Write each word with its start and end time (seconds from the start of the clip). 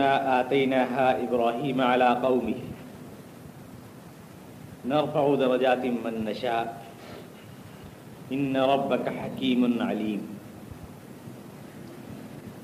آتيناها 0.00 1.20
إبراهيم 1.22 1.80
على 1.80 2.08
قومه. 2.24 2.54
نرفع 4.88 5.34
درجات 5.34 5.84
من 5.84 6.24
نشاء. 6.24 6.84
إن 8.32 8.56
ربك 8.56 9.08
حكيم 9.08 9.82
عليم. 9.82 10.20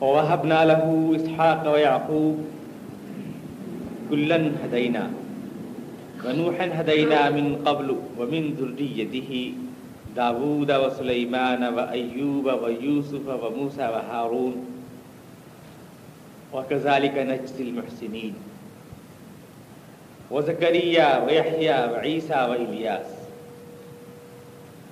ووهبنا 0.00 0.64
له 0.64 1.12
إسحاق 1.16 1.72
ويعقوب. 1.72 2.36
كلا 4.10 4.52
هدينا. 4.64 5.10
ونوحا 6.24 6.66
هدينا 6.72 7.30
من 7.30 7.60
قبل 7.64 7.96
ومن 8.18 8.42
ذريته. 8.56 9.52
داود 10.16 10.72
وسليمان 10.72 11.64
وأيوب 11.64 12.46
ويوسف 12.62 13.28
وموسى 13.28 13.82
وهارون. 13.82 14.77
وكذلك 16.54 17.18
نجزي 17.18 17.62
المحسنين. 17.62 18.34
وزكريا 20.30 21.24
ويحيى 21.24 21.92
وعيسى 21.92 22.34
وإلياس. 22.34 23.06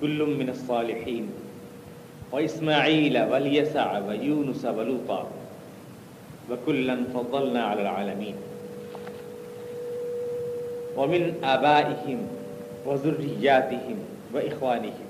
كل 0.01 0.23
من 0.23 0.49
الصالحين. 0.49 1.29
وإسماعيل 2.31 3.23
واليسع 3.23 3.99
ويونس 3.99 4.65
ولوطا. 4.65 5.27
وكلا 6.51 6.97
فضلنا 7.13 7.63
على 7.63 7.81
العالمين. 7.81 8.35
ومن 10.97 11.43
آبائهم 11.43 12.27
وذرياتهم 12.85 13.97
وإخوانهم. 14.33 15.07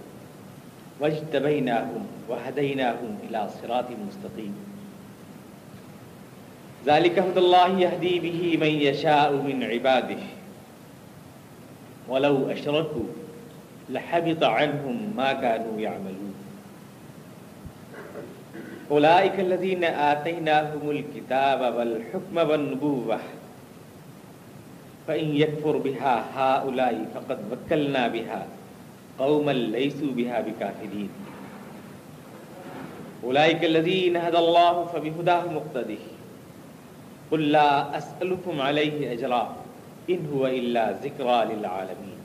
واجتبيناهم 1.00 2.08
وهديناهم 2.30 3.18
إلى 3.30 3.50
صراط 3.62 3.86
مستقيم. 4.08 4.67
ذلك 6.88 7.20
هدى 7.20 7.40
الله 7.40 7.80
يهدي 7.80 8.20
به 8.20 8.58
من 8.62 8.74
يشاء 8.88 9.34
من 9.34 9.64
عباده. 9.64 10.24
ولو 12.08 12.52
أشركوا 12.52 13.10
لحبط 13.90 14.44
عنهم 14.44 15.14
ما 15.18 15.34
كانوا 15.34 15.80
يعملون. 15.80 16.34
أولئك 18.92 19.40
الذين 19.40 19.84
آتيناهم 19.84 20.90
الكتاب 20.90 21.76
والحكم 21.76 22.50
والنبوة. 22.50 23.20
فإن 25.08 25.36
يكفر 25.36 25.78
بها 25.78 26.26
هؤلاء 26.36 27.06
فقد 27.16 27.40
وكلنا 27.52 28.08
بها. 28.08 28.48
قوما 29.20 29.52
ليسوا 29.52 30.12
بها 30.12 30.42
بكافرين. 30.42 31.10
أولئك 33.24 33.64
الذين 33.64 34.18
هدى 34.18 34.38
الله 34.38 34.86
فبهداه 34.86 35.44
مقتده. 35.52 36.17
قل 37.30 37.42
لا 37.42 37.70
اسالكم 37.98 38.62
عليه 38.62 39.10
اجرا 39.12 39.42
ان 40.08 40.28
هو 40.34 40.46
الا 40.46 40.92
ذکرى 40.92 41.40
للعالمین 41.50 42.16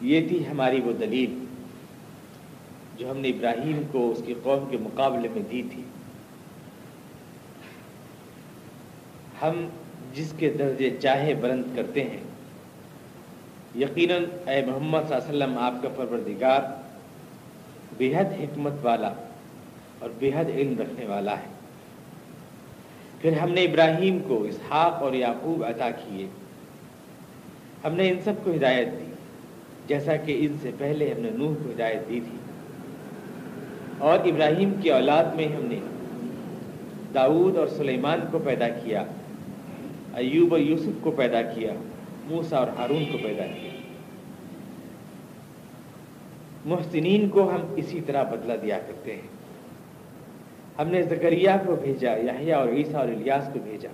یہ 0.00 0.28
تھی 0.28 0.48
ہماری 0.48 0.80
وہ 0.80 0.92
دلیل 1.00 1.38
جو 2.96 3.10
ہم 3.10 3.16
نے 3.16 3.28
ابراہیم 3.28 3.82
کو 3.92 4.10
اس 4.10 4.22
کی 4.26 4.34
قوم 4.42 4.64
کے 4.70 4.76
مقابلے 4.76 5.28
میں 5.32 5.42
دی 5.50 5.62
تھی۔ 5.72 5.82
ہم 9.42 9.68
جس 10.14 10.32
کے 10.38 10.50
درجے 10.50 10.90
چاہے 11.02 11.34
بلند 11.34 11.76
کرتے 11.76 12.04
ہیں۔ 12.04 12.20
یقیناً 13.74 14.24
اے 14.46 14.60
محمد 14.66 15.08
صلی 15.08 15.14
اللہ 15.14 15.28
علیہ 15.28 15.34
وسلم، 15.34 15.58
آپ 15.58 15.82
کا 15.82 15.88
پروردگار 15.88 16.60
بے 17.96 18.16
حد 18.16 18.32
حکمت 18.40 18.72
والا 18.82 19.12
اور 19.98 20.10
بے 20.18 20.30
حد 20.36 20.50
علم 20.54 20.74
رکھنے 20.78 21.06
والا 21.06 21.38
ہے۔ 21.38 21.59
پھر 23.20 23.38
ہم 23.38 23.50
نے 23.52 23.64
ابراہیم 23.64 24.18
کو 24.28 24.42
اسحاق 24.42 25.02
اور 25.02 25.12
یعقوب 25.12 25.64
عطا 25.64 25.90
کیے۔ 25.90 26.26
ہم 27.84 27.94
نے 27.94 28.10
ان 28.10 28.18
سب 28.24 28.32
کو 28.44 28.50
ہدایت 28.50 28.86
دی، 28.86 29.12
جیسا 29.88 30.16
کہ 30.16 30.36
ان 30.40 30.56
سے 30.62 30.70
پہلے 30.78 31.12
ہم 31.12 31.20
نے 31.20 31.30
نوح 31.30 31.54
کو 31.64 31.70
ہدایت 31.70 32.08
دی 32.08 32.20
تھی۔ 32.30 32.38
اور 33.98 34.18
ابراہیم 34.18 34.72
کی 34.82 34.92
اولاد 34.92 35.24
میں 35.24 35.44
ہم 35.44 35.64
نے 35.64 35.78
داود 37.14 37.56
اور 37.56 37.66
سلیمان 37.66 38.20
کو 38.30 38.38
پیدا 38.38 38.68
کیا، 38.68 39.04
ایوب 40.14 40.52
اور 40.52 40.60
یوسف 40.60 40.98
کو 41.00 41.10
پیدا 41.10 41.42
کیا 41.42 41.72
موسا 42.24 42.56
اور 42.56 42.66
ہارون 42.78 43.04
کو 43.12 43.18
پیدا 43.22 43.46
کیا۔ 43.46 43.70
محسنین 46.64 47.28
کو 47.28 47.50
ہم 47.50 47.60
اسی 47.76 48.00
طرح 48.06 48.22
بدلہ 48.22 48.52
دیا 48.62 48.78
کرتے 48.86 49.14
ہیں۔ 49.14 49.39
ہم 50.80 50.88
نے 50.88 51.02
زکریہ 51.02 51.50
کو 51.66 51.76
بھیجا، 51.76 52.16
یحییٰ 52.16 52.58
اور 52.58 52.68
عیسیٰ 52.68 52.94
اور 52.94 53.08
الیاس 53.08 53.50
کو 53.52 53.58
بھیجا۔ 53.64 53.88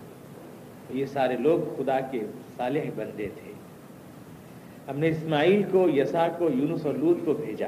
یہ 0.90 1.06
سارے 1.06 1.36
لوگ 1.36 1.74
خدا 1.76 2.00
کے 2.00 2.20
صالح 2.56 2.80
بندے 2.96 3.28
تھے۔ 3.34 3.52
ہم 4.88 4.98
نے 4.98 5.08
اسماعیل 5.08 5.62
کو 5.70 5.88
یسا 5.88 6.28
کو، 6.38 6.50
یونس 6.54 6.86
اور 6.86 6.94
لوت 6.94 7.18
کو 7.24 7.32
بھیجا 7.32 7.66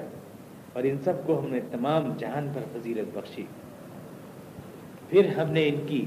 اور 0.73 0.83
ان 0.83 0.97
سب 1.05 1.27
کو 1.27 1.41
ہم 1.41 1.51
نے 1.51 1.61
تمام 1.71 2.13
جہان 2.19 2.51
پر 2.55 2.61
فضیلت 2.73 3.19
بخشی۔ 3.19 3.45
پھر 5.09 5.27
ہم 5.27 5.51
نے 5.51 5.69
ان 5.69 5.87
کی 5.87 6.07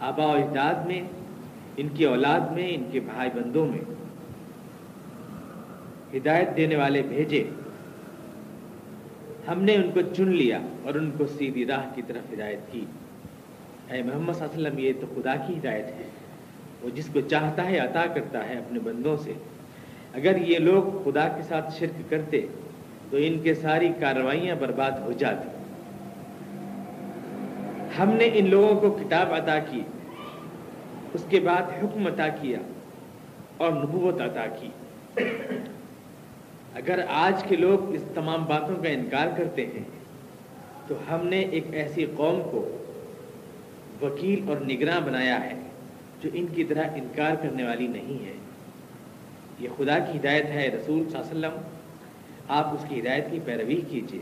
آبا 0.00 0.26
و 0.26 0.30
اجداد 0.30 0.86
میں، 0.86 1.02
ان 1.76 1.88
کی 1.88 2.04
اولاد 2.04 2.40
میں، 2.40 2.68
ان 2.74 2.84
کے 2.92 3.00
بھائی 3.00 3.30
بندوں 3.34 3.66
میں 3.66 3.94
ہدایت 6.16 6.56
دینے 6.56 6.76
والے 6.76 7.02
بھیجے۔ 7.02 7.44
ہم 9.48 9.62
نے 9.62 9.74
ان 9.74 9.90
کو 9.94 10.00
چن 10.00 10.28
لیا 10.28 10.58
اور 10.84 10.94
ان 10.94 11.10
کو 11.18 11.26
سیدھی 11.26 11.66
راہ 11.66 11.82
کی 11.94 12.02
طرف 12.06 12.34
ہدایت 12.34 12.72
کی۔ 12.72 12.84
اے 13.90 14.02
محمد 14.02 14.32
صلی 14.32 14.44
اللہ 14.44 14.56
علیہ 14.56 14.66
وسلم، 14.66 14.78
یہ 14.78 14.92
تو 15.00 15.06
خدا 15.14 15.36
کی 15.36 15.54
ہدایت 15.58 15.84
ہے۔ 15.84 16.08
وہ 16.82 16.90
جس 16.90 17.08
کو 17.12 17.20
چاہتا 17.20 17.64
ہے 17.64 17.78
عطا 17.78 18.06
کرتا 18.14 18.48
ہے 18.48 18.54
اپنے 18.54 18.78
بندوں 18.78 19.16
سے۔ 19.16 19.32
اگر 20.14 20.36
یہ 20.36 20.58
لوگ 20.58 21.02
خدا 21.04 21.28
کے 21.28 21.42
ساتھ 21.42 21.78
شرک 21.78 22.10
کرتے، 22.10 22.46
تو 23.10 23.16
ان 23.20 23.38
کے 23.38 23.54
ساری 23.54 23.92
کارروائیاں 24.00 24.56
برباد 24.58 24.90
ہو 24.90 25.12
جاتی۔ 25.12 25.48
ہم 27.98 28.08
نے 28.08 28.30
ان 28.32 28.50
لوگوں 28.50 28.80
کو 28.80 28.90
کتاب 28.90 29.34
عطا 29.34 29.58
کی، 29.58 29.80
اس 31.14 31.24
کے 31.28 31.40
بعد 31.40 31.62
حکم 31.62 32.06
عطا 32.06 32.28
کیا 32.28 32.58
اور 33.56 33.72
نبوت 33.72 34.20
عطا 34.20 34.46
کی۔ 34.46 34.68
اگر 36.78 37.00
آج 37.08 37.44
کے 37.48 37.56
لوگ 37.56 37.94
اس 37.94 38.02
تمام 38.14 38.44
باتوں 38.44 38.82
کا 38.82 38.88
انکار 38.88 39.26
کرتے 39.36 39.66
ہیں، 39.66 39.84
تو 40.86 40.94
ہم 41.10 41.26
نے 41.26 41.40
ایک 41.40 41.64
ایسی 41.72 42.06
قوم 42.16 42.42
کو 42.50 42.78
وکیل 44.02 44.48
اور 44.48 44.56
نگراں 44.56 45.00
بنایا 45.00 45.44
ہے 45.44 45.54
جو 46.22 46.30
ان 46.34 46.46
کی 46.54 46.64
طرح 46.64 46.84
انکار 46.94 47.34
کرنے 47.42 47.64
والی 47.64 47.86
نہیں 47.86 48.26
ہے۔ 48.26 48.32
یہ 49.60 49.68
خدا 49.76 49.98
کی 49.98 50.18
ہدایت 50.18 50.46
ہے، 50.46 50.68
رسول 50.68 51.10
صلی 51.10 51.18
اللہ 51.18 51.46
علیہ 51.46 51.48
وسلم، 51.48 51.60
آپ 52.48 52.66
اس 52.66 52.84
کی 52.88 53.00
ہدایت 53.00 53.30
کی 53.30 53.38
پیروی 53.44 53.80
کیجیے 53.90 54.20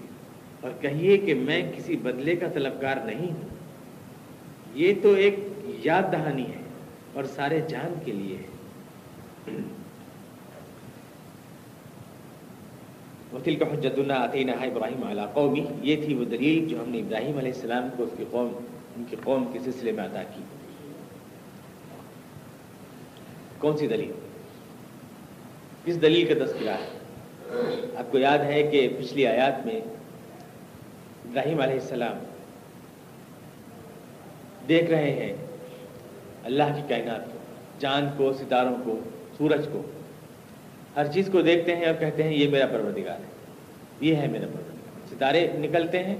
اور 0.61 0.71
کہیے 0.81 1.17
کہ 1.17 1.35
میں 1.35 1.73
کسی 1.77 1.97
بدلے 1.97 2.37
کا 2.37 2.49
طلبگار 2.49 2.97
نہیں 2.97 3.33
ہوں۔ 3.33 3.49
یہ 4.75 4.95
تو 5.03 5.13
ایک 5.13 5.37
یاد 5.67 6.03
دہانی 6.13 6.47
ہے 6.47 6.63
اور 7.13 7.25
سارے 7.25 7.61
جان 7.69 7.95
کے 8.05 8.13
لیے 8.13 8.37
ہے۔ 8.37 8.57
وکیل 13.37 13.57
کا 13.57 13.65
حجت 13.73 13.99
اللہ 13.99 14.13
عطینہ 14.13 14.51
ابراہیم 14.51 15.05
علیہ 15.05 15.23
قومی 15.35 15.67
یہ 15.83 15.97
تھی 16.05 16.15
وہ 16.15 16.25
دلیل 16.25 16.69
جو 16.69 16.83
ہم 16.83 16.89
نے 16.89 16.99
ابراہیم 16.99 17.39
علیہ 17.39 17.53
السلام 17.53 17.89
کو 17.97 18.03
اس 18.03 18.11
کی 18.17 18.25
قوم، 18.31 18.65
ان 18.97 19.05
کی 19.11 19.17
قوم 19.25 19.45
کے 19.53 19.59
سلسلے 19.65 19.93
میں 19.93 20.05
ادا 20.05 20.23
کی۔ 20.23 20.43
کون 23.59 23.79
سی 23.79 23.87
دلیل؟ 23.87 24.13
کس 25.85 26.03
دلیل 26.03 26.35
کا 26.35 26.45
تذکرہ 26.45 26.71
ہے؟ 26.71 26.99
آپ 27.97 28.13
کو 28.13 28.19
یاد 28.19 28.39
ہے 28.39 28.63
کہ 28.63 28.89
پچھلی 28.99 29.27
آیات 29.27 29.67
میں 29.67 29.81
ابراہیم 31.25 31.61
علیہ 31.61 31.75
السلام 31.75 32.17
دیکھ 34.69 34.91
رہے 34.91 35.13
ہیں 35.13 35.37
اللہ 36.45 36.65
کی 36.77 36.83
کائنات 36.89 37.33
کو 37.33 37.39
چاند 37.81 38.09
کو، 38.17 38.33
ستاروں 38.33 38.75
کو، 38.85 39.01
سورج 39.39 39.69
کو۔ 39.73 39.83
ہر 40.97 41.07
چیز 41.07 41.29
کو 41.33 41.43
دیکھتے 41.43 41.77
ہیں 41.77 41.87
اور 41.87 41.95
کہتے 42.01 42.23
ہیں 42.23 42.33
یہ 42.33 42.49
میرا 42.49 42.67
پروردگار 42.67 43.17
ہے۔ 43.19 43.25
یہ 44.01 44.17
ہے 44.17 44.27
میرا 44.27 44.47
پروردگار۔ 44.47 45.17
ستارے 45.17 45.49
نکلتے 45.55 46.03
ہیں، 46.03 46.17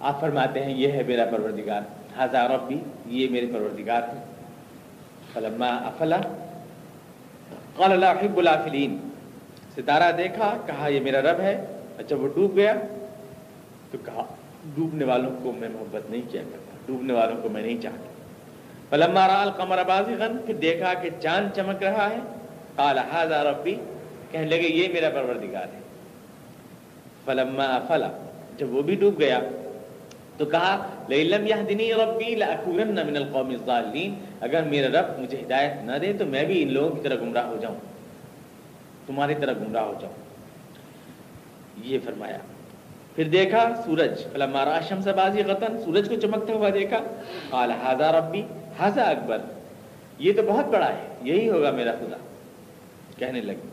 آپ 0.00 0.20
فرماتے 0.20 0.64
ہیں 0.64 0.74
یہ 0.74 0.88
ہے 0.88 1.02
میرا 1.06 1.24
پروردگار۔ 1.24 1.80
ہزاروں 2.18 2.58
بھی 2.66 2.80
یہ 3.06 3.28
میرے 3.30 3.46
پروردگار 3.46 4.02
ہیں۔ 4.02 4.24
فلما 5.32 5.66
افلا، 5.66 6.20
قال 7.76 8.00
لا 8.00 8.10
احب 8.10 8.38
الافلین۔ 8.38 8.98
ستارہ 9.76 10.12
دیکھا، 10.12 10.56
کہا 10.66 10.88
یہ 10.88 11.00
میرا 11.00 11.20
رب 11.20 11.40
ہے۔ 11.40 11.64
اچھا 11.98 12.16
وہ 12.16 12.28
ڈوب 12.34 12.56
گیا، 12.56 12.74
تو 13.90 13.98
کہا، 14.04 14.24
ڈوبنے 14.74 15.04
والوں 15.04 15.30
کو 15.42 15.52
میں 15.52 15.68
محبت 15.68 16.10
نہیں 16.10 16.22
کیا 16.30 16.42
کرتا، 16.42 16.76
ڈوبنے 16.86 17.12
والوں 17.12 17.42
کو 17.42 17.48
میں 17.48 17.62
نہیں 17.62 17.82
چاہتا۔ 17.82 18.06
فلما 18.90 19.28
را 19.28 19.42
القمر 19.42 19.84
بازغا، 19.86 20.26
پھر 20.46 20.54
دیکھا 20.54 20.94
کہ 20.94 21.10
چاند 21.20 21.56
چمک 21.56 21.82
رہا 21.82 22.10
ہے۔ 22.10 22.18
قال، 22.76 22.98
هذا 22.98 23.44
ربی 23.44 23.74
کہنے 24.30 24.46
لگے، 24.46 24.68
یہ 24.68 24.88
میرا 24.92 25.08
پروردگار 25.10 25.62
ہے. 25.62 25.82
فلما 27.24 27.64
افلا 27.64 28.10
جب 28.56 28.74
وہ 28.74 28.82
بھی 28.82 28.94
ڈوب 28.94 29.20
گیا، 29.20 29.40
تو 30.36 30.44
کہا 30.44 30.86
لَإِلَّمْ 31.08 31.46
يَهْدِنِي 31.46 31.92
رَبِّي 31.92 32.34
لَأَكُونَنَّ 32.34 33.04
مِنَ 33.04 33.18
الْقَوْمِ 33.18 33.52
الظَّالِّينَ 33.54 34.14
اگر 34.40 34.62
میرا 34.62 35.00
رب 35.00 35.18
مجھے 35.18 35.40
ہدایت 35.40 35.84
نہ 35.84 35.92
دے، 35.98 36.12
تو 36.12 36.26
میں 36.26 36.44
بھی 36.44 36.62
ان 36.62 36.72
لوگوں 36.72 36.90
کی 36.90 37.08
طرح 37.08 37.14
گمراہ 37.14 37.46
ہو 37.46 37.56
جاؤں۔ 37.60 37.74
تمہاری 39.06 39.34
طرح 39.34 39.52
گمراہ 39.52 39.82
ہو 39.82 39.94
جاؤں۔ 40.00 40.14
یہ 41.84 41.98
فرمایا۔ 42.04 42.38
پھر 43.14 43.24
دیکھا 43.24 43.82
سورج، 43.84 44.24
فلما 44.32 44.64
را 44.64 44.80
شمس 44.80 45.06
بازی 45.06 45.42
غتن 45.42 45.80
سورج 45.84 46.08
کو 46.08 46.14
چمکتا 46.14 46.52
ہوا 46.52 46.68
دیکھا۔ 46.74 46.98
قال، 47.50 47.70
هذا 47.70 48.12
ربی، 48.12 48.42
هذا 48.84 49.02
اکبر۔ 49.02 49.38
یہ 50.18 50.32
تو 50.32 50.42
بہت 50.42 50.64
بڑا 50.64 50.88
ہے، 50.88 51.08
یہی 51.22 51.48
ہوگا 51.48 51.70
میرا 51.70 51.92
خدا۔ 51.92 52.16
کہنے 53.22 53.40
لگے 53.40 53.68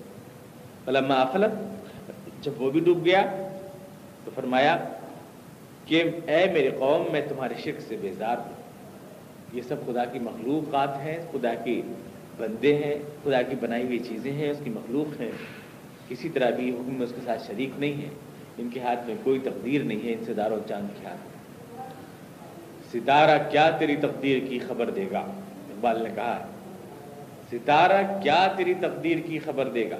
فلما 0.85 1.15
افلت 1.21 2.43
جب 2.43 2.61
وہ 2.61 2.71
بھی 2.71 2.79
ڈوب 2.79 3.05
گیا 3.05 3.21
تو 4.25 4.31
فرمایا 4.35 4.77
کہ 5.85 6.03
اے 6.27 6.45
میرے 6.53 6.69
قوم، 6.79 7.11
میں 7.11 7.21
تمہارے 7.29 7.53
شرک 7.63 7.81
سے 7.81 7.97
بیزار 8.01 8.37
ہوں۔ 8.37 8.57
یہ 9.53 9.61
سب 9.67 9.85
خدا 9.85 10.05
کی 10.05 10.19
مخلوقات 10.19 10.97
ہیں، 11.03 11.17
خدا 11.31 11.53
کی 11.63 11.81
بندے 12.37 12.73
ہیں، 12.75 12.95
خدا 13.23 13.41
کی 13.41 13.55
بنائی 13.59 13.83
ہوئی 13.83 13.99
چیزیں 13.99 14.31
ہیں، 14.31 14.49
اس 14.49 14.61
کی 14.63 14.69
مخلوق 14.69 15.21
ہیں۔ 15.21 15.31
کسی 16.09 16.29
طرح 16.29 16.49
بھی 16.49 16.69
حکم 16.69 16.93
میں 16.93 17.05
اس 17.05 17.13
کے 17.15 17.21
ساتھ 17.25 17.41
شریک 17.47 17.79
نہیں 17.79 18.01
ہے 18.01 18.09
ان 18.57 18.69
کے 18.73 18.79
ہاتھ 18.79 19.07
میں 19.07 19.15
کوئی 19.23 19.39
تقدیر 19.39 19.83
نہیں 19.83 20.03
ہے، 20.03 20.13
ان 20.13 20.25
سے 20.25 20.33
دار 20.33 20.51
و 20.51 20.59
چاند 20.67 21.01
کیا 21.01 21.15
ستارہ، 22.93 23.37
کیا 23.51 23.69
تیری 23.79 23.95
تقدیر 23.95 24.39
کی 24.49 24.59
خبر 24.59 24.89
دے 24.89 25.05
گا؟ 25.11 25.19
اقبال 25.71 26.03
نے 26.03 26.09
کہا 26.15 26.37
ستارہ 27.51 28.19
کیا 28.23 28.47
تیری 28.57 28.73
تقدیر 28.73 29.17
کی 29.25 29.39
خبر 29.39 29.67
دے 29.67 29.89
گا؟ 29.89 29.97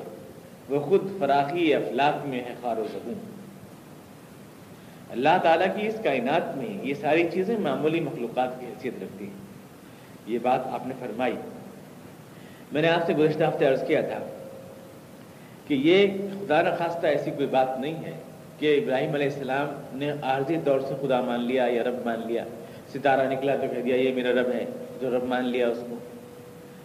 وہ 0.70 0.80
خود 0.80 1.02
فراخی 1.20 1.76
افلاق 1.76 2.26
میں 2.26 2.40
ہے 2.40 2.54
خار 2.62 2.78
و 2.78 2.84
زبوں 2.92 3.14
اللہ 5.10 5.38
تعالیٰ 5.44 5.68
کی 5.76 5.88
اس 5.88 5.96
کائنات 6.04 6.58
میں 6.58 6.78
یہ 6.84 6.94
ساری 6.94 7.28
چیزیں 7.34 7.60
معمولی 7.60 8.00
مخلوقات 8.00 8.60
کی 8.60 8.66
حیثیت 8.66 8.94
رکھتی 9.02 9.26
ہیں۔ 9.26 9.34
یہ 10.28 10.40
بات 10.42 10.68
آپ 10.68 10.88
نے 10.88 10.94
فرمائی۔ 11.00 11.34
میں 12.72 12.82
نے 12.82 12.90
آپ 12.90 13.06
سے 13.06 13.14
گزشتہ 13.14 13.44
ہفتے 13.44 13.66
عرض 13.66 13.88
کیا 13.88 14.02
تھا 14.02 14.20
کہ 15.68 15.74
یہ 15.74 16.08
خدا 16.40 16.62
نخواستہ 16.62 17.08
ایسی 17.08 17.32
کوئی 17.32 17.48
بات 17.48 17.80
نہیں 17.80 18.06
ہے 18.06 18.12
کہ 18.60 18.82
ابراہیم 18.84 19.14
علیہ 19.14 19.28
السلام 19.28 19.98
نے 19.98 20.12
عارضی 20.22 20.58
طور 20.66 20.80
سے 20.80 20.94
خدا 21.02 21.22
مان 21.22 21.42
لیا 21.42 21.66
یا 21.70 21.84
رب 21.84 22.06
مان 22.06 22.22
لیا۔ 22.26 22.44
ستارہ 22.94 23.30
نکلا 23.30 23.56
تو 23.56 23.66
کہہ 23.76 23.82
دیا، 23.82 23.96
یہ 23.96 24.14
میرا 24.14 24.42
رب 24.42 24.52
ہے، 24.54 24.66
جو 25.02 25.18
رب 25.18 25.24
مان 25.24 25.46
لیا 25.46 25.68
اس 25.68 25.84
کو۔ 25.90 25.96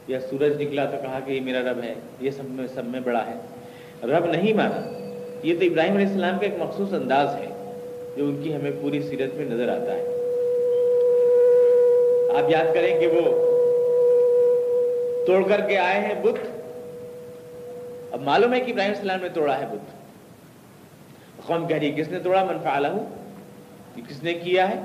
یا 0.09 0.21
سورج 0.21 0.63
نکلا 0.63 0.85
تو 0.85 0.97
کہا 1.03 1.21
کہ 1.25 1.33
یہ 1.33 1.41
میرا 1.41 1.61
رب 1.61 1.83
ہے، 1.83 1.95
یہ 2.21 2.31
سب 2.31 2.45
میں 2.45 2.67
سب 2.75 2.85
میں 2.85 3.01
بڑا 3.01 3.27
ہے۔ 3.27 3.35
رب 4.03 4.27
نہیں 4.27 4.53
مانا۔ 4.53 4.91
یہ 5.43 5.55
تو 5.61 5.65
ابراہیم 5.65 5.97
علیہ 5.97 6.07
السلام 6.07 6.39
کا 6.39 6.47
ایک 6.47 6.55
مخصوص 6.59 6.93
انداز 6.93 7.29
ہے، 7.29 7.73
جو 8.17 8.25
ان 8.25 8.41
کی 8.43 8.55
ہمیں 8.55 8.71
پوری 8.81 9.03
سیرت 9.03 9.35
میں 9.35 9.45
نظر 9.45 9.69
آتا 9.69 9.95
ہے۔ 9.95 10.03
آپ 12.37 12.51
یاد 12.51 12.75
کریں 12.75 13.01
کہ 13.01 13.07
وہ 13.07 13.55
توڑ 15.27 15.49
کر 15.49 15.61
کے 15.61 15.79
آئے 15.79 16.01
ہیں 16.01 16.15
بت۔ 16.23 16.49
اب 18.13 18.23
معلوم 18.23 18.55
ہے 18.55 18.61
کہ 18.61 18.71
ابراہیم 18.71 18.93
السلام 18.97 19.21
نے 19.23 19.29
توڑا 19.29 19.61
ہے 19.61 19.67
بت۔ 19.67 20.05
قوم 21.47 21.67
کہہ 21.67 21.77
رہی 21.77 21.91
کس 21.91 22.09
نے 22.09 22.19
توڑا؟ 22.19 22.45
من 22.45 22.57
فعلہ 22.63 22.89
کس 24.09 24.23
نے 24.23 24.35
کیا 24.35 24.71
ہے؟ 24.71 24.81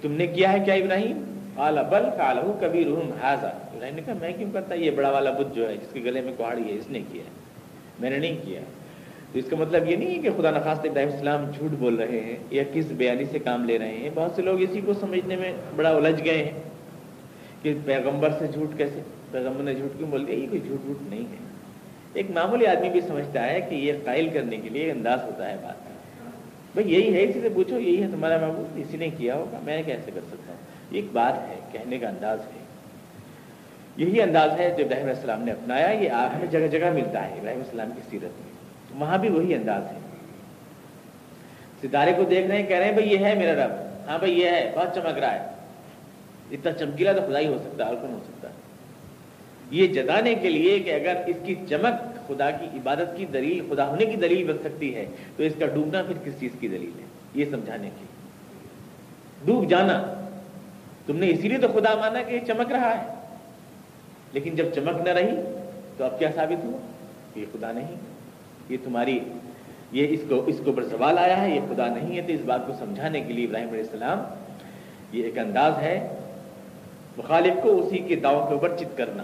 تم 0.00 0.12
نے 0.12 0.26
کیا 0.26 0.52
ہے 0.52 0.58
کیا 0.64 0.74
ابراہیم؟ 0.74 1.25
قال، 1.56 1.78
بل 1.90 2.02
فعلہ 2.16 2.40
کبیرہم 2.60 3.10
ھذا. 3.20 3.48
ابراہیم 3.48 3.94
نے 3.94 4.02
کہا، 4.06 4.14
میں 4.20 4.32
کیوں 4.38 4.50
کرتا 4.52 4.74
یہ 4.74 4.90
بڑا 4.90 5.10
والا 5.10 5.30
بت 5.30 5.54
جو 5.54 5.68
ہے، 5.68 5.74
جس 5.74 5.92
کے 5.92 6.00
گلے 6.00 6.20
میں 6.20 6.32
کوہاڑی 6.36 6.62
ہے، 6.62 6.78
اس 6.78 6.90
نے 6.90 7.00
کیا 7.12 7.22
ہے۔ 7.22 7.30
میں 8.00 8.10
نے 8.10 8.18
نہیں 8.18 8.36
کیا۔ 8.44 8.60
تو 9.32 9.38
اس 9.38 9.44
کا 9.50 9.56
مطلب 9.56 9.90
یہ 9.90 9.96
نہیں 9.96 10.14
ہے 10.14 10.18
کہ 10.18 10.30
خدا 10.36 10.50
نخواست 10.50 10.86
ابراہیم 10.86 11.08
السلام 11.12 11.50
جھوٹ 11.50 11.70
بول 11.70 11.94
رہے 11.94 12.20
ہیں 12.20 12.36
یا 12.50 12.62
کس 12.72 12.84
بیانی 12.90 13.24
سے 13.24 13.38
کام 13.38 13.64
لے 13.64 13.78
رہے 13.78 13.88
ہیں۔ 13.88 14.10
بہت 14.14 14.32
سے 14.36 14.42
لوگ 14.42 14.60
اسی 14.60 14.80
کو 14.86 14.94
سمجھنے 14.94 15.36
میں 15.36 15.52
بڑا 15.76 15.90
الجھ 15.90 16.24
گئے 16.24 16.44
ہیں 16.44 16.62
کہ 17.62 17.74
پیغمبر 17.84 18.28
سے 18.38 18.46
جھوٹ 18.46 18.78
کیسے؟ 18.78 19.00
پیغمبر 19.30 19.62
نے 19.62 19.74
جھوٹ 19.74 19.98
کیوں 19.98 20.10
بول 20.10 20.26
دیا؟ 20.26 20.36
یہ 20.36 20.46
کوئی 20.48 20.60
جھوٹ 20.66 20.86
ووٹ 20.86 21.10
نہیں 21.10 21.20
ہے۔ 21.20 21.46
ایک 22.12 22.26
معمولی 22.30 22.66
آدمی 22.66 22.90
بھی 22.90 23.00
سمجھتا 23.00 23.50
ہے 23.50 23.60
کہ 23.60 23.74
یہ 23.74 23.92
قائل 24.04 24.28
کرنے 24.28 24.56
کے 24.56 24.68
لیے 24.68 24.90
انداز 24.90 25.22
ہوتا 25.22 25.50
ہے 25.50 25.56
بات۔ 25.62 25.74
بھائی، 26.74 26.94
یہی 26.94 27.14
ہے، 27.14 27.22
اسی 27.22 27.40
سے 27.40 27.48
پوچھو، 27.54 27.78
یہی 27.78 28.02
ہے 28.02 28.08
تمہارا 28.12 28.46
محبوب 28.46 28.78
اسی 28.78 28.96
نے 28.96 29.08
کیا 29.18 29.34
ہوگا؟ 29.34 29.58
میں 29.64 29.82
کیسے 29.86 30.10
کر 30.14 30.20
سکتا 30.28 30.45
ایک 30.90 31.04
بات 31.12 31.48
ہے، 31.48 31.56
کہنے 31.72 31.98
کا 31.98 32.08
انداز 32.08 32.38
ہے۔ 32.40 32.64
یہی 33.96 34.22
انداز 34.22 34.50
ہے 34.58 34.74
جو 34.78 34.84
ابراہیم 34.84 35.04
علیہ 35.04 35.16
السلام 35.16 35.42
نے 35.42 35.52
اپنایا، 35.52 35.90
یہ 35.90 36.08
ہمیں 36.08 36.46
جگہ 36.46 36.66
جگہ 36.66 36.90
ملتا 36.90 37.28
ہے 37.28 37.32
ابراہیم 37.32 37.60
السلام 37.60 37.90
کی 37.90 38.00
سیرت 38.10 38.40
میں۔ 38.40 38.56
وہاں 39.00 39.18
بھی 39.18 39.28
وہی 39.28 39.54
انداز 39.54 39.82
ہے۔ 39.82 39.98
ستارے 41.82 42.12
کو 42.16 42.22
دیکھ 42.22 42.46
رہے 42.46 42.56
ہیں، 42.56 42.66
کہہ 42.66 42.76
رہے 42.76 42.84
ہیں، 42.84 42.92
بھائی، 42.92 43.12
یہ 43.12 43.18
ہے 43.18 43.34
میرا 43.34 43.66
رب۔ 43.66 43.70
ہاں 44.08 44.18
بھائی، 44.18 44.40
یہ 44.40 44.46
ہے، 44.46 44.72
بہت 44.74 44.94
چمک 44.94 45.18
رہا 45.18 45.34
ہے۔ 45.34 45.46
اتنا 46.50 46.72
چمکیلا 46.72 47.12
تو 47.12 47.20
خدا 47.28 47.38
ہی 47.38 47.46
ہو 47.46 47.58
سکتا 47.64 47.84
ہے، 47.84 47.88
اور 47.88 47.96
کون 48.00 48.12
ہو 48.12 48.20
سکتا 48.24 48.48
ہے؟ 48.48 48.54
یہ 49.70 49.86
جتانے 49.86 50.34
کے 50.34 50.50
لیے 50.50 50.78
کہ 50.78 50.94
اگر 50.94 51.20
اس 51.26 51.36
کی 51.44 51.54
چمک 51.68 52.28
خدا 52.28 52.50
کی 52.50 52.66
عبادت 52.74 53.16
کی 53.16 53.26
دلیل، 53.26 53.66
خدا 53.70 53.86
ہونے 53.86 54.04
کی 54.04 54.16
دلیل 54.16 54.52
بن 54.52 54.58
سکتی 54.64 54.94
ہے، 54.94 55.06
تو 55.36 55.42
اس 55.42 55.52
کا 55.58 55.66
ڈوبنا 55.66 56.02
پھر 56.02 56.14
کس 56.24 56.40
چیز 56.40 56.50
کی 56.60 56.68
دلیل 56.68 56.90
ہے؟ 57.00 57.04
یہ 57.34 57.44
سمجھانے 57.50 57.90
کی 58.00 58.06
ڈوب 59.44 59.70
جانا۔ 59.70 60.22
تم 61.06 61.16
نے 61.16 61.28
اسی 61.30 61.48
لیے 61.48 61.58
تو 61.58 61.68
خدا 61.68 61.94
مانا 61.94 62.22
کہ 62.22 62.34
یہ 62.34 62.40
چمک 62.46 62.72
رہا 62.72 63.02
ہے۔ 63.02 63.14
لیکن 64.32 64.56
جب 64.56 64.64
چمک 64.74 65.06
نہ 65.06 65.12
رہی 65.12 65.30
تو 65.96 66.04
اب 66.04 66.18
کیا 66.18 66.28
ثابت 66.34 66.64
ہوا؟ 66.64 66.78
یہ 67.38 67.46
خدا 67.52 67.72
نہیں۔ 67.72 67.94
یہ 68.68 68.76
تمہاری، 68.84 69.18
یہ 69.92 70.06
اس 70.10 70.20
کو 70.28 70.44
اس 70.46 70.56
کو 70.58 70.70
اوپر 70.70 70.88
سوال 70.88 71.18
آیا 71.18 71.40
ہے، 71.40 71.50
یہ 71.50 71.60
خدا 71.68 71.86
نہیں 71.86 72.16
ہے۔ 72.16 72.22
تو 72.22 72.32
اس 72.32 72.40
بات 72.46 72.66
کو 72.66 72.72
سمجھانے 72.78 73.20
کے 73.20 73.32
لیے 73.32 73.44
ابراہیم 73.44 73.68
علیہ 73.68 73.80
السلام 73.80 74.22
یہ 75.12 75.24
ایک 75.24 75.38
انداز 75.38 75.72
ہے۔ 75.78 76.08
مخالف 77.16 77.54
کو 77.62 77.86
اسی 77.86 77.98
کے 77.98 78.16
دعووں 78.16 78.46
کے 78.46 78.54
اوپر 78.54 78.76
چت 78.76 78.96
کرنا۔ 78.96 79.22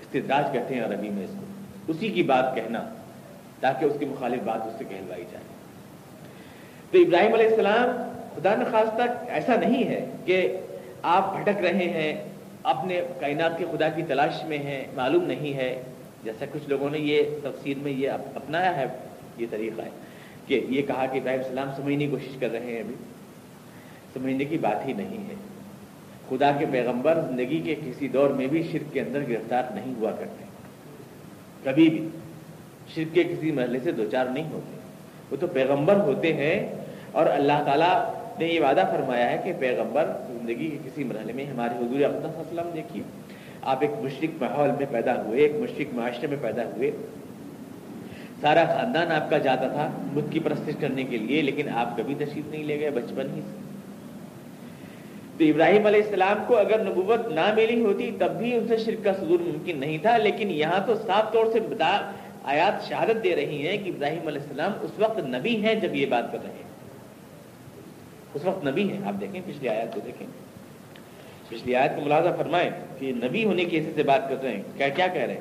استدراج 0.00 0.52
کہتے 0.52 0.74
ہیں 0.74 0.84
عربی 0.84 1.08
میں 1.08 1.24
اس 1.24 1.30
کو۔ 1.30 1.44
اسی 1.88 2.08
کی 2.08 2.22
بات 2.22 2.54
کہنا، 2.54 2.82
تاکہ 3.60 3.84
اس 3.84 3.92
کی 3.98 4.04
مخالف 4.04 4.42
بات 4.42 4.66
اس 4.66 4.72
سے 4.78 4.84
کہلوائی 4.88 5.24
جائے۔ 5.32 5.44
تو 6.90 6.98
ابراہیم 6.98 7.34
علیہ 7.34 7.48
السلام 7.48 8.13
خدا 8.36 8.54
نخواستہ 8.54 9.02
ایسا 9.28 9.54
نہیں 9.56 9.88
ہے 9.88 10.06
کہ 10.24 10.56
آپ 11.02 11.36
بھٹک 11.36 11.60
رہے 11.60 11.88
ہیں، 11.88 12.24
اپنے 12.62 13.00
کائنات 13.20 13.58
کے 13.58 13.64
خدا 13.72 13.88
کی 13.88 14.02
تلاش 14.08 14.44
میں 14.44 14.58
ہیں، 14.58 14.84
معلوم 14.94 15.24
نہیں 15.24 15.56
ہے۔ 15.56 15.82
جیسا 16.24 16.44
کچھ 16.52 16.68
لوگوں 16.68 16.90
نے 16.90 16.98
یہ 16.98 17.22
تفسیر 17.42 17.76
میں 17.82 17.92
یہ 17.92 18.10
اپنایا 18.10 18.76
ہے، 18.76 18.86
یہ 19.38 19.46
طریقہ 19.50 19.82
ہے 19.82 19.90
کہ 20.46 20.60
یہ 20.68 20.82
کہا 20.82 21.06
کہ 21.06 21.18
ابراہیم 21.18 21.40
السلام 21.40 21.68
سمجھنے 21.76 22.04
کی 22.04 22.10
کوشش 22.10 22.36
کر 22.40 22.50
رہے 22.50 22.60
ہیں 22.60 22.80
ابھی۔ 22.80 22.94
سمجھنے 24.14 24.44
کی 24.44 24.58
بات 24.58 24.88
ہی 24.88 24.92
نہیں 24.92 25.30
ہے۔ 25.30 25.34
خدا 26.28 26.52
کے 26.58 26.66
پیغمبر 26.72 27.20
زندگی 27.30 27.60
کے 27.60 27.74
کسی 27.74 28.08
دور 28.08 28.30
میں 28.30 28.46
بھی 28.46 28.68
شرک 28.72 28.92
کے 28.92 29.00
اندر 29.00 29.20
گرفتار 29.28 29.62
نہیں 29.74 29.94
ہوا 30.00 30.10
کرتے۔ 30.10 30.44
کبھی 31.64 31.90
بھی 31.90 32.08
شرک 32.94 33.14
کے 33.14 33.24
کسی 33.24 33.52
مرحلے 33.52 33.78
سے 33.84 33.92
دو 33.92 34.04
چار 34.10 34.26
نہیں 34.26 34.50
ہوتے۔ 34.52 34.78
وہ 35.30 35.36
تو 35.40 35.46
پیغمبر 35.46 35.96
ہوتے 35.96 36.34
ہیں 36.34 36.74
اور 37.12 37.26
اللہ 37.26 37.62
تعالیٰ 37.64 38.14
نے 38.38 38.46
یہ 38.46 38.60
وعدہ 38.60 38.84
فرمایا 38.92 39.30
ہے 39.30 39.40
کہ 39.44 39.52
پیغمبر 39.58 40.04
زندگی 40.28 40.70
کے 40.70 40.78
کسی 40.84 41.04
مرحلے 41.04 41.32
میں 41.32 41.44
ہمارے 41.44 41.74
حضور 41.74 42.04
اقدس 42.04 42.38
وسلم 42.38 42.70
دیکھیے۔ 42.74 43.02
آپ 43.62 43.78
ایک 43.80 43.90
مشرق 44.02 44.42
ماحول 44.42 44.70
میں 44.70 44.86
پیدا 44.90 45.22
ہوئے، 45.22 45.40
ایک 45.40 45.52
مشرق 45.54 45.94
معاشرے 45.94 46.26
میں 46.26 46.36
پیدا 46.40 46.64
ہوئے۔ 46.64 46.90
سارا 48.40 48.64
خاندان 48.64 49.12
آپ 49.12 49.30
کا 49.30 49.38
جاتا 49.38 49.68
تھا 49.68 49.90
بدھ 50.12 50.32
کی 50.32 50.40
پرستش 50.40 50.74
کرنے 50.80 51.04
کے 51.04 51.18
لیے، 51.18 51.42
لیکن 51.42 51.68
آپ 51.68 51.96
کبھی 51.96 52.14
تشریف 52.14 52.50
نہیں 52.50 52.64
لے 52.64 52.80
گئے، 52.80 52.90
بچپن 52.90 53.26
ہی 53.34 53.40
سے۔ 53.40 53.62
تو 55.38 55.44
ابراہیم 55.44 55.86
علیہ 55.86 56.02
السلام 56.02 56.44
کو 56.46 56.56
اگر 56.56 56.84
نبوت 56.84 57.26
نہ 57.28 57.54
ملی 57.54 57.84
ہوتی 57.84 58.10
تب 58.18 58.30
بھی 58.38 58.54
ان 58.54 58.68
سے 58.68 58.76
شرک 58.76 59.04
کا 59.04 59.12
صدور 59.14 59.40
ممکن 59.40 59.78
نہیں 59.78 59.98
تھا، 59.98 60.16
لیکن 60.16 60.50
یہاں 60.50 60.80
تو 60.86 60.94
صاف 61.06 61.32
طور 61.32 61.46
سے 61.52 61.60
بتا 61.60 62.10
آیات 62.44 62.88
شہادت 62.88 63.24
دے 63.24 63.36
رہی 63.36 63.68
ہیں 63.68 63.76
کہ 63.78 63.90
ابراہیم 63.90 64.26
علیہ 64.26 64.40
السلام 64.42 64.72
اس 64.82 64.90
وقت 64.98 65.18
نبی 65.18 65.56
ہیں 65.56 65.74
جب 65.74 65.94
یہ 65.94 66.06
بات 66.06 66.32
کر 66.32 66.38
رہے 66.42 66.52
ہیں۔ 66.52 66.63
اس 68.34 68.44
وقت 68.44 68.66
نبی 68.66 68.92
ہیں، 68.92 68.98
آپ 69.06 69.20
دیکھیں 69.20 69.40
پچھلی 69.46 69.68
آیات 69.68 69.94
کو 69.94 70.00
دیکھیں۔ 70.06 70.26
پچھلی 71.48 71.76
آیت 71.76 71.90
کو 71.96 72.02
ملازہ 72.02 72.28
فرمائیں 72.38 72.70
کہ 72.98 73.12
نبی 73.16 73.44
ہونے 73.44 73.64
کی 73.64 73.78
حیثیت 73.78 73.96
سے 73.96 74.02
بات 74.02 74.28
کر 74.28 74.36
رہے 74.42 74.52
ہیں۔ 74.52 74.62
کیا 74.76 74.88
کیا 74.88 75.06
کہہ 75.06 75.22
رہے 75.22 75.34
ہیں؟ 75.34 75.40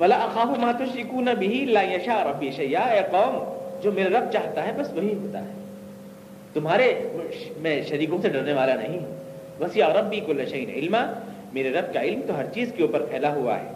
ولا 0.00 0.16
اخاف 0.16 0.58
ما 0.58 0.72
تشركون 0.72 1.24
به 1.24 1.72
لا 1.72 1.82
يشاء 1.82 2.24
ربي 2.24 2.50
شيئا۔ 2.50 2.80
اے 2.80 3.00
قوم، 3.10 3.60
جو 3.82 3.92
میرا 3.92 4.20
رب 4.20 4.32
چاہتا 4.32 4.66
ہے، 4.66 4.72
بس 4.78 4.92
وہی 4.92 5.14
ہوتا 5.14 5.44
ہے۔ 5.44 5.52
تمہارے 6.52 7.08
میں 7.56 7.82
شریکوں 7.82 8.18
سے 8.22 8.28
ڈرنے 8.28 8.52
والا 8.52 8.74
نہیں۔ 8.74 8.98
بس 9.58 9.76
یا 9.76 9.88
ربی 9.88 10.20
کل 10.20 10.44
شيء 10.50 10.66
علما۔ 10.66 11.12
میرے 11.52 11.70
رب 11.70 11.94
کا 11.94 12.00
علم 12.00 12.20
تو 12.26 12.36
ہر 12.36 12.44
چیز 12.54 12.72
کے 12.76 12.82
اوپر 12.82 13.04
پھیلا 13.04 13.34
ہوا 13.34 13.60
ہے۔ 13.60 13.72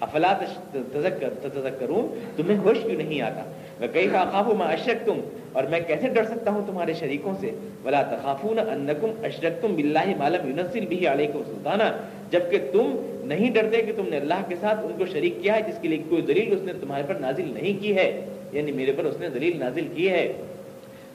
افلا 0.00 0.38
تذکر 0.72 1.34
تذکرون 1.42 2.18
تمہیں 2.36 2.58
ہوش 2.58 2.78
کیوں 2.82 3.02
نہیں 3.02 3.22
آتا؟ 3.22 3.52
میں 3.80 3.88
کئی 3.92 4.08
خاف 4.08 4.46
ما 4.46 4.64
اشرکتم 4.64 5.20
اور 5.52 5.64
میں 5.64 5.80
کیسے 5.86 6.08
ڈر 6.08 6.24
سکتا 6.24 6.50
ہوں 6.50 6.62
تمہارے 6.66 6.92
شریکوں 6.92 7.34
سے؟ 7.40 7.50
ولا 7.84 8.02
تخافون 8.02 8.58
انکم 8.58 9.10
اشرکتم 9.22 9.74
باللہ 9.74 10.16
ما 10.16 10.28
لم 10.28 10.48
ينزل 10.48 10.86
به 10.86 11.12
علیکم 11.12 11.42
سلطانا. 11.46 11.96
جبکہ 12.30 12.58
تم 12.72 13.12
نہیں 13.24 13.50
ڈرتے 13.50 13.82
کہ 13.82 13.92
تم 13.96 14.08
نے 14.08 14.16
اللہ 14.16 14.42
کے 14.48 14.54
ساتھ 14.60 14.80
ان 14.82 14.92
کو 14.98 15.06
شریک 15.06 15.34
کیا 15.42 15.56
ہے، 15.56 15.62
جس 15.62 15.78
کے 15.82 15.88
لیے 15.88 15.98
کوئی 16.08 16.22
دلیل 16.22 16.52
اس 16.52 16.60
نے 16.62 16.72
تمہارے 16.80 17.02
پر 17.06 17.14
نازل 17.14 17.50
نہیں 17.54 17.82
کی 17.82 17.96
ہے 17.96 18.24
یعنی 18.52 18.72
میرے 18.72 18.92
پر 18.92 19.04
اس 19.04 19.20
نے 19.20 19.28
دلیل 19.28 19.58
نازل 19.58 19.88
کی 19.94 20.10
ہے۔ 20.10 20.32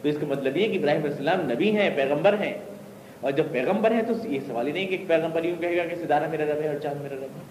تو 0.02 0.10
اس 0.10 0.16
کا 0.22 0.26
مطلب 0.30 0.58
یہ 0.58 0.68
کہ 0.68 0.78
ابراہیم 0.78 1.04
علیہ 1.04 1.12
السلام 1.12 1.52
نبی 1.52 1.72
ہیں، 1.72 1.90
پیغمبر 1.96 2.34
ہیں۔ 2.34 2.54
اور 3.22 3.32
جب 3.32 3.44
پیغمبر 3.52 3.92
ہیں 3.92 4.02
تو 4.08 4.14
یہ 4.28 4.40
سوال 4.48 4.68
ہی 4.68 4.72
نہیں 4.72 4.88
کہ 4.88 4.98
پیغمبر 5.08 5.44
یوں 5.44 5.62
کہے 5.62 5.78
گا 5.78 5.86
کہ 5.86 5.96
ستارہ 5.96 6.24
میرا 6.32 6.44
رب 6.44 6.62
ہے 6.62 6.68
اور 6.68 6.78
چاند 6.84 7.02
میرا 7.02 7.16
رب 7.16 7.24
ہے۔ 7.24 7.42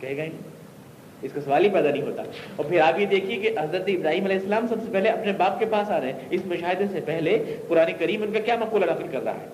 کہے 0.00 0.16
گا 0.16 0.22
ہی 0.22 0.28
نہیں۔ 0.28 0.55
اس 1.22 1.32
کا 1.34 1.40
سوال 1.40 1.64
ہی 1.64 1.70
پیدا 1.70 1.90
نہیں 1.90 2.02
ہوتا۔ 2.02 2.22
اور 2.56 2.64
پھر 2.64 2.80
آگے 2.80 3.04
دیکھیے 3.04 3.36
کہ 3.36 3.58
حضرت 3.58 3.82
ابراہیم 3.86 4.24
علیہ 4.24 4.36
السلام 4.36 4.66
سب 4.68 4.74
سے 4.84 4.92
پہلے 4.92 5.08
اپنے 5.08 5.32
باپ 5.32 5.58
کے 5.58 5.66
پاس 5.66 5.90
آ 5.90 6.00
رہے 6.00 6.12
ہیں۔ 6.12 6.18
اس 6.30 6.40
مشاہدے 6.46 6.84
سے 6.92 7.00
پہلے 7.04 7.56
قرآن 7.68 7.90
کریم 7.98 8.22
ان 8.22 8.32
کا 8.32 8.38
کیا 8.38 8.56
مقولہ 8.56 8.84
نقل 8.84 9.06
کر 9.10 9.24
رہا 9.24 9.34
ہے؟ 9.34 9.46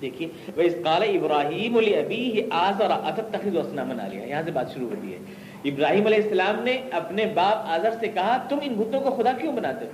دیکھیے 0.00 0.28
وہ 0.56 0.62
اس 0.62 0.74
قال 0.84 1.02
ابراہیم 1.02 1.76
علی 1.76 1.96
ابی 1.96 2.42
آز 2.50 2.82
اور 2.82 3.20
تخذ 3.32 3.56
وسنا 3.56 3.84
منا 3.84 4.06
لیا 4.06 4.24
یہاں 4.24 4.42
سے 4.44 4.50
بات 4.50 4.74
شروع 4.74 4.88
ہوتی 4.88 5.12
ہے۔ 5.12 5.18
ابراہیم 5.64 6.06
علیہ 6.06 6.22
السلام 6.22 6.62
نے 6.62 6.80
اپنے 6.90 7.26
باپ 7.34 7.70
آزر 7.70 7.90
سے 8.00 8.08
کہا، 8.08 8.36
تم 8.48 8.58
ان 8.62 8.74
بتوں 8.74 9.00
کو 9.00 9.10
خدا 9.10 9.32
کیوں 9.32 9.52
بناتے 9.52 9.84
ہو؟ 9.84 9.90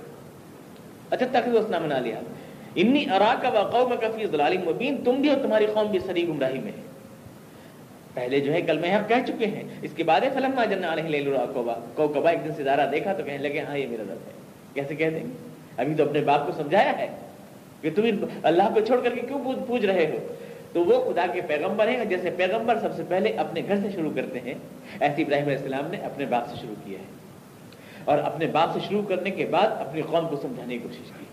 اچھا 1.09 1.25
تخذ 1.31 1.55
وسنا 1.55 1.79
منا 1.79 1.99
لیا 1.99 2.19
انی 2.75 3.05
ارا 3.09 3.33
کا 3.41 3.49
وقوم 3.49 3.93
کفی 3.99 4.25
ضلال 4.25 4.57
مبین 4.57 4.97
تم 5.03 5.15
بھی 5.15 5.29
اور 5.29 5.37
تمہاری 5.41 5.65
قوم 5.73 5.91
بھی 5.91 5.99
سری 5.99 6.27
گمراہی 6.27 6.59
میں 6.59 6.71
ہے 6.71 6.96
پہلے 8.19 8.39
جو 8.39 8.53
ہے 8.53 8.61
کل 8.61 8.77
میں 8.77 8.97
کہہ 9.07 9.25
چکے 9.27 9.45
ہیں۔ 9.45 9.63
اس 9.81 9.91
کے 9.95 10.03
بعد 10.03 10.21
فلم 10.33 10.61
جن 10.69 10.83
علیہ 10.83 11.35
کوبا 11.53 11.73
کو 11.93 12.07
کبا 12.07 12.29
ایک 12.29 12.45
دن 12.45 12.63
ستارہ 12.63 12.91
دیکھا 12.91 13.13
تو 13.13 13.23
کہنے 13.23 13.37
لگے 13.37 13.59
ہاں 13.59 13.77
یہ 13.77 13.87
میرا 13.87 14.03
رب 14.03 14.11
ہے۔ 14.11 14.31
کیسے 14.73 14.95
کہہ 14.95 15.09
دیں؟ 15.09 15.23
گے 15.23 15.47
ابھی 15.77 15.95
تو 15.95 16.03
اپنے 16.03 16.21
باپ 16.21 16.45
کو 16.45 16.51
سمجھایا 16.63 16.97
ہے 16.97 17.07
کہ 17.81 17.89
تم 17.95 18.25
اللہ 18.43 18.63
کو 18.73 18.79
چھوڑ 18.79 19.01
کر 19.03 19.09
کے 19.09 19.21
کیوں 19.21 19.39
پوچھ 19.67 19.85
رہے 19.85 20.05
ہو؟ 20.05 20.33
تو 20.73 20.85
وہ 20.85 21.13
خدا 21.13 21.25
کے 21.33 21.41
پیغمبر 21.47 21.87
ہیں۔ 21.87 22.05
جیسے 22.05 22.29
پیغمبر 22.37 22.79
سب 22.79 22.95
سے 22.95 23.03
پہلے 23.07 23.29
اپنے 23.29 23.61
گھر 23.67 23.75
سے 23.75 23.87
شروع 23.91 24.11
کرتے 24.15 24.39
ہیں، 24.39 24.53
ایسے 24.99 25.21
ابراہیم 25.21 25.45
علیہ 25.45 25.57
السلام 25.57 25.87
نے 25.91 25.97
اپنے 25.97 26.25
باپ 26.25 26.49
سے 26.49 26.55
شروع 26.61 26.75
کیا 26.85 26.99
ہے۔ 26.99 27.17
اور 28.05 28.17
اپنے 28.17 28.45
باپ 28.45 28.73
سے 28.73 28.79
شروع 28.87 29.01
کرنے 29.01 29.31
کے 29.31 29.45
بعد 29.45 29.67
اپنی 29.69 30.01
قوم 30.01 30.27
کو 30.27 30.35
سمجھانے 30.41 30.73
کی 30.73 30.79
کوشش 30.83 31.11
کی 31.19 31.25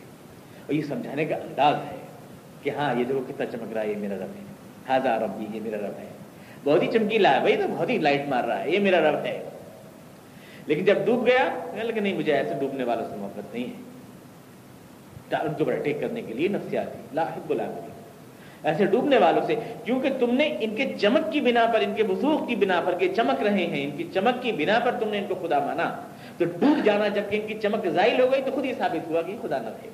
اور 0.67 0.73
یہ 0.73 0.83
سمجھانے 0.83 1.25
کا 1.25 1.37
انداز 1.37 1.75
ہے 1.75 1.97
کہ 2.63 2.71
ہاں 2.71 2.95
یہ 2.99 3.05
دیکھو 3.05 3.23
کتنا 3.29 3.47
چمک 3.47 3.73
رہا 3.73 3.83
ہے، 3.83 3.91
یہ 3.91 3.97
میرا 3.97 4.15
رب 4.15 4.23
ہے۔ 4.23 4.45
ہاضا 4.89 5.19
ربی، 5.19 5.47
یہ 5.55 5.61
میرا 5.63 5.77
رب 5.77 5.99
ہے۔ 5.99 6.14
بہت 6.65 6.83
ہی 6.83 6.89
چمکیلا 6.93 7.35
ہے، 7.35 7.41
بھائی 7.41 7.57
تو 7.57 7.63
بہت 7.71 7.91
ہی 7.91 7.99
لائٹ 7.99 8.23
مار 8.29 8.45
رہا 8.45 8.65
ہے، 8.65 8.71
یہ 8.71 8.79
میرا 8.79 9.11
رب 9.11 9.25
ہے۔ 9.25 9.49
لیکن 10.67 10.85
جب 10.85 10.95
ڈوب 11.05 11.27
گیا 11.27 11.49
لیکن 11.83 12.03
نہیں، 12.03 12.15
مجھے 12.15 12.33
ایسے 12.33 12.55
ڈوبنے 12.61 12.85
والوں 12.85 13.05
سے 13.11 13.17
محبت 13.17 13.55
نہیں 13.55 13.65
ہے۔ 13.65 13.95
ان 15.31 15.65
کو 15.65 15.71
ٹیک 15.71 16.01
کرنے 16.01 16.23
کے 16.23 16.35
لیے 16.35 16.49
نفسیاتی 16.49 16.99
لاحب 17.13 17.51
العالمین 17.51 17.91
ایسے 18.63 18.87
ڈوبنے 18.87 19.19
والوں 19.19 19.47
سے، 19.47 19.55
کیونکہ 19.85 20.11
تم 20.21 20.35
نے 20.35 20.57
ان 20.61 20.77
کے 20.77 20.95
چمک 21.01 21.33
کی 21.33 21.41
بنا 21.41 21.67
پر، 21.75 21.81
ان 21.81 21.95
کے 21.97 22.03
وسوخ 22.03 22.49
کی 22.49 22.57
بنا 22.57 22.83
پر 22.87 22.99
کہ 22.99 23.13
چمک 23.17 23.43
رہے 23.43 23.67
ہیں، 23.67 23.85
ان 23.85 23.91
کی 23.97 24.09
چمک 24.15 24.43
کی 24.43 24.53
بنا 24.53 24.79
پر 24.79 24.93
تم 25.01 25.09
نے 25.09 25.19
ان 25.19 25.25
کو 25.29 25.35
خدا 25.35 25.59
مانا۔ 25.59 25.97
تو 26.39 26.45
ڈوب 26.45 26.85
جانا 26.85 27.09
جبکہ 27.09 27.37
ان 27.37 27.47
کی 27.47 27.55
چمک 27.63 27.87
زائل 27.87 28.21
ہو 28.21 28.33
گئی، 28.33 28.43
تو 28.45 28.51
خود 28.51 28.65
یہ 28.65 28.75
ثابت 28.79 29.11
ہوا 29.11 29.23
کہ 29.23 29.37
خدا 29.43 29.59
نہ 29.59 29.69
رہے۔ 29.69 29.89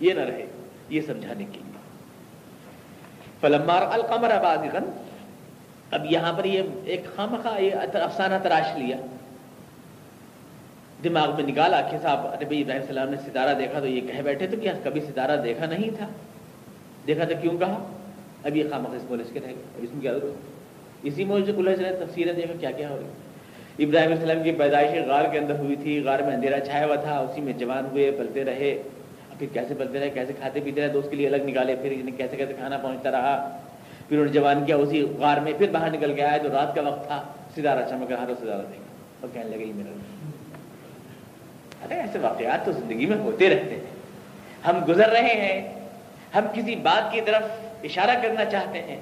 یہ 0.00 0.12
نہ 0.12 0.20
رہے، 0.20 0.46
یہ 0.88 1.00
سمجھانے 1.00 1.44
کے 1.52 1.58
لیے۔ 1.64 1.80
فلمار 3.40 3.82
القمر 3.90 4.28
بازغن 4.42 4.90
اب 5.90 6.12
یہاں 6.12 6.32
پر 6.32 6.44
یہ 6.44 6.62
ایک 6.84 7.00
خامخواہ 7.16 7.60
یہ 7.60 7.74
افسانہ 7.94 8.34
تراش 8.42 8.78
لیا۔ 8.78 8.96
دماغ 11.04 11.34
میں 11.34 11.44
نکالا 11.44 11.80
کہ 11.80 11.96
صاحب 12.02 12.26
نبی 12.42 12.62
ابراہیم 12.62 12.82
السلام 12.82 13.10
نے 13.10 13.16
ستارہ 13.16 13.54
دیکھا 13.54 13.80
تو 13.80 13.86
یہ 13.86 14.00
کہہ 14.00 14.22
بیٹھے 14.22 14.46
تو 14.46 14.56
کیا؟ 14.60 14.72
کبھی 14.82 15.00
ستارہ 15.00 15.36
دیکھا 15.36 15.66
نہیں 15.66 15.90
تھا۔ 15.96 16.06
دیکھا 17.06 17.24
تو 17.24 17.34
کیوں 17.40 17.58
کہا؟ 17.58 17.92
اب 18.44 18.56
یہ 18.56 18.64
خامخ 18.70 18.90
اس 18.94 19.02
بولے 19.08 19.24
کے 19.32 19.40
رہے 19.40 19.50
گا 19.50 19.78
اس 19.78 19.88
میں 19.92 20.00
کیا 20.00 20.12
ضرورت؟ 20.12 20.34
اسی 21.02 21.24
موجود 21.24 21.46
سے 21.46 21.52
کلج 21.52 21.80
رہے 21.80 21.92
تفصیلیں 21.92 22.32
دیکھا 22.32 22.54
کیا 22.60 22.70
کیا 22.70 22.88
ہو 22.90 23.00
رہی 23.00 23.84
ابراہیم 23.84 24.10
السلام 24.10 24.42
کی 24.42 24.52
پیدائش 24.52 25.08
غار 25.08 25.24
کے 25.32 25.38
اندر 25.38 25.54
ہوئی 25.58 25.76
تھی، 25.76 26.02
غار 26.04 26.18
میں 26.18 26.34
اندھیرا 26.34 26.60
چھایا 26.60 26.86
ہوا 26.86 26.96
تھا، 26.96 27.18
اسی 27.18 27.40
میں 27.40 27.52
جوان 27.52 27.86
ہوئے، 27.86 28.10
پلتے 28.10 28.44
رہے۔ 28.44 28.82
پھر 29.38 29.46
کیسے 29.52 29.74
پلتے 29.74 30.00
رہے؟ 30.00 30.10
کیسے 30.10 30.32
کھاتے 30.32 30.60
پیتے 30.64 30.80
رہے؟ 30.80 30.92
تو 30.92 30.98
اس 30.98 31.06
کے 31.10 31.16
لیے 31.16 31.26
الگ 31.26 31.36
نکالے، 31.36 31.76
پھر 31.82 31.94
کیسے 32.16 32.36
کیسے 32.36 32.52
کھانا 32.52 32.78
پہنچتا 32.78 33.10
رہا؟ 33.10 33.60
پھر 34.10 34.18
انہوں 34.18 34.32
نے 34.34 34.40
جوان 34.40 34.64
کیا 34.64 34.76
اسی 34.76 35.00
غار 35.18 35.36
میں، 35.36 35.52
پھر 35.58 35.70
باہر 35.70 35.90
نکل 35.90 36.14
کے 36.14 36.22
آئے 36.24 36.38
تو 36.38 36.48
رات 36.48 36.74
کا 36.74 36.80
وقت 36.80 37.06
تھا 37.06 37.22
ستارہ 37.56 37.82
چمک 37.90 38.12
رہا 38.12 38.24
تو 38.28 38.34
ستارہ 38.34 38.62
دیکھا 38.62 38.94
اور 39.20 39.28
کہنے 39.32 39.56
لگے، 39.56 39.64
یہ 39.64 39.72
میرا۔ 39.74 39.92
ارے، 41.84 41.94
ایسے 41.94 42.18
واقعات 42.18 42.64
تو 42.64 42.72
زندگی 42.72 43.06
میں 43.06 43.16
ہوتے 43.16 43.50
رہتے 43.50 43.74
ہیں۔ 43.74 43.90
ہم 44.66 44.84
گزر 44.88 45.08
رہے 45.08 45.34
ہیں، 45.34 45.74
ہم 46.34 46.46
کسی 46.54 46.76
بات 46.76 47.12
کی 47.12 47.20
طرف 47.20 47.42
اشارہ 47.84 48.22
کرنا 48.22 48.44
چاہتے 48.44 48.82
ہیں، 48.82 49.00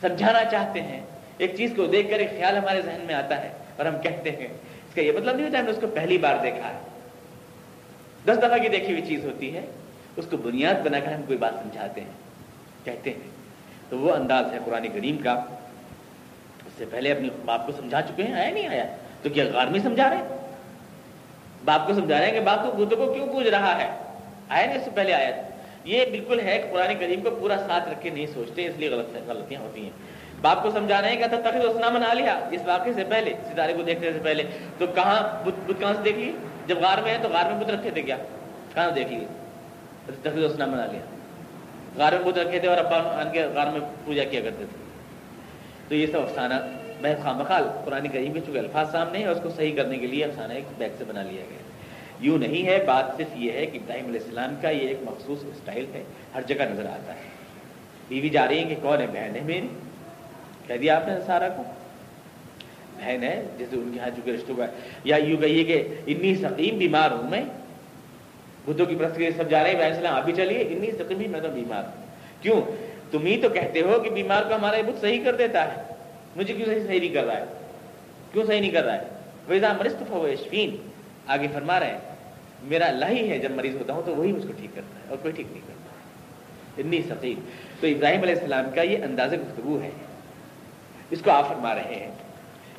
سمجھانا 0.00 0.44
چاہتے 0.44 0.80
ہیں۔ 0.82 1.00
ایک 1.38 1.56
چیز 1.56 1.72
کو 1.76 1.86
دیکھ 1.86 2.10
کر 2.10 2.18
ایک 2.18 2.30
خیال 2.30 2.56
ہمارے 2.56 2.82
ذہن 2.82 3.04
میں 3.06 3.14
آتا 3.14 3.42
ہے 3.44 3.52
اور 3.76 3.86
ہم 3.86 4.00
کہتے 4.02 4.30
ہیں، 4.30 4.46
اس 4.46 4.94
کا 4.94 5.00
یہ 5.00 5.12
مطلب 5.12 5.36
نہیں 5.36 5.46
ہوتا، 5.46 5.58
ہم 5.58 5.64
نے 5.64 5.70
اس 5.70 5.78
کو 5.80 5.86
پہلی 5.86 6.18
بار 6.18 6.36
دیکھا 6.42 6.68
ہے۔ 6.68 6.78
دس 8.24 8.38
دفعہ 8.38 8.58
کی 8.58 8.68
دیکھی 8.68 8.92
ہوئی 8.92 9.02
چیز 9.02 9.24
ہوتی 9.24 9.54
ہے، 9.56 9.66
اس 10.16 10.26
کو 10.30 10.36
بنیاد 10.36 10.74
بنا 10.74 11.00
کر 11.00 11.12
ہم 11.12 11.22
کوئی 11.22 11.38
بات 11.38 11.54
سمجھاتے 11.62 12.00
ہیں، 12.00 12.12
کہتے 12.84 13.10
ہیں۔ 13.10 13.39
تو 13.90 13.98
وہ 13.98 14.12
انداز 14.12 14.44
ہے 14.52 14.58
قرآن 14.64 14.88
کریم 14.88 15.16
کا۔ 15.16 15.32
اس 16.66 16.72
سے 16.78 16.84
پہلے 16.90 17.12
اپنے 17.12 17.28
باپ 17.44 17.66
کو 17.66 17.72
سمجھا 17.72 18.02
چکے 18.02 18.22
ہیں، 18.22 18.34
آیا 18.34 18.50
نہیں 18.50 18.68
آیا؟ 18.68 18.84
تو 19.22 19.28
کیا 19.28 19.44
غار 19.52 19.66
میں 19.66 19.80
سمجھا 19.80 20.10
رہے 20.10 20.16
ہیں؟ 20.16 20.24
باپ 21.64 21.86
کو 21.86 21.94
سمجھا 21.94 22.18
رہے 22.18 22.26
ہیں 22.26 22.32
کہ 22.32 22.40
باپ 22.40 22.64
کو 22.64 22.84
بتوں 22.84 23.06
کو 23.06 23.12
کیوں 23.12 23.26
پوچھ 23.26 23.46
رہا 23.46 23.82
ہے؟ 23.82 23.90
آیا 24.48 24.66
نہیں 24.66 24.76
اس 24.76 24.84
سے 24.84 24.90
پہلے 24.94 25.14
آیا؟ 25.14 25.30
یہ 25.84 26.04
بالکل 26.10 26.40
ہے 26.40 26.58
کہ 26.58 26.72
قرآن 26.72 26.94
کریم 27.00 27.20
کو 27.20 27.30
پورا 27.30 27.56
ساتھ 27.66 27.88
رکھ 27.88 28.02
کے 28.02 28.10
نہیں 28.10 28.26
سوچتے، 28.26 28.66
اس 28.66 28.74
لیے 28.76 28.90
غلط 28.90 29.16
غلطیاں 29.26 29.60
ہوتی 29.60 29.82
ہیں۔ 29.82 29.90
باپ 30.40 30.62
کو 30.62 30.70
سمجھا 30.70 31.02
رہے 31.02 31.10
ہیں 31.10 31.16
کہ 31.16 31.26
تخت 31.26 31.46
اسنا 31.46 31.88
بنا 31.88 32.12
لیا، 32.12 32.40
اس 32.50 32.60
واقعے 32.66 32.92
سے 32.92 33.04
پہلے، 33.04 33.32
ستارے 33.52 33.72
کو 33.72 33.82
دیکھنے 33.82 34.12
سے 34.12 34.18
پہلے۔ 34.22 34.44
تو 34.78 34.86
کہاں، 34.86 35.46
بت 35.46 35.72
کہاں 35.80 35.92
سے 35.92 36.02
دیکھ 36.04 36.18
لیے 36.18 36.32
جب 36.66 36.78
غار 36.78 36.98
میں 37.02 37.12
ہے 37.12 37.18
تو 37.22 37.28
غار 37.28 37.52
میں 37.52 37.64
بت 37.64 37.70
رکھے 37.70 37.90
تھے 37.90 38.02
کیا؟ 38.02 38.16
کہاں 38.74 38.90
دیکھ 38.90 39.08
لیے 39.08 39.26
تخت 40.06 40.26
اسنا 40.26 40.66
بنا 40.66 40.86
لیا۔ 40.86 41.00
غار 41.96 42.12
میں 42.12 42.32
بت 42.32 42.38
رکھے 42.38 42.58
تھے 42.58 42.68
اور 42.68 42.78
ابا 42.78 42.96
ان 42.96 43.32
کے 43.32 43.44
غار 43.44 43.66
میں 43.66 43.80
پوجا 44.04 44.24
کیا 44.24 44.40
کرتے 44.40 44.64
تھے۔ 44.70 44.90
تو 45.88 45.94
یہ 45.94 46.06
سب 46.06 46.20
افسانہ 46.20 46.54
بحث 47.02 47.22
خام 47.22 47.38
بخال 47.38 47.64
قرآن 47.84 48.08
کریم 48.08 48.32
کے 48.32 48.40
چونکہ 48.40 48.58
الفاظ 48.58 48.92
سامنے 48.92 49.18
ہیں 49.18 49.26
اس 49.26 49.38
کو 49.42 49.50
صحیح 49.50 49.76
کرنے 49.76 49.98
کے 49.98 50.06
لیے 50.06 50.24
افسانہ 50.24 50.52
ایک 50.52 50.64
بیگ 50.78 50.88
سے 50.98 51.04
بنا 51.04 51.22
لیا 51.22 51.42
گیا۔ 51.50 51.58
یوں 52.20 52.38
نہیں 52.38 52.66
ہے، 52.66 52.84
بات 52.86 53.04
صرف 53.16 53.28
یہ 53.34 53.52
ہے 53.52 53.66
کہ 53.66 53.76
ابراہیم 53.76 54.06
علیہ 54.06 54.20
السلام 54.24 54.54
کا 54.62 54.70
یہ 54.70 54.88
ایک 54.88 54.98
مخصوص 55.02 55.38
اسٹائل 55.44 55.86
ہے، 55.94 56.02
ہر 56.34 56.42
جگہ 56.42 56.62
نظر 56.72 56.86
آتا 56.86 57.12
ہے۔ 57.12 57.40
بیوی 58.08 58.28
جا 58.28 58.48
رہی 58.48 58.58
ہے 58.58 58.64
کہ 58.64 58.74
کون 58.82 59.00
ہے، 59.00 59.06
بہن 59.06 59.36
ہے 59.36 59.40
میری؟ 59.44 59.68
کہہ 60.66 60.74
دیا 60.74 60.96
آپ 60.96 61.08
نے 61.08 61.14
سارا 61.26 61.48
کو۔ 61.48 61.62
بہن 62.96 63.22
ہے، 63.22 63.46
جیسے 63.58 63.76
ان 63.76 63.90
کے 63.92 63.96
یہاں 63.96 64.10
چکے 64.16 64.32
رشتوں 64.32 64.56
کا 64.56 64.66
یا 65.04 65.16
یوں 65.16 65.36
کہیے 65.36 65.64
کہ 65.64 65.88
انی 66.06 66.36
سقیم 66.36 66.78
بیمار 66.78 67.10
ہوں 67.10 67.30
میں۔ 67.30 67.42
بدھوں 68.66 68.86
کی 68.86 68.96
پرست 68.96 69.20
سب 69.36 69.50
جا 69.50 69.62
رہے 69.62 69.70
ہیں 69.70 69.82
السلام، 69.82 70.14
آپ 70.14 70.24
بھی 70.24 70.32
چلیے 70.36 70.64
انی 70.70 70.90
سقیم 70.90 71.30
میں 71.30 71.40
تو 71.40 71.48
بیمار 71.48 71.82
کیوں؟ 72.42 72.60
تم 73.10 73.26
ہی 73.26 73.40
تو 73.42 73.48
کہتے 73.48 73.80
ہو 73.80 74.00
کہ 74.00 74.10
بیمار 74.10 74.42
کو 74.48 74.54
ہمارا 74.54 74.76
بت 74.86 75.00
صحیح 75.00 75.24
کر 75.24 75.36
دیتا 75.36 75.76
ہے۔ 75.76 75.82
مجھے 76.36 76.54
کیوں 76.54 76.66
صحیح 76.86 77.00
نہیں 77.00 77.14
کر 77.14 77.24
رہا 77.24 77.36
ہے؟ 77.36 77.44
کیوں 78.32 78.44
صحیح 78.44 78.60
نہیں 78.60 78.70
کر 78.70 78.84
رہا 78.84 78.94
ہے؟ 78.94 79.02
ویزا 79.48 79.72
مرست 79.72 80.02
اشفین 80.10 80.76
آگے 81.26 81.46
فرما 81.52 81.80
رہے 81.80 81.90
ہیں، 81.90 81.98
میرا 82.62 82.86
اللہ 82.86 83.04
ہی 83.04 83.30
ہے، 83.30 83.38
جب 83.38 83.50
مریض 83.50 83.76
ہوتا 83.76 83.92
ہوں 83.92 84.02
تو 84.06 84.14
وہی 84.14 84.32
مجھ 84.32 84.46
کو 84.46 84.52
ٹھیک 84.60 84.70
کرتا 84.74 84.98
ہے 84.98 85.04
اور 85.08 85.18
کوئی 85.22 85.32
ٹھیک 85.32 85.46
نہیں 85.50 85.60
کرتا۔ 85.66 85.80
اتنی 86.78 87.02
سقیم 87.02 87.40
تو 87.80 87.86
ابراہیم 87.86 88.22
علیہ 88.22 88.34
السلام 88.34 88.64
کا 88.74 88.82
یہ 88.82 89.04
انداز 89.04 89.32
گفتگو 89.32 89.78
ہے۔ 89.82 89.90
اس 91.10 91.18
کو 91.24 91.30
آپ 91.30 91.48
فرما 91.48 91.74
رہے 91.74 91.94
ہیں۔ 91.94 92.10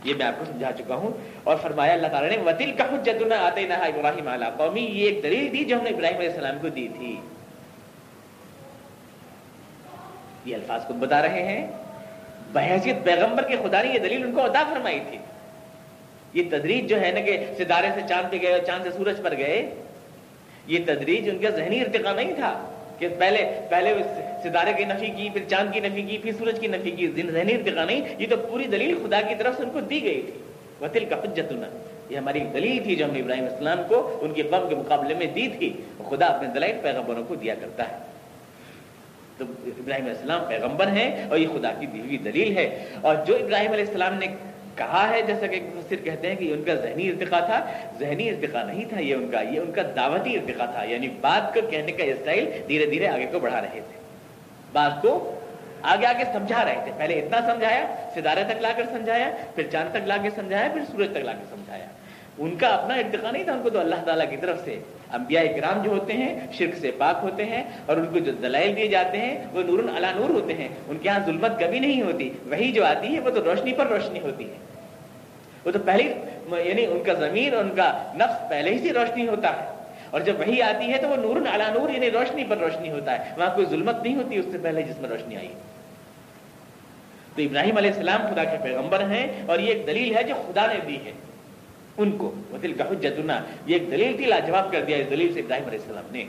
یہ 0.04 0.14
میں 0.14 0.26
آپ 0.26 0.34
کو 0.40 0.46
سمجھا 0.46 0.72
چکا 0.72 0.96
ہوں۔ 0.96 1.12
اور 1.44 1.56
فرمایا، 1.62 1.94
اللہ 1.94 2.08
تعالیٰ 2.08 2.30
نے 2.30 2.38
وطل 2.38 2.72
کا 2.72 2.84
حجت 2.84 3.22
نہ 3.22 3.34
آتے 3.34 3.68
نہ 3.68 3.74
ابراہیم 3.74 4.28
اعلیٰ 4.28 4.58
قومی 4.58 4.82
یہ 4.82 5.10
ایک 5.10 5.24
دلیل 5.24 5.52
دی 5.52 5.66
جو 5.66 5.78
ہم 5.78 5.84
نے 5.84 5.90
ابراہیم 5.90 6.18
علیہ 6.18 6.30
السلام 6.30 6.58
کو 6.62 6.70
دی 6.70 6.88
تھی۔ 6.98 7.22
یہ 10.46 10.56
الفاظ 10.56 10.86
کو 10.86 10.94
بتا 10.94 11.22
رہے 11.22 11.44
ہیں۔ 11.44 11.68
بحیثیت 12.54 12.96
پیغمبر 13.04 13.48
کے 13.48 13.56
خدا 13.56 13.82
نے 13.82 13.94
یہ 13.94 14.00
دلیل 14.00 14.24
ان 14.24 14.34
کو 14.34 14.42
ادا 14.42 14.64
فرمائی 14.74 15.00
تھی۔ 15.10 15.18
یہ 16.34 16.44
تدریج 16.50 16.90
جو 16.90 17.02
ہے 17.02 17.12
نا 17.12 17.20
کہ 17.20 17.46
ستارے 17.58 17.88
سے 17.96 18.02
چاند 18.10 18.32
پہ 18.32 18.38
گئے 18.42 18.52
اور 18.52 18.60
چاند 18.60 18.84
سے 18.84 18.92
سورج 18.92 19.22
پر 19.24 19.38
گئے، 19.38 19.76
یہ 20.68 20.80
تدریج 20.86 21.30
ان 21.30 21.40
کا 21.40 21.50
ذہنی 21.50 21.82
ارتقا 21.82 22.14
نہیں 22.14 22.34
تھا۔ 22.36 22.81
کہ 23.02 23.10
پہلے 23.20 23.60
پہلے 23.70 23.96
ستارے 24.44 24.74
کی 24.78 24.86
نفی 24.86 25.08
کی، 25.08 25.30
پھر 25.34 25.42
چاند 25.48 25.74
کی 25.74 25.80
نفی 25.80 26.02
کی، 26.02 26.18
پھر 26.18 26.32
سورج 26.38 26.60
کی 26.60 26.68
نفی 26.68 26.92
کی 26.92 27.08
ذہنی 27.08 27.54
ارتقا 27.54 27.86
نہیں، 27.86 28.02
یہ 28.20 28.28
تو 28.30 28.36
پوری 28.38 28.64
دلیل 28.64 28.96
خدا 29.04 29.22
کی 29.22 29.36
طرف 29.38 29.58
سے 29.58 29.64
ان 29.64 29.70
کو 29.70 29.82
دی 29.82 30.04
گئی 30.04 30.22
تھی۔ 30.22 30.32
وطل 30.82 31.06
کا 31.06 31.16
حجتنا۔ 31.16 31.78
یہ 32.10 32.18
ہماری 32.18 32.40
دلیل 32.40 32.84
تھی 32.84 32.96
جو 32.96 33.06
ہم 33.06 33.12
نے 33.12 33.20
ابراہیم 33.20 33.44
السلام 33.44 33.78
کو 33.88 34.20
ان 34.22 34.34
کے 34.34 34.42
قوم 34.42 34.70
کے 34.70 34.76
مقابلے 34.76 35.14
میں 35.14 35.26
دی 35.26 35.48
تھی۔ 35.48 35.74
خدا 36.10 36.26
اپنے 36.26 36.48
دلائل 36.48 36.76
پیغمبروں 36.82 37.24
کو 37.28 37.36
دیا 37.36 37.56
کرتا 37.56 37.84
ہے۔ 37.90 37.98
تو 39.38 39.46
ابراہیم 39.66 40.06
علیہ 40.06 40.18
السلام 40.18 40.46
پیغمبر 40.48 40.88
ہیں 40.88 41.30
اور 41.30 41.38
یہ 41.38 41.48
خدا 41.48 41.72
کی 41.80 41.86
دی 41.86 42.00
ہوئی 42.00 42.18
دلیل 42.18 42.58
ہے۔ 42.58 42.90
اور 43.02 43.16
جو 43.26 43.36
ابراہیم 43.36 43.72
علیہ 43.72 43.86
السلام 43.86 44.14
نے 44.14 44.28
کہا 44.76 45.10
ہے، 45.10 45.22
جیسا 45.22 45.48
کہ 45.48 45.62
مفسر 45.76 45.96
کہتے 45.96 46.28
ہیں 46.30 46.36
کہ 46.36 46.54
ان 46.54 46.64
کا 46.64 46.74
ذہنی 46.76 47.10
ارتقا 47.10 47.40
تھا۔ 47.40 47.72
ذہنی 48.00 48.30
ارتقا 48.30 48.64
نہیں 48.64 48.86
تھا 48.90 49.00
یہ 49.00 49.16
ان 49.16 49.32
کا، 49.32 49.42
یہ 49.42 49.60
ان 49.60 49.72
کا 49.72 49.82
دعوتی 49.96 50.38
ارتقا 50.38 50.66
تھا۔ 50.66 50.84
یعنی 50.84 51.08
بات 51.08 51.54
کو 51.54 51.60
کہنے 51.72 51.92
کا 51.92 52.04
اسٹائل 52.04 52.52
دھیرے 52.68 52.86
دھیرے 52.86 53.08
آگے 53.08 53.26
کو 53.32 53.40
بڑھا 53.40 53.62
رہے 53.62 53.80
تھے۔ 53.92 54.00
بات 54.74 55.02
کو 55.02 55.40
آگے 55.82 56.06
آگے 56.06 56.24
سمجھا 56.34 56.66
رہے 56.66 56.82
تھے۔ 56.84 56.92
پہلے 56.98 57.20
اتنا 57.20 57.54
سمجھایا 57.54 57.96
ستارے 58.16 58.44
تک 58.44 58.62
لا 58.62 58.72
کر 58.76 58.84
سمجھایا، 58.84 59.30
پھر 59.56 59.68
چاند 59.72 59.92
تک 59.92 60.08
لا 60.08 60.18
کے 60.18 60.30
سمجھایا، 60.36 60.70
پھر 60.74 60.82
سورج 60.92 61.08
تک 61.12 61.18
لا 61.18 61.32
کے 61.32 61.46
سمجھایا۔ 61.50 61.86
ان 62.38 62.58
کا 62.58 62.68
اپنا 62.68 62.96
ارتقا 62.96 63.32
نہیں 63.32 63.44
تھا، 63.44 63.54
ان 63.54 63.62
کو 63.64 63.70
تو 63.70 63.80
اللہ 63.80 63.96
تعالیٰ 64.06 64.30
کی 64.30 64.38
طرف 64.38 64.66
سے 64.66 64.80
انبیاء 65.14 65.42
اکرام 65.42 65.84
جو 65.84 65.92
ہوتے 65.92 66.14
ہیں، 66.14 66.40
شرک 66.54 66.78
سے 66.78 66.92
پاک 66.98 67.20
ہوتے 67.22 67.46
ہیں 67.46 67.64
اور 67.86 67.98
ان 67.98 68.06
کو 68.14 68.20
جو 68.20 68.32
دلائل 68.32 68.76
دیے 68.76 68.88
جاتے 68.88 69.18
ہیں، 69.18 69.46
وہ 69.54 69.64
نور 69.64 69.98
علا 69.98 70.12
نور 70.16 70.30
ہوتے 70.30 70.54
ہیں۔ 70.54 70.68
ان 70.88 70.98
کے 71.02 71.10
ہاں 71.10 71.20
ظلمت 71.26 71.60
کبھی 71.60 71.80
نہیں 71.80 72.02
ہوتی۔ 72.02 72.30
وہی 72.46 72.72
جو 72.72 72.86
آتی 72.86 73.16
ہے، 73.16 73.20
وہ 73.20 73.30
تو 73.30 73.44
روشنی 73.44 73.74
پر 73.74 73.88
روشنی 73.88 74.20
ہوتی 74.20 74.50
ہے۔ 74.50 74.56
وہ 75.66 75.72
تو 75.72 75.80
پہلی 75.86 76.14
یعنی 76.52 76.86
ان 76.86 77.04
کا 77.06 77.14
ضمیر 77.14 77.54
اور 77.54 77.64
ان 77.64 77.76
کا 77.76 78.14
نفس 78.16 78.50
پہلے 78.50 78.74
ہی 78.74 78.80
سے 78.80 78.94
روشنی 78.94 79.28
ہوتا 79.28 79.50
ہے۔ 79.50 79.68
اور 80.10 80.22
جب 80.22 80.34
وہی 80.40 80.62
آتی 80.62 80.94
ہے، 80.94 80.98
تو 80.98 81.08
وہ 81.08 81.16
نور 81.16 81.56
علا 81.56 81.70
نور 81.74 81.90
یعنی 81.90 82.12
روشنی 82.12 82.44
پر 82.50 82.58
روشنی 82.58 82.92
ہوتا 82.92 83.20
ہے۔ 83.20 83.34
وہاں 83.38 83.56
کوئی 83.56 83.68
ظلمت 83.70 83.96
نہیں 84.04 84.16
ہوتی، 84.16 84.38
اس 84.38 84.46
سے 84.52 84.58
پہلے 84.58 84.82
جس 84.82 85.00
میں 85.00 85.10
روشنی 85.10 85.38
آئی۔ 85.38 85.54
تو 87.36 87.42
ابراہیم 87.42 87.78
علیہ 87.78 87.90
السلام 87.90 88.22
خدا 88.34 88.44
کے 88.44 88.58
پیغمبر 88.64 89.00
ہیں 89.00 89.28
اور 89.46 89.60
یہ 89.60 89.74
ایک 89.74 89.88
دلیل 89.88 90.18
ہے 90.18 90.24
جو 90.24 90.36
خدا 90.48 90.66
نے 90.66 90.80
دی 90.88 90.98
ہے۔ 91.06 91.12
ان 91.98 92.18
کو۔ 92.18 92.34
دل 92.62 92.74
کا 92.74 92.84
حجتنا۔ 92.84 93.40
یہ 93.66 93.74
ایک 93.74 93.92
دلیل 93.92 94.18
تھی، 94.18 94.26
لاجواب 94.26 94.72
کر 94.72 94.84
دیا 94.84 94.98
اس 94.98 95.10
دلیل 95.10 95.34
سے 95.34 95.40
ابراہیم 95.40 95.66
علیہ 95.66 95.80
السلام 95.80 96.04
نے۔ 96.12 96.26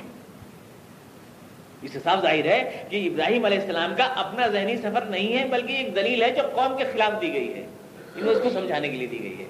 اس 1.82 1.92
سے 1.92 1.98
صاف 2.04 2.22
ظاہر 2.22 2.44
ہے 2.44 2.84
کہ 2.88 3.10
ابراہیم 3.12 3.44
علیہ 3.44 3.58
السلام 3.58 3.94
کا 3.96 4.04
اپنا 4.04 4.46
ذہنی 4.46 4.76
سفر 4.76 5.00
نہیں 5.04 5.38
ہے، 5.38 5.44
بلکہ 5.44 5.72
ایک 5.72 5.96
دلیل 5.96 6.22
ہے 6.22 6.30
جو 6.30 6.42
قوم 6.54 6.76
کے 6.76 6.84
خلاف 6.92 7.22
دی 7.22 7.32
گئی 7.32 7.54
ہے۔ 7.54 7.66
اس 8.16 8.38
کو 8.42 8.50
سمجھانے 8.50 8.88
کے 8.88 8.96
لیے 8.96 9.06
دی 9.06 9.22
گئی 9.22 9.38
ہے۔ 9.38 9.44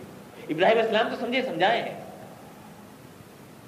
ابراہیم 0.49 0.79
علیہ 0.79 0.91
السلام 0.91 1.09
تو 1.09 1.27
سمجھے، 1.27 1.43
سمجھائے 1.43 1.83
ہیں۔ 1.83 1.95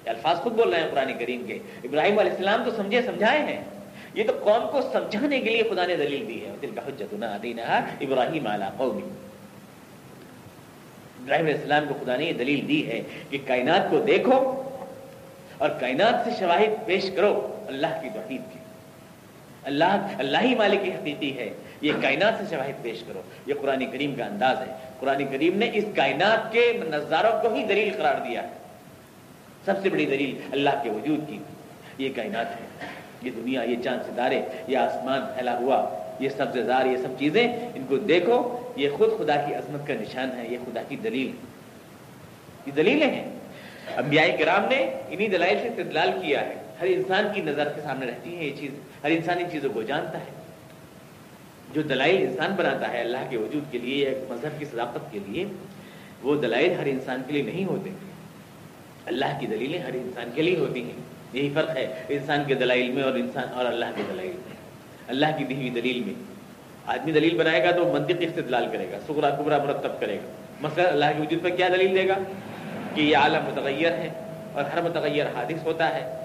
الفاظ 0.05 0.37
خود 0.37 0.53
بول 0.53 0.73
رہے 0.73 0.81
ہیں 0.81 0.91
قرآن 0.91 1.11
کریم 1.19 1.43
کے۔ 1.43 1.59
ابراہیم 1.83 2.19
علیہ 2.19 2.31
السلام 2.31 2.63
تو 2.63 2.71
سمجھے، 2.71 3.01
سمجھائے 3.01 3.39
ہیں۔ 3.39 3.63
یہ 4.13 4.23
تو 4.23 4.33
قوم 4.43 4.67
کو 4.71 4.81
سمجھانے 4.81 5.39
کے 5.39 5.49
لیے 5.49 5.63
خدا 5.63 5.85
نے 5.85 5.95
دلیل 5.95 6.27
دی 6.27 6.45
ہے۔ 6.45 6.55
دل 6.61 6.69
کا 6.75 6.87
حجتنا 6.87 7.35
ابراہیم 8.01 8.47
اعلیٰ 8.47 8.69
قومی 8.77 9.01
ابراہیم 11.25 11.45
علیہ 11.45 11.57
السلام 11.57 11.85
کو 11.87 11.93
خدا 12.03 12.15
نے 12.15 12.25
یہ 12.25 12.33
دلیل 12.33 12.67
دی 12.67 12.87
ہے 12.87 13.01
کہ 13.29 13.37
کائنات 13.47 13.89
کو 13.89 13.99
دیکھو 13.99 14.61
اور 15.57 15.69
کائنات 15.69 16.25
سے 16.25 16.31
شواہد 16.39 16.85
پیش 16.85 17.11
کرو 17.15 17.63
اللہ 17.67 17.87
کی 18.01 18.09
توحید 18.13 18.41
کی 18.53 18.59
اللہ 19.63 20.07
اللہ 20.17 20.37
ہی 20.41 20.55
مالک 20.55 20.83
کی 20.83 20.91
حقیقی 20.91 21.37
ہے۔ 21.37 21.49
یہ 21.81 21.91
کائنات 22.01 22.33
سے 22.37 22.55
شواہد 22.55 22.83
پیش 22.83 23.03
کرو۔ 23.07 23.21
یہ 23.45 23.53
قرآن 23.61 23.85
کریم 23.91 24.15
کا 24.15 24.25
انداز 24.25 24.57
ہے۔ 24.57 24.73
قرآن 24.99 25.25
کریم 25.31 25.57
نے 25.57 25.69
اس 25.73 25.83
کائنات 25.95 26.51
کے 26.51 26.73
نظاروں 26.89 27.49
کو 27.49 27.55
ہی 27.55 27.63
دلیل 27.63 27.93
قرار 27.97 28.15
دیا 28.15 28.43
ہے۔ 28.43 28.47
سب 29.65 29.73
سے 29.83 29.89
بڑی 29.89 30.05
دلیل 30.05 30.41
اللہ 30.51 30.69
کے 30.83 30.89
وجود 30.89 31.29
کی۔ 31.29 31.39
یہ 31.97 32.09
کائنات 32.15 32.51
ہے۔ 32.51 32.87
یہ 33.21 33.31
دنیا، 33.35 33.63
یہ 33.63 33.75
چاند 33.83 34.01
ستارے، 34.01 34.41
یہ 34.67 34.77
آسمان 34.77 35.21
پھیلا 35.21 35.57
ہوا۔ 35.57 35.89
یہ 36.19 36.29
سبز 36.29 36.57
زار 36.57 36.85
یہ 36.85 36.97
سب 36.97 37.19
چیزیں۔ 37.19 37.69
ان 37.75 37.85
کو 37.89 37.97
دیکھو۔ 37.97 38.64
یہ 38.75 38.89
خود 38.89 39.09
خدا 39.17 39.35
کی 39.35 39.53
عظمت 39.53 39.87
کا 39.87 39.93
نشان 39.93 40.29
ہے، 40.37 40.47
یہ 40.49 40.57
خدا 40.65 40.81
کی 40.87 40.95
دلیل 40.95 41.31
یہ 42.65 42.71
دلیلیں 42.71 43.11
ہیں۔ 43.11 43.39
انبیاء 43.97 44.25
کرام 44.39 44.65
نے 44.65 45.01
انہی 45.09 45.27
دلائل 45.27 45.57
سے 45.61 45.67
استدلال 45.67 46.11
کیا 46.21 46.41
ہے۔ 46.41 46.55
ہر 46.81 46.85
انسان 46.85 47.27
کی 47.35 47.41
نظر 47.41 47.69
کے 47.69 47.81
سامنے 47.81 48.05
رہتی 48.05 48.37
ہے 48.37 48.43
یہ 48.43 48.51
چیز۔ 48.59 48.71
ہر 49.03 49.09
انسان 49.09 49.37
ان 49.37 49.51
چیزوں 49.51 49.69
کو 49.73 49.81
جانتا 49.81 50.19
ہے۔ 50.19 50.45
جو 51.73 51.81
دلائل 51.81 52.17
انسان 52.17 52.55
بناتا 52.55 52.93
ہے 52.93 53.01
اللہ 53.01 53.17
کے 53.29 53.37
وجود 53.37 53.71
کے 53.71 53.77
لیے 53.77 54.05
ایک 54.05 54.31
مذہب 54.31 54.59
کی 54.59 54.65
صداقت 54.65 55.11
کے 55.11 55.19
لیے، 55.27 55.45
وہ 56.23 56.41
دلائل 56.41 56.73
ہر 56.79 56.85
انسان 56.85 57.21
کے 57.27 57.33
لیے 57.33 57.41
نہیں 57.41 57.65
ہوتے۔ 57.65 57.89
اللہ 59.05 59.25
کی 59.39 59.47
دلیلیں 59.47 59.79
ہر 59.79 59.93
انسان 59.93 60.29
کے 60.35 60.41
لیے 60.41 60.57
ہوتی 60.57 60.83
ہیں۔ 60.83 61.01
یہی 61.33 61.49
فرق 61.53 61.77
ہے 61.77 62.03
انسان 62.09 62.43
کے 62.47 62.53
دلائل 62.53 62.91
میں 62.91 63.03
اور 63.03 63.13
انسان 63.13 63.43
اور 63.53 63.65
اللہ 63.65 63.85
کے 63.95 64.03
دلائل 64.13 64.31
میں۔ 64.31 64.55
اللہ 65.07 65.25
کی 65.37 65.43
دی 65.43 65.55
ہوئی 65.55 65.69
دلیل 65.69 66.03
میں۔ 66.03 66.34
آدمی 66.87 67.11
دلیل 67.11 67.37
بنائے 67.37 67.63
گا 67.63 67.71
تو 67.71 67.91
منطقی 67.93 68.25
استدلال 68.25 68.67
کرے 68.71 68.85
گا 68.91 68.97
سکرا 69.07 69.29
کبرا 69.29 69.57
مرتب 69.57 69.99
کرے 69.99 70.15
گا۔ 70.15 70.31
مثلا 70.61 70.89
اللہ 70.89 71.05
کے 71.05 71.21
وجود 71.21 71.43
پر 71.43 71.49
کیا 71.49 71.67
دلیل 71.67 71.95
دے 71.95 72.07
گا؟ 72.07 72.13
کہ 72.95 73.01
یہ 73.01 73.17
عالم 73.17 73.43
متغیر 73.45 73.91
ہے 73.91 74.09
اور 74.53 74.63
ہر 74.63 74.81
متغیر 74.81 75.25
حادث 75.25 75.63
ہوتا 75.63 75.95
ہے 75.95 76.15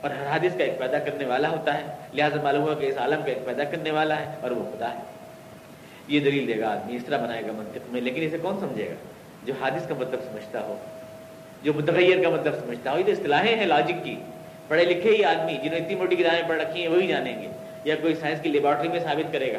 اور 0.00 0.10
ہر 0.10 0.26
حادث 0.26 0.56
کا 0.58 0.64
ایک 0.64 0.78
پیدا 0.78 0.98
کرنے 0.98 1.24
والا 1.24 1.48
ہوتا 1.48 1.74
ہے۔ 1.74 1.82
لہٰذا 2.14 2.42
معلوم 2.42 2.62
ہوا 2.62 2.74
کہ 2.74 2.86
اس 2.86 2.98
عالم 2.98 3.20
کا 3.22 3.28
ایک 3.28 3.44
پیدا 3.44 3.64
کرنے 3.64 3.90
والا 3.90 4.20
ہے 4.20 4.26
اور 4.40 4.50
وہ 4.50 4.76
خدا 4.76 4.94
ہے۔ 4.94 4.98
یہ 6.08 6.20
دلیل 6.20 6.48
دے 6.48 6.60
گا 6.60 6.68
آدمی، 6.68 6.96
اس 6.96 7.04
طرح 7.06 7.22
بنائے 7.22 7.42
گا 7.42 7.52
منطق 7.52 7.78
میں۔ 7.88 8.00
لیکن 8.00 8.22
اسے 8.22 8.38
کون 8.38 8.60
سمجھے 8.60 8.88
گا؟ 8.88 8.94
جو 9.44 9.52
حادث 9.60 9.88
کا 9.88 9.94
مطلب 9.98 10.20
سمجھتا 10.30 10.60
ہو، 10.60 10.76
جو 11.62 11.72
متغیر 11.74 12.22
کا 12.22 12.28
مطلب 12.28 12.54
سمجھتا 12.64 12.92
ہو۔ 12.92 12.98
یہ 12.98 13.04
تو 13.04 13.12
اصطلاحیں 13.12 13.56
ہیں 13.56 13.66
لاجک 13.66 14.04
کی۔ 14.04 14.16
پڑھے 14.68 14.84
لکھے 14.84 15.16
ہی 15.16 15.24
آدمی، 15.24 15.56
جنہوں 15.62 15.78
اتنی 15.78 15.94
موٹی 15.94 16.16
کتابیں 16.16 16.48
پڑھ 16.48 16.60
رکھی 16.60 16.80
ہیں، 16.80 16.88
وہی 16.88 17.06
جانیں 17.06 17.42
گے۔ 17.42 17.48
یا 17.86 17.94
کوئی 18.00 18.14
سائنس 18.20 18.40
کی 18.42 18.48
لیبارٹری 18.48 18.88
میں 18.88 19.00
ثابت 19.00 19.32
کرے 19.32 19.52
گا 19.52 19.58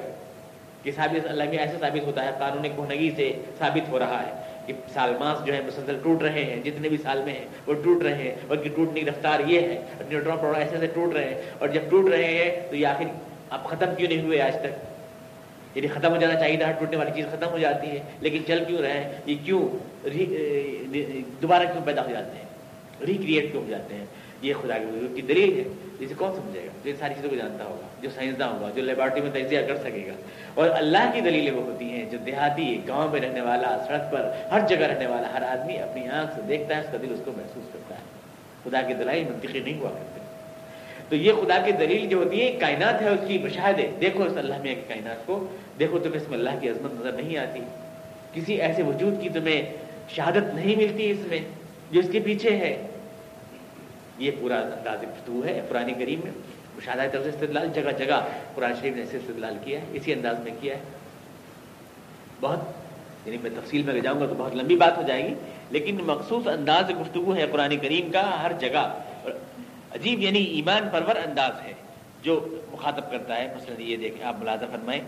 کہ 0.84 0.92
ثابت 0.96 1.28
اللہ 1.30 1.44
میں 1.50 1.58
ایسے 1.58 1.78
ثابت 1.80 2.06
ہوتا 2.06 2.26
ہے، 2.26 2.32
قانون 2.40 2.63
کہنگی 2.63 3.10
سے 3.16 3.32
ثابت 3.60 3.90
ہو 3.90 4.00
رہا 4.00 4.22
ہے 4.22 4.32
کہ 4.66 4.74
سالماس 4.94 5.46
جو 5.46 5.54
ہے 5.54 5.62
مسلسل 5.68 5.98
ٹوٹ 6.04 6.22
رہے 6.24 6.44
ہیں، 6.44 6.60
جتنے 6.63 6.90
بھی 6.90 6.98
سال 7.04 7.22
میں 7.26 7.34
ہیں، 7.34 7.46
وہ 7.68 7.74
ٹوٹ 7.84 8.04
رہے 8.04 8.16
ہیں، 8.16 8.36
ان 8.50 8.58
کی 8.63 8.70
ٹوٹنے 8.76 9.00
کی 9.00 9.06
رفتار 9.06 9.40
یہ 9.48 9.68
ہے، 9.68 9.78
نیوٹرون 10.10 10.38
پروڈا 10.38 10.60
ایسے 10.60 10.76
ایسے 10.76 10.88
ٹوٹ 10.94 11.13
رہے 11.13 11.24
ہیں 11.26 11.42
اور 11.60 11.70
جب 11.70 11.90
ٹوٹ 11.90 12.10
رہے 12.10 12.28
ہیں 12.28 12.50
تو 12.70 12.76
یہ 12.76 12.88
آخر 12.88 13.06
اب 13.50 13.66
ختم 13.66 13.96
کیوں 13.98 14.10
نہیں 14.10 14.22
ہوئے 14.22 14.42
آج 14.42 14.56
تک؟ 14.62 15.76
یعنی 15.76 15.88
ختم 15.88 16.12
ہو 16.12 16.18
جانا 16.18 16.40
چاہیے 16.40 16.58
تھا، 16.58 16.72
ٹوٹنے 16.80 16.98
والی 16.98 17.12
چیز 17.16 17.26
ختم 17.32 17.50
ہو 17.52 17.58
جاتی 17.60 17.88
ہے، 17.88 18.00
لیکن 18.22 18.44
چل 18.48 18.63
کیوں 18.68 18.82
رہے 18.82 18.94
ہیں؟ 18.94 19.20
یہ 19.26 19.36
کیوں 19.46 19.62
دوبارہ 21.42 21.63
کیوں 21.63 21.86
پیدا 21.86 22.06
ہو 22.06 22.12
جاتے 22.12 22.38
ہیں؟ 22.38 23.06
ریکریٹ 23.08 23.52
کیوں 23.52 23.63
ہو 23.63 23.70
جاتے 23.70 23.96
ہیں؟ 23.96 24.06
یہ 24.41 24.54
خدا 24.62 24.78
کی 25.15 25.21
دلیل 25.21 25.60
ہے۔ 25.60 25.63
جسے 26.00 26.13
کون 26.17 26.36
سمجھے 26.36 26.62
گا؟ 26.62 26.71
جو 26.84 26.91
ساری 27.00 27.13
چیزوں 27.13 27.30
کو 27.30 27.36
جانتا 27.36 27.63
ہوگا، 27.63 27.88
جو 28.02 28.10
سائنسداں 28.15 28.50
ہوگا، 28.50 28.69
جو 28.76 28.82
لیبارٹری 28.82 29.21
میں 29.21 29.32
تجزیہ 29.32 29.60
کر 29.67 29.78
سکے 29.78 30.04
گا۔ 30.08 30.13
اور 30.54 30.69
اللہ 30.69 31.12
کی 31.13 31.21
دلیلیں 31.21 31.52
وہ 31.52 31.63
ہوتی 31.63 31.86
ہیں 31.86 32.10
جو 32.10 32.17
دیہاتی، 32.17 32.82
گاؤں 32.88 33.12
میں 33.12 33.21
رہنے 33.21 33.41
والا، 33.41 33.84
سڑک 33.88 34.12
پر 34.12 34.32
ہر 34.52 34.60
جگہ 34.67 34.86
رہنے 34.86 35.08
والا، 35.08 35.34
ہر 35.34 35.41
آدمی 35.41 35.78
اپنی 35.78 36.08
آنکھ 36.08 36.36
سے 36.36 36.41
دیکھتا 36.50 36.76
ہے، 36.76 36.82
اس 36.82 36.88
کا 36.91 36.97
دل 37.02 37.13
اس 37.13 37.19
کو 37.26 37.32
محسوس 37.38 37.73
کرتا 37.73 37.95
ہے۔ 37.95 38.02
خدا 38.63 38.82
کی 38.82 38.93
دلائی 38.93 39.23
منطقی 39.23 39.60
نہیں 39.60 39.80
ہوا 39.80 39.89
کرتے۔ 39.89 40.19
تو 41.10 41.15
یہ 41.15 41.32
خدا 41.34 41.62
کی 41.65 41.71
دلیل 41.71 42.08
جو 42.10 42.17
ہوتی 42.17 42.41
ہے 42.41 42.52
کائنات 42.52 43.02
ہے 43.02 43.10
اس 43.10 43.19
کی 43.28 43.38
مشاہدے۔ 43.38 43.88
دیکھو 44.02 44.23
اس 44.23 44.34
اللہ 44.38 44.62
میں 44.63 44.76
کائنات 44.88 45.26
کو، 45.26 45.45
دیکھو 45.80 46.00
تمہیں 46.00 46.21
اس 46.21 46.30
میں 46.30 46.38
اللہ 46.38 46.50
کی 46.62 46.69
عظمت 46.69 46.93
نظر 46.93 47.12
نہیں 47.12 47.38
آتی۔ 47.38 47.60
کسی 48.34 48.62
ایسے 48.62 48.84
وجود 48.84 49.21
کی 49.21 49.30
تمہیں 49.30 49.62
شہادت 50.10 50.56
نہیں 50.56 50.76
ملتی 50.76 51.12
اس 51.12 51.19
میں، 51.28 51.39
جو 51.91 52.00
اس 52.00 52.06
کے 52.12 52.19
پیچھے 52.19 52.50
ہے۔ 52.50 52.87
یہ 54.18 54.32
پورا 54.40 54.60
انداز 54.60 55.04
گفتگو 55.04 55.44
ہے 55.46 55.62
پرانی 55.70 55.94
کریم 55.94 56.20
میں 56.24 56.32
مشاہدہ 56.76 57.02
طرف 57.12 57.24
سے 57.24 57.30
استدلال، 57.30 57.68
جگہ 57.74 57.92
جگہ 57.98 58.20
قرآن 58.56 58.74
شریف 58.82 58.96
نے 58.96 59.02
ایسے 59.02 59.18
استدلال 59.18 59.58
کیا 59.64 59.80
ہے، 59.82 59.86
اسی 59.94 60.14
انداز 60.14 60.40
میں 60.40 60.52
کیا 60.62 60.76
ہے۔ 60.76 60.82
بہت 62.42 62.60
یعنی 63.26 63.38
میں 63.42 63.50
تفصیل 63.50 63.84
میں 63.84 64.02
جاؤں 64.02 64.20
گا 64.20 64.26
تو 64.26 64.36
بہت 64.38 64.56
لمبی 64.56 64.76
بات 64.76 64.98
ہو 64.98 65.04
جائے 65.08 65.24
گی، 65.24 65.34
لیکن 65.72 65.96
مخصوص 65.96 66.48
انداز 66.48 66.90
گفتگو 66.90 67.36
ہے 67.36 67.46
قرآن 67.52 67.78
کریم 67.78 68.12
کا 68.12 68.44
ہر 68.44 68.52
جگہ۔ 68.60 68.86
عجیب 69.92 70.20
یعنی 70.20 70.44
ایمان 70.44 70.90
پرور 70.92 71.16
انداز 71.16 71.62
ہے 71.66 71.74
جو 72.24 72.40
مخاطب 72.72 73.12
کرتا 73.12 73.38
ہے۔ 73.38 73.48
مثلا 73.56 73.82
یہ 73.82 73.98
دیکھیں، 73.98 74.24
آپ 74.24 74.36
ملازہ 74.40 74.66
فرمائیں 74.72 75.02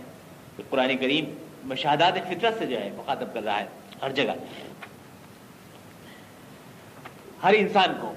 کہ 0.58 0.64
قرآن 0.70 0.98
کریم 0.98 1.26
مشاہدات 1.64 2.14
فطرت 2.28 2.60
سے 2.60 2.66
جو 2.66 2.80
ہے 2.80 2.90
مخاطب 2.96 3.34
کر 3.34 3.44
رہا 3.44 3.60
ہے 3.60 3.66
ہر 4.02 4.12
جگہ۔ 4.12 4.34
ہر 7.44 7.54
انسان 7.54 7.94
کو 8.02 8.14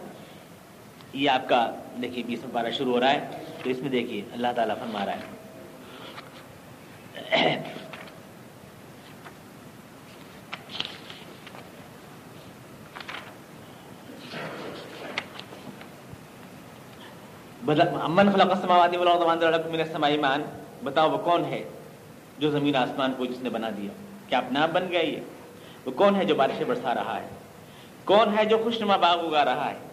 یہ 1.13 1.31
آپ 1.31 1.49
کا 1.49 1.71
دیکھیے 2.03 2.23
بیس 2.23 2.45
میں 2.45 2.55
پارہ 2.55 2.71
شروع 2.71 2.93
ہو 2.93 3.01
رہا 3.01 3.13
ہے، 3.13 3.29
تو 3.63 3.71
اس 3.71 3.79
میں 3.79 3.91
دیکھیے، 3.91 4.23
اللہ 4.33 4.49
تعالیٰ 4.57 4.77
فرما 4.79 5.07
رہا 5.07 5.13
ہے۔ 5.13 5.21
امن 18.03 18.29
ایمان، 20.05 20.43
بتاؤ 20.85 21.11
وہ 21.11 21.19
کون 21.19 21.45
ہے 21.45 21.69
جو 22.39 22.51
زمین 22.51 22.77
آسمان 22.77 23.13
کو 23.17 23.25
جس 23.25 23.43
نے 23.43 23.51
بنا 23.51 23.71
دیا؟ 23.77 23.91
کیا 24.29 24.39
اپنا 24.39 24.67
بن 24.67 24.89
گیا 24.91 25.01
یہ؟ 25.01 25.21
وہ 25.87 25.91
کون 25.91 26.17
ہے 26.17 26.25
جو 26.25 26.35
بارشیں 26.35 26.65
برسا 26.65 26.95
رہا 26.95 27.21
ہے؟ 27.23 27.29
کون 28.05 28.39
ہے 28.39 28.45
جو 28.45 28.59
خوش 28.65 28.81
نما 28.81 28.97
باغ 28.97 29.27
اگا 29.27 29.45
رہا 29.45 29.71
ہے؟ 29.71 29.92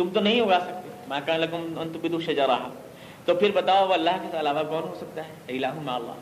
تم 0.00 0.08
تو 0.14 0.20
نہیں 0.20 0.40
اگا 0.40 0.58
سکتے۔ 0.60 0.90
ماں 1.08 1.20
کا 1.26 1.36
لگم 1.36 1.88
تو 2.12 2.20
شجا 2.20 2.46
رہا 2.46 2.68
تو 3.24 3.34
پھر 3.34 3.50
بتاؤ 3.54 3.88
وہ 3.88 3.94
اللہ 3.94 4.10
کے 4.30 4.40
علاوہ 4.40 4.62
کون 4.62 4.82
ہو 4.82 4.94
سکتا 4.96 5.22
ہے؟ 5.24 5.32
الہ 5.48 5.66
اللہ 5.66 6.12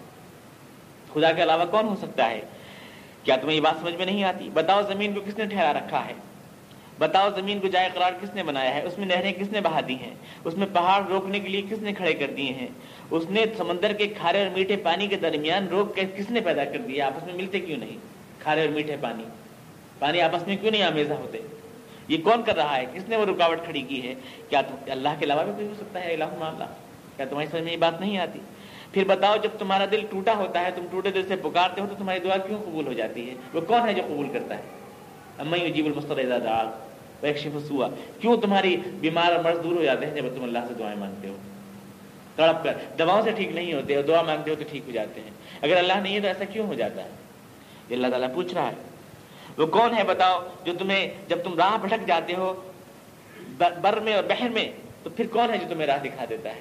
خدا 1.15 1.33
کے 1.33 1.43
علاوہ 1.43 1.65
کون 1.71 1.89
ہو 1.89 1.97
سکتا 2.03 2.31
ہے؟ 2.31 2.41
کیا 3.23 3.37
تمہیں 3.37 3.57
یہ 3.57 3.61
بات 3.61 3.81
سمجھ 3.81 3.95
میں 3.95 4.07
نہیں 4.07 4.25
آتی؟ 4.25 4.51
بتاؤ 4.55 4.81
زمین 4.83 5.15
کو 5.15 5.21
کس 5.27 5.39
نے 5.39 5.45
ٹھہرا 5.45 5.73
رکھا 5.73 6.07
ہے؟ 6.07 6.13
بتاؤ 6.99 7.29
زمین 7.37 7.61
کو 7.61 7.69
جائے 7.69 7.89
قرار 7.95 8.13
کس 8.21 8.35
نے 8.35 8.43
بنایا 8.43 8.75
ہے؟ 8.75 8.83
اس 8.83 8.99
میں 8.99 9.07
نہریں 9.07 9.33
کس 9.33 9.53
نے 9.53 9.61
بہا 9.61 9.81
دی 9.89 9.95
ہیں؟ 9.95 10.15
اس 10.45 10.55
میں 10.55 10.67
پہاڑ 10.73 11.03
روکنے 11.09 11.41
کے 11.41 11.49
لیے 11.49 11.63
کس 11.63 11.79
نے 11.79 11.93
کھڑے 11.93 12.15
کر 12.15 12.31
دیے 12.37 12.53
ہیں؟ 12.53 12.69
اس 13.11 13.25
نے 13.31 13.45
سمندر 13.57 13.93
کے 13.93 14.07
کھارے 14.07 14.43
اور 14.43 14.51
میٹھے 14.51 14.77
پانی 14.77 15.07
کے 15.07 15.17
درمیان 15.17 15.69
روک 15.69 15.95
کے 15.95 16.03
کس 16.17 16.31
نے 16.31 16.41
پیدا 16.41 16.65
کر 16.65 16.79
دیا؟ 16.79 17.07
آپس 17.07 17.27
میں 17.27 17.35
ملتے 17.35 17.61
کیوں 17.61 17.79
نہیں؟ 17.79 17.97
کھارے 18.43 18.61
اور 18.61 18.69
میٹھے 18.69 18.97
پانی۔ 19.01 19.25
پانی 19.99 20.21
آپس 20.21 20.47
میں 20.47 20.57
کیوں 20.57 20.71
نہیں 20.71 20.83
آمیزہ 20.83 21.13
ہوتے؟ 21.13 21.39
یہ 22.09 22.17
کون 22.25 22.43
کر 22.43 22.57
رہا 22.57 22.77
ہے؟ 22.77 22.85
کس 22.95 23.09
نے 23.09 23.17
وہ 23.17 23.25
رکاوٹ 23.25 23.59
کھڑی 23.65 23.83
کی 23.83 24.09
ہے؟ 24.09 24.15
کیا 24.49 24.63
اللہ 24.87 25.09
کے 25.19 25.25
علاوہ 25.25 25.43
بھی 25.43 25.53
کوئی 25.53 25.67
ہو 25.67 25.75
سکتا 25.75 26.05
ہے؟ 26.05 26.13
اللہ۔ 26.13 26.65
کیا 27.17 27.27
تمہاری 27.31 27.47
سمجھ 27.51 27.63
میں 27.63 27.73
یہ 27.73 27.77
بات 27.77 28.01
نہیں 28.01 28.19
آتی؟ 28.19 28.39
پھر 28.93 29.05
بتاؤ، 29.07 29.37
جب 29.37 29.49
تمہارا 29.59 29.85
دل 29.93 30.07
ٹوٹا 30.11 30.35
ہوتا 30.35 30.61
ہے، 30.61 30.71
تم 30.75 30.87
ٹوٹے 30.91 31.11
دل 31.11 31.23
سے 31.29 31.37
پکارتے 31.37 31.81
ہو، 31.81 31.87
تو 31.87 31.95
تمہاری 31.99 32.21
دعا 32.21 32.37
کیوں 32.37 32.59
قبول 32.59 32.87
ہو 32.87 32.93
جاتی 32.93 33.31
ہے؟ 33.31 33.35
وہ 33.53 33.61
کون 33.61 33.89
ہے 33.89 33.95
جو 33.95 34.03
قبول 34.07 34.29
کرتا 34.33 34.57
ہے؟ 34.57 34.63
جیب 35.71 35.87
المستر 35.87 37.71
ہوا 37.71 37.89
کیوں 38.21 38.37
تمہاری 38.37 38.77
بیمار 38.77 39.33
اور 39.33 39.45
مرض 39.45 39.65
دور 39.65 39.77
ہو 39.77 39.85
جاتے 39.85 40.07
ہیں 40.07 40.15
جب 40.15 40.23
تم 40.37 40.43
اللہ 40.43 40.59
سے 40.69 40.75
دعائیں 40.79 40.99
مانگتے 40.99 41.29
ہو؟ 41.29 41.37
تڑپ 42.37 42.65
کر۔ 42.65 42.75
دواؤں 42.99 43.23
سے 43.23 43.31
ٹھیک 43.31 43.53
نہیں 43.53 43.73
ہوتے 43.73 43.97
ہو 43.97 44.03
دعا 44.03 44.23
مانگتے 44.23 44.51
ہو 44.51 44.57
تو 44.57 44.65
ٹھیک 44.71 44.83
ہو 44.87 44.93
جاتے 44.93 45.21
ہیں۔ 45.21 45.31
اگر 45.63 45.77
اللہ 45.77 45.93
نہیں 45.93 46.15
ہے 46.15 46.21
تو 46.21 46.27
ایسا 46.27 46.45
کیوں 46.45 46.67
ہو 46.67 46.75
جاتا 46.75 47.05
ہے؟ 47.05 47.09
یہ 47.89 47.97
اللہ 47.97 48.07
تعالیٰ 48.07 48.35
پوچھ 48.35 48.55
رہا 48.55 48.69
ہے۔ 48.69 48.88
وہ 49.59 49.67
کون 49.67 49.97
ہے 49.99 50.05
بتاؤ 50.05 50.47
جو 50.65 50.73
تمہیں 50.79 51.11
جب 51.29 51.39
تم 51.45 51.55
راہ 51.55 51.77
بھٹک 51.77 52.07
جاتے 52.07 52.35
ہو، 52.35 52.71
بر 53.59 54.01
میں 54.01 54.15
اور 54.15 54.25
بہر 54.25 54.49
میں، 54.49 54.73
تو 55.03 55.11
پھر 55.11 55.27
کون 55.27 55.51
ہے 55.51 55.59
جو 55.59 55.67
تمہیں 55.69 55.87
راہ 55.87 55.99
دکھا 56.05 56.25
دیتا 56.31 56.57
ہے؟ 56.57 56.61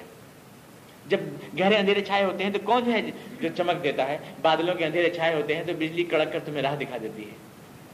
جب 1.06 1.18
گہرے 1.58 1.76
اندھیرے 1.76 2.00
چھائے 2.00 2.24
ہوتے 2.24 2.44
ہیں 2.44 2.50
تو 2.50 2.58
کون 2.64 2.92
ہے 2.92 3.02
جو 3.40 3.48
چمک 3.56 3.84
دیتا 3.84 4.08
ہے؟ 4.08 4.18
بادلوں 4.42 4.74
کے 4.74 4.84
اندھیرے 4.84 5.10
چھائے 5.10 5.34
ہوتے 5.34 5.56
ہیں 5.56 5.62
تو 5.66 5.72
بجلی 5.78 6.04
کڑک 6.04 6.32
کر 6.32 6.38
تمہیں 6.44 6.62
راہ 6.62 6.76
دکھا 6.76 6.96
دیتی 7.02 7.22
ہے۔ 7.22 7.34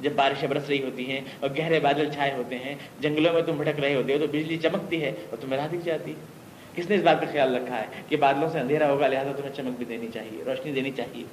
جب 0.00 0.12
بارشیں 0.12 0.48
برس 0.48 0.68
رہی 0.68 0.82
ہوتی 0.82 1.10
ہیں 1.10 1.20
اور 1.40 1.50
گہرے 1.58 1.80
بادل 1.80 2.12
چھائے 2.12 2.32
ہوتے 2.32 2.58
ہیں، 2.58 2.74
جنگلوں 3.00 3.32
میں 3.32 3.42
تم 3.42 3.56
بھٹک 3.56 3.80
رہے 3.80 3.94
ہوتے 3.94 4.12
ہو 4.12 4.18
تو 4.18 4.26
بجلی 4.26 4.56
چمکتی 4.56 5.04
ہے 5.04 5.08
اور 5.08 5.36
تمہیں 5.36 5.60
راہ 5.60 5.68
دکھ 5.68 5.84
جاتی 5.84 6.10
ہے۔ 6.10 6.16
کس 6.74 6.90
نے 6.90 6.96
اس 6.96 7.02
بات 7.02 7.20
کا 7.20 7.26
خیال 7.32 7.54
رکھا 7.54 7.80
ہے 7.80 7.86
کہ 8.08 8.16
بادلوں 8.16 8.48
سے 8.50 8.60
اندھیرا 8.60 8.90
ہوگا، 8.90 9.06
لہٰذا 9.06 9.32
تمہیں 9.36 9.52
چمک 9.52 9.76
بھی 9.76 9.84
دینی 9.84 10.06
چاہیے، 10.14 10.44
روشنی 10.44 10.72
دینی 10.72 10.90
چاہیے۔ 10.96 11.24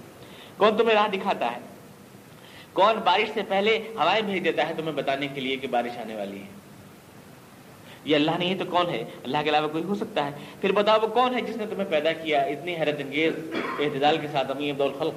کون 0.58 0.78
تمہیں 0.78 0.96
راہ 0.96 1.08
دکھاتا 1.08 1.52
ہے؟ 1.52 1.71
کون 2.74 2.96
بارش 2.96 3.30
سے 3.34 3.42
پہلے 3.48 3.80
ہوائیں 3.96 4.22
بھیج 4.22 4.44
دیتا 4.44 4.70
ہے 4.70 4.74
تمہیں 4.78 4.92
بتانے 4.92 5.28
کے 5.28 5.42
لیے 5.42 5.56
کہ 5.56 5.68
بارش 5.68 5.98
آنے 5.98 6.16
والی 6.16 6.38
ہے؟ 6.38 6.48
یہ 8.06 8.16
اللہ 8.16 8.32
نہیں 8.32 8.50
ہے 8.50 8.56
تو 8.56 8.66
کون 8.66 8.90
ہے؟ 8.90 9.04
اللہ 9.24 9.38
کے 9.44 9.50
علاوہ 9.50 9.68
کوئی 9.68 9.84
ہو 9.84 9.96
سکتا 9.96 10.26
ہے۔ 10.26 10.32
پھر 10.62 10.72
بتاؤ 10.72 11.00
وہ 11.02 11.08
کون 11.08 11.36
ہے 11.36 11.42
جس 11.42 11.58
نے 11.58 11.66
تمہیں 11.70 11.86
پیدا 11.90 12.14
کیا؟ 12.14 12.42
اتنی 12.42 12.76
حیرت 12.76 12.96
انگیز، 13.00 13.34
اعتدال 13.80 14.18
کے 14.18 14.28
ساتھ، 14.32 14.52
امی 14.52 14.72
عبد 14.72 14.82
الخلق۔ 14.82 15.14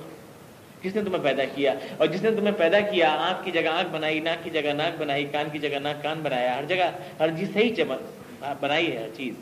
کس 0.82 0.96
نے 0.96 1.02
تمہیں 1.02 1.22
پیدا 1.22 1.44
کیا؟ 1.44 1.74
اور 1.98 2.06
جس 2.06 2.22
نے 2.22 2.30
تمہیں 2.30 2.52
پیدا 2.58 2.80
کیا، 2.80 3.10
آنکھ 3.12 3.44
کی 3.44 3.50
جگہ 3.50 3.68
آنکھ 3.68 3.90
بنائی، 3.90 4.20
ناک 4.20 4.44
کی 4.44 4.50
جگہ 4.50 4.72
ناک 4.72 5.00
بنائی، 5.00 5.24
کان 5.24 5.46
کی 5.52 5.58
جگہ 5.58 5.78
ناک 5.78 6.02
کان 6.02 6.20
بنایا۔ 6.22 6.56
ہر 6.56 6.64
جگہ، 6.64 6.90
ہر 7.20 7.28
چیز 7.38 7.52
صحیح 7.54 7.74
چمک 7.74 8.44
بنائی 8.60 8.92
ہے، 8.92 8.98
ہر 8.98 9.08
چیز 9.16 9.34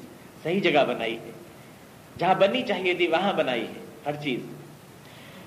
صحیح 0.42 0.60
جگہ 0.60 0.84
بنائی 0.88 1.18
ہے۔ 1.18 1.30
جہاں 2.18 2.34
بننی 2.34 2.62
چاہیے 2.62 2.94
تھی، 2.94 3.06
وہاں 3.06 3.32
بنائی 3.32 3.62
ہے، 3.62 3.84
ہر 4.06 4.12
چیز۔ 4.22 4.40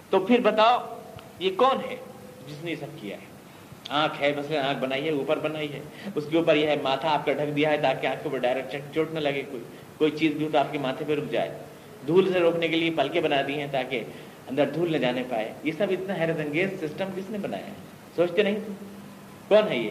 تو 0.10 0.19
پھر 0.19 0.39
بتاؤ، 0.39 0.99
یہ 1.39 1.51
کون 1.58 1.78
ہے؟ 1.91 1.95
جس 2.47 2.63
نے 2.63 2.75
سب 2.75 2.86
کیا 3.01 3.17
ہے۔ 3.17 3.36
آنکھ 3.89 4.21
ہے، 4.21 4.31
مثلا 4.38 4.69
آنکھ 4.69 4.79
بنائی 4.79 5.05
ہے، 5.05 5.10
اوپر 5.10 5.39
بنائی 5.39 5.73
ہے۔ 5.73 5.79
اس 6.15 6.23
کے 6.29 6.38
اوپر 6.38 6.55
یہ 6.55 6.67
ہے، 6.67 6.75
ماتھا 6.84 7.13
آپ 7.13 7.25
کا 7.25 7.34
ڈھک 7.34 7.55
دیا 7.55 7.69
ہے 7.69 7.77
تاکہ 7.77 8.08
آنکھ 8.08 8.23
کے 8.23 8.29
اوپر 8.29 8.38
ڈائریکٹ 8.38 8.75
چوٹ 8.93 9.13
نہ 9.13 9.19
لگے 9.19 9.41
کوئی۔ 9.51 9.63
کوئی 9.97 10.12
چیز 10.12 10.31
بھی 10.34 10.45
ہو 10.45 10.49
تو 10.51 10.58
آپ 10.58 10.71
کے 10.71 10.77
ماتھے 10.77 11.05
پہ 11.08 11.15
رک 11.15 11.31
جائے۔ 11.31 11.49
دھول 12.08 12.34
سے 12.34 12.39
روکنے 12.39 12.67
کے 12.67 12.75
لیے 12.75 12.91
پلکے 12.95 13.21
بنا 13.21 13.36
دی 13.47 13.60
ہیں 13.60 13.67
تاکہ 13.71 14.03
اندر 14.49 14.65
دھول 14.65 14.91
نہ 14.91 14.97
جانے 14.97 15.23
پائے۔ 15.29 15.53
یہ 15.63 15.71
سب 15.77 15.88
اتنا 15.89 16.15
حیرت 16.15 16.39
انگیز 16.39 16.69
سسٹم 16.79 17.05
کس 17.15 17.29
نے 17.29 17.38
بنایا 17.38 17.65
ہے؟ 17.65 17.71
سوچتے 18.15 18.43
نہیں؟ 18.43 18.60
کون 19.47 19.71
ہے 19.71 19.77
یہ؟ 19.77 19.89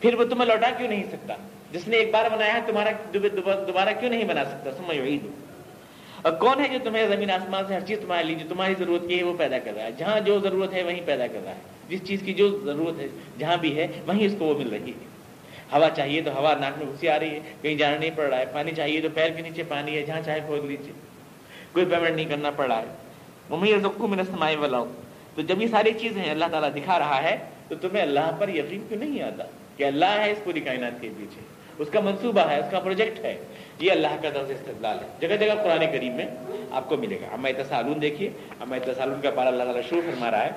پھر 0.00 0.14
وہ 0.14 0.24
تمہیں 0.24 0.46
لوٹا 0.46 0.70
کیوں 0.78 0.88
نہیں 0.88 1.04
سکتا؟ 1.12 1.34
جس 1.72 1.88
نے 1.88 1.96
ایک 1.96 2.10
بار 2.12 2.24
بنایا 2.32 2.54
ہے، 2.54 2.60
تمہارا 2.66 2.90
دوبارہ 3.66 3.88
کیوں 4.00 4.10
نہیں 4.10 4.24
بنا 4.24 4.44
سکتا؟ 4.44 4.70
سمجھ 4.76 4.98
وہی 4.98 5.18
دو 5.18 5.28
اور 6.22 6.32
کون 6.32 6.60
ہے 6.60 6.68
جو 6.68 6.78
تمہیں 6.84 7.08
زمین 7.08 7.30
آسمان 7.30 7.64
سے 7.68 7.74
ہر 7.74 7.80
چیز 7.80 7.98
تمہارے 8.00 8.24
لیے، 8.24 8.36
جو 8.36 8.46
تمہاری 8.48 8.74
ضرورت 8.78 9.08
کی 9.08 9.18
ہے، 9.18 9.22
وہ 9.22 9.34
پیدا 9.38 9.58
کر 9.58 9.72
رہا 9.76 9.84
ہے؟ 9.84 9.92
جہاں 9.92 10.20
جو 10.20 10.38
ضرورت 10.38 10.72
ہے، 10.72 10.82
وہیں 10.82 11.00
پیدا 11.04 11.26
کر 11.26 11.38
رہا 11.44 11.52
ہے۔ 11.52 11.75
جس 11.88 12.04
چیز 12.04 12.22
کی 12.24 12.34
جو 12.34 12.60
ضرورت 12.64 13.00
ہے، 13.00 13.06
جہاں 13.38 13.56
بھی 13.56 13.78
ہے، 13.78 13.86
وہیں 14.06 14.26
اس 14.26 14.34
کو 14.38 14.44
وہ 14.44 14.58
مل 14.58 14.68
رہی 14.68 14.90
ہے۔ 14.90 15.16
ہوا 15.72 15.88
چاہیے 15.96 16.22
تو 16.22 16.38
ہوا، 16.38 16.54
ناک 16.54 16.78
میں 16.78 16.92
گھسی 16.92 17.08
آ 17.08 17.18
رہی 17.18 17.30
ہے، 17.30 17.40
کہیں 17.62 17.74
جانا 17.74 17.96
نہیں 17.98 18.10
پڑ 18.14 18.24
رہا 18.24 18.38
ہے، 18.38 18.44
پانی 18.52 18.72
چاہیے 18.76 19.00
تو 19.00 19.08
پیر 19.14 19.30
کے 19.30 19.42
نیچے 19.42 19.62
پانی 19.68 19.96
ہے، 19.96 20.02
جہاں 20.02 20.20
چاہے 20.24 20.40
کھود 20.46 20.64
لیجیے 20.64 20.92
کوئی 21.72 21.86
پیمنٹ 21.86 22.16
نہیں 22.16 22.24
کرنا 22.24 22.50
پڑ 22.50 22.66
رہا 22.66 22.78
ہے۔ 22.78 22.94
ممی 23.50 23.74
رزقو 23.74 24.06
میں 24.06 24.18
نسمائے 24.18 24.56
والا 24.56 24.84
تو 25.34 25.42
جب 25.42 25.62
یہ 25.62 25.66
ساری 25.66 25.90
چیزیں 26.00 26.30
اللہ 26.30 26.44
تعالیٰ 26.50 26.74
دکھا 26.74 26.98
رہا 26.98 27.22
ہے، 27.22 27.36
تو 27.68 27.74
تمہیں 27.74 28.02
اللہ 28.02 28.36
پر 28.38 28.48
یقین 28.48 28.80
کیوں 28.88 28.98
نہیں 28.98 29.22
آتا 29.22 29.44
کہ 29.76 29.84
اللہ 29.84 30.04
ہے 30.04 30.30
اس 30.30 30.44
پوری 30.44 30.60
کائنات 30.60 31.00
کے 31.00 31.08
پیچھے؟ 31.18 31.40
اس 31.78 31.88
کا 31.92 32.00
منصوبہ 32.00 32.40
ہے، 32.40 32.58
اس 32.58 32.66
کا 32.70 32.80
پروجیکٹ 32.80 33.24
ہے۔ 33.24 33.44
یہ 33.80 33.92
اللہ 33.92 34.06
کا 34.22 34.30
طرف 34.30 34.50
استقبال 34.50 34.98
ہے۔ 34.98 35.28
جگہ 35.28 35.36
جگہ 35.36 35.54
قرآن 35.62 35.80
کریم 35.80 36.12
میں 36.12 36.26
آپ 36.70 36.88
کو 36.88 36.96
ملے 36.96 37.18
گا۔ 37.20 37.26
اما 37.32 37.48
تصالون 37.58 38.02
دیکھیے۔ 38.02 38.30
اما 38.60 38.76
تصالون 38.84 39.20
کا 39.22 39.30
پارا 39.30 39.48
اللہ 39.48 39.64
تعالیٰ 39.64 39.82
شروع 39.88 40.00
فرما 40.00 40.30
رہا 40.30 40.44
ہے۔ 40.44 40.50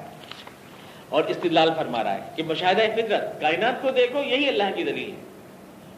اور 1.09 1.23
استدلال 1.23 1.69
فرما 1.77 2.03
رہا 2.03 2.13
ہے 2.13 2.19
کہ 2.35 2.43
مشاہدہ 2.43 2.81
فطرت 2.95 3.41
کائنات 3.41 3.81
کو 3.81 3.91
دیکھو، 3.91 4.23
یہی 4.23 4.47
اللہ 4.47 4.63
کی 4.75 4.83
دلیل 4.83 5.09
ہے۔ 5.09 5.29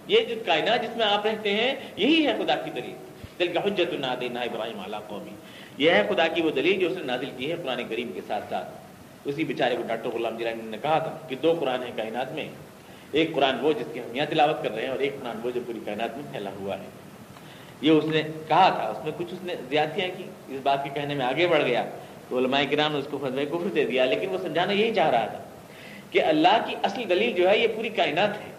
یہ 0.07 0.19
جو 0.25 0.35
کائنات 0.45 0.83
جس 0.83 0.97
میں 0.97 1.05
آپ 1.05 1.25
رہتے 1.25 1.51
ہیں، 1.53 1.75
یہی 1.97 2.27
ہے 2.27 2.33
خدا 2.37 2.55
کی 2.55 2.71
دلیل۔ 2.71 2.95
دل 3.39 3.47
کا 3.53 3.59
حجت 3.63 3.93
نہ 3.93 4.39
ابراہیم 4.39 4.79
اعلیٰ 4.79 4.99
قومی۔ 5.07 5.31
یہ 5.77 5.91
ہے 5.91 6.03
خدا 6.09 6.27
کی 6.27 6.41
وہ 6.41 6.51
دلیل 6.51 6.79
جو 6.79 6.87
اس 6.87 6.97
نے 6.97 7.03
نازل 7.03 7.29
کی 7.37 7.51
ہے 7.51 7.55
قرآن 7.63 7.81
کریم 7.89 8.11
کے 8.11 8.21
ساتھ 8.27 8.43
ساتھ۔ 8.49 8.69
اسی 9.25 9.43
بیچارے 9.43 9.75
کو 9.75 9.83
ڈاکٹر 9.87 10.09
غلام 10.09 10.37
جیلانی 10.37 10.61
نے 10.63 10.77
کہا 10.81 10.99
تھا 10.99 11.17
کہ 11.27 11.35
دو 11.35 11.53
قرآن 11.59 11.83
ہیں 11.83 11.91
کائنات 11.95 12.31
میں۔ 12.31 12.49
ایک 13.11 13.35
قرآن 13.35 13.55
وہ 13.61 13.73
جس 13.73 13.85
کی 13.93 13.99
ہم 13.99 14.15
یہاں 14.15 14.25
تلاوت 14.29 14.63
کر 14.63 14.71
رہے 14.71 14.81
ہیں 14.81 14.89
اور 14.89 14.99
ایک 14.99 15.13
قرآن 15.21 15.35
وہ 15.43 15.51
جو 15.51 15.61
پوری 15.65 15.79
کائنات 15.85 16.17
میں 16.17 16.23
پھیلا 16.31 16.49
ہوا 16.59 16.75
ہے۔ 16.77 16.89
یہ 17.81 17.91
اس 17.91 18.03
نے 18.05 18.21
کہا 18.21 18.69
تھا، 18.69 18.87
اس 18.89 19.03
میں 19.03 19.11
کچھ 19.17 19.33
اس 19.33 19.43
نے 19.43 19.55
زیادتیاں 19.69 20.07
کی۔ 20.17 20.23
اس 20.47 20.59
بات 20.63 20.83
کے 20.83 20.89
کہنے 20.93 21.15
میں 21.15 21.25
آگے 21.25 21.47
بڑھ 21.47 21.63
گیا۔ 21.63 21.85
تو 22.31 22.37
علماء 22.37 22.61
کرام 22.71 22.91
نے 22.91 22.99
اس 22.99 23.07
کو 23.11 23.17
فضل 23.17 23.45
کفر 23.45 23.67
دے 23.75 23.85
دیا، 23.85 24.05
لیکن 24.05 24.29
وہ 24.29 24.37
سمجھانا 24.37 24.73
یہی 24.73 24.95
چاہ 24.95 25.09
رہا 25.09 25.25
تھا 25.25 25.37
کہ 26.11 26.23
اللہ 26.23 26.65
کی 26.67 26.75
اصل 26.83 27.09
دلیل 27.09 27.33
جو 27.33 27.49
ہے 27.49 27.57
یہ 27.57 27.67
پوری 27.75 27.89
کائنات 27.89 28.29
ہے، 28.29 28.51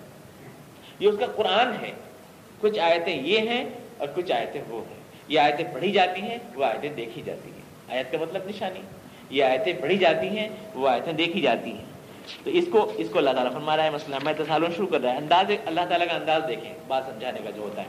یہ 1.01 1.09
اس 1.09 1.15
کا 1.21 1.27
قرآن 1.27 1.85
ہے۔ 1.85 1.91
کچھ 2.61 2.79
آیتیں 2.79 3.23
یہ 3.23 3.39
ہیں 3.39 3.65
اور 3.99 4.09
کچھ 4.15 4.33
آیتیں 4.33 4.63
وہ 4.69 4.83
ہیں۔ 4.91 4.97
یہ 5.29 5.41
آیتیں 5.41 5.65
پڑھی 5.73 5.93
جاتی 5.93 6.23
ہیں، 6.23 6.39
وہ 6.55 6.65
آیتیں 6.65 6.93
دیکھی 6.93 7.23
جاتی 7.25 7.51
ہیں۔ 7.51 7.97
آیت 7.97 8.13
کا 8.13 8.19
مطلب 8.21 8.43
نشانی۔ 8.47 8.81
یہ 9.31 9.45
آیتیں 9.45 9.73
پڑھی 9.81 9.99
جاتی 9.99 10.29
ہیں، 10.29 10.49
وہ 10.75 10.89
آیتیں 10.89 11.13
دیکھی 11.13 11.41
جاتی 11.41 11.71
ہیں۔ 11.71 11.85
تو 12.45 12.51
اس 12.51 12.65
کو 12.73 12.93
اس 12.97 13.07
کو 13.13 13.19
اللہ 13.19 13.31
تعالیٰ 13.31 13.53
فرما 13.53 13.77
رہا 13.77 13.85
ہے 13.85 13.91
مسئلہ 13.91 14.17
میں 14.25 14.33
تصالون 14.39 14.71
شروع 14.77 14.87
کر 14.87 15.01
رہا 15.01 15.13
ہے۔ 15.13 15.17
انداز، 15.17 15.51
اللہ 15.67 15.81
تعالیٰ 15.89 16.07
کا 16.07 16.15
انداز 16.15 16.43
دیکھیں، 16.49 16.75
بات 16.89 17.03
سمجھانے 17.07 17.41
کا 17.45 17.51
جو 17.51 17.63
ہوتا 17.63 17.83
ہے۔ 17.83 17.87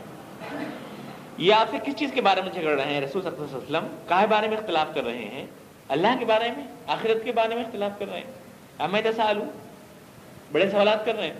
یہ 1.38 1.54
آپ 1.54 1.68
سے 1.72 1.78
کس 1.86 1.96
چیز 1.96 2.10
کے 2.14 2.22
بارے 2.22 2.42
میں 2.42 2.50
جھگڑ 2.50 2.80
رہے 2.80 2.94
ہیں؟ 2.94 3.02
رسول 3.02 3.22
صلی 3.22 3.32
اللہ 3.32 3.46
علیہ 3.46 3.58
وسلم 3.58 3.96
کہے 4.08 4.28
بارے 4.28 4.48
میں 4.48 4.58
اختلاف 4.58 4.88
کر 4.94 5.04
رہے 5.04 5.18
ہیں؟ 5.18 5.46
اللہ 5.90 6.08
کے 6.20 6.26
بارے 6.26 6.50
میں، 6.58 6.64
آخرت 6.88 7.26
کے 7.26 7.32
بارے 7.32 7.56
میں 7.56 7.64
اختلاف 7.64 7.92
کر 8.00 8.06
رہے 8.12 8.20
ہیں۔ 8.20 8.88
میں 8.92 9.02
تسال 9.02 9.38
ہوں 9.38 9.50
بڑے 10.52 10.70
سوالات 10.70 11.06
کر 11.06 11.16
رہے 11.16 11.28
ہیں۔ 11.28 11.34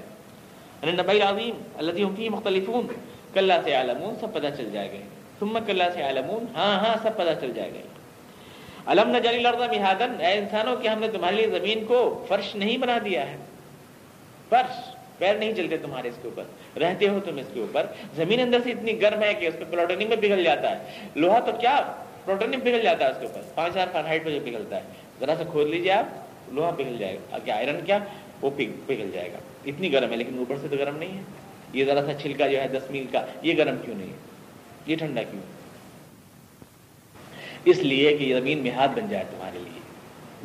نبی 0.92 1.22
عظیم 1.22 1.62
اللہ 1.78 2.16
کی 2.18 2.30
مختلف 2.30 2.70
کلّہ 3.34 3.54
سے 3.64 3.74
عالمون 3.76 4.16
سب 4.20 4.34
پتہ 4.34 4.48
چل 4.58 4.70
جائے 4.74 4.92
گا۔ 4.92 4.98
ثم 5.40 5.58
کلّہ 5.66 5.84
سے 5.94 6.04
عالمون 6.04 6.46
ہاں 6.56 6.80
ہاں 6.80 6.96
سب 7.04 7.18
پتہ 7.18 7.40
چل 7.42 7.52
جائے 7.54 7.72
گا۔ 7.74 7.80
علم 8.92 9.10
نہ 9.10 9.18
جلی 9.18 9.40
لڑتا 9.40 9.66
مہادن 9.78 10.16
اے 10.20 10.34
انسانوں 10.34 10.76
کی 10.76 10.90
ہم 10.90 11.00
نے 11.00 11.08
تمہارے 11.08 11.36
لیے 11.36 11.48
زمین 11.48 11.86
کو 11.86 12.26
فرش 12.28 12.56
نہیں 12.56 12.78
بنا 12.78 12.98
دیا 13.06 13.32
ہے۔ 13.32 13.38
فرش، 14.50 14.96
پیر 15.18 15.36
نہیں 15.36 15.54
چلتے 15.54 15.78
تمہارے 15.78 16.08
اس 16.08 16.16
کے 16.22 16.28
اوپر۔ 16.28 16.44
رہتے 16.80 17.08
ہو 17.08 17.20
تم 17.26 17.38
اس 17.38 17.46
کے 17.54 17.60
اوپر۔ 17.60 17.86
زمین 18.16 18.40
اندر 18.40 18.58
سے 18.64 18.72
اتنی 18.72 19.02
گرم 19.02 19.24
ہے 19.24 19.34
کہ 19.34 19.46
اس 19.46 19.54
پہ 19.60 19.64
پلوٹنی 19.70 20.06
میں 20.06 20.18
پگھل 20.18 20.44
جاتا 20.44 20.72
ہے۔ 20.72 21.08
لوہا 21.16 21.40
تو 21.40 21.52
کیا؟ 21.60 21.96
پروٹونیم 22.26 22.60
پگھل 22.60 22.82
جاتا 22.82 23.06
ہے 23.06 23.10
اس 23.10 23.18
کے 23.20 23.26
اوپر۔ 23.26 23.42
پانچ 23.56 23.74
ہزار 23.74 23.88
فار 23.92 24.06
ہائٹ 24.06 24.26
پہ 24.26 24.30
جو 24.30 24.40
پگھلتا 24.46 24.76
ہے، 24.76 24.82
ذرا 25.20 25.36
سا 25.38 25.44
کھود 25.44 25.68
لیجیے 25.68 25.92
آپ، 25.92 26.06
لوہا 26.54 26.72
پگھل 26.72 26.98
جائے 26.98 27.16
گا۔ 27.16 27.38
کیا 27.44 27.56
آئرن 27.56 27.86
کیا، 27.86 28.00
وہ 28.42 28.50
پگھل 28.86 29.10
جائے 29.14 29.32
گا۔ 29.34 29.38
اتنی 29.66 29.94
گرم 29.94 30.12
ہے، 30.12 30.16
لیکن 30.16 30.38
اوپر 30.38 30.56
سے 30.62 30.68
تو 30.68 30.76
گرم 30.80 30.98
نہیں 30.98 31.18
ہے۔ 31.18 31.24
یہ 31.74 31.86
ذرا 31.86 32.02
سا 32.06 32.14
چھلکا 32.14 32.48
جو 32.48 32.62
ہے، 32.62 32.68
دس 32.68 32.92
میل 32.92 33.06
کا، 33.12 33.26
یہ 33.42 33.54
گرم 33.58 33.76
کیوں 33.86 33.96
نہیں 33.96 34.10
ہے؟ 34.10 34.18
یہ 34.86 34.96
ٹھنڈا 34.96 35.24
کیوں؟ 35.24 35.42
اس 37.66 37.78
لیے 37.78 38.18
کہ 38.18 38.24
یہ 38.24 38.36
زمین 38.40 38.60
مہاد 38.60 38.88
بن 38.88 39.10
جائے 39.10 39.24
تمہارے 39.32 39.58
لیے۔ 39.58 39.80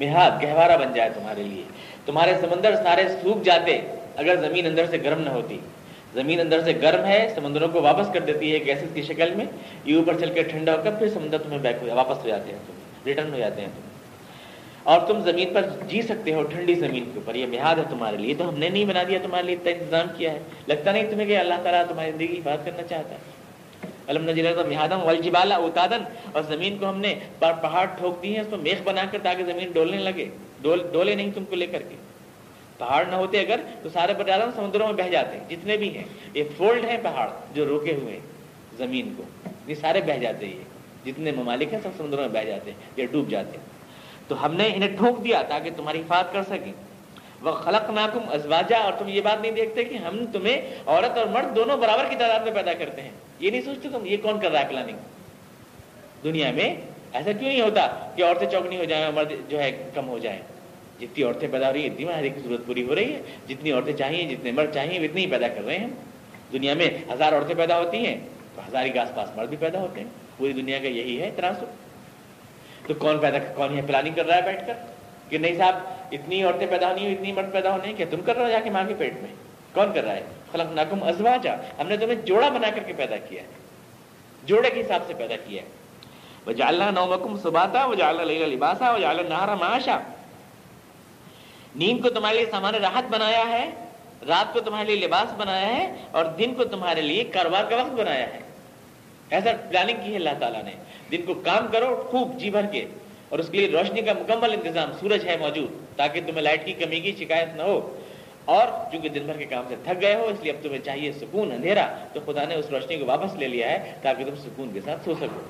مہاد 0.06 0.42
گہوارہ 0.42 0.76
بن 0.76 0.92
جائے 0.94 1.10
تمہارے 1.14 1.42
لیے۔ 1.42 1.62
تمہارے 2.06 2.32
سمندر 2.40 2.74
سارے 2.74 3.02
سوکھ 3.22 3.44
جاتے، 3.44 3.80
اگر 4.16 4.36
زمین 4.36 4.66
اندر 4.66 4.86
سے 4.90 4.98
گرم 5.04 5.20
نہ 5.20 5.30
ہوتی۔ 5.30 5.58
زمین 6.14 6.40
اندر 6.40 6.61
سے 6.64 6.73
گرم 6.83 7.05
ہے، 7.05 7.18
سمندروں 7.35 7.68
کو 7.68 7.83
واپس 7.83 8.12
کر 8.12 8.21
دیتی 8.21 8.53
ہے 8.53 8.59
گیسز 8.64 8.94
کی 8.94 9.03
شکل 9.03 9.35
میں، 9.35 9.44
یہ 9.85 9.97
اوپر 9.97 10.18
چل 10.21 10.33
کے 10.35 10.42
ٹھنڈا 10.42 10.77
ہو 10.77 10.81
کر 10.85 10.94
پھر 10.99 11.09
سمندر 11.09 11.38
تمہیں 11.38 11.59
بیک 11.59 11.77
ہو 11.83 11.94
واپس 11.94 12.23
ہو 12.23 12.29
جاتے 12.29 12.51
ہیں 12.51 12.59
تم 12.66 13.07
ریٹرن 13.07 13.33
ہو 13.33 13.38
جاتے 13.38 13.61
ہیں 13.61 13.68
تم 13.75 13.87
اور 14.90 15.01
تم 15.07 15.21
زمین 15.21 15.53
پر 15.55 15.64
جی 15.88 16.01
سکتے 16.03 16.35
ہو 16.35 16.42
ٹھنڈی 16.42 16.75
زمین 16.75 17.05
کے 17.05 17.18
اوپر، 17.18 17.35
یہ 17.35 17.47
محاد 17.51 17.77
ہے 17.77 17.83
تمہارے 17.90 18.16
لیے، 18.16 18.35
تو 18.38 18.49
ہم 18.49 18.59
نے 18.59 18.68
نہیں 18.68 18.85
بنا 18.85 19.03
دیا، 19.09 19.18
تمہارے 19.23 19.47
لیے 19.47 19.57
اتنا 19.57 19.71
انتظام 19.71 20.07
کیا 20.16 20.33
ہے۔ 20.33 20.38
لگتا 20.68 20.92
نہیں 20.92 21.11
تمہیں 21.11 21.27
کہ 21.27 21.37
اللہ 21.38 21.62
تعالیٰ 21.62 21.83
تمہاری 21.88 22.11
زندگی 22.11 22.27
کی 22.27 22.38
حفاظت 22.38 22.64
کرنا 22.64 22.83
چاہتا 22.83 23.14
ہے۔ 23.14 23.37
علم 24.09 24.29
نجی 24.29 24.42
محادم 24.68 25.03
والجبالا 25.05 25.57
اتادن 25.57 26.03
اور 26.33 26.42
زمین 26.49 26.77
کو 26.79 26.88
ہم 26.88 27.01
نے 27.01 27.14
پہاڑ 27.38 27.87
ٹھوک 27.99 28.23
دی 28.23 28.33
ہیں، 28.33 28.40
اس 28.40 28.47
کو 28.51 28.57
میخ 28.57 28.83
بنا 28.85 29.05
کر 29.11 29.18
تاکہ 29.23 29.44
زمین 29.44 29.73
ڈولنے 29.73 29.99
لگے۔ 29.99 30.29
ڈول 30.62 30.83
ڈولے 30.92 31.14
نہیں 31.14 31.31
تم 31.35 31.44
کو 31.44 31.57
لے 31.57 31.66
کر 31.66 31.83
کے۔ 31.88 31.94
پہاڑ 32.78 33.04
نہ 33.04 33.14
ہوتے 33.14 33.40
اگر 33.40 33.60
تو 33.82 33.88
سارے 33.88 34.14
بر 34.14 34.30
سمندروں 34.56 34.86
میں 34.86 35.04
بہ 35.04 35.08
جاتے 35.08 35.36
ہیں۔ 35.36 35.44
جتنے 35.48 35.76
بھی 35.76 35.96
ہیں، 35.96 36.04
یہ 36.34 36.44
فولڈ 36.56 36.84
ہیں 36.84 36.96
پہاڑ 37.02 37.28
جو 37.54 37.66
روکے 37.66 37.92
ہوئے 37.92 38.12
ہیں 38.12 38.20
زمین 38.78 39.14
کو۔ 39.16 39.22
یہ 39.66 39.74
سارے 39.74 40.00
بہ 40.00 40.18
جاتے 40.18 40.46
ہیں۔ 40.46 40.64
جتنے 41.06 41.30
ممالک 41.32 41.72
ہیں، 41.72 41.80
سب 41.82 41.88
سمندروں 41.96 42.28
میں 42.28 42.42
بہ 42.42 42.46
جاتے 42.46 42.70
ہیں 42.70 42.78
یہ 42.96 43.06
ڈوب 43.10 43.30
جاتے 43.30 43.50
ہیں۔ 43.50 43.64
تو 44.28 44.44
ہم 44.44 44.54
نے 44.54 44.70
انہیں 44.74 44.96
ٹھوک 44.96 45.24
دیا 45.24 45.42
تاکہ 45.42 45.70
تمہاری 45.76 45.98
حفاظت 45.98 46.32
کر 46.32 46.42
سکیں۔ 46.42 46.72
وہ 47.42 47.52
خلق 47.52 47.90
ناکم 47.90 48.18
ازواجہ 48.30 48.74
اور 48.74 48.92
تم 48.98 49.08
یہ 49.08 49.20
بات 49.20 49.40
نہیں 49.40 49.52
دیکھتے 49.52 49.84
کہ 49.84 49.94
ہم 49.94 50.24
تمہیں 50.32 50.62
عورت 50.86 51.18
اور 51.18 51.26
مرد 51.26 51.56
دونوں 51.56 51.76
برابر 51.76 52.04
کی 52.10 52.16
تعداد 52.16 52.40
میں 52.40 52.52
پیدا 52.52 52.72
کرتے 52.72 53.02
ہیں۔ 53.02 53.10
یہ 53.40 53.50
نہیں 53.50 53.62
سوچتے 53.62 53.88
تم، 53.92 54.06
یہ 54.06 54.16
کون 54.22 54.40
کر 54.40 54.50
رہا 54.50 54.60
ہے 54.60 54.68
پلاننگ 54.68 54.96
دنیا 56.24 56.50
میں 56.50 56.76
ایسا 57.12 57.32
کیوں 57.32 57.50
نہیں 57.50 57.60
ہوتا 57.60 58.10
کہ 58.16 58.22
عورتیں 58.22 58.50
چوکنی 58.50 58.76
ہو 58.76 58.84
جائیں 58.84 59.04
اور 59.04 59.12
مرد 59.12 59.32
جو 59.48 59.60
ہے 59.60 59.90
کم 59.94 60.08
ہو 60.08 60.18
جائیں؟ 60.18 60.40
جتنی 61.00 61.24
عورتیں 61.24 61.48
پیدا 61.52 61.68
ہو 61.68 61.72
رہی 61.72 61.82
ہیں، 61.82 61.90
اتنی 61.90 62.06
ہر 62.06 62.22
ایک 62.22 62.34
کی 62.34 62.40
ضرورت 62.40 62.66
پوری 62.66 62.82
ہو 62.82 62.94
رہی 62.94 63.12
ہے۔ 63.12 63.22
جتنی 63.48 63.72
عورتیں 63.72 63.92
چاہیے، 63.92 64.34
جتنے 64.37 64.50
مرد 64.50 64.74
چاہیے 64.74 65.06
اتنی 65.06 65.24
ہی 65.24 65.30
پیدا 65.30 65.48
کر 65.48 65.64
رہے 65.64 65.78
ہیں۔ 65.78 65.87
دنیا 66.52 66.74
میں 66.74 66.90
ہزار 67.12 67.32
عورتیں 67.32 67.54
پیدا 67.54 67.78
ہوتی 67.78 68.06
ہیں، 68.06 68.20
تو 68.54 68.62
ہزار 68.68 68.84
ہی 68.84 68.90
کے 68.90 68.98
آس 68.98 69.14
پاس 69.14 69.28
مرد 69.37 69.48
بھی 69.48 69.56
پیدا 69.61 69.80
ہوتے 69.80 70.00
ہیں۔ 70.00 70.08
پوری 70.37 70.52
دنیا 70.52 70.78
کا 70.78 70.88
یہی 70.88 71.20
ہے 71.20 71.30
تناسب۔ 71.37 71.64
تو 72.88 72.94
کون 72.94 73.18
پیدا، 73.18 73.38
کون 73.38 73.76
یہ 73.76 73.82
پلاننگ 73.87 74.14
کر 74.14 74.26
رہا 74.26 74.37
ہے 74.37 74.42
بیٹھ 74.42 74.66
کر؟ 74.66 74.72
کہ 75.28 75.38
نہیں 75.38 75.54
صاحب، 75.56 75.74
اتنی 76.12 76.44
عورتیں 76.44 76.66
پیدا 76.70 76.90
ہونی 76.90 77.12
اتنی 77.12 77.32
مرد 77.32 77.52
پیدا 77.52 77.72
ہونے 77.72 77.92
کیا 77.92 78.06
تم 78.11 78.20
کر 78.20 78.37
رہے 78.37 78.44
ہو 78.44 78.50
جا 78.50 78.61
کے 78.64 78.70
ماں 78.70 78.84
کے 78.88 78.94
پیٹ 78.98 79.14
میں؟ 79.14 79.34
کون 79.74 79.92
کر 79.94 80.04
رہا 80.04 80.14
ہے؟ 80.14 80.22
خلق 80.52 80.74
ناکم 80.74 81.02
ازواجا۔ 81.02 81.54
ہم 81.78 81.88
نے 81.88 81.96
تمہیں 81.96 82.14
جوڑا 82.14 82.48
بنا 82.48 82.70
کر 82.74 82.82
کے 82.87 82.92
پیدا 82.96 83.16
کیا 83.16 83.42
ہے۔ 83.42 83.46
جوڑے 84.44 84.70
کے 84.70 84.80
حساب 84.80 85.02
سے 85.06 85.12
پیدا 85.18 85.34
کیا 85.46 85.62
ہے۔ 85.62 85.68
وہ 86.46 86.52
نومکم 86.90 87.37
سباتا 87.37 87.87
وہ 87.87 87.94
جالنا 87.94 88.24
لباسا 88.24 88.90
وہ 88.90 88.98
نہارا 89.28 89.54
معاشا۔ 89.54 89.98
نیند 91.76 92.02
کو 92.02 92.11
تمہارے 92.11 92.37
لیے 92.37 92.46
سامان 92.50 92.74
راحت 92.74 93.04
بنایا 93.11 93.48
ہے، 93.48 93.70
رات 94.28 94.52
کو 94.52 94.61
تمہارے 94.61 94.96
لیے 94.96 95.07
لباس 95.07 95.35
بنایا 95.37 95.66
ہے 95.66 95.96
اور 96.11 96.24
دن 96.24 96.54
کو 96.54 96.64
تمہارے 96.64 97.00
لیے 97.00 97.24
کاروبار 97.24 97.64
کا 97.70 97.76
وقت 97.76 97.92
بنایا 97.92 98.26
ہے۔ 98.26 98.38
ایسا 99.31 99.50
پلاننگ 99.70 99.96
کی 100.04 100.11
ہے 100.11 100.16
اللہ 100.16 100.31
تعالیٰ 100.40 100.64
نے۔ 100.64 100.70
دن 101.11 101.22
کو 101.26 101.35
کام 101.35 101.66
کرو 101.72 102.09
خوب 102.11 102.38
جی 102.38 102.50
بھر 102.50 102.66
کے 102.66 102.87
اور 103.28 103.38
اس 103.38 103.48
کے 103.48 103.59
لیے 103.59 103.78
روشنی 103.78 104.02
کا 104.02 104.12
مکمل 104.12 104.52
انتظام 104.52 104.92
سورج 105.00 105.28
ہے 105.28 105.37
موجود، 105.37 105.96
تاکہ 105.96 106.20
تمہیں 106.26 106.42
لائٹ 106.42 106.66
کی 106.66 106.72
کمی 106.72 107.00
کی 107.00 107.12
شکایت 107.18 107.48
نہ 107.57 107.62
ہو۔ 107.62 107.96
اور 108.44 108.92
چونکہ 108.92 109.09
دن 109.09 109.22
بھر 109.22 109.37
کے 109.37 109.44
کام 109.44 109.64
سے 109.68 109.76
تھک 109.85 110.02
گئے 110.02 110.14
ہو، 110.14 110.24
اس 110.24 110.42
لیے 110.42 110.52
اب 110.52 110.64
تمہیں 110.64 110.78
چاہیے 110.85 111.12
سکون، 111.12 111.52
اندھیرا۔ 111.52 111.98
تو 112.12 112.20
خدا 112.26 112.44
نے 112.44 112.54
اس 112.54 112.66
روشنی 112.70 112.96
کو 112.96 113.07
واپس 113.07 113.35
لے 113.35 113.48
لیا 113.48 113.70
ہے 113.70 113.94
تاکہ 114.02 114.24
تم 114.24 114.35
سکون 114.37 114.70
کے 114.74 114.81
ساتھ 114.85 115.04
سو 115.04 115.14
سکو۔ 115.14 115.40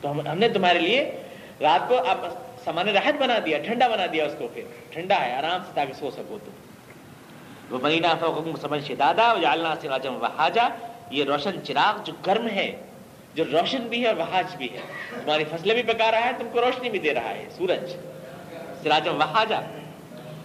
تو 0.00 0.10
ہم 0.10 0.20
ہم 0.20 0.38
نے 0.38 0.48
تمہارے 0.48 0.78
لیے 0.78 1.12
رات 1.60 1.88
کو 1.88 1.98
آپ 2.06 2.18
سامان 2.64 2.88
راحت 2.88 3.14
بنا 3.20 3.38
دیا، 3.46 3.58
ٹھنڈا 3.58 3.88
بنا 3.88 4.06
دیا 4.12 4.24
اس 4.24 4.34
کو 4.38 4.48
پھر۔ 4.54 4.62
ٹھنڈا 4.90 5.26
ہے، 5.26 5.34
آرام 5.34 5.60
سے 5.66 5.72
تاکہ 5.74 5.92
سو 5.92 6.10
سکو 6.10 6.38
تم۔ 6.44 6.50
وہ 7.70 7.78
مرینا 7.82 8.14
سمجھ 8.60 8.92
دادا 8.98 9.34
جالنا 9.42 9.74
سراجم 9.82 10.14
وہاجا۔ 10.14 10.68
یہ 11.10 11.24
روشن 11.24 11.62
چراغ 11.64 12.02
جو 12.04 12.12
گرم 12.26 12.48
ہے، 12.48 12.76
جو 13.34 13.44
روشن 13.44 13.78
بھی 13.78 14.02
ہے 14.02 14.06
اور 14.06 14.16
وہاج 14.16 14.56
بھی 14.56 14.68
ہے۔ 14.72 14.78
تمہاری 15.24 15.44
فصلیں 15.44 15.82
بھی 15.82 15.92
پکا 15.92 16.10
رہا 16.10 16.24
ہے، 16.24 16.30
تم 16.38 16.48
کو 16.52 16.60
روشنی 16.60 16.90
بھی 16.90 16.98
دے 16.98 17.14
رہا 17.14 17.30
ہے، 17.30 17.44
سورج۔ 17.56 17.96
سراجم 18.82 19.14
وہاجا۔ 19.14 19.60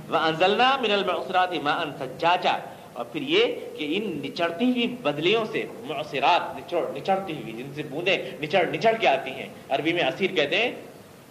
وہ 0.09 0.17
انزلنا 0.17 0.77
من 0.81 0.91
المعصرات 0.91 1.53
ماء 1.63 1.83
سجاجا۔ 1.99 2.57
اور 2.93 3.05
پھر 3.05 3.21
یہ 3.21 3.45
کہ 3.77 3.97
ان 3.97 4.19
نچڑتی 4.23 4.65
ہوئی 4.65 4.87
بدلیوں 4.87 5.45
سے، 5.51 5.65
معصرات 5.83 6.57
نچڑ 6.57 6.81
نچڑتی 6.93 7.33
ہوئی، 7.33 7.53
جن 7.53 7.73
سے 7.75 7.83
بوندیں 7.83 8.17
نچڑ 8.41 8.65
نچڑ 8.65 8.91
کے 8.99 9.07
آتی 9.07 9.31
ہیں۔ 9.31 9.45
عربی 9.69 9.93
میں 9.93 10.03
اسیر 10.03 10.31
کہتے 10.31 10.57
ہیں 10.57 10.71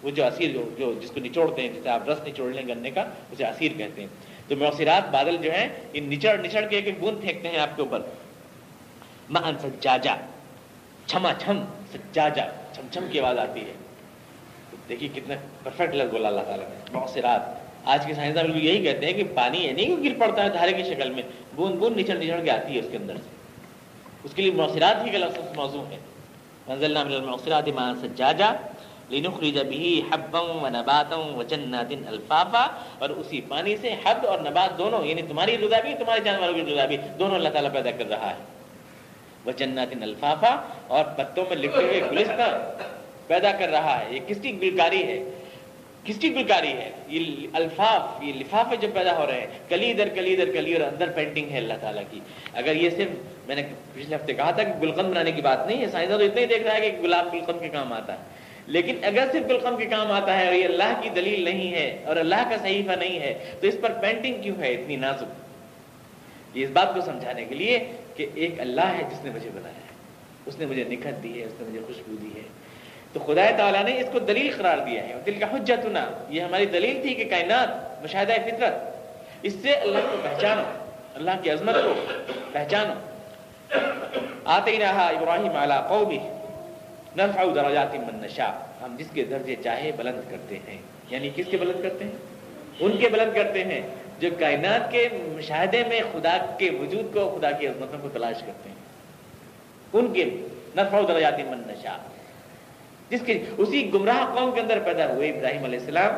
وہ 0.03 0.09
جو 0.09 0.25
اسیر 0.25 0.51
جو, 0.51 0.69
جو 0.77 0.93
جس 1.01 1.11
کو 1.11 1.19
نچوڑتے 1.19 1.61
ہیں 1.61 1.69
جسے 1.69 1.89
آپ 1.89 2.09
رس 2.09 2.17
نچوڑ 2.27 2.53
لیں 2.53 2.67
گنے 2.67 2.91
کا 2.91 3.01
اسے 3.31 3.45
اسیر 3.45 3.71
کہتے 3.77 4.01
ہیں۔ 4.01 4.07
تو 4.47 4.55
معصرات 4.55 5.09
بادل 5.09 5.37
جو 5.37 5.51
ہیں 5.51 5.69
ان 5.93 6.03
نچڑ 6.03 6.37
نچڑ 6.37 6.61
کے 6.69 6.75
ایک 6.75 6.85
ایک 6.85 6.99
بوند 6.99 7.21
پھینکتے 7.21 7.49
ہیں 7.49 7.59
آپ 7.59 7.75
کے 7.75 7.81
اوپر۔ 7.81 8.01
ماء 9.29 9.51
سجاجا 9.61 10.15
چھما 11.05 11.33
چھم 11.37 11.63
سجاجا 11.93 12.43
چھم 12.73 12.87
چھم 12.91 13.05
کی 13.11 13.19
آواز 13.19 13.37
آتی 13.37 13.59
ہے۔ 13.59 13.73
دیکھیے 14.89 15.09
کتنا 15.15 15.35
پرفیکٹ 15.63 15.95
لفظ 15.95 16.11
بولا 16.11 16.27
اللہ 16.27 16.41
تعالیٰ 16.41 16.69
نے۔ 16.69 16.99
معصرات 16.99 17.41
آج 17.85 18.05
کے 18.05 18.13
سائنسدان 18.13 18.45
بالکل 18.45 18.67
یہی 18.67 18.83
کہتے 18.83 19.05
ہیں 19.05 19.13
کہ 19.13 19.23
پانی 19.35 19.57
یعنی 19.57 19.91
ہے 19.91 19.95
نہیں 19.95 20.09
گر 20.09 20.19
پڑتا 20.19 20.43
ہے 20.43 20.49
دھارے 20.49 20.73
کی 20.73 20.83
شکل 20.83 21.09
میں۔ 21.09 21.23
بوند 21.55 21.75
بوند 21.75 21.97
نچڑ 21.97 22.15
نچڑ 22.15 22.43
کے 22.43 22.51
آتی 22.51 22.73
ہے 22.73 22.79
اس 22.79 22.85
کے 22.91 22.97
اندر 22.97 23.15
سے۔ 23.15 23.29
اس 24.23 24.33
کے 24.33 24.41
لیے 24.41 24.51
موثرات 24.51 25.05
ہی 25.05 25.09
کا 25.09 25.17
لفظ 25.17 25.55
موضوع 25.55 25.83
ہے۔ 25.91 25.97
منزل 26.67 26.91
من 26.91 27.13
الموثرات 27.13 27.67
ما 27.67 27.93
سجاجا 28.01 28.51
لنخرج 29.11 29.59
به 29.59 29.99
حبا 30.11 30.39
ونباتا 30.39 31.15
وجنات 31.15 31.93
الفافا 32.07 32.67
اور 32.99 33.09
اسی 33.09 33.41
پانی 33.47 33.77
سے 33.81 33.95
حب 34.05 34.27
اور 34.27 34.39
نبات 34.39 34.77
دونوں 34.77 35.05
یعنی 35.05 35.21
تمہاری 35.21 35.57
غذا 35.61 35.79
بھی، 35.79 35.93
تمہارے 35.99 36.19
جانوروں 36.19 36.53
کی 36.53 36.61
غذا 36.61 36.85
بھی، 36.85 36.97
دونوں 37.19 37.35
اللہ 37.35 37.49
تعالیٰ 37.49 37.71
پیدا 37.71 37.91
کر 37.91 38.09
رہا 38.09 38.29
ہے۔ 38.29 38.57
وجنات 39.45 39.87
الفافا 40.01 40.55
اور 40.87 41.05
پتوں 41.05 41.45
میں 41.49 41.57
لکھے 41.57 41.83
ہوئے 41.83 42.01
گلستان 42.11 42.83
پیدا 43.27 43.51
کر 43.51 43.69
رہا 43.69 43.99
ہے۔ 43.99 44.15
یہ 44.15 44.19
کس 44.27 44.37
کی 44.41 44.61
گلکاری 44.61 45.03
ہے؟ 45.03 45.23
کس 46.03 46.17
کی 46.17 46.35
گلکاری 46.35 46.67
ہے؟ 46.67 46.91
یہ 47.07 47.47
الفاف، 47.53 48.23
یہ 48.23 48.33
لفافے 48.33 48.75
جو 48.75 48.87
پیدا 48.93 49.17
ہو 49.17 49.27
رہے 49.27 49.39
ہیں۔ 49.39 49.47
کلی 49.69 49.93
در 49.93 50.07
کلی 50.07 50.35
در 50.35 50.45
کلی 50.45 50.73
اور 50.73 50.81
اندر 50.81 51.11
پینٹنگ 51.15 51.49
ہے 51.49 51.57
اللہ 51.57 51.73
تعالیٰ 51.81 52.03
کی۔ 52.11 52.19
اگر 52.53 52.75
یہ 52.75 52.89
صرف، 52.89 53.09
میں 53.47 53.55
نے 53.55 53.63
پچھلے 53.93 54.15
ہفتے 54.15 54.33
کہا 54.33 54.51
تھا 54.51 54.63
کہ 54.63 54.71
گلقند 54.81 55.09
بنانے 55.11 55.31
کی 55.31 55.41
بات 55.41 55.67
نہیں 55.67 55.81
ہے، 55.81 55.89
سائنسدان 55.89 56.19
تو 56.19 56.25
اتنا 56.25 56.41
ہی 56.41 56.45
دیکھ 56.45 56.63
رہا 56.63 56.75
ہے 56.75 56.91
کہ 56.91 56.97
گلاب 56.97 57.33
گلقند 57.33 57.59
کے 57.59 57.69
کام 57.69 57.93
آتا 57.93 58.13
ہے۔ 58.13 58.36
لیکن 58.67 58.97
اگر 59.03 59.25
صرف 59.31 59.49
گلقند 59.49 59.77
کے 59.77 59.85
کام 59.85 60.11
آتا 60.11 60.39
ہے 60.39 60.45
اور 60.45 60.53
یہ 60.53 60.65
اللہ 60.65 60.99
کی 61.01 61.09
دلیل 61.09 61.43
نہیں 61.43 61.73
ہے 61.73 61.97
اور 62.05 62.15
اللہ 62.15 62.49
کا 62.49 62.57
صحیفہ 62.61 62.91
نہیں 62.91 63.19
ہے، 63.19 63.51
تو 63.61 63.67
اس 63.67 63.75
پر 63.81 63.91
پینٹنگ 64.01 64.41
کیوں 64.41 64.55
ہے 64.59 64.71
اتنی 64.71 64.95
نازک؟ 64.95 66.57
یہ 66.57 66.63
اس 66.63 66.69
بات 66.73 66.93
کو 66.93 67.01
سمجھانے 67.01 67.45
کے 67.45 67.55
لیے 67.55 67.91
کہ 68.15 68.25
ایک 68.35 68.59
اللہ 68.59 68.87
ہے 68.97 69.03
جس 69.11 69.25
نے 69.25 69.31
مجھے 69.35 69.49
بنایا 69.53 69.75
ہے، 69.75 69.95
اس 70.45 70.59
نے 70.59 70.65
مجھے 70.65 70.83
نکھت 70.83 71.23
دی 71.23 71.41
ہے، 71.41 71.45
اس 71.45 71.53
نے 71.59 71.67
مجھے 71.67 71.79
خوشبو 71.87 72.15
دی 72.21 72.29
ہے۔ 72.35 72.41
تو 73.13 73.19
خدا 73.19 73.49
تعالیٰ 73.57 73.83
نے 73.83 73.99
اس 73.99 74.07
کو 74.11 74.19
دلیل 74.19 74.51
قرار 74.57 74.77
دیا 74.77 75.07
ہے۔ 75.07 75.13
دل 75.25 75.33
کا 75.39 75.45
حجتنا، 75.45 76.09
یہ 76.29 76.41
ہماری 76.41 76.65
دلیل 76.65 77.01
تھی 77.01 77.13
کہ 77.13 77.29
کائنات 77.29 78.03
مشاہدہ 78.03 78.33
فطرت، 78.45 78.73
اس 79.41 79.55
سے 79.61 79.73
اللہ 79.73 79.97
کو 80.11 80.17
پہچانو، 80.23 80.63
اللہ 81.15 81.31
کی 81.41 81.51
عظمت 81.51 81.75
کو 81.75 81.93
پہچانو۔ 82.51 82.93
آتے 84.45 84.71
ہی 84.71 84.77
رہا 84.77 85.07
ابراہیم 85.07 85.55
اعلیٰ 85.55 85.87
قومی 85.87 86.19
نرفع 87.17 87.43
درجات 87.55 87.95
من 87.95 88.23
نشا 88.23 88.51
ہم 88.81 88.95
جس 88.99 89.07
کے 89.13 89.23
درجے 89.23 89.55
چاہے 89.63 89.91
بلند 89.97 90.31
کرتے 90.31 90.59
ہیں۔ 90.67 90.77
یعنی 91.09 91.29
کس 91.35 91.45
کے 91.51 91.57
بلند 91.57 91.83
کرتے 91.83 92.05
ہیں؟ 92.05 92.11
ان 92.79 92.97
کے 92.97 93.09
بلند 93.09 93.35
کرتے 93.35 93.63
ہیں۔ 93.63 93.81
جو 94.19 94.29
کائنات 94.39 94.91
کے 94.91 95.09
مشاہدے 95.13 95.83
میں 95.87 96.01
خدا 96.11 96.37
کے 96.59 96.69
وجود 96.69 97.13
کو، 97.13 97.37
خدا 97.37 97.51
کی 97.51 97.67
عظمتوں 97.67 97.99
کو 98.01 98.09
تلاش 98.13 98.39
کرتے 98.39 98.69
ہیں۔ 98.69 98.75
ان 99.93 100.13
کے 100.13 100.25
نرفع 100.75 101.01
درجات 101.07 101.39
من 101.39 101.61
نشا 101.67 101.97
جس 103.09 103.19
کے، 103.25 103.43
اسی 103.57 103.93
گمراہ 103.93 104.35
قوم 104.35 104.51
کے 104.51 104.61
اندر 104.61 104.79
پیدا 104.79 105.13
ہوئے 105.13 105.29
ابراہیم 105.29 105.63
علیہ 105.63 105.79
السلام۔ 105.79 106.13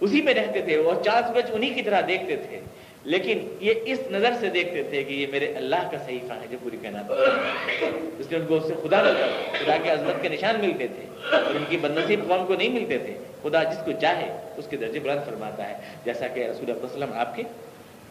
اسی 0.00 0.22
میں 0.22 0.34
رہتے 0.34 0.60
تھے 0.60 0.76
اور 0.76 1.02
چار 1.04 1.22
سورج 1.22 1.44
انہی 1.52 1.70
کی 1.70 1.82
طرح 1.82 2.00
دیکھتے 2.08 2.36
تھے۔ 2.36 2.60
لیکن 3.04 3.38
یہ 3.60 3.74
اس 3.84 3.98
نظر 4.10 4.32
سے 4.40 4.48
دیکھتے 4.48 4.82
تھے 4.82 5.04
کہ 5.04 5.12
یہ 5.12 5.26
میرے 5.30 5.54
اللہ 5.54 5.88
کا 5.90 5.98
صحیفہ 6.06 6.32
ہے 6.32 6.46
جو 6.50 6.58
پوری 6.62 6.76
کائنات 6.82 7.04
اس 8.18 8.30
لیے 8.30 8.40
ان 8.40 8.46
کو 8.46 8.56
اس 8.56 8.62
سے 8.68 8.74
خدا 8.82 9.02
نظر 9.02 9.28
خدا 9.64 9.76
کے 9.82 9.90
عظمت 9.90 10.22
کے 10.22 10.28
نشان 10.28 10.60
ملتے 10.60 10.86
تھے 10.86 11.36
اور 11.36 11.54
ان 11.54 11.64
کی 11.68 11.76
بدنصیب 11.76 12.20
قوم 12.28 12.46
کو 12.46 12.54
نہیں 12.54 12.68
ملتے 12.68 12.98
تھے۔ 12.98 13.18
خدا 13.42 13.62
جس 13.62 13.78
کو 13.84 13.92
چاہے 14.00 14.52
اس 14.56 14.66
کے 14.70 14.76
درجے 14.76 15.00
بلند 15.00 15.20
فرماتا 15.26 15.68
ہے۔ 15.68 15.74
جیسا 16.04 16.26
کہ 16.26 16.40
رسول 16.40 16.70
اللہ 16.70 16.84
وسلم 16.84 17.12
آپ 17.12 17.36
کے 17.36 17.42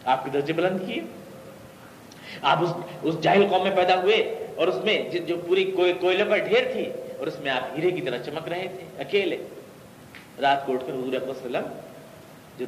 آپ 0.05 0.23
کے 0.23 0.29
درجے 0.33 0.53
بلند 0.53 0.79
کیے۔ 0.87 1.01
آپ 2.41 2.63
اس 2.63 2.69
اس 3.03 3.21
جاہل 3.21 3.45
قوم 3.49 3.63
میں 3.63 3.75
پیدا 3.75 4.01
ہوئے 4.01 4.45
اور 4.55 4.67
اس 4.67 4.83
میں 4.83 5.09
جو 5.09 5.35
پوری 5.47 5.63
کوئلے 5.99 6.23
پر 6.23 6.37
ڈھیر 6.37 6.71
تھی 6.71 6.85
اور 7.17 7.27
اس 7.27 7.39
میں 7.39 7.51
آپ 7.51 7.77
ہیرے 7.77 7.91
کی 7.91 8.01
طرح 8.01 8.17
چمک 8.17 8.47
رہے 8.47 8.67
تھے، 8.77 9.01
اکیلے۔ 9.01 9.37
رات 10.41 10.65
کو 10.65 10.73
اٹھ 10.73 10.83
کر 10.87 10.93
حضور 10.93 11.29
وسلم 11.29 11.63
جو 12.57 12.65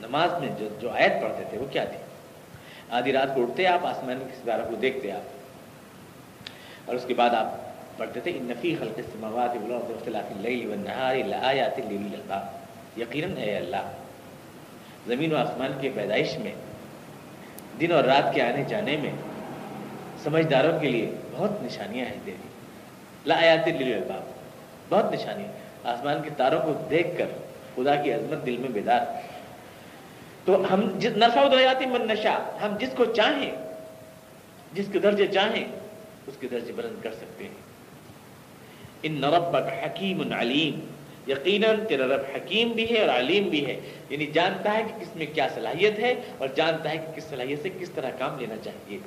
نماز 0.00 0.30
میں 0.40 0.48
جو 0.58 0.68
جو 0.80 0.90
آیت 0.90 1.22
پڑھتے 1.22 1.44
تھے، 1.50 1.58
وہ 1.58 1.66
کیا 1.70 1.84
تھی؟ 1.84 1.96
آدھی 2.90 3.12
رات 3.12 3.34
کو 3.34 3.42
اٹھتے 3.42 3.66
آپ، 3.66 3.86
آسمان 3.86 4.18
کے 4.18 4.36
ستارہ 4.42 4.60
کو 4.68 4.74
دیکھتے 4.74 5.12
آپ۔ 5.12 5.22
اور 6.84 6.94
اس 6.94 7.04
کے 7.06 7.14
بعد 7.14 7.30
آپ 7.30 7.48
پڑھتے 7.98 8.20
تھے، 8.20 8.30
ان 8.30 8.44
نفی 8.44 8.76
خلق 8.80 8.98
السماوات 8.98 9.50
والارض 9.50 9.90
واختلاف 9.90 10.24
اللیل 10.30 10.68
والنہار 10.68 11.16
لآیات 11.16 11.78
لأولی 11.78 11.96
الالباب 11.96 12.46
یقیناً 13.00 13.36
اے 13.36 13.56
اللہ، 13.56 13.90
زمین 15.06 15.32
و 15.32 15.36
آسمان 15.36 15.72
کی 15.80 15.88
پیدائش 15.94 16.38
میں، 16.38 16.52
دن 17.80 17.92
اور 17.92 18.04
رات 18.04 18.34
کے 18.34 18.42
آنے 18.42 18.64
جانے 18.68 18.96
میں، 18.96 19.12
سمجھداروں 20.24 20.80
کے 20.80 20.88
لیے 20.88 21.10
بہت 21.32 21.62
نشانیاں 21.62 22.06
ہیں 22.06 22.18
تیری۔ 22.24 22.48
لایات 23.26 23.68
للباب 23.68 24.22
بہت 24.88 25.12
نشانی۔ 25.12 25.44
آسمان 25.84 26.22
کے 26.22 26.30
تاروں 26.36 26.62
کو 26.62 26.72
دیکھ 26.90 27.08
کر 27.18 27.26
خدا 27.76 27.94
کی 27.94 28.12
عظمت 28.12 28.46
دل 28.46 28.56
میں 28.56 28.68
بیدار۔ 28.68 29.00
تو 30.44 30.74
ہم 30.74 30.98
جس 30.98 31.10
نفع 31.16 31.48
دریاتی 31.52 31.86
من 31.86 32.08
نشا 32.08 32.58
ہم 32.62 32.76
جس 32.80 32.88
کو 32.96 33.04
چاہیں، 33.04 33.52
جس 34.72 34.84
کے 34.92 34.98
درجے 34.98 35.26
چاہیں، 35.26 35.64
اس 36.26 36.34
کے 36.40 36.48
درجے 36.50 36.72
بلند 36.72 37.02
کر 37.02 37.12
سکتے 37.12 37.44
ہیں۔ 37.44 37.74
ان 39.02 39.12
نربک 39.12 39.84
حکیم 39.84 40.32
علیم، 40.32 40.80
یقیناً 41.30 41.80
تیرا 41.88 42.06
رب 42.06 42.20
حکیم 42.36 42.72
بھی 42.72 42.96
ہے 42.96 43.00
اور 43.00 43.08
علیم 43.08 43.48
بھی 43.48 43.66
ہے۔ 43.66 43.80
یعنی 44.10 44.26
جانتا 44.26 44.74
ہے 44.74 44.82
کہ 44.82 45.04
کس 45.04 45.16
میں 45.16 45.26
کیا 45.34 45.48
صلاحیت 45.54 45.98
ہے 45.98 46.14
اور 46.38 46.48
جانتا 46.56 46.90
ہے 46.90 46.96
کہ 46.96 47.16
کس 47.16 47.24
صلاحیت 47.24 47.58
سے 47.62 47.68
کس 47.80 47.90
طرح 47.90 48.10
کام 48.18 48.40
لینا 48.40 48.54
چاہیے۔ 48.64 48.98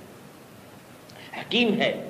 حکیم 1.38 1.82
ہے۔ 1.82 2.10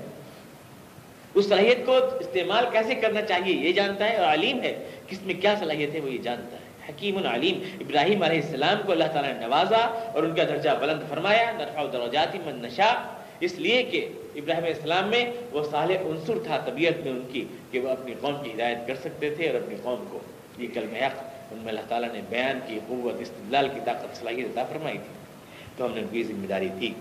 اس 1.34 1.46
صلاحیت 1.46 1.86
کو 1.86 1.98
استعمال 2.20 2.66
کیسے 2.72 2.96
کرنا 2.96 3.22
چاہیے 3.22 3.68
یہ 3.68 3.74
جانتا 3.74 4.10
ہے 4.10 4.16
اور 4.16 4.34
علیم 4.34 4.62
ہے۔ 4.62 4.90
کس 5.08 5.22
میں 5.22 5.34
کیا 5.42 5.56
صلاحیت 5.60 5.96
ہے 5.96 6.00
وہ 6.00 6.10
یہ 6.10 6.18
جانتا 6.18 6.58
ہے۔ 6.58 6.67
حکیم 6.90 7.18
العلیم. 7.18 7.60
ابراہیم 7.80 8.24
علیہ 8.24 8.42
السلام 8.42 8.78
کو 8.86 8.92
اللہ 8.92 9.04
تعالیٰ 9.14 9.34
نے 9.34 9.40
نوازا 9.40 10.12
اور 10.14 10.24
ان 10.24 10.36
کا 10.36 10.44
درجہ 10.44 10.70
بلند 10.80 11.10
فرمایا، 11.10 11.52
نرفع 11.52 11.84
دروجاتی 11.94 12.40
من 12.46 12.56
نشا 12.56 13.18
اس 13.40 13.54
لیے 13.54 13.84
کہ 13.84 14.10
ابراہیم 14.36 14.64
علیہ 14.64 14.76
السلام 14.76 15.08
میں 15.08 15.32
وہ 15.52 15.64
صالح 15.72 15.94
عنصر 15.94 16.34
تھا، 16.44 16.58
طبیعت 16.66 17.00
میں 17.04 17.12
ان 17.12 17.22
کی، 17.32 17.46
کہ 17.72 17.80
وہ 17.80 17.90
اپنی 17.90 18.14
قوم 18.22 18.36
کی 18.44 18.54
ہدایت 18.54 18.88
کر 18.88 18.96
سکتے 18.96 19.36
تھے 19.36 19.48
اور 19.48 19.62
اپنی 19.62 19.76
قوم 19.84 20.04
کو 20.10 20.20
یہ 20.58 20.68
کلمہ 20.74 20.98
حق 20.98 21.24
ان 21.52 21.58
میں 21.58 21.70
اللہ 21.70 21.82
تعالیٰ 21.88 22.10
نے 22.12 22.22
بیان 22.30 22.60
کی، 22.68 22.80
قوت، 22.88 23.22
استدلال 23.22 23.70
کی 23.74 23.80
طاقت، 23.86 24.18
صلاحیت 24.18 24.46
عطا 24.46 24.64
فرمائی 24.64 24.98
تھی۔ 24.98 25.14
تو 25.78 25.86
ہم 25.86 25.92
نے 25.94 26.02
ان 26.02 26.08
کی 26.12 26.24
ذمہ 26.24 26.48
داری 26.48 26.70
تھی۔ 26.80 26.94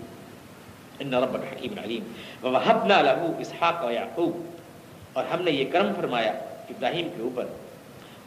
ان 0.99 1.13
رب 1.13 1.35
حکیم 1.35 1.73
علیم۔ 1.83 2.03
وحبنا 2.45 3.01
لہو 3.01 3.31
اسحاق 3.39 3.85
و 3.85 3.91
یعقوب۔ 3.91 4.41
اور 5.13 5.25
ہم 5.25 5.41
نے 5.41 5.51
یہ 5.51 5.65
کرم 5.71 5.91
فرمایا 5.95 6.31
ابراہیم 6.69 7.07
کے 7.15 7.21
اوپر۔ 7.21 7.45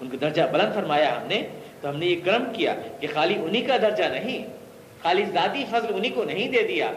ان 0.01 0.09
کا 0.09 0.17
درجہ 0.21 0.43
بلند 0.53 0.75
فرمایا 0.75 1.11
ہم 1.17 1.27
نے، 1.27 1.43
تو 1.81 1.89
ہم 1.89 1.97
نے 1.97 2.07
یہ 2.07 2.21
کرم 2.25 2.45
کیا 2.53 2.75
کہ 3.01 3.07
خالی 3.15 3.35
انہی 3.35 3.61
کا 3.61 3.77
درجہ 3.83 4.05
نہیں، 4.05 4.47
خالی 5.03 5.25
ذاتی 5.33 5.65
فضل 5.71 5.95
انہی 5.95 6.11
کو 6.11 6.25
نہیں 6.25 6.49
دے 6.49 6.63
دیا، 6.69 6.93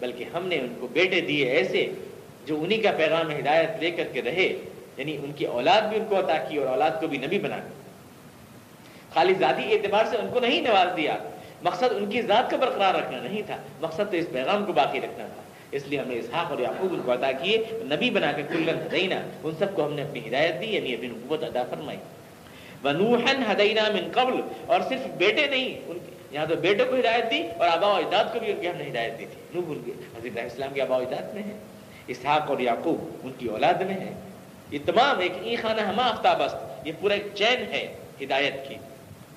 بلکہ 0.00 0.24
ہم 0.34 0.46
نے 0.46 0.58
ان 0.58 0.74
کو 0.80 0.86
بیٹے 0.92 1.20
دیے 1.20 1.48
ایسے 1.50 1.86
جو 2.46 2.62
انہی 2.62 2.78
کا 2.78 2.90
پیغام 2.96 3.30
ہدایت 3.30 3.80
لے 3.80 3.90
کر 3.90 4.08
کے 4.12 4.22
رہے 4.22 4.48
یعنی 4.96 5.16
ان 5.24 5.32
کی 5.36 5.44
اولاد 5.46 5.82
بھی 5.88 5.96
ان 5.96 6.04
کو 6.08 6.18
عطا 6.18 6.36
کی 6.48 6.56
اور 6.56 6.66
اولاد 6.66 7.00
کو 7.00 7.06
بھی 7.06 7.18
نبی 7.18 7.38
بنا 7.38 7.58
خالی 9.14 9.34
ذاتی 9.40 9.72
اعتبار 9.72 10.04
سے 10.10 10.16
ان 10.16 10.28
کو 10.32 10.40
نہیں 10.40 10.60
نواز 10.60 10.96
دیا، 10.96 11.16
مقصد 11.62 11.92
ان 11.96 12.06
کی 12.10 12.22
ذات 12.22 12.50
کو 12.50 12.56
برقرار 12.56 12.94
رکھنا 12.94 13.18
نہیں 13.22 13.42
تھا، 13.46 13.56
مقصد 13.80 14.10
تو 14.10 14.16
اس 14.16 14.26
پیغام 14.32 14.64
کو 14.64 14.72
باقی 14.72 15.00
رکھنا 15.00 15.26
تھا۔ 15.26 15.42
اس 15.76 15.86
لیے 15.88 15.98
ہم 15.98 16.08
نے 16.08 16.18
اسحاق 16.18 16.50
اور 16.50 16.58
یعقوب 16.58 16.92
ان 16.94 17.00
کو 17.04 17.12
عطا 17.12 17.30
کیے، 17.32 17.58
نبی 17.92 18.10
بنا 18.10 18.32
کے 18.32 18.42
کلن 18.48 18.76
ہدینا 18.86 19.20
ان 19.44 19.54
سب 19.58 19.74
کو 19.74 19.86
ہم 19.86 19.92
نے 19.92 20.02
اپنی 20.02 20.20
ہدایت 20.28 20.60
دی 20.60 20.66
یعنی 20.66 20.94
اپنی 20.94 21.08
نبوت 21.08 21.44
ادا 21.44 21.62
فرمائی۔ 21.70 21.98
ونوحن 22.84 23.42
ہدینا 23.50 23.88
من 23.94 24.10
قبل، 24.12 24.40
اور 24.66 24.80
صرف 24.88 25.06
بیٹے 25.18 25.46
نہیں، 25.46 25.68
ان 25.86 25.98
یہاں 26.32 26.46
تو 26.46 26.54
بیٹوں 26.60 26.86
کو 26.90 26.96
ہدایت 26.96 27.30
دی، 27.30 27.40
اور 27.58 27.68
آبا 27.68 27.88
و 27.88 27.96
اجداد 27.96 28.32
کو 28.32 28.38
بھی 28.38 28.50
ان 28.52 28.60
کی 28.60 28.68
ہم 28.68 28.76
نے 28.76 28.88
ہدایت 28.88 29.18
دی 29.18 29.26
تھی۔ 29.32 29.40
نوح 29.54 29.70
ان 29.70 29.82
کے 29.84 29.90
حضرت 29.90 30.26
علیہ 30.26 30.42
السلام 30.42 30.72
کے 30.74 30.82
آبا 30.82 30.96
و 30.96 31.00
اجداد 31.00 31.34
میں 31.34 31.42
ہے 31.42 31.56
اسحاق 32.12 32.50
اور 32.50 32.58
یعقوب 32.60 33.00
ان 33.24 33.32
کی 33.38 33.46
اولاد 33.48 33.82
میں 33.88 33.98
ہے 34.00 34.12
یہ 34.70 34.78
تمام 34.84 35.18
ایک 35.24 35.32
ای 35.42 35.56
خانہ 35.56 35.80
ہما 35.80 36.06
افتابست 36.06 36.86
یہ 36.86 36.92
پورا 37.00 37.14
ایک 37.14 37.26
چین 37.34 37.62
ہے 37.72 37.82
ہدایت 38.22 38.68
کی، 38.68 38.76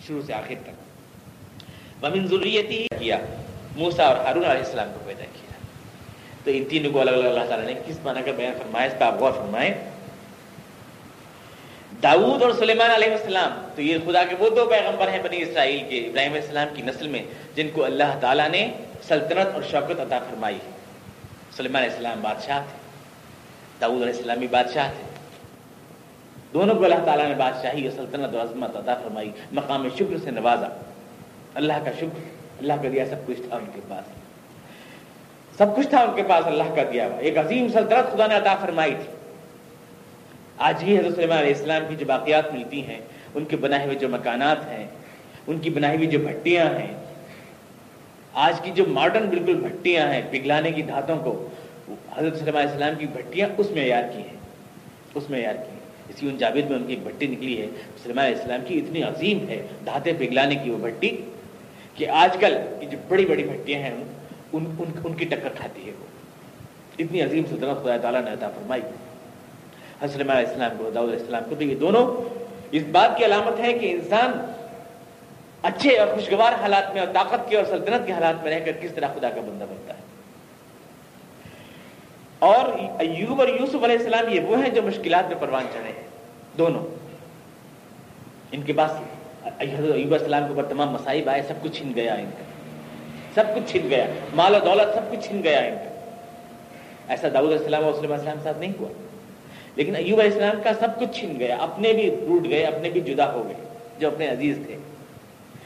شروع 0.08 0.22
سے 0.28 0.34
آخر 0.34 0.58
تک۔ 0.64 2.04
ومن 2.04 2.28
ضروریتی 2.28 2.86
کیا 3.00 3.18
موسا 3.78 4.06
اور 4.08 4.18
ہارون 4.26 4.46
علیہ 4.46 4.66
السلام 4.66 4.92
کو 4.94 5.00
پیدا 5.06 5.26
کیا۔ 5.34 5.58
تو 6.44 6.52
ان 6.52 6.64
تینوں 6.70 6.92
کو 6.92 7.02
الگ 7.02 7.12
الگ 7.12 7.28
اللہ 7.28 7.46
تعالیٰ 7.50 7.66
نے 7.66 7.74
کس 7.88 7.98
معنی 8.04 8.22
کا 8.26 8.32
بیان 8.38 8.54
فرمایا، 8.58 8.86
اس 8.86 9.00
پہ 9.00 9.04
آپ 9.04 9.20
غور 9.20 9.32
فرمائیں۔ 9.32 9.74
داود 12.04 12.42
اور 12.42 12.52
سلیمان 12.52 12.92
علیہ 12.92 13.12
السلام، 13.12 13.68
تو 13.76 13.82
یہ 13.82 13.98
خدا 14.06 14.24
کے 14.24 14.36
وہ 14.40 14.50
دو 14.50 14.66
پیغمبر 14.66 15.08
ہیں 15.08 15.24
بنی 15.24 15.42
اسرائیل 15.42 15.84
کے 15.90 16.00
ابراہیم 16.00 16.32
علیہ 16.32 16.42
السلام 16.42 16.68
کی 16.74 16.82
نسل 16.82 17.08
میں، 17.08 17.24
جن 17.56 17.68
کو 17.74 17.86
اللہ 17.86 18.20
تعالیٰ 18.22 18.50
نے 18.50 18.72
سلطنت 19.08 19.54
اور 19.54 19.64
شوکت 19.72 20.00
عطا 20.00 20.20
فرمائی 20.20 20.58
سلیمان 21.56 21.84
علیہ 21.84 21.96
السلام 21.96 22.22
بادشاہ 22.22 22.62
تھے 22.62 22.78
داود 23.82 24.02
علیہ 24.02 24.14
السلام 24.14 24.38
بھی 24.38 24.48
بادشاہ 24.48 24.92
تھے۔ 24.92 25.04
دونوں 26.54 26.76
کو 26.76 26.84
اللہ 26.84 27.06
تعالیٰ 27.06 27.28
نے 27.28 27.36
بادشاہی 27.36 27.88
اور 27.88 27.98
سلطنت 27.98 28.36
اور 28.36 28.44
عظمت 28.44 28.76
عطا 28.76 28.96
فرمائی، 28.96 29.32
مقام 29.52 29.88
شکر 29.96 30.18
سے 30.24 30.32
نوازا۔ 30.32 30.68
اللہ 31.54 31.74
کا 31.86 31.92
شکر، 31.92 32.20
اللہ 32.60 32.74
کا 32.74 32.90
دیا 32.94 33.06
سب 33.06 33.28
کچھ 33.28 33.42
تھا 33.50 33.56
ان 33.56 33.66
کے 33.74 33.82
پاس۔ 33.88 34.12
سب 35.58 35.76
کچھ 35.76 35.88
تھا 35.88 36.00
ان 36.00 36.16
کے 36.16 36.24
پاس، 36.24 36.48
اللہ 36.48 36.76
کا 36.76 36.82
دیا۔ 36.92 37.08
ہوا 37.08 37.18
ایک 37.18 37.38
عظیم 37.38 37.68
سلطنت 37.68 38.14
خدا 38.14 38.28
نے 38.28 38.36
عطا 38.36 38.56
فرمائی 38.56 38.96
تھی۔ 38.96 39.17
آج 40.58 40.84
بھی 40.84 40.98
حضرت 40.98 41.16
سلیمان 41.16 41.38
علیہ 41.38 41.54
السلام 41.54 41.82
کی 41.90 41.96
جو 41.96 42.06
باقیات 42.06 42.54
ملتی 42.54 42.88
ہیں 42.88 43.00
ان 43.36 43.46
کے 43.46 43.58
بنائے 43.58 43.86
ہوئے 43.86 43.96
جو 43.96 44.10
مکانات 44.10 44.66
ہیں 44.66 44.88
ان 45.48 45.60
کی 45.60 45.70
بنائی 45.70 45.98
ہوئی 45.98 46.08
جو 46.08 46.20
بھٹیاں 46.20 46.66
ہیں 46.66 46.94
آج 48.34 48.62
کی 48.62 48.72
جو 48.72 48.86
ماڈرن 48.88 49.30
بالکل 49.30 49.56
بھٹیاں 49.56 50.14
ہیں 50.14 50.22
پگلانے 50.32 50.72
کی 50.72 50.82
دھاتوں 50.82 51.20
کو 51.20 51.50
حضرت 52.16 52.40
سلیمان 52.40 52.62
علیہ 52.62 52.72
السلام 52.72 52.94
کی 52.98 53.06
بھٹیاں 53.06 53.50
اس 53.58 53.72
میں 53.72 53.86
یار 53.86 54.04
کی 54.14 54.20
ہیں 54.20 54.38
اس 55.16 55.30
میں 55.30 55.40
یار 55.40 55.54
کی 55.54 55.72
ہیں۔ 55.72 55.80
اسی 56.10 56.30
ان 56.30 56.38
جاوید 56.38 56.70
میں 56.70 56.78
ان 56.78 56.86
کی 56.88 56.94
ایک 56.94 57.04
بھٹی 57.04 57.28
نکلی 57.28 57.62
ہے۔ 57.62 57.68
سلیمان 58.04 58.26
علیہ 58.26 58.38
السلام 58.38 58.60
کی 58.68 58.78
اتنی 58.78 59.04
عظیم 59.04 59.50
ہے 59.50 59.68
دھاتے 59.86 60.14
پگلانے 60.14 60.56
کی 60.56 60.70
وہ 60.70 60.78
بھٹی 60.78 61.18
کہ 61.96 62.10
آج 62.10 62.38
کل 62.40 62.58
کی 62.80 62.86
جو 62.86 62.98
بڑی 63.08 63.26
بڑی 63.26 63.44
بھٹیاں 63.44 63.80
ہیں 63.80 63.92
ان 63.92 64.66
ان, 64.80 64.92
ان 65.04 65.14
کی 65.14 65.26
ٹکر 65.26 65.50
کھاتی 65.56 65.88
ہے 65.88 65.92
وہ۔ 66.00 66.06
اتنی 67.00 67.22
عظیم 67.22 67.44
سلطنت 67.50 67.84
خدا 67.84 67.98
تعالیٰ 67.98 68.24
نے 68.24 68.32
عطا 68.32 68.50
فرمائی۔ 68.50 68.82
حضرت 70.02 70.30
علیہ 70.30 70.48
السلام 70.48 70.72
کو، 70.78 70.90
داؤد 70.96 71.10
علیہ 71.10 71.20
السلام 71.20 71.44
کو۔ 71.50 71.56
تو 71.56 71.64
یہ 71.64 71.76
دونوں 71.76 72.34
اس 72.72 72.84
بات 72.92 73.18
کی 73.18 73.26
علامت 73.26 73.60
ہے 73.60 73.74
کہ 73.74 73.92
انسان 73.92 74.52
اچھے 75.62 76.00
اور 76.00 76.08
خوشگوار 76.16 76.54
حالات 76.54 76.94
میں 76.94 77.02
اور 77.02 77.14
طاقت 77.14 77.50
کے 77.50 77.58
اور 77.58 77.66
سلطنت 77.66 78.08
کے 78.08 78.14
حالات 78.14 78.44
میں 78.44 78.60
رہ 78.60 78.66
کر 78.66 78.72
کس 78.82 78.92
طرح 78.92 79.08
خدا 79.08 79.30
کا 79.30 79.42
بندہ 79.42 79.64
بنتا 79.64 79.94
ہے۔ 79.94 80.00
اور 82.40 82.80
ایوب 83.00 83.40
اور 83.40 83.50
یوسف 83.50 83.84
علیہ 83.84 83.98
السلام 83.98 84.34
یہ 84.34 84.40
وہ 84.42 84.58
ہیں 84.58 84.70
جو 84.70 84.82
مشکلات 84.82 85.28
میں 85.28 85.36
پروان 85.40 85.66
چڑھے 85.74 85.92
ہیں، 85.92 86.08
دونوں۔ 86.58 86.86
ان 88.52 88.62
کے 88.62 88.74
پاس 88.74 88.92
حضرت 89.46 89.96
ایوب 89.96 90.14
السلام 90.14 90.44
کے 90.44 90.50
اوپر 90.50 90.66
تمام 90.66 90.90
مسائب 90.90 91.30
آئے، 91.30 91.42
سب 91.42 91.54
کچھ 91.62 91.72
چھن 91.72 91.92
گیا 91.96 92.14
ان 92.14 92.30
کا۔ 92.38 92.44
سب 93.36 93.56
کچھ 93.56 93.72
چھن 93.72 93.90
گیا۔ 93.90 94.06
مال 94.34 94.56
و 94.56 94.60
دولت، 94.60 94.96
سب 94.96 95.12
کچھ 95.12 95.28
چھن 95.28 95.44
گیا 95.44 95.60
ان 95.60 95.76
کا۔ 95.84 95.90
ایسا 97.08 97.28
داؤد 97.34 97.48
علیہ 97.48 97.58
السلام 97.58 97.86
اور 97.86 97.94
وسلم 97.94 98.12
السلام 98.12 98.38
ساتھ 98.44 98.58
نہیں 98.58 98.74
ہوا۔ 98.80 99.07
لیکن 99.78 99.96
ایوب 99.96 100.20
علیہ 100.20 100.32
السلام 100.32 100.62
کا 100.64 100.72
سب 100.80 101.00
کچھ 101.00 101.20
چھن 101.20 101.40
گیا، 101.40 101.58
اپنے 101.60 101.94
بھی 101.94 102.10
ٹوٹ 102.10 102.50
گئے، 102.50 102.64
اپنے 102.64 102.90
بھی 102.90 103.02
جدا 103.02 103.34
ہو 103.34 103.44
گئے، 103.48 103.54
جو 104.00 104.08
اپنے 104.08 104.28
عزیز 104.28 104.60
تھے۔ 104.66 104.78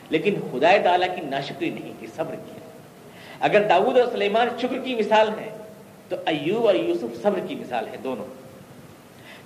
لیکن 0.09 0.33
خدا 0.51 0.71
تعالیٰ 0.83 1.15
کی 1.15 1.21
ناشکری 1.21 1.69
نہیں، 1.69 1.93
کی 1.99 2.07
صبر 2.15 2.35
کیا 2.35 2.59
اگر 3.39 3.61
داود 3.61 3.97
اور 3.97 4.11
سلیمان 4.11 4.47
شکر 4.61 4.77
کی 4.83 4.95
مثال 4.95 5.29
ہے 5.29 5.57
تو 6.09 6.15
ایوب 6.25 6.67
اور 6.67 6.75
یوسف 6.75 7.21
صبر 7.21 7.39
کی 7.47 7.55
مثال 7.55 7.87
ہے 7.87 7.97
دونوں۔ 8.03 8.25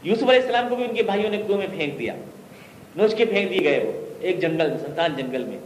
یوسف 0.04 0.24
علیہ 0.24 0.42
السلام 0.42 0.70
کو 0.70 0.76
بھی 0.76 0.86
ان 0.90 0.96
کے 0.96 1.04
بھائیوں 1.04 1.30
نے 1.30 1.38
کنویں 1.38 1.68
میں 1.68 1.78
پھینک 1.78 2.00
دیا۔ 2.00 2.14
نوچ 2.96 3.16
کے 3.16 3.26
پھینک 3.26 3.50
دیے 3.50 3.64
گئے 3.64 3.84
وہ، 3.84 3.92
ایک 4.20 4.40
جنگل 4.40 4.70
میں 4.70 4.78
سنتان 4.78 5.14
جنگل 5.18 5.44
میں۔ 5.44 5.58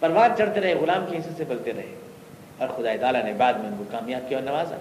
پروان 0.00 0.30
چڑھتے 0.38 0.60
رہے، 0.60 0.74
غلام 0.74 1.04
کے 1.10 1.18
حصے 1.18 1.30
سے 1.36 1.44
بلتے 1.44 1.72
رہے۔ 1.76 1.94
اور 2.58 2.68
خدا 2.68 2.96
تعالیٰ 3.00 3.24
نے 3.24 3.32
بعد 3.32 3.52
میں 3.52 3.68
ان 3.68 3.74
کو 3.78 3.84
کامیاب 3.90 4.28
کیا 4.28 4.38
اور 4.38 4.44
نوازا۔ 4.44 4.76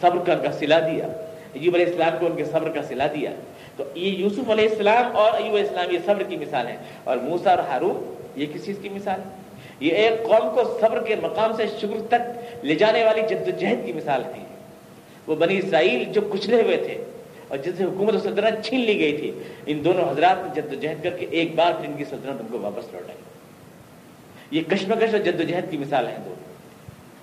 صبر 0.00 0.42
کا 0.42 0.52
سلا 0.52 0.80
دیا۔ 0.80 1.06
ایوب 1.54 1.74
علیہ 1.74 1.86
السلام 1.86 2.12
کو 2.20 2.26
ان 2.26 2.36
کے 2.36 2.44
صبر 2.44 2.68
کا 2.68 2.82
سلا 2.82 3.06
دیا۔ 3.06 3.30
تو 3.76 3.84
یہ 3.94 4.10
یوسف 4.10 4.50
علیہ 4.50 4.68
السلام 4.68 5.16
اور 5.16 5.32
ایوب 5.32 5.54
علیہ 5.54 5.68
السلام 5.68 5.90
یہ 5.90 5.98
صبر 6.06 6.22
کی 6.22 6.36
مثال 6.36 6.66
ہے 6.66 6.76
اور 7.04 7.16
موسا 7.16 7.50
اور 7.50 7.58
ہارون، 7.58 8.14
یہ 8.36 8.46
کس 8.54 8.64
چیز 8.64 8.76
کی 8.82 8.88
مثال؟ 8.88 9.20
ہے 9.20 9.42
یہ 9.80 9.92
ایک 9.92 10.22
قوم 10.24 10.54
کو 10.54 10.78
صبر 10.80 11.02
کے 11.02 11.16
مقام 11.22 11.52
سے 11.56 11.66
شکر 11.80 12.00
تک 12.08 12.64
لے 12.64 12.74
جانے 12.74 13.04
والی 13.04 13.22
جد 13.28 13.48
و 13.48 13.58
جہد 13.58 13.86
کی 13.86 13.92
مثال 13.92 14.24
ہے 14.24 14.44
وہ 15.26 15.34
بنی 15.34 15.58
اسرائیل 15.58 16.04
جو 16.12 16.20
کچلے 16.20 16.62
ہوئے 16.62 16.76
تھے 16.76 17.04
اور 17.48 17.58
جس 17.58 17.74
سے 17.78 17.84
حکومت 17.84 18.14
و 18.14 18.18
سلطنت 18.18 18.64
چھین 18.64 18.80
لی 18.80 18.98
گئی 18.98 19.16
تھی، 19.16 19.30
ان 19.66 19.84
دونوں 19.84 20.10
حضرات 20.10 20.36
نے 20.44 20.60
جد 20.60 20.72
و 20.72 20.80
جہد 20.80 21.02
کر 21.02 21.10
کے 21.10 21.26
ایک 21.30 21.54
بار 21.54 21.72
پھر 21.72 21.88
ان 21.88 21.96
کی 21.96 22.04
سلطنت 22.04 22.40
ان 22.40 22.46
کو 22.50 22.58
واپس 22.60 22.92
لوٹائی۔ 22.92 23.18
یہ 24.50 24.62
کشمکش 24.70 25.14
اور 25.14 25.22
جد 25.22 25.40
و 25.40 25.42
جہد 25.42 25.70
کی 25.70 25.76
مثال 25.76 26.06
ہے 26.06 26.16
دونوں 26.24 26.53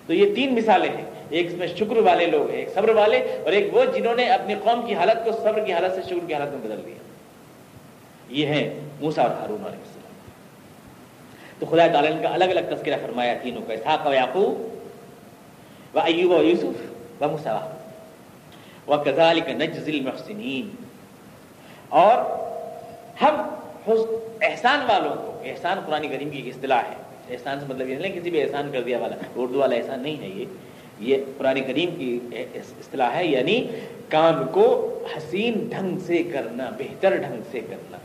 تو 0.07 0.13
یہ 0.13 0.35
تین 0.35 0.55
مثالیں 0.55 0.89
ہیں۔ 0.89 1.05
ایک 1.29 1.47
اس 1.47 1.53
میں 1.53 1.67
شکر 1.67 1.97
والے 1.97 2.25
لوگ 2.25 2.49
ہیں، 2.49 2.59
ایک 2.59 2.73
صبر 2.73 2.89
والے، 2.89 3.17
اور 3.17 3.51
ایک 3.51 3.75
وہ 3.75 3.85
جنہوں 3.85 4.15
نے 4.15 4.29
اپنی 4.29 4.55
قوم 4.63 4.85
کی 4.85 4.93
حالت 4.93 5.25
کو 5.25 5.31
صبر 5.31 5.65
کی 5.65 5.73
حالت 5.73 5.95
سے 5.95 6.01
شکر 6.01 6.27
کی 6.27 6.33
حالت 6.33 6.49
میں 6.49 6.57
بدل 6.57 6.85
دیا۔ 6.85 6.95
یہ 8.29 8.45
ہے 8.45 8.79
موسا 9.01 9.21
اور 9.21 9.29
ہارون 9.29 9.65
علیہ 9.65 9.79
السلام۔ 9.79 10.11
تو 11.59 11.65
خدا 11.65 11.87
تعالیٰ 11.87 12.11
نے 12.11 12.21
کا 12.21 12.33
الگ 12.33 12.45
الگ 12.45 12.75
تذکرہ 12.75 12.95
فرمایا، 13.01 13.33
تینوں 13.43 13.61
کا، 13.61 13.73
اسحاق 13.73 14.07
و 14.07 14.13
یعقوب 14.13 14.71
و 15.95 15.99
ایوب 15.99 16.31
و 16.31 16.43
یوسف 16.43 17.21
و 17.21 17.27
موسا 17.27 17.75
و 18.87 19.03
کزال 19.03 19.39
کا 19.39 19.51
نجزل 19.51 19.99
محسنین 19.99 20.83
اور 21.89 22.17
ہم 23.21 23.35
احسان 24.41 24.79
والوں 24.87 25.15
کو، 25.15 25.41
احسان 25.45 25.79
قرآن 25.85 26.07
کریم 26.07 26.29
کی 26.29 26.49
اصطلاح 26.49 26.81
ہے۔ 26.81 27.10
احسان 27.29 27.59
سے 27.59 27.65
مطلب 27.69 27.89
یہ 27.89 27.95
نہیں 27.95 28.19
کسی 28.19 28.29
بھی 28.29 28.41
احسان 28.41 28.69
کر 28.71 28.81
دیا 28.81 28.97
والا، 28.97 29.15
اردو 29.35 29.59
والا 29.59 29.75
احسان 29.75 29.99
نہیں 29.99 30.21
ہے 30.21 30.27
یہ۔ 30.27 30.45
یہ 30.99 31.17
قرآن 31.37 31.61
کریم 31.67 31.89
کی 31.95 32.19
اصطلاح 32.55 33.15
ہے 33.15 33.25
یعنی 33.25 33.67
کام 34.09 34.43
کو 34.51 34.65
حسین 35.17 35.53
ڈھنگ 35.69 35.97
سے 35.99 36.23
کرنا، 36.23 36.69
بہتر 36.77 37.15
ڈھنگ 37.15 37.41
سے 37.51 37.59
کرنا۔ 37.69 37.97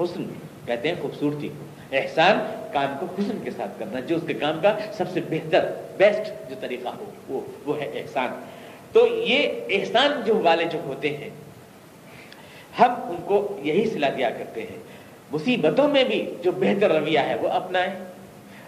حسن، 0.00 0.24
کہتے 0.66 0.88
ہیں 0.88 0.94
خوبصورتی 1.02 1.48
احسان 1.92 2.38
کام 2.72 2.94
کو 3.00 3.06
حسن 3.18 3.38
کے 3.44 3.50
ساتھ 3.50 3.78
کرنا، 3.78 4.00
جو 4.00 4.16
اس 4.16 4.22
کے 4.26 4.34
کام 4.34 4.58
کا 4.62 4.78
سب 4.92 5.04
سے 5.12 5.20
بہتر 5.30 5.64
بیسٹ 5.96 6.50
جو 6.50 6.56
طریقہ 6.60 6.88
ہو، 6.88 7.04
وہ 7.28 7.40
وہ 7.64 7.80
ہے 7.80 7.90
احسان۔ 7.94 8.30
تو 8.92 9.06
یہ 9.06 9.48
احسان 9.70 10.20
جو 10.26 10.40
والے 10.42 10.64
جو 10.64 10.78
ہوتے 10.86 11.16
ہیں، 11.16 11.30
ہم 12.78 12.90
ان 13.08 13.16
کو 13.24 13.60
یہی 13.62 13.90
صلاح 13.90 14.10
دیا 14.16 14.30
کرتے 14.30 14.62
ہیں۔ 14.62 14.78
مصیبتوں 15.32 15.88
میں 15.88 16.04
بھی 16.04 16.30
جو 16.42 16.52
بہتر 16.52 16.90
رویہ 16.92 17.18
ہے، 17.18 17.34
وہ 17.34 17.48
اپنائیں 17.48 17.92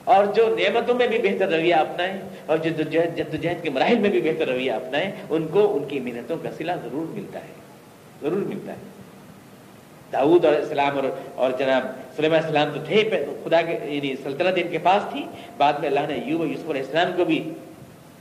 اور 0.04 0.24
جو 0.24 0.56
نعمتوں 0.58 0.94
میں 0.94 1.06
بھی 1.06 1.18
بہتر 1.18 1.48
رویہ 1.48 1.74
اپنائیں 1.74 2.20
اور 2.46 2.58
جد 2.58 2.92
جہد 2.92 3.16
جد 3.16 3.42
جہد 3.42 3.62
کے 3.62 3.70
مراحل 3.70 3.98
میں 3.98 4.10
بھی 4.10 4.20
بہتر 4.20 4.48
رویہ 4.48 4.72
اپنائیں، 4.72 5.10
ان 5.30 5.46
کو 5.48 5.76
ان 5.76 5.84
کی 5.88 6.00
محنتوں 6.00 6.36
کا 6.42 6.48
صلہ 6.56 6.72
ضرور 6.82 7.06
ملتا 7.14 7.38
ہے۔ 7.38 7.52
ضرور 8.22 8.42
ملتا 8.42 8.72
ہے۔ 8.72 8.94
داود 10.12 10.44
اور 10.44 10.52
اسلام 10.52 10.96
اور 10.96 11.04
اور 11.34 11.50
جناب 11.58 11.82
سلیمان 12.16 12.40
السلام 12.44 12.68
تو 12.74 12.80
تھے 12.86 13.10
خدا 13.44 13.62
کے 13.62 13.78
یعنی 13.82 14.14
سلطنت 14.22 14.52
ان 14.56 14.68
کے 14.70 14.78
پاس 14.82 15.02
تھی۔ 15.12 15.26
بعد 15.56 15.72
میں 15.72 15.88
اللہ 15.88 16.00
نے 16.08 16.18
یوب 16.26 16.46
یوسف 16.46 16.70
علیہ 16.70 16.82
السلام 16.82 17.12
کو 17.16 17.24
بھی 17.24 17.50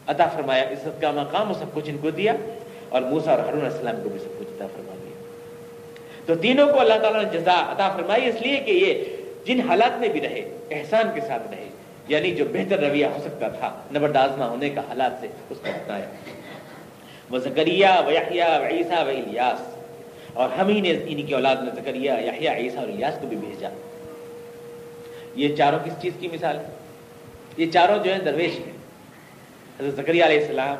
عطا 0.07 0.25
فرمایا 0.25 0.63
عزت 0.63 1.01
کا 1.01 1.11
مقام 1.11 1.49
وہ 1.49 1.55
سب 1.59 1.65
کچھ 1.73 1.89
ان 1.89 1.97
کو 2.01 2.09
دیا 2.09 2.33
اور 2.89 3.01
موسا 3.01 3.31
اور 3.31 3.39
ہرون 3.39 3.65
السلام 3.65 3.95
کو 4.03 4.09
بھی 4.09 4.19
سب 4.19 4.39
کچھ 4.39 4.47
عطا 4.47 4.67
فرما 4.67 4.95
دیا۔ 5.03 5.21
تو 6.25 6.35
تینوں 6.35 6.73
کو 6.73 6.79
اللہ 6.79 6.99
تعالیٰ 7.01 7.23
نے 7.23 7.39
جزا 7.39 7.71
عطا 7.71 7.91
فرمائی، 7.97 8.29
اس 8.29 8.35
لیے 8.41 8.57
کہ 8.57 8.71
یہ 8.71 9.03
جن 9.45 9.59
حالات 9.67 9.99
میں 9.99 10.09
بھی 10.09 10.21
رہے، 10.21 10.57
احسان 10.71 11.09
کے 11.15 11.21
ساتھ 11.21 11.43
رہے۔ 11.51 11.65
یعنی 12.07 12.35
جو 12.35 12.45
بہتر 12.45 12.79
رویہ 12.79 13.05
ہو 13.05 13.17
سکتا 13.23 13.47
تھا 13.47 13.81
نبردازمہ 13.93 14.43
ہونے 14.43 14.69
کا 14.69 14.81
حالات 14.81 15.11
سے 15.19 15.27
اس 15.49 15.57
کو 15.63 15.69
اپنایا 15.69 16.05
وہ 17.29 17.39
زکریہ 17.39 17.87
و 18.07 18.11
یحییٰ 18.11 18.61
و 18.61 18.65
عیسیٰ 18.65 19.05
و 19.05 19.09
الیاس۔ 19.09 19.75
اور 20.33 20.49
ہم 20.49 20.67
ہی 20.67 20.81
نے 20.81 20.93
ان 21.07 21.25
کی 21.25 21.33
اولاد 21.33 21.55
میں 21.55 21.81
زکریہ 21.81 22.11
یحییٰ 22.11 22.55
عیسیٰ 22.55 22.79
اور 22.79 22.87
الیاس 22.87 23.13
کو 23.21 23.27
بھی 23.27 23.37
بھیجا۔ 23.37 23.69
یہ 25.35 25.55
چاروں 25.55 25.79
کس 25.85 25.93
چیز 26.01 26.13
کی 26.19 26.27
مثال 26.27 26.57
ہے؟ 26.57 26.63
یہ 27.57 27.71
چاروں 27.71 28.03
جو 28.03 28.11
ہیں 28.11 28.19
درویش 28.19 28.51
ہیں۔ 28.51 28.73
حضرت 29.79 29.95
زکریہ 29.95 30.25
علیہ 30.25 30.39
السلام 30.39 30.75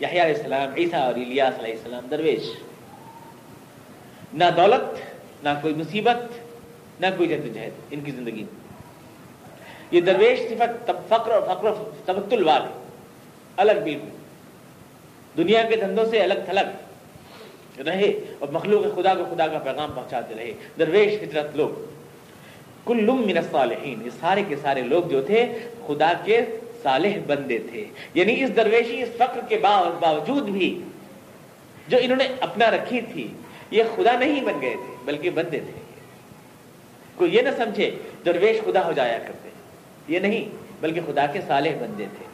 یحییٰ 0.00 0.24
علیہ 0.24 0.36
السلام، 0.36 0.74
عیسیٰ 0.76 1.00
اور 1.00 1.14
الیاس 1.14 1.58
علیہ 1.58 1.72
السلام، 1.72 2.06
درویش۔ 2.10 2.42
نہ 4.34 4.44
دولت، 4.56 4.96
نہ 5.44 5.48
کوئی 5.62 5.74
مصیبت، 5.74 6.16
نہ 7.00 7.06
کوئی 7.16 7.28
جد 7.28 7.54
جہد، 7.54 7.70
ان 7.90 8.00
کی 8.00 8.10
زندگی۔ 8.10 8.44
میں 8.44 8.61
یہ 9.92 10.00
درویش 10.00 10.40
صفت 10.40 10.90
فقر 11.08 11.30
اور 11.30 11.42
فقر 11.42 11.72
تبتل 12.04 12.44
والے، 12.44 12.82
الگ 13.56 13.72
بالکل۔ 13.84 14.08
دنیا 15.36 15.62
کے 15.62 15.76
دھندوں 15.76 16.04
سے 16.04 16.22
الگ 16.22 16.34
تھلگ۔ 16.44 16.92
رہے 17.86 18.12
اور 18.38 18.48
مخلوق 18.48 18.96
خدا 18.96 19.14
کو 19.14 19.34
خدا 19.34 19.46
کا 19.46 19.58
پیغام 19.58 19.92
پہنچاتے 19.94 20.34
رہے۔ 20.34 20.52
درویش 20.78 21.18
فطرت 21.20 21.56
لوگ۔ 21.56 21.84
کل 22.84 23.06
من 23.06 23.38
الصالحین، 23.38 24.02
یہ 24.04 24.10
سارے 24.20 24.42
کے 24.48 24.56
سارے 24.56 24.82
لوگ 24.82 25.02
جو 25.02 25.22
تھے، 25.22 25.46
خدا 25.86 26.12
کے 26.24 26.40
صالح 26.82 27.08
بندے 27.26 27.58
تھے۔ 27.58 27.84
یعنی 28.14 28.44
اس 28.44 28.56
درویشی، 28.56 29.02
اس 29.02 29.08
فقر 29.16 29.40
کے 29.48 29.58
باوجود 30.00 30.42
بھی 30.42 30.82
جو 31.88 31.98
انہوں 32.02 32.16
نے 32.16 32.28
اپنا 32.40 32.70
رکھی 32.70 33.00
تھی، 33.00 33.28
یہ 33.70 33.82
خدا 33.96 34.18
نہیں 34.18 34.44
بن 34.44 34.60
گئے 34.60 34.74
تھے، 34.74 34.96
بلکہ 35.04 35.30
بندے 35.30 35.60
تھے۔ 35.60 35.80
کوئی 37.16 37.36
یہ 37.36 37.42
نہ 37.42 37.48
سمجھے، 37.56 37.90
درویش 38.24 38.56
خدا 38.64 38.86
ہو 38.86 38.92
جایا 38.92 39.18
کرتے۔ 39.18 39.51
یہ 40.08 40.18
نہیں، 40.18 40.44
بلکہ 40.80 41.00
خدا 41.06 41.26
کے 41.26 41.40
صالح 41.46 41.70
بندے 41.80 42.06
تھے۔ 42.18 42.32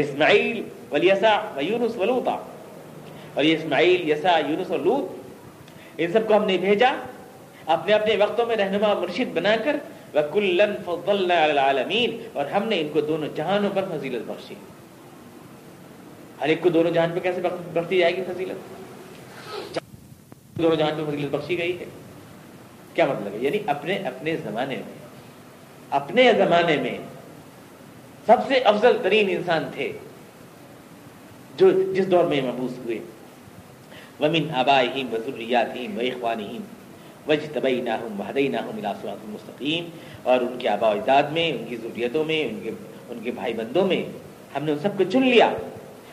اسماعیل 0.00 0.62
ولیسا 0.92 1.52
و 1.56 1.60
یونس 1.60 1.96
ولوتا 1.96 2.36
اور 3.34 3.44
یہ 3.44 3.56
اسماعیل 3.56 4.10
یسا 4.10 4.38
یونس 4.38 4.70
اور 4.70 4.78
لوت 4.78 5.20
ان 5.98 6.12
سب 6.12 6.28
کو 6.28 6.36
ہم 6.36 6.44
نے 6.44 6.58
بھیجا 6.58 6.94
اپنے 7.66 7.92
اپنے 7.92 8.16
وقتوں 8.16 8.46
میں 8.46 8.56
رہنما 8.56 8.94
مرشد 8.94 9.34
بنا 9.34 9.56
کر۔ 9.64 9.76
وَكُلًّا 10.14 10.64
فَضَّلْنَا 10.84 11.44
عَلَى 11.44 11.50
الْعَالَمِينَ 11.50 12.16
اور 12.32 12.46
ہم 12.46 12.68
نے 12.68 12.80
ان 12.80 12.88
کو 12.92 13.00
دونوں 13.00 13.28
جہانوں 13.36 13.70
پر 13.74 13.84
فضیلت 13.94 14.22
بخشی۔ 14.26 14.54
ہر 16.40 16.48
ایک 16.48 16.62
کو 16.62 16.68
دونوں 16.68 16.90
جہان 16.90 17.10
پہ 17.14 17.20
کیسے 17.20 17.40
بخشی 17.72 17.98
جائے 17.98 18.16
گی 18.16 18.22
فضیلت؟ 18.32 19.78
دونوں 20.58 20.76
جہان 20.76 20.92
پہ 20.96 21.10
فضیلت 21.10 21.30
بخشی 21.30 21.58
گئی 21.58 21.78
ہے۔ 21.78 21.84
کیا 22.94 23.06
مطلب 23.06 23.32
ہے؟ 23.32 23.38
یعنی 23.38 23.58
اپنے 23.66 23.94
اپنے 23.94 24.36
زمانے 24.36 24.76
میں 24.76 24.99
اپنے 25.90 26.32
زمانے 26.32 26.76
میں 26.76 26.98
سب 28.26 28.36
سے 28.48 28.54
افضل 28.54 28.98
ترین 29.02 29.30
انسان 29.30 29.70
تھے 29.74 29.92
جو 31.56 31.92
جس 31.92 32.10
دور 32.10 32.24
میں 32.24 32.40
مبوس 32.40 32.78
ہوئے۔ 32.78 32.98
ومن 34.20 34.50
آبائہم 34.54 35.14
وذریاتہم 35.14 35.98
و 36.22 36.36
وجتبیناہم 37.28 38.20
وہدیناہم 38.20 38.68
الى 38.68 38.88
صراط 39.02 39.24
المستقیم 39.24 39.88
اور 40.22 40.40
ان 40.40 40.56
کے 40.58 40.68
آبا 40.68 40.90
اجداد 40.90 41.22
میں، 41.22 41.52
ان 41.52 41.64
کی 41.68 41.76
ضروریتوں 41.76 42.24
میں، 42.24 42.44
ان 42.44 42.60
کے 42.62 42.70
ان 43.08 43.20
کے 43.22 43.30
بھائی 43.30 43.54
بندوں 43.54 43.86
میں 43.86 44.02
ہم 44.56 44.64
نے 44.64 44.72
ان 44.72 44.78
سب 44.78 44.98
کو 44.98 45.04
چن 45.04 45.22
لیا 45.22 45.50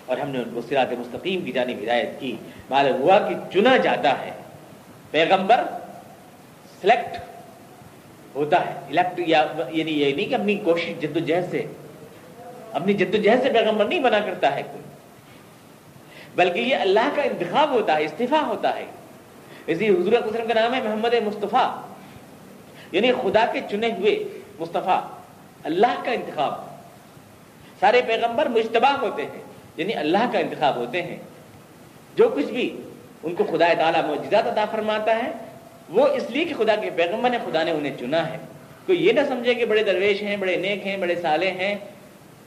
اور 0.06 0.18
ہم 0.18 0.30
نے 0.30 0.40
ان 0.40 0.50
کو 0.54 0.62
صراط 0.70 0.94
مستقیم 1.00 1.42
کی 1.42 1.52
جانب 1.52 1.84
ہدایت 1.84 2.10
کی۔ 2.20 2.36
معلوم 2.70 3.02
ہوا 3.02 3.20
کہ 3.20 3.36
چنا 3.54 3.78
جاتا 3.78 4.26
ہے۔ 4.26 4.32
پیغمبر 5.12 5.64
سلیکٹ 6.82 7.18
ہوتا 8.38 8.66
ہے. 8.66 8.74
الیکٹ 8.90 9.20
یا 9.20 9.46
یعنی 9.70 9.92
یہ 9.92 10.14
نہیں 10.14 10.26
کہ 10.26 10.36
اپنی 10.36 10.56
کوشش 10.56 11.02
جد 11.02 11.16
و 11.16 11.20
جہد 11.20 11.52
سے 11.52 11.66
اپنی 12.72 12.94
جد 12.94 13.16
و 13.16 13.18
جہد 13.18 13.44
سے 13.44 13.50
پیغمبر 13.50 13.86
نہیں 13.86 14.00
بنا 14.00 14.20
کرتا 14.20 14.56
ہے 14.56 14.64
کوئی. 14.64 14.82
بلکہ 16.36 16.60
یہ 16.60 16.76
اللہ 16.76 17.10
کا 17.16 17.22
انتخاب 17.22 17.72
ہوتا 17.72 17.98
ہے 17.98 18.06
استفاع 18.06 18.42
ہوتا 18.42 18.76
ہے. 18.76 18.86
اسی 19.68 19.90
حضور 19.90 20.14
وسلم 20.14 20.48
کا 20.48 20.54
نام 20.54 20.74
ہے 20.74 20.82
محمد 20.84 21.14
مصطفیٰ. 21.26 21.82
یعنی 22.92 23.12
خدا 23.12 23.46
کے 23.54 23.60
چنے 23.72 23.92
ہوئے 23.92 24.24
مصطفیٰ. 24.60 25.02
اللہ 25.64 26.02
کا 26.04 26.12
انتخاب. 26.12 26.54
سارے 27.80 28.02
پیغمبر 28.08 28.46
مشتبہ 28.46 28.98
ہوتے 29.02 29.26
ہیں. 29.26 29.42
یعنی 29.78 29.94
اللہ 29.94 30.32
کا 30.32 30.40
انتخاب 30.40 30.76
ہوتے 30.76 31.02
ہیں. 31.02 31.18
جو 32.16 32.30
کچھ 32.30 32.46
بھی 32.46 32.82
ان 33.24 33.36
کو 33.36 33.44
خدا 33.44 33.74
تعالیٰ 33.78 34.06
معجزات 34.06 34.48
عطا 34.48 34.66
فرماتا 34.66 35.16
ہے 35.16 35.32
وہ 35.90 36.08
اس 36.08 36.30
لیے 36.30 36.46
کہ 36.46 36.54
خدا 36.58 36.76
کے 36.76 36.90
پیغمبر 36.96 37.30
نے 37.30 37.38
خدا 37.46 37.64
نے 37.64 37.72
انہیں 37.72 37.96
چنا 38.00 38.30
ہے۔ 38.30 38.38
کوئی 38.86 39.08
یہ 39.08 39.12
نہ 39.12 39.20
سمجھے 39.28 39.54
کہ 39.54 39.66
بڑے 39.66 39.84
درویش 39.84 40.22
ہیں، 40.22 40.38
بڑے 40.38 40.56
نیک 40.56 40.88
ہیں، 40.88 40.98
بڑے 40.98 41.16
سالے 41.16 41.52
ہیں، 41.52 41.76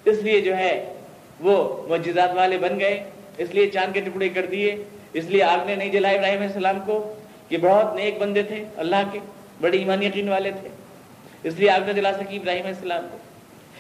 اس 0.05 0.19
لیے 0.19 0.41
جو 0.41 0.57
ہے 0.57 0.95
وہ 1.41 1.89
معجزات 1.89 2.31
والے 2.35 2.59
بن 2.59 2.81
گئے۔ 2.81 3.05
اس 3.39 3.49
لیے 3.55 3.67
چاند 3.67 3.95
کے 3.95 4.01
ٹکڑے 4.01 4.29
کر 4.29 4.47
دیے۔ 4.47 4.85
اس 5.13 5.25
لیے 5.25 5.43
آگ 5.43 5.67
نے 5.67 5.75
نہیں 5.75 5.89
جلایا 5.89 6.15
ابراہیم 6.15 6.39
علیہ 6.39 6.47
السلام 6.47 6.79
کو 6.87 7.15
کہ 7.49 7.59
بہت 7.59 7.95
نیک 7.95 8.19
بندے 8.19 8.43
تھے، 8.43 8.65
اللہ 8.77 8.97
کے 9.13 9.19
بڑے 9.61 9.79
ایمان 9.79 10.03
یقین 10.03 10.29
والے 10.29 10.51
تھے۔ 10.51 10.69
اس 11.43 11.55
لیے 11.59 11.71
آگ 11.71 11.81
نہ 11.81 11.93
جلا 11.93 12.13
سکی 12.13 12.37
ابراہیم 12.37 12.67
علیہ 12.67 12.77
السلام 12.77 13.07
کو۔ 13.13 13.19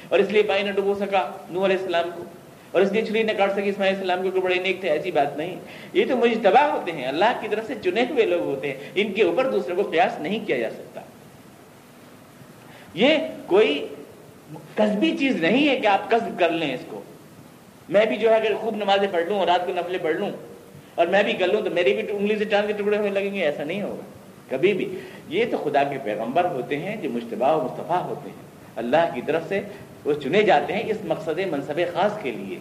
اور 0.09 0.19
اس 0.19 0.31
لیے 0.31 0.43
پانی 0.43 0.63
نہ 0.63 0.71
ڈبو 0.71 0.95
سکا 0.95 1.31
نو 1.51 1.65
علیہ 1.65 1.77
السلام 1.77 2.11
کو۔ 2.15 2.25
اور 2.71 2.83
اس 2.83 2.93
لیے 2.93 3.03
چھری 3.03 3.23
نہ 3.23 3.33
کاٹ 3.33 3.53
سکی 3.53 3.69
اسماعیل 3.69 3.95
السلام 3.95 4.31
کو 4.31 4.41
بڑے 4.41 4.55
نیک 4.55 4.81
تھے، 4.81 4.91
ایسی 4.91 5.11
بات 5.11 5.37
نہیں۔ 5.37 5.57
یہ 5.93 6.05
تو 6.09 6.17
مجھے 6.17 6.37
تباہ 6.43 6.71
ہوتے 6.71 6.93
ہیں، 6.93 7.07
اللہ 7.07 7.39
کی 7.41 7.49
طرف 7.49 7.67
سے 7.67 7.75
چنے 7.85 8.05
ہوئے 8.11 8.25
لوگ 8.25 8.41
ہوتے 8.41 8.73
ہیں، 8.73 8.77
ان 8.95 9.13
کے 9.13 9.23
اوپر 9.23 9.51
دوسرے 9.51 9.75
کو 9.75 9.83
قیاس 9.83 10.21
نہیں 10.21 10.47
کیا 10.47 10.59
جا 10.59 10.71
سکتا۔ 10.71 11.01
یہ 12.95 13.17
کوئی 13.47 13.89
قصبی 14.75 15.17
چیز 15.19 15.37
نہیں 15.37 15.69
ہے 15.69 15.77
کہ 15.77 15.87
آپ 15.87 16.11
قصب 16.11 16.39
کر 16.39 16.51
لیں 16.51 16.75
اس 16.75 16.81
کو۔ 16.91 17.03
میں 17.89 18.07
بھی 18.07 18.17
جو 18.17 18.31
ہے 18.31 18.35
اگر 18.35 18.55
خوب 18.55 18.77
نمازیں 18.77 19.09
پڑھ 19.11 19.25
لوں 19.25 19.39
اور 19.39 19.47
رات 19.47 19.67
کو 19.67 19.73
نفلیں 19.73 19.99
پڑھ 20.03 20.17
لوں 20.17 20.31
اور 20.95 21.07
میں 21.07 21.23
بھی 21.23 21.33
کر 21.33 21.47
لوں 21.47 21.63
تو 21.63 21.71
میری 21.71 21.95
بھی 21.95 22.03
انگلی 22.11 22.37
سے 22.39 22.45
چاند 22.45 22.67
کے 22.67 22.73
ٹکڑے 22.73 22.97
ہونے 22.97 23.11
لگیں 23.11 23.35
گے، 23.35 23.45
ایسا 23.45 23.65
نہیں 23.65 23.83
ہوگا۔ 23.83 24.03
کبھی 24.49 24.73
بھی۔ 24.73 24.99
یہ 25.29 25.45
تو 25.51 25.57
خدا 25.57 25.83
کے 25.83 25.99
پیغمبر 26.05 26.45
ہوتے 26.45 26.79
ہیں 26.79 26.97
جو 26.97 27.11
مشتبہ 27.11 27.57
و 27.57 27.63
مصطفیٰ 27.65 28.03
ہوتے 28.03 28.31
ہیں۔ 28.31 28.51
اللہ 28.77 29.11
کی 29.15 29.21
طرف 29.27 29.43
سے 29.49 29.61
وہ 30.05 30.13
چنے 30.13 30.43
جاتے 30.43 30.73
ہیں 30.73 30.83
اس 30.87 30.97
مقصد 31.05 31.39
منصب 31.51 31.81
خاص 31.95 32.13
کے 32.23 32.31
لیے۔ 32.31 32.59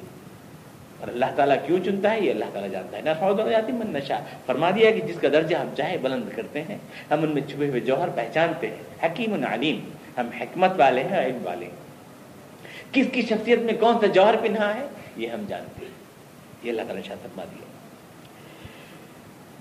اور 0.99 1.07
اللہ 1.07 1.25
تعالیٰ 1.35 1.57
کیوں 1.67 1.79
چنتا 1.85 2.11
ہے؟ 2.11 2.21
یہ 2.21 2.31
اللہ 2.31 2.45
تعالیٰ 2.53 2.71
جانتا 2.71 2.97
ہے۔ 2.97 3.01
نہ 3.01 3.49
جاتی 3.49 3.71
من 3.71 3.93
نشا 3.93 4.19
فرما 4.45 4.71
دیا 4.71 4.91
کہ 4.91 5.01
جس 5.01 5.15
کا 5.21 5.27
درجہ 5.27 5.55
ہم 5.55 5.67
چاہے 5.77 5.97
بلند 5.97 6.23
کرتے 6.35 6.61
ہیں، 6.61 6.77
ہم 7.11 7.23
ان 7.23 7.29
میں 7.29 7.41
چھپے 7.41 7.69
ہوئے 7.69 7.79
جوہر 7.79 8.09
پہچانتے 8.15 8.67
ہیں۔ 8.67 8.75
حکیم 9.03 9.45
علیم۔ 9.45 9.79
ہم 10.17 10.29
حکمت 10.41 10.71
والے 10.77 11.03
ہیں 11.03 11.25
علم 11.25 11.37
والے 11.43 11.65
ہیں۔ 11.65 11.75
کس 12.91 13.05
کی 13.11 13.21
شخصیت 13.21 13.59
میں 13.59 13.73
کون 13.79 13.95
سا 14.01 14.07
جوہر 14.07 14.35
پنہا 14.41 14.73
ہے؟ 14.75 14.87
یہ 15.17 15.27
ہم 15.27 15.45
جانتے 15.47 15.85
ہیں۔ 15.85 15.93
یہ 16.63 16.69
اللہ 16.69 16.81
تعالیٰ 16.81 17.03
شاہ 17.03 17.15
فرما 17.21 17.43
دیا۔ 17.43 17.68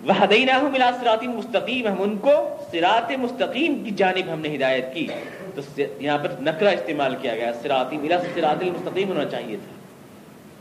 وہ 0.04 0.68
ملا 0.68 0.90
سرات 1.00 1.22
مستقیم 1.22 1.86
ہم 1.86 2.02
ان 2.02 2.16
کو 2.16 2.56
سرات 2.72 3.12
مستقیم 3.18 3.84
کی 3.84 3.90
جانب 3.90 4.32
ہم 4.32 4.40
نے 4.40 4.56
ہدایت 4.56 4.84
کی۔ 4.94 5.06
تو 5.54 5.80
یہاں 6.00 6.18
پر 6.18 6.32
نکرا 6.40 6.70
استعمال 6.70 7.16
کیا 7.20 7.34
گیا 7.34 7.52
سراتی 7.62 7.96
ملا 7.96 8.20
سرات 8.34 8.62
المستقیم 8.62 9.08
ہونا 9.08 9.24
چاہیے 9.24 9.56
تھا۔ 9.56 9.78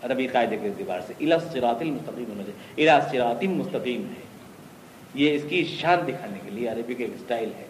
عربی 0.07 0.27
قاعدے 0.27 0.57
کے 0.61 0.67
اعتبار 0.67 0.99
سے 1.07 1.13
الا 1.19 1.39
سرات 1.39 1.81
المستقیم 1.81 2.25
ہونا 2.29 2.43
چاہیے۔ 2.43 2.89
الا 2.89 2.99
سرات 3.11 3.43
مستقیم 3.43 4.01
ہے۔ 4.01 4.21
یہ 5.13 5.33
اس 5.35 5.41
کی 5.49 5.63
شان 5.63 5.99
دکھانے 6.07 6.39
کے 6.45 6.51
لیے 6.51 6.67
عربی 6.67 6.93
کا 6.93 7.03
ایک 7.03 7.11
اسٹائل 7.15 7.49
ہے۔ 7.57 7.65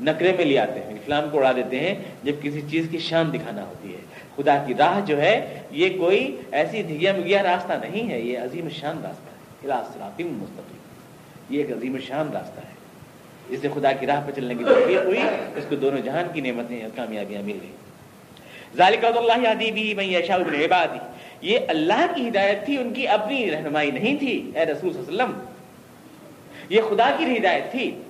نکرے 0.00 0.32
میں 0.36 0.44
لے 0.44 0.58
آتے 0.58 0.80
ہیں، 0.80 0.94
اسلام 0.94 1.24
کو 1.30 1.38
اڑا 1.38 1.52
دیتے 1.52 1.80
ہیں 1.80 1.94
جب 2.22 2.32
کسی 2.42 2.60
چیز 2.70 2.86
کی 2.90 2.98
شان 2.98 3.32
دکھانا 3.32 3.64
ہوتی 3.64 3.94
ہے۔ 3.94 3.98
خدا 4.36 4.64
کی 4.66 4.74
راہ 4.74 5.00
جو 5.06 5.20
ہے، 5.20 5.60
یہ 5.70 5.98
کوئی 5.98 6.36
ایسی 6.52 6.82
دھیا 6.82 7.12
مگیا 7.12 7.42
راستہ 7.42 7.72
نہیں 7.72 8.10
ہے، 8.10 8.20
یہ 8.20 8.38
عظیم 8.38 8.68
شان 8.68 8.96
راستہ 8.96 9.08
ہے۔ 9.08 9.64
الا 9.64 9.82
سرات 9.94 10.20
مستقیم 10.20 10.79
یہ 11.50 11.58
ایک 11.58 11.76
عظیم 11.76 11.96
شان 12.06 12.28
راستہ 12.32 12.60
ہے۔ 12.60 12.80
اس 13.48 13.60
سے 13.62 13.68
خدا 13.74 13.92
کی 13.92 14.06
راہ 14.06 14.20
پہ 14.26 14.32
چلنے 14.32 14.54
کی 14.54 14.64
توفیق 14.64 15.04
ہوئی، 15.04 15.20
اس 15.56 15.64
کو 15.68 15.76
دونوں 15.76 15.98
جہان 15.98 16.24
کی 16.32 16.40
نعمتیں 16.40 16.82
اور 16.82 16.90
کامیابیاں 16.96 17.42
مل 17.42 17.58
گئی 17.62 17.70
ذالک 18.76 19.04
اللہ 19.04 19.48
ادیبی 19.48 19.94
میں 19.94 20.04
یشاء 20.04 20.34
ابن 20.34 20.54
عبادی۔ 20.54 20.98
یہ 21.42 21.58
اللہ 21.68 22.06
کی 22.14 22.28
ہدایت 22.28 22.64
تھی، 22.64 22.76
ان 22.76 22.94
کی 22.94 23.08
اپنی 23.08 23.50
رہنمائی 23.50 23.90
نہیں 23.90 24.16
تھی، 24.16 24.50
اے 24.54 24.64
رسول 24.64 24.92
صلی 24.92 25.02
اللہ 25.06 25.22
علیہ 25.22 25.34
وسلم۔ 25.34 25.44
یہ 26.68 26.80
خدا 26.90 27.10
کی 27.18 27.38
ہدایت 27.38 27.70
تھی۔ 27.70 28.02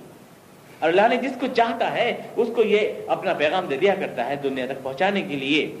اور 0.79 0.89
اللہ 0.89 1.01
نے 1.09 1.17
جس 1.17 1.31
کو 1.39 1.47
چاہتا 1.55 1.91
ہے، 1.91 2.17
اس 2.35 2.47
کو 2.55 2.63
یہ 2.63 2.93
اپنا 3.07 3.33
پیغام 3.33 3.65
دے 3.65 3.77
دیا 3.77 3.95
کرتا 3.95 4.25
ہے 4.25 4.35
دنیا 4.35 4.65
تک 4.65 4.83
پہنچانے 4.83 5.21
کے 5.21 5.35
لیے۔ 5.35 5.75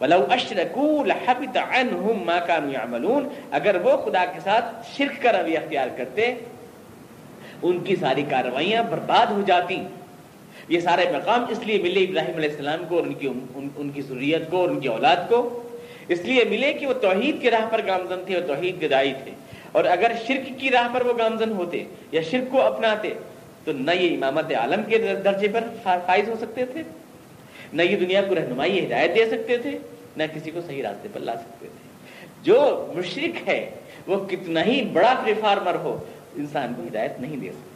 ولو 0.00 0.26
اشرکوا 0.30 1.04
لحبط 1.06 1.56
عنهم 1.56 2.24
ما 2.26 2.38
كانوا 2.40 2.72
يعملون 2.72 3.28
اگر 3.50 3.76
وہ 3.82 3.96
خدا 4.04 4.24
کے 4.24 4.40
ساتھ 4.44 4.86
شرک 4.96 5.22
کا 5.22 5.32
رویہ 5.32 5.58
اختیار 5.58 5.88
کرتے 5.96 6.34
ان 7.62 7.80
کی 7.84 7.96
ساری 7.96 8.22
کارروائیاں 8.30 8.82
برباد 8.82 9.26
ہو 9.26 9.42
جاتی۔ 9.46 9.82
یہ 10.68 10.80
سارے 10.80 11.04
مقام 11.14 11.44
اس 11.48 11.58
لیے 11.58 11.82
ملے 11.82 12.04
ابراہیم 12.04 12.36
علیہ 12.36 12.50
السلام 12.50 12.84
کو 12.88 12.96
اور 12.98 13.06
ان 13.06 13.14
کی 13.14 13.26
ان, 13.26 13.68
ان 13.76 13.90
کی 13.90 14.02
ضروریت 14.02 14.50
کو 14.50 14.56
اور 14.56 14.68
ان 14.68 14.80
کی 14.80 14.88
اولاد 14.88 15.16
کو۔ 15.28 15.62
اس 16.08 16.20
لیے 16.20 16.44
ملے 16.44 16.72
کہ 16.72 16.86
وہ 16.86 16.92
توحید 16.92 17.42
کے 17.42 17.50
راہ 17.50 17.66
پر 17.70 17.80
گامزن 17.86 18.22
تھے 18.26 18.34
اور 18.34 18.42
توحید 18.42 18.80
کے 18.80 18.88
تھے۔ 18.88 19.30
اور 19.72 19.84
اگر 19.84 20.12
شرک 20.26 20.58
کی 20.58 20.70
راہ 20.70 20.88
پر 20.92 21.06
وہ 21.06 21.12
گامزن 21.18 21.52
ہوتے 21.52 21.84
یا 22.12 22.20
شرک 22.30 22.50
کو 22.50 22.62
اپناتے 22.62 23.10
تو 23.64 23.72
نہ 23.72 23.90
یہ 23.90 24.16
امامت 24.16 24.52
عالم 24.52 24.82
کے 24.82 24.98
درجے 25.24 25.48
پر 25.48 25.64
فائز 25.82 26.28
ہو 26.28 26.34
سکتے 26.40 26.64
تھے۔ 26.64 26.82
نہ 27.72 27.82
یہ 27.82 27.96
دنیا 27.96 28.22
کو 28.28 28.34
رہنمائی 28.34 28.86
ہدایت 28.86 29.14
دے 29.14 29.26
سکتے 29.26 29.58
تھے، 29.58 29.78
نہ 30.16 30.22
کسی 30.34 30.50
کو 30.50 30.60
صحیح 30.66 30.82
راستے 30.82 31.08
پر 31.12 31.20
لا 31.20 31.34
سکتے 31.36 31.66
تھے۔ 31.66 31.88
جو 32.42 32.86
مشرق 32.96 33.48
ہے، 33.48 33.70
وہ 34.06 34.28
کتنا 34.28 34.64
ہی 34.64 34.82
بڑا 34.82 35.24
فارمر 35.40 35.74
ہو، 35.74 36.04
انسان 36.36 36.74
کو 36.76 36.82
ہدایت 36.82 37.20
نہیں 37.20 37.36
دے 37.36 37.46
سکتا۔ 37.46 37.70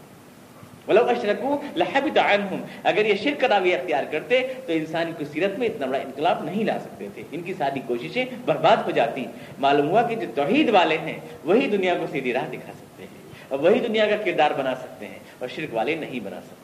اشرکو 0.89 1.63
لحبت 1.77 2.19
عنہم 2.19 2.65
اگر 2.83 3.07
یہ 3.07 3.15
شرک 3.15 3.41
کا 3.41 3.57
اختیار 3.57 4.05
کرتے، 4.11 4.41
تو 4.67 4.73
انسان 4.73 5.13
کی 5.19 5.25
سیرت 5.25 5.59
میں 5.59 5.67
اتنا 5.67 5.87
بڑا 5.87 5.99
انقلاب 5.99 6.45
نہیں 6.45 6.65
لا 6.65 6.79
سکتے 6.79 7.09
تھے۔ 7.15 7.23
ان 7.33 7.43
کی 7.43 7.55
ساری 7.59 7.81
کوششیں 7.87 8.25
برباد 8.45 8.77
ہو 8.77 8.91
جاتی۔ 8.91 9.25
معلوم 9.59 9.91
ہوا 9.91 10.03
کہ 10.03 10.15
جو 10.15 10.27
توحید 10.35 10.71
والے 10.71 10.99
ہیں، 10.99 11.19
وہی 11.45 11.67
دنیا 11.67 11.95
کو 12.01 12.07
سیدھی 12.13 12.33
راہ 12.33 12.49
دکھا 12.49 12.73
سکتے 12.73 13.03
ہیں 13.03 13.33
اور 13.49 13.59
وہی 13.59 13.81
دنیا 13.81 14.07
کا 14.07 14.17
کردار 14.17 14.51
بنا 14.51 14.75
سکتے 14.75 15.07
ہیں 15.07 15.19
اور 15.39 15.49
شرک 15.49 15.75
والے 15.75 15.95
نہیں 15.95 16.21
بنا 16.21 16.41
سکتے۔ 16.41 16.64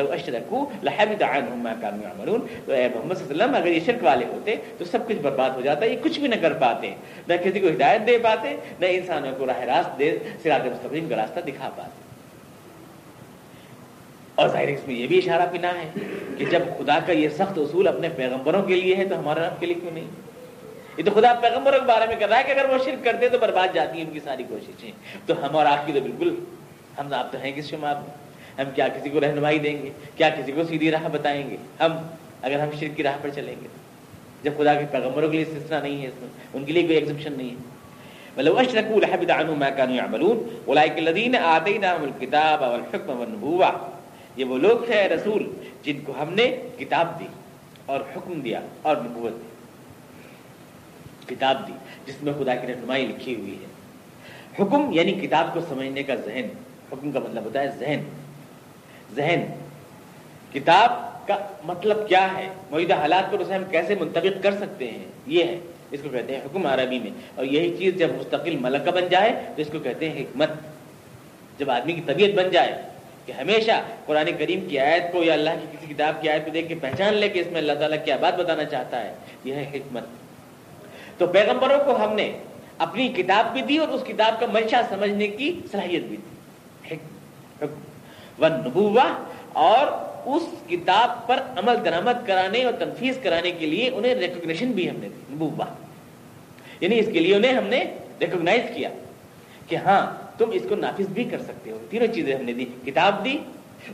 اشرکو 0.00 0.70
لحبت 0.82 1.22
عنہم 1.22 1.58
ما 1.58 1.72
كانوا 1.80 2.08
يعملون 2.08 2.40
تو 2.64 2.72
اے 2.72 2.88
محمد 2.94 3.14
صلی 3.14 3.30
اللہ 3.30 3.42
علیہ 3.42 3.44
وسلم، 3.44 3.54
اگر 3.54 3.66
یہ 3.66 3.80
شرک 3.86 4.04
والے 4.04 4.24
ہوتے 4.24 4.56
تو 4.78 4.84
سب 4.84 4.98
کچھ 5.08 5.16
برباد 5.16 5.50
ہو 5.50 5.60
جاتا، 5.60 5.86
یہ 5.86 5.96
کچھ 6.02 6.20
بھی 6.20 6.28
نہ 6.28 6.34
کر 6.40 6.52
پاتے، 6.52 6.94
نہ 7.28 7.34
کسی 7.44 7.60
کو 7.60 7.68
ہدایت 7.68 8.06
دے 8.06 8.18
پاتے، 8.18 8.56
نہ 8.80 8.86
انسانوں 8.88 9.32
کو 9.38 9.46
راہ 9.46 9.60
راست 9.60 9.98
دے 9.98 10.18
سراط 10.42 10.66
مستقیم 10.66 11.08
کا 11.08 11.16
راستہ 11.16 11.40
دکھا 11.40 11.70
پاتے۔ 11.76 12.00
اور 14.34 14.48
ظاہر 14.48 14.68
اس 14.68 14.86
میں 14.86 14.94
یہ 14.96 15.06
بھی 15.06 15.18
اشارہ 15.18 15.46
پنا 15.52 15.68
ہے 15.68 15.90
کہ 16.38 16.44
جب 16.44 16.62
خدا 16.78 16.98
کا 17.06 17.12
یہ 17.12 17.28
سخت 17.28 17.58
اصول 17.58 17.88
اپنے 17.88 18.08
پیغمبروں 18.08 18.62
کے 18.62 18.74
لیے 18.74 18.96
ہے 18.96 19.04
تو 19.04 19.18
ہمارے 19.18 19.44
آپ 19.44 19.60
کے 19.60 19.66
لیے 19.66 19.74
کیوں 19.74 19.92
نہیں؟ 19.92 20.06
یہ 20.96 21.04
تو 21.04 21.10
خدا 21.10 21.32
پیغمبروں 21.34 21.78
کے 21.80 21.86
بارے 21.86 22.06
میں 22.06 22.16
کر 22.16 22.28
رہا 22.28 22.38
ہے 22.38 22.42
کہ 22.46 22.50
اگر 22.50 22.68
وہ 22.68 22.78
شرک 22.84 23.04
کرتے 23.04 23.28
تو 23.28 23.38
برباد 23.38 23.68
جاتی 23.74 23.98
ہیں 23.98 24.06
ان 24.06 24.12
کی 24.12 24.20
ساری 24.24 24.42
کوششیں۔ 24.48 24.90
تو 25.26 25.46
ہم 25.46 25.56
اور 25.56 25.66
آپ 25.66 25.86
کی 25.86 25.92
تو 25.92 26.00
بالکل 26.00 26.34
ہم 26.98 27.12
آپ 27.14 27.32
تو 27.32 27.38
ہیں 27.38 27.52
کس 27.52 27.70
شمار 27.70 27.94
میں؟ 27.94 28.21
ہم 28.58 28.64
کیا 28.74 28.88
کسی 28.88 29.10
کو 29.10 29.20
رہنمائی 29.20 29.58
دیں 29.58 29.82
گے؟ 29.82 29.90
کیا 30.16 30.28
کسی 30.28 30.52
کو 30.52 30.64
سیدھی 30.64 30.90
راہ 30.90 31.08
بتائیں 31.08 31.50
گے؟ 31.50 31.56
ہم، 31.80 31.92
اگر 32.42 32.58
ہم 32.60 32.68
شرک 32.80 32.96
کی 32.96 33.02
راہ 33.02 33.16
پر 33.22 33.28
چلیں 33.28 33.54
گے۔ 33.62 33.68
جب 34.42 34.52
خدا 34.58 34.74
کے 34.74 34.86
پیغمبروں 34.90 35.30
کے 35.30 35.36
لیے 35.36 35.44
سلسلہ 35.44 35.76
نہیں 35.76 36.02
ہے 36.02 36.06
اس 36.06 36.14
میں، 36.20 36.28
ان 36.54 36.64
کے 36.64 36.72
لیے 36.72 36.82
کوئی 36.82 36.98
ایگزمپشن 36.98 37.32
نہیں 37.36 37.50
ہے۔ 37.50 37.72
ولو 38.36 38.58
اشركوا 38.58 39.00
لحبط 39.00 39.30
عنهم 39.30 39.58
ما 39.58 39.70
كانوا 39.70 39.96
يعملون 39.96 40.56
اولئك 40.64 40.92
الذين 40.96 41.34
اتيناهم 41.34 42.04
الكتاب 42.04 42.60
والحكم 42.62 43.20
والنبوه 43.20 43.88
یہ 44.36 44.44
وہ 44.44 44.58
لوگ 44.58 44.78
تھے 44.86 45.08
رسول 45.08 45.50
جن 45.82 46.00
کو 46.04 46.12
ہم 46.22 46.34
نے 46.34 46.56
کتاب 46.78 47.20
دی 47.20 47.26
اور 47.86 48.00
حکم 48.16 48.40
دیا 48.40 48.60
اور 48.82 48.96
نبوت 48.96 49.32
دی۔ 49.32 49.48
کتاب 51.34 51.68
دی، 51.68 51.72
جس 52.06 52.22
میں 52.22 52.32
خدا 52.38 52.54
کی 52.54 52.66
رہنمائی 52.66 53.06
لکھی 53.06 53.34
ہوئی 53.34 53.56
ہے۔ 53.62 53.66
حکم 54.62 54.92
یعنی 54.92 55.12
کتاب 55.12 55.54
کو 55.54 55.60
سمجھنے 55.60 56.02
کا 56.02 56.14
ذہن۔ 56.14 56.44
حکم 56.92 57.12
کا 57.12 57.20
مطلب 57.20 57.44
ہوتا 57.44 57.60
ہے 57.60 57.68
ذہن۔ 57.78 58.02
ذہن۔ 59.16 59.46
کتاب 60.52 61.12
کا 61.28 61.36
مطلب 61.64 62.08
کیا 62.08 62.38
ہے؟ 62.38 62.48
موجودہ 62.70 62.94
حالات 62.94 63.32
پر 63.32 63.38
اسے 63.38 63.54
ہم 63.54 63.64
کیسے 63.70 63.94
منتخب 63.94 64.42
کر 64.42 64.54
سکتے 64.54 64.90
ہیں؟ 64.90 65.04
یہ 65.26 65.44
ہے، 65.44 65.58
اس 65.90 66.00
کو 66.02 66.08
کہتے 66.08 66.34
ہیں 66.34 66.40
حکم 66.44 66.66
عربی 66.66 66.98
میں۔ 66.98 67.10
اور 67.34 67.44
یہی 67.44 67.76
چیز 67.78 67.94
جب 67.94 68.08
مستقل 68.18 68.56
ملکہ 68.60 68.90
بن 68.90 69.08
جائے، 69.10 69.32
تو 69.56 69.62
اس 69.62 69.68
کو 69.72 69.78
کہتے 69.78 70.10
ہیں 70.10 70.20
حکمت۔ 70.20 70.48
جب 71.58 71.70
آدمی 71.70 71.92
کی 71.92 72.00
طبیعت 72.06 72.34
بن 72.34 72.50
جائے 72.50 72.82
کہ 73.26 73.32
ہمیشہ 73.32 73.70
قرآن 74.06 74.28
کریم 74.38 74.60
کی 74.68 74.78
آیت 74.78 75.12
کو 75.12 75.22
یا 75.22 75.32
اللہ 75.32 75.50
کی 75.60 75.76
کسی 75.76 75.94
کتاب 75.94 76.22
کی 76.22 76.28
آیت 76.28 76.44
کو 76.44 76.50
دیکھ 76.50 76.68
کے 76.68 76.74
پہچان 76.74 77.14
لے 77.14 77.28
کہ 77.28 77.38
اس 77.38 77.46
میں 77.46 77.60
اللہ 77.60 77.72
تعالیٰ 77.72 78.04
کیا 78.04 78.16
بات 78.16 78.36
بتانا 78.36 78.64
چاہتا 78.64 79.00
ہے، 79.00 79.14
یہ 79.44 79.54
ہے 79.54 79.70
حکمت۔ 79.74 80.04
تو 81.18 81.26
پیغمبروں 81.26 81.84
کو 81.84 82.04
ہم 82.04 82.12
نے 82.12 82.38
اپنی 82.78 83.08
کتاب 83.08 83.52
بھی 83.52 83.62
دی 83.62 83.78
اور 83.78 83.88
اس 83.88 84.02
کتاب 84.06 84.40
کا 84.40 84.46
منشا 84.52 84.80
سمجھنے 84.88 85.28
کی 85.28 85.60
صلاحیت 85.72 86.02
بھی 86.02 86.16
دی۔ 86.16 86.94
حکم 86.94 87.16
حکم۔ 87.62 87.91
نبوا 88.40 89.24
اور 89.52 89.86
اس 90.26 90.42
کتاب 90.68 91.26
پر 91.26 91.36
عمل 91.56 91.74
درآمد 91.84 92.26
کرانے 92.26 92.64
اور 92.64 92.72
تنفیذ 92.72 93.18
کرانے 93.22 93.50
کے 93.50 93.66
لیے 93.66 93.90
انہیں 93.94 94.14
ریکوگنیشن 94.14 94.72
بھی 94.72 94.90
ہم 94.90 94.96
نے 95.00 95.08
دی 95.08 95.34
نبوا 95.34 95.66
یعنی 96.80 96.98
اس 96.98 97.06
کے 97.12 97.20
لیے 97.20 97.36
انہیں 97.36 97.52
ہم 97.52 97.64
نے 97.64 97.84
ریکوگنائز 98.20 98.62
کیا 98.74 98.88
کہ 99.68 99.76
ہاں 99.76 100.22
تم 100.38 100.50
اس 100.52 100.62
کو 100.68 100.74
نافذ 100.74 101.06
بھی 101.08 101.24
کر 101.24 101.38
سکتے 101.38 101.70
ہو۔ 101.70 101.78
تینوں 101.90 102.06
چیزیں 102.06 102.34
ہم 102.34 102.44
نے 102.44 102.52
دی، 102.52 102.64
کتاب 102.86 103.24
دی، 103.24 103.38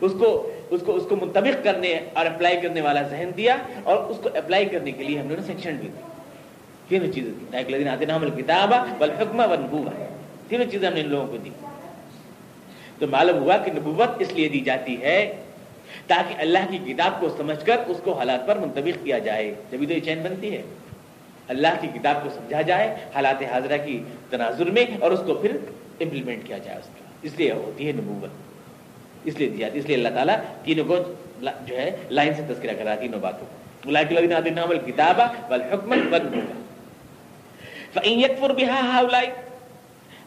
اس 0.00 0.12
کو 0.18 0.50
اس 0.70 0.80
کو 0.86 0.94
اس 0.94 1.02
کو 1.08 1.16
منطبق 1.16 1.64
کرنے 1.64 2.00
اور 2.12 2.26
اپلائی 2.26 2.60
کرنے 2.60 2.80
والا 2.80 3.02
ذہن 3.02 3.30
دیا 3.36 3.56
اور 3.84 3.96
اس 3.96 4.16
کو 4.22 4.28
اپلائی 4.34 4.64
کرنے 4.64 4.92
کے 4.92 5.04
لیے 5.04 5.18
ہم 5.18 5.26
نے 5.26 5.34
سیکشن 5.46 5.76
بھی 5.76 5.88
دی 5.88 6.00
تینوں 6.88 7.12
چیزیں 7.12 7.32
دی۔ 7.52 7.88
آتے 7.88 8.04
نام 8.04 8.22
الکتاب 8.22 8.74
والحکمہ 8.98 9.42
والنبوہ۔ 9.46 9.90
تینوں 10.48 10.70
چیزیں 10.70 10.88
ہم 10.88 10.94
نے 10.94 11.00
ان 11.00 11.08
لوگوں 11.08 11.26
کو 11.26 11.36
دی۔ 11.36 11.50
تو 12.98 13.06
معلوم 13.06 13.42
ہوا 13.42 13.56
کہ 13.56 13.72
نبوت 13.72 14.08
اس 14.18 14.32
لیے 14.32 14.48
دی 14.48 14.60
جاتی 14.60 15.02
ہے 15.02 15.42
تاکہ 16.06 16.34
اللہ 16.38 16.58
کی 16.70 16.92
کتاب 16.92 17.20
کو 17.20 17.28
سمجھ 17.28 17.66
کر 17.66 17.76
اس 17.86 17.96
کو 18.04 18.12
حالات 18.12 18.46
پر 18.46 18.56
منتبق 18.56 19.04
کیا 19.04 19.18
جائے۔ 19.18 19.54
جبھی 19.70 19.86
تو 19.86 19.92
یہ 19.92 20.00
چین 20.00 20.22
بنتی 20.22 20.56
ہے۔ 20.56 20.62
اللہ 21.48 21.68
کی 21.80 21.88
کتاب 21.94 22.16
کو 22.22 22.30
سمجھا 22.30 22.62
جائے، 22.62 22.96
حالات 23.14 23.42
حاضرہ 23.42 23.76
کی 23.84 24.02
تناظر 24.30 24.70
میں 24.70 24.84
اور 25.00 25.10
اس 25.10 25.20
کو 25.26 25.34
پھر 25.34 25.56
امپلیمنٹ 26.00 26.46
کیا 26.46 26.58
جائے 26.58 26.78
اس 26.78 26.86
کا 26.86 27.04
اس 27.22 27.32
لیے 27.36 27.52
ہوتی 27.52 27.86
ہے 27.86 27.92
نبوت۔ 27.92 28.30
اس 29.24 29.38
لیے 29.38 29.48
دیا 29.48 29.68
اس 29.72 29.84
لیے 29.84 29.96
اللہ 29.96 30.08
تعالیٰ 30.08 30.36
تینوں 30.64 30.84
کو 30.84 30.96
جو 31.66 31.76
ہے، 31.76 31.96
لائن 32.10 32.34
سے 32.34 32.42
تذکرہ 32.54 32.72
کرا 32.78 32.94
تینوں 32.94 33.20
باتوں 33.20 33.46
کو۔ 33.46 33.54
کتاب 34.86 35.20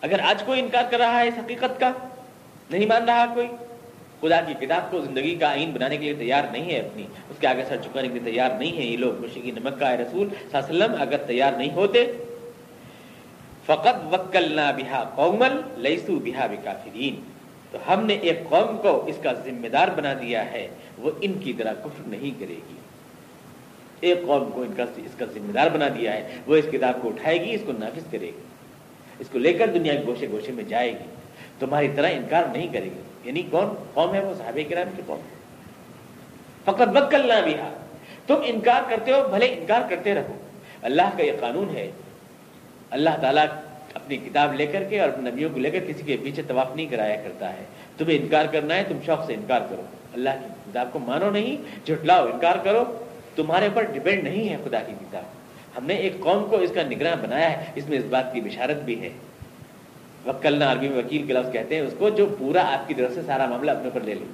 اگر 0.02 0.20
آج 0.20 0.44
کوئی 0.44 0.60
انکار 0.60 0.84
کر 0.90 0.98
رہا 0.98 1.20
ہے 1.22 1.28
اس 1.28 1.34
حقیقت 1.38 1.80
کا 1.80 1.92
نہیں 2.72 2.86
مان 2.86 3.04
رہا 3.04 3.26
کوئی۔ 3.34 3.48
خدا 4.22 4.42
کی 4.42 4.66
کتاب 4.66 4.92
کو 4.92 5.02
زندگی 5.02 5.36
کا 5.36 5.50
آئین 5.50 5.72
بنانے 5.72 5.98
کے 5.98 6.04
لیے 6.04 6.14
تیار 6.14 6.44
نہیں 6.52 6.74
ہے 6.74 6.80
اپنی۔ 6.80 7.04
اس 7.30 7.36
کے 7.40 7.48
آگے 7.48 7.64
سر 7.70 7.78
چکانے 7.78 8.08
کے 8.08 8.20
لیے 8.20 8.32
تیار 8.32 8.50
نہیں 8.60 8.78
ہے۔ 8.78 8.82
یہ 8.82 8.98
لوگ 8.98 9.22
مشرقی 9.22 9.52
نمک 9.52 9.80
کا 9.80 9.98
رسول 9.98 10.28
صلی 10.30 10.58
اللہ 10.58 10.84
علیہ 10.84 10.86
وسلم 10.86 11.02
اگر 11.02 11.18
تیار 11.18 11.54
نہیں 11.54 11.72
ہوتے۔ 11.72 12.12
فقط 13.66 14.14
وکل 14.14 14.54
نہ 14.56 14.72
بہا 14.78 15.12
قومل 15.16 15.62
لئیسو 15.78 16.20
بہا 16.20 16.48
بکافرین۔ 16.48 17.16
تو 17.72 17.94
ہم 17.94 18.06
نے 18.06 18.14
ایک 18.14 18.50
قوم 18.50 18.78
کو 18.78 19.06
اس 19.06 19.16
کا 19.24 19.34
ذمہ 19.34 19.68
دار 19.68 19.88
بنا 19.88 20.14
دیا 20.14 20.52
ہے۔ 20.52 20.68
وہ 20.98 21.12
ان 21.22 21.34
کی 21.34 21.54
طرح 21.54 21.74
کفر 21.74 22.08
نہیں 22.08 22.40
کرے 22.40 22.56
گی۔ 22.56 22.76
ایک 24.00 24.18
قوم 24.28 24.52
کو 24.52 24.62
ان 24.62 24.74
کا 24.78 24.84
اس 24.84 25.16
کا 25.18 25.26
ذمہ 25.26 25.52
دار 25.52 25.68
بنا 25.68 25.88
دیا 25.88 26.14
ہے۔ 26.14 26.38
وہ 26.48 26.56
اس 26.56 26.66
کتاب 26.72 27.02
کو 27.02 27.10
اٹھائے 27.10 27.46
گی، 27.46 27.56
اس 27.56 27.62
کو 27.66 27.72
نافذ 27.80 28.04
کرے 28.12 28.26
گی۔ 28.26 28.42
اس 29.20 29.28
کو 29.32 29.40
لے 29.40 29.54
کر 29.54 29.68
دنیا 29.68 29.96
کے 29.96 30.02
گوشے 30.06 30.28
گوشے 30.32 30.52
میں 30.52 30.64
جائے 30.64 30.92
گی۔ 30.92 31.21
تمہاری 31.62 31.88
طرح 31.96 32.10
انکار 32.12 32.44
نہیں 32.52 32.68
کرے 32.68 32.86
گی 32.86 33.02
یعنی 33.24 33.42
کون؟ 33.42 33.84
قوم 33.94 34.14
ہے 34.14 34.20
وہ 34.20 34.34
صحابہ 34.38 34.70
کرام 34.70 34.90
کی 34.96 35.02
قوم۔ 35.06 35.20
فقط 36.66 36.98
وکل 36.98 37.28
نہ 37.28 37.46
بہا 37.46 37.70
تم 38.28 38.36
انکار 38.44 38.82
کرتے 38.90 39.12
ہو، 39.12 39.28
بھلے 39.30 39.46
انکار 39.46 39.82
کرتے 39.90 40.16
رہو۔ 40.16 40.38
اللہ 40.82 41.02
کا 41.18 41.24
یہ 41.24 41.32
قانون 41.40 41.76
ہے۔ 41.76 41.92
اللہ 42.90 43.10
تعالیٰ 43.22 43.46
اپنی 43.94 44.18
کتاب 44.18 44.54
لے 44.54 44.66
کر 44.66 44.84
کے 44.84 45.02
اور 45.02 45.10
نبیوں 45.18 45.50
کو 45.54 45.60
لے 45.60 45.72
کر 45.72 45.80
کسی 45.80 46.04
کے 46.06 46.18
پیچھے 46.24 46.44
طواف 46.48 46.76
نہیں 46.76 46.86
کرایا 46.86 47.16
کرتا 47.16 47.54
ہے۔ 47.54 47.64
تمہیں 47.98 48.18
انکار 48.18 48.46
کرنا 48.46 48.76
ہے، 48.76 48.84
تم 48.84 48.98
شوق 49.06 49.26
سے 49.26 49.34
انکار 49.34 49.62
کرو۔ 49.70 49.82
اللہ 50.14 50.30
کی 50.30 50.72
کتاب 50.72 50.90
کو 50.94 51.00
مانو 51.00 51.30
نہیں، 51.30 51.58
جھٹلاؤ، 51.86 52.26
انکار 52.26 52.56
کرو۔ 52.64 53.06
تمہارے 53.36 53.66
اوپر 53.66 53.84
ڈپینڈ 53.84 54.24
نہیں 54.24 54.50
ہے 54.50 54.58
خدا 54.64 54.80
کی 54.80 54.94
کتاب۔ 55.02 55.24
ہم 55.78 55.86
نے 55.86 55.94
ایک 55.94 56.14
قوم 56.20 56.50
کو 56.50 56.58
اس 56.58 56.72
کا 56.76 56.84
نگراں 56.84 57.16
بنایا 57.16 57.58
ہے۔ 57.58 57.66
اس 57.76 57.90
میں 57.90 57.98
اس 57.98 58.06
بات 58.10 58.34
کی 58.34 58.42
بشارت 58.42 58.78
بھی 58.78 59.02
ہے۔ 59.02 59.10
وکلنا 60.26 60.72
عربی 60.72 60.90
میں 60.90 60.98
وکیل 60.98 61.24
کے 61.24 61.34
لفظ 61.34 61.52
کہتے 61.52 61.76
ہیں، 61.76 61.82
اس 61.82 61.94
کو 61.98 62.10
جو 62.10 62.26
پورا 62.40 62.74
آپ 62.74 62.88
کی 62.88 62.94
طرف 62.94 63.14
سے 63.14 63.22
سارا 63.26 63.46
معاملہ 63.46 63.72
اپنے 63.72 63.84
اوپر 63.84 64.02
لے 64.02 64.14
لے۔ 64.14 64.26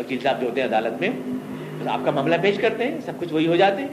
وکیل 0.00 0.18
صاحب 0.22 0.40
جو 0.40 0.48
ہوتے 0.48 0.60
ہیں 0.60 0.68
عدالت 0.68 1.00
میں 1.00 1.08
آپ 1.88 2.00
کا 2.04 2.10
معاملہ 2.10 2.36
پیش 2.42 2.56
کرتے 2.56 2.84
ہیں، 2.84 2.98
سب 3.04 3.12
کچھ 3.20 3.32
وہی 3.32 3.46
ہو 3.46 3.56
جاتے 3.56 3.82
ہیں۔ 3.82 3.88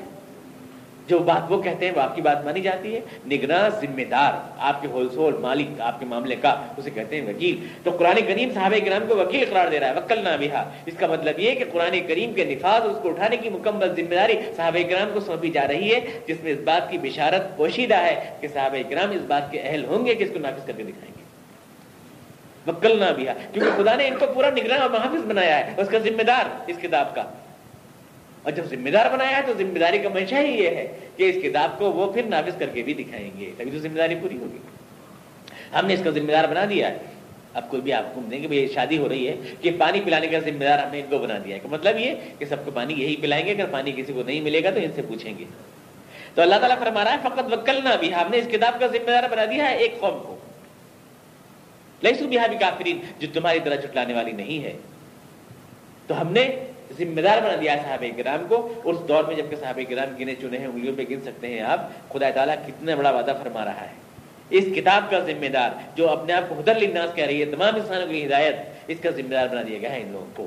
جو 1.07 1.19
بات 1.19 1.51
وہ 1.51 1.61
کہتے 1.61 1.85
ہیں، 1.85 1.93
وہ 1.95 2.01
آپ 2.01 2.15
کی 2.15 2.21
بات 2.21 2.45
مانی 2.45 2.61
جاتی 2.61 2.95
ہے۔ 2.95 2.99
نگراں 3.31 3.69
ذمہ 3.69 4.01
دار، 4.11 4.33
آپ 4.57 4.81
کے 4.81 4.87
ہول 4.87 5.09
سول 5.09 5.35
مالک، 5.41 5.81
آپ 5.81 5.99
کے 5.99 6.05
معاملے 6.05 6.35
کا، 6.41 6.65
اسے 6.77 6.89
کہتے 6.89 7.21
ہیں 7.21 7.27
وکیل۔ 7.27 7.55
تو 7.83 7.91
قرآن 7.91 8.15
کریم 8.27 8.49
صحابہ 8.53 8.85
کرام 8.85 9.01
کو 9.07 9.15
وکیل 9.15 9.45
قرار 9.49 9.67
دے 9.71 9.79
رہا 9.79 9.87
ہے 9.87 9.93
وکل 9.93 10.19
نہ 10.23 10.29
بہا۔ 10.39 10.69
اس 10.85 10.93
کا 10.99 11.07
مطلب 11.07 11.39
یہ 11.39 11.51
کہ 11.51 11.65
قرآن 11.71 11.99
کریم 12.07 12.33
کے 12.33 12.45
نفاذ 12.45 12.81
اس 12.89 12.97
کو 13.01 13.09
اٹھانے 13.09 13.37
کی 13.37 13.49
مکمل 13.49 13.95
ذمہ 13.95 14.15
داری 14.15 14.33
صحابہ 14.55 14.89
کرام 14.89 15.09
کو 15.13 15.19
سونپی 15.19 15.49
جا 15.49 15.67
رہی 15.67 15.93
ہے، 15.93 15.99
جس 16.27 16.37
میں 16.43 16.51
اس 16.51 16.59
بات 16.63 16.91
کی 16.91 16.97
بشارت 16.97 17.57
پوشیدہ 17.57 17.97
ہے 17.97 18.29
کہ 18.41 18.47
صحابہ 18.53 18.89
کرام 18.89 19.11
اس 19.11 19.21
بات 19.27 19.51
کے 19.51 19.59
اہل 19.59 19.85
ہوں 19.85 20.05
گے 20.05 20.15
کہ 20.15 20.23
اس 20.23 20.29
کو 20.33 20.39
نافذ 20.39 20.65
کر 20.65 20.73
کے 20.77 20.83
دکھائیں۔ 20.83 21.14
گے 21.14 21.14
وکل 22.67 22.99
نہ 22.99 23.05
بہا، 23.17 23.33
کیونکہ 23.53 23.83
خدا 23.83 23.95
نے 23.95 24.07
ان 24.07 24.15
کو 24.19 24.25
پورا 24.33 24.49
نگراں 24.49 24.77
اور 24.77 24.89
محافظ 24.89 25.25
بنایا 25.25 25.67
ہے، 25.67 25.73
اس 25.77 25.87
کا 25.89 25.97
ذمہ 25.97 26.23
دار 26.23 26.61
اس 26.67 26.77
کتاب 26.81 27.15
کا۔ 27.15 27.23
اور 28.43 28.51
جب 28.51 28.63
ذمہ 28.65 28.89
دار 28.89 29.11
بنایا 29.11 29.37
ہے 29.37 29.41
تو 29.45 29.53
ذمہ 29.57 29.79
داری 29.79 29.97
کا 29.97 30.09
منشا 30.09 30.39
ہی 30.39 30.63
یہ 30.63 30.67
ہے 30.67 30.97
کہ 31.17 31.29
اس 31.29 31.43
کتاب 31.43 31.79
کو 31.79 31.91
وہ 31.91 32.13
پھر 32.13 32.23
نافذ 32.23 32.57
کر 32.59 32.65
کے 32.73 32.83
بھی 32.83 32.93
دکھائیں 32.93 33.31
گے، 33.39 33.51
تبھی 33.57 33.71
تو 33.71 33.79
ذمہ 33.79 33.97
داری 33.97 34.15
پوری 34.21 34.37
ہوگی۔ 34.37 34.57
ہم 35.73 35.85
نے 35.85 35.93
اس 35.93 36.01
کا 36.03 36.09
ذمہ 36.09 36.31
دار 36.31 36.43
بنا 36.43 36.65
دیا 36.69 36.89
ہے۔ 36.89 36.97
اب 37.53 37.69
کوئی 37.69 37.81
بھی 37.81 37.93
آپ 37.93 38.15
کو 38.15 38.21
دیں 38.31 38.43
گے 38.43 38.67
شادی 38.73 38.97
ہو 38.97 39.09
رہی 39.09 39.27
ہے 39.27 39.35
کہ 39.61 39.71
پانی 39.79 40.01
پلانے 40.05 40.27
کا 40.27 40.39
ذمہ 40.39 40.63
دار 40.63 40.79
ہم 40.79 40.91
نے 40.91 40.99
ان 40.99 41.05
کو 41.09 41.17
بنا 41.17 41.37
دیا 41.45 41.55
ہے۔ 41.55 41.61
مطلب 41.63 41.99
یہ 41.99 42.11
کہ 42.39 42.45
سب 42.45 42.65
کو 42.65 42.71
پانی 42.71 42.93
یہی 42.93 43.15
پلائیں 43.15 43.45
گے، 43.45 43.51
اگر 43.51 43.65
پانی 43.71 43.91
کسی 43.91 44.13
کو 44.13 44.23
نہیں 44.25 44.41
ملے 44.41 44.63
گا 44.63 44.69
تو 44.69 44.79
ان 44.79 44.91
سے 44.95 45.01
پوچھیں 45.01 45.37
گے۔ 45.37 45.45
تو 46.33 46.41
اللہ 46.41 46.55
تعالیٰ 46.55 46.77
فرما 46.79 47.03
رہا 47.03 47.11
ہے 47.11 47.17
فقط 47.23 47.53
وکل 47.53 47.79
نہ 47.83 47.89
بھی 47.99 48.13
ہم 48.13 48.27
نے 48.31 48.37
اس 48.37 48.47
کتاب 48.51 48.79
کا 48.79 48.87
ذمہ 48.87 49.07
دار 49.07 49.23
بنا 49.31 49.45
دیا 49.45 49.69
ہے، 49.69 49.77
ایک 49.77 49.99
قوم 49.99 50.19
کو۔ 50.23 50.37
لہسو 52.05 52.27
بھی 52.27 52.37
کافرین 52.59 52.99
جو 53.19 53.27
تمہاری 53.33 53.59
طرح 53.63 53.75
جھٹلانے 53.75 54.13
والی 54.13 54.31
نہیں 54.31 54.63
ہے۔ 54.63 54.73
تو 56.07 56.21
ہم 56.21 56.31
نے 56.31 56.55
ذمہ 56.97 57.21
دار 57.21 57.37
بنا 57.37 57.55
دیا 57.61 57.75
صحابہ 57.83 58.17
کرام 58.17 58.45
کو، 58.49 58.81
اس 58.83 58.97
دور 59.07 59.23
میں 59.23 59.35
جبکہ 59.35 59.55
صحابہ 59.55 59.81
کرام 59.89 60.15
گنے 60.19 60.35
چنے 60.35 60.57
ہیں، 60.57 60.67
انگلیوں 60.67 60.95
پہ 60.97 61.03
گن 61.09 61.21
سکتے 61.25 61.47
ہیں 61.47 61.61
آپ، 61.61 61.79
خدا 62.13 62.29
تعالیٰ 62.29 62.55
کتنا 62.67 62.95
بڑا 62.95 63.09
وعدہ 63.09 63.33
فرما 63.43 63.65
رہا 63.65 63.81
ہے۔ 63.81 63.93
اس 64.49 64.65
کتاب 64.75 65.11
کا 65.11 65.19
ذمہ 65.19 65.45
دار، 65.45 65.69
جو 65.95 66.09
اپنے 66.09 66.33
آپ 66.33 66.49
کو 66.49 66.55
حدر 66.55 66.79
لناس 66.79 67.15
کہہ 67.15 67.25
رہی 67.25 67.39
ہے، 67.39 67.45
تمام 67.45 67.75
انسانوں 67.75 68.07
کی 68.07 68.25
ہدایت، 68.25 68.55
اس 68.87 68.97
کا 69.01 69.09
ذمہ 69.09 69.29
دار 69.29 69.47
بنا 69.47 69.61
دیا 69.67 69.77
گیا 69.77 69.91
ہے 69.91 70.01
ان 70.01 70.11
لوگوں 70.11 70.25
کو۔ 70.35 70.45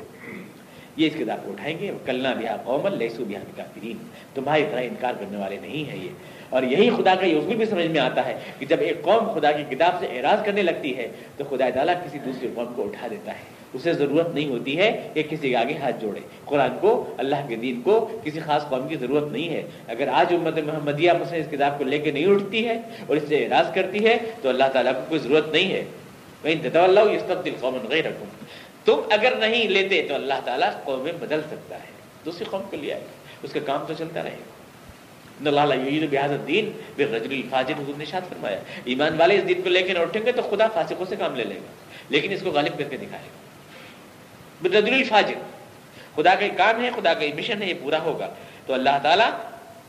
یہ 0.97 1.07
اس 1.07 1.13
کتاب 1.19 1.39
کو 1.45 1.53
اٹھائیں 1.53 1.79
گے 1.79 1.93
کلنا 2.07 2.33
بھی 2.33 2.47
قوم 2.65 2.87
لہسو 2.87 3.25
بھی 3.25 3.37
کافرین 3.57 3.97
تمہاری 4.35 4.65
طرح 4.71 4.81
انکار 4.81 5.15
کرنے 5.21 5.37
والے 5.37 5.57
نہیں 5.61 5.91
ہیں 5.91 6.05
یہ۔ 6.05 6.09
اور 6.51 6.63
یہی 6.63 6.91
خدا 6.91 7.15
کا 7.15 7.27
یہ 7.27 7.37
اصول 7.37 7.57
بھی 7.57 7.67
سمجھ 7.67 7.87
میں 7.87 8.01
آتا 8.01 8.27
ہے 8.27 8.39
کہ 8.59 8.67
جب 8.67 8.77
ایک 8.81 9.03
قوم 9.03 9.33
خدا 9.33 9.53
کی 9.53 9.75
کتاب 9.77 9.95
سے 10.01 10.07
اعراض 10.07 10.45
کرنے 10.45 10.63
لگتی 10.63 10.97
ہے 10.97 11.09
تو 11.37 11.45
خدا 11.45 11.71
تعالیٰ 11.75 11.95
کسی 11.95 12.19
دوسری 12.19 12.49
قوم 12.55 12.73
کو 12.77 12.85
اٹھا 12.85 13.07
دیتا 13.11 13.33
ہے۔ 13.33 13.59
اسے 13.75 13.93
ضرورت 13.93 14.35
نہیں 14.35 14.49
ہوتی 14.49 14.79
ہے 14.79 15.09
کہ 15.15 15.23
کسی 15.23 15.51
کے 15.51 15.57
آگے 15.57 15.75
ہاتھ 15.75 15.97
جوڑے۔ 16.01 16.21
قرآن 16.45 16.71
کو، 16.81 17.15
اللہ 17.19 17.37
کے 17.49 17.57
دین 17.57 17.81
کو 17.81 18.21
کسی 18.25 18.41
خاص 18.41 18.69
قوم 18.69 18.89
کی 18.89 18.97
ضرورت 18.97 19.33
نہیں 19.33 19.49
ہے۔ 19.49 19.63
اگر 19.89 20.09
آج 20.09 20.35
امت 20.35 20.59
محمدیہ 20.59 21.13
مسلم 21.21 21.41
اس 21.41 21.47
کتاب 21.51 21.79
کو 21.79 21.85
لے 21.85 21.99
کے 21.99 22.11
نہیں 22.11 22.27
اٹھتی 22.27 22.69
ہے 22.69 22.81
اور 23.07 23.17
اس 23.17 23.23
سے 23.29 23.45
اعراض 23.45 23.73
کرتی 23.75 24.07
ہے 24.07 24.17
تو 24.43 24.49
اللہ 24.49 24.65
تعالیٰ 24.73 24.95
کو 24.95 25.01
کوئی 25.09 25.21
ضرورت 25.21 25.49
نہیں 25.49 25.73
ہے۔ 25.73 25.85
اللہ 26.75 27.01
اس 27.01 27.23
تبدیل 27.27 27.55
قوم 27.61 27.79
غیر 27.91 28.05
رکھوں 28.05 28.27
تم 28.85 29.01
اگر 29.11 29.33
نہیں 29.37 29.69
لیتے 29.69 30.03
تو 30.09 30.15
اللہ 30.15 30.35
تعالیٰ 30.45 30.71
قوم 30.85 31.09
بدل 31.21 31.41
سکتا 31.51 31.77
ہے۔ 31.77 31.91
دوسری 32.25 32.45
قوم 32.51 32.63
کو 32.71 32.77
لے 32.81 32.93
آئے۔ 32.93 33.03
اس 33.43 33.53
کا 33.53 33.61
کام 33.67 33.85
تو 33.89 33.95
چلتا 33.99 34.23
رہے 34.23 34.31
گا۔ 34.31 34.58
دین 35.41 36.71
رجل 36.99 37.33
الفاجر، 37.33 37.75
حضور 37.79 37.99
نے 37.99 38.05
شاد 38.05 38.29
فرمایا 38.29 38.59
ایمان 38.85 39.17
والے 39.19 39.39
اس 39.39 39.49
دین 39.49 39.63
کو 39.63 39.69
لے 39.69 39.83
کے 39.83 39.93
اٹھیں 39.93 40.25
گے 40.27 40.33
تو 40.33 40.43
خدا 40.43 40.67
فاسقوں 40.69 41.07
سے 41.09 41.17
کام 41.17 41.35
لے 41.37 41.45
لے 41.45 41.55
گا، 41.55 41.71
لیکن 42.09 42.33
اس 42.33 42.43
کو 42.43 42.51
غالب 42.51 42.79
کر 42.79 42.89
کے 42.91 42.97
دکھائے 42.97 43.27
گا۔ 43.27 43.37
بدر 44.63 44.93
الفاجر، 44.93 45.39
خدا 46.17 46.35
کا 46.35 46.47
کام 46.57 46.85
ہے، 46.85 46.91
خدا 46.97 47.15
کا 47.15 47.27
مشن 47.37 47.63
ہے، 47.63 47.69
یہ 47.69 47.75
پورا 47.83 47.99
ہوگا۔ 47.99 48.29
تو 48.67 48.75
اللہ 48.75 48.99
تعالیٰ 49.03 49.31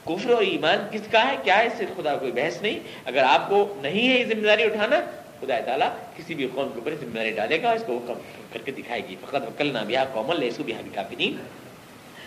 کفر 0.05 0.29
و 0.29 0.37
ایمان 0.37 0.87
کس 0.91 1.07
کا 1.11 1.21
ہے؟ 1.31 1.35
کیا 1.43 1.57
ہے 1.57 1.65
اس 1.67 1.73
سے 1.77 1.85
خدا 1.95 2.15
کوئی 2.15 2.31
بحث 2.31 2.61
نہیں؟ 2.61 2.79
اگر 3.05 3.23
آپ 3.23 3.49
کو 3.49 3.57
نہیں 3.81 4.09
ہے 4.09 4.19
یہ 4.19 4.25
ذمہ 4.25 4.45
داری 4.47 4.63
اٹھانا، 4.63 4.99
خدا 5.41 5.59
تعالیٰ 5.65 5.89
کسی 6.17 6.35
بھی 6.35 6.47
قوم 6.53 6.69
کے 6.69 6.79
اوپر 6.79 6.93
ذمہ 7.01 7.15
داری 7.15 7.31
ڈالے 7.31 7.61
گا، 7.61 7.71
اس 7.71 7.83
کو 7.87 7.99
کم 8.07 8.19
کر 8.53 8.61
کے 8.65 8.71
دکھائے 8.71 9.01
گی۔ 9.07 9.15
فقط 9.21 9.43
وکل 9.47 9.73
نہ 9.73 9.83
بیا 9.87 10.03
قومل 10.13 10.39
لہسو 10.39 10.63
بھی 10.63 10.73
کافی 10.93 11.15
نہیں 11.15 11.33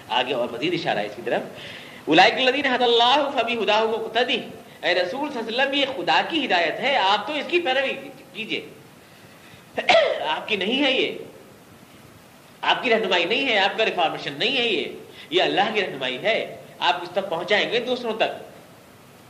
آگے 0.08 0.34
اور 0.34 0.48
مزید 0.52 0.74
اشارہ 0.74 0.98
ہے 0.98 1.06
اس 1.06 1.16
کی 1.16 1.22
طرف۔ 1.24 1.42
الائک 2.08 2.34
الدین 2.34 2.66
حد 2.66 2.82
اللہ 2.82 3.30
فبی 3.38 3.54
ہدا 3.54 3.84
قطدی 4.12 4.40
اے 4.82 4.94
رسول 4.94 5.32
صلی 5.32 5.38
اللہ 5.38 5.62
علیہ 5.62 5.82
وسلم، 5.82 6.00
یہ 6.00 6.04
خدا 6.04 6.22
کی 6.28 6.46
ہدایت 6.46 6.80
ہے، 6.80 6.96
آپ 6.96 7.26
تو 7.26 7.32
اس 7.32 7.44
کی 7.48 7.58
پیروی 7.58 8.08
کیجیے 8.32 8.66
آپ 10.28 10.48
کی 10.48 10.56
نہیں 10.56 10.84
ہے 10.84 10.92
یہ۔ 10.92 11.18
آپ 12.62 12.82
کی 12.82 12.90
رہنمائی 12.90 13.24
نہیں 13.24 13.48
ہے، 13.48 13.58
آپ 13.58 13.78
کا 13.78 13.84
ریفارمیشن 13.84 14.32
نہیں 14.38 14.56
ہے 14.56 14.68
یہ۔ 14.68 14.84
یہ 15.30 15.42
اللہ 15.42 15.60
کی 15.74 15.82
رہنمائی 15.82 16.18
ہے۔ 16.22 16.56
آپ 16.78 17.02
اس 17.02 17.10
تک 17.10 17.30
پہنچائیں 17.30 17.72
گے 17.72 17.80
دوسروں 17.80 18.12
تک۔ 18.16 18.50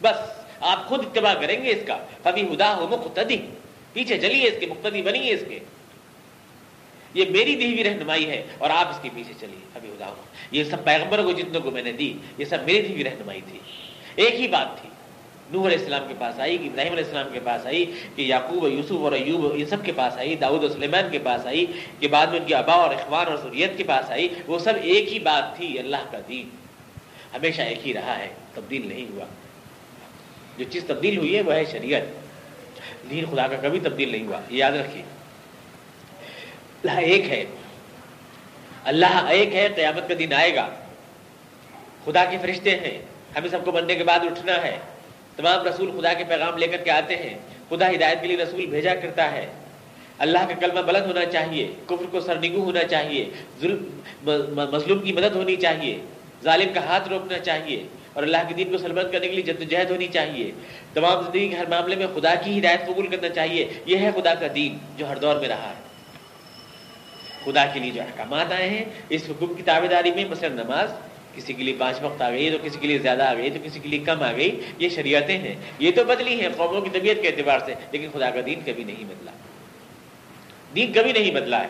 بس، 0.02 0.16
آپ 0.60 0.88
خود 0.88 1.06
اتباع 1.06 1.34
کریں 1.34 1.64
گے 1.64 1.70
اس 1.70 1.82
کا۔ 1.86 1.98
کبھی 2.22 2.54
ہدا 2.54 2.76
ہو 2.76 2.88
مقتدی۔ 2.88 3.36
پیچھے 3.92 4.18
چلیے 4.18 4.48
اس 4.48 4.54
کے، 4.60 4.66
مقتدی 4.66 5.02
بنیے 5.02 5.34
اس 5.34 5.40
کے۔ 5.48 5.58
یہ 7.14 7.24
میری 7.30 7.54
دی 7.54 7.66
ہوئی 7.66 7.84
رہنمائی 7.84 8.30
ہے 8.30 8.46
اور 8.58 8.70
آپ 8.70 8.88
اس 8.88 8.98
کے 9.02 9.08
پیچھے 9.14 9.32
چلیے۔ 9.40 9.64
ابھی 9.74 9.88
ہدا 9.88 10.14
یہ 10.50 10.64
سب 10.64 10.84
پیغمبروں 10.84 11.24
کو 11.24 11.32
جتنوں 11.32 11.60
کو 11.60 11.70
میں 11.70 11.82
نے 11.82 11.92
دی، 11.92 12.12
یہ 12.38 12.44
سب 12.44 12.58
میری 12.64 12.82
دی 12.82 12.92
ہوئی 12.92 13.04
رہنمائی 13.04 13.40
تھی۔ 13.50 13.58
ایک 14.16 14.34
ہی 14.34 14.48
بات 14.48 14.82
تھی، 14.82 14.88
نوح 15.50 15.66
علیہ 15.66 15.78
السلام 15.78 16.04
کے 16.08 16.14
پاس 16.18 16.40
آئی، 16.40 16.54
ابراہیم 16.54 16.92
علیہ 16.92 17.04
السلام 17.04 17.26
کے 17.32 17.40
پاس 17.44 17.66
آئی، 17.66 17.92
کہ 18.16 18.22
یعقوب، 18.22 18.68
یوسف 18.68 18.92
اور 18.92 19.12
ایوب 19.12 19.52
ان 19.54 19.66
سب 19.66 19.84
کے 19.84 19.92
پاس 19.92 20.18
آئی، 20.18 20.36
داؤد 20.36 20.64
و 20.64 20.68
سلیمان 20.68 21.04
کے 21.12 21.18
پاس 21.18 21.46
آئی، 21.46 21.66
کہ 22.00 22.08
بعد 22.08 22.26
میں 22.26 22.40
ان 22.40 22.46
کی 22.46 22.54
ابا 22.54 22.72
اور 22.72 22.94
اخبار 22.94 23.26
اور 23.26 23.38
سوریت 23.38 23.70
کے 23.76 23.84
پاس 23.84 24.10
آئی۔ 24.10 24.28
وہ 24.46 24.58
سب 24.58 24.72
ایک 24.82 25.12
ہی 25.12 25.18
بات 25.18 25.56
تھی، 25.56 25.78
اللہ 25.78 25.96
کا 26.10 26.18
دین۔ 26.28 26.48
ہمیشہ 27.34 27.62
ایک 27.62 27.86
ہی 27.86 27.94
رہا 27.94 28.18
ہے، 28.18 28.28
تبدیل 28.54 28.88
نہیں 28.88 29.06
ہوا۔ 29.12 29.24
جو 30.58 30.64
چیز 30.70 30.84
تبدیل 30.86 31.18
ہوئی 31.18 31.36
ہے، 31.36 31.40
وہ 31.40 31.54
ہے 31.54 31.64
شریعت۔ 31.72 32.02
دین 33.10 33.24
خدا 33.30 33.48
کا 33.48 33.56
کبھی 33.62 33.80
تبدیل 33.80 34.08
نہیں 34.08 34.26
ہوا، 34.26 34.40
یہ 34.50 34.56
یاد 34.56 34.72
رکھیے۔ 34.72 35.02
اللہ 36.84 37.00
ایک 37.00 37.30
ہے۔ 37.30 37.44
اللہ 38.84 39.26
ایک 39.28 39.54
ہے، 39.54 39.68
قیامت 39.76 40.08
کا 40.08 40.14
دن 40.18 40.32
آئے 40.32 40.54
گا۔ 40.54 40.68
خدا 42.04 42.24
کے 42.24 42.36
فرشتے 42.42 42.70
ہیں۔ 42.70 43.02
ہمیں 43.36 43.48
سب 43.48 43.64
کو 43.64 43.70
بننے 43.70 43.94
کے 43.94 44.04
بعد 44.04 44.18
اٹھنا 44.18 44.62
ہے۔ 44.62 44.78
تمام 45.36 45.66
رسول 45.66 46.00
خدا 46.00 46.12
کے 46.12 46.24
پیغام 46.24 46.58
لے 46.58 46.66
کر 46.66 46.76
کے 46.76 46.90
آتے 46.90 47.16
ہیں۔ 47.16 47.38
خدا 47.68 47.90
ہدایت 47.90 48.20
کے 48.20 48.26
لیے 48.26 48.36
رسول 48.36 48.66
بھیجا 48.66 48.94
کرتا 48.94 49.32
ہے۔ 49.32 49.46
اللہ 50.18 50.38
کا 50.38 50.54
کلمہ 50.54 50.80
بلند 50.80 51.06
ہونا 51.06 51.24
چاہیے۔ 51.24 51.74
کفر 51.86 52.04
کو 52.10 52.20
سرنگو 52.20 52.64
ہونا 52.64 52.84
چاہیے۔ 52.84 53.30
ظلم 53.60 54.00
مظلوم 54.72 54.98
کی 54.98 55.12
مدد 55.12 55.34
ہونی 55.34 55.56
چاہیے۔ 55.56 55.98
ظالم 56.44 56.72
کا 56.74 56.84
ہاتھ 56.84 57.08
روکنا 57.08 57.38
چاہیے۔ 57.38 57.84
اور 58.12 58.22
اللہ 58.22 58.36
کے 58.48 58.54
دین 58.54 58.70
کو 58.70 58.78
سربت 58.78 59.06
کرنے 59.12 59.28
کے 59.28 59.34
لیے 59.34 59.42
جد 59.42 59.70
جہد 59.70 59.90
ہونی 59.90 60.06
چاہیے۔ 60.06 60.52
تمام 60.94 61.22
زندگی 61.22 61.48
کے 61.48 61.56
ہر 61.56 61.66
معاملے 61.66 61.96
میں 61.96 62.06
خدا 62.14 62.34
کی 62.34 62.58
ہدایت 62.58 62.86
قبول 62.86 63.06
کرنا 63.06 63.28
چاہیے۔ 63.28 63.68
یہ 63.86 63.96
ہے 63.96 64.10
خدا 64.14 64.34
کا 64.34 64.46
دین 64.54 64.78
جو 64.96 65.08
ہر 65.08 65.16
دور 65.16 65.36
میں 65.36 65.48
رہا 65.48 65.68
ہے۔ 65.68 65.91
خدا 67.44 67.66
کے 67.66 67.80
لیے 67.80 67.90
جو 67.90 68.02
احکامات 68.02 68.52
آئے 68.52 68.70
ہیں، 68.70 68.84
اس 69.08 69.22
حکم 69.28 69.54
کی 69.54 69.62
تابے 69.62 69.88
داری 69.88 70.10
میں 70.10 70.24
مثلا 70.24 70.48
نماز 70.48 70.92
کسی 71.36 71.52
کے 71.52 71.62
لیے 71.62 71.74
پانچ 71.78 71.96
وقت 72.02 72.22
آ 72.22 72.30
گئی، 72.30 72.50
تو 72.50 72.56
کسی 72.62 72.78
کے 72.80 72.86
لیے 72.88 72.98
زیادہ 72.98 73.22
آ 73.22 73.34
گئی، 73.34 73.50
تو 73.50 73.58
کسی 73.64 73.80
کے 73.80 73.88
لیے 73.88 73.98
کم 73.98 74.22
آ 74.22 74.32
گئی، 74.32 74.60
یہ 74.78 74.88
شریعتیں 74.88 75.38
ہیں۔ 75.38 75.54
یہ 75.78 75.90
تو 75.94 76.04
بدلی 76.04 76.40
ہیں 76.40 76.48
قوموں 76.56 76.80
کی 76.80 76.90
طبیعت 76.92 77.22
کے 77.22 77.28
اعتبار 77.28 77.58
سے، 77.66 77.74
لیکن 77.92 78.08
خدا 78.12 78.30
کا 78.30 78.40
دین 78.46 78.60
کبھی 78.66 78.84
نہیں 78.84 79.04
بدلا۔ 79.04 79.30
دین 80.74 80.92
کبھی 80.92 81.12
نہیں 81.12 81.30
بدلا 81.30 81.62
ہے۔ 81.62 81.68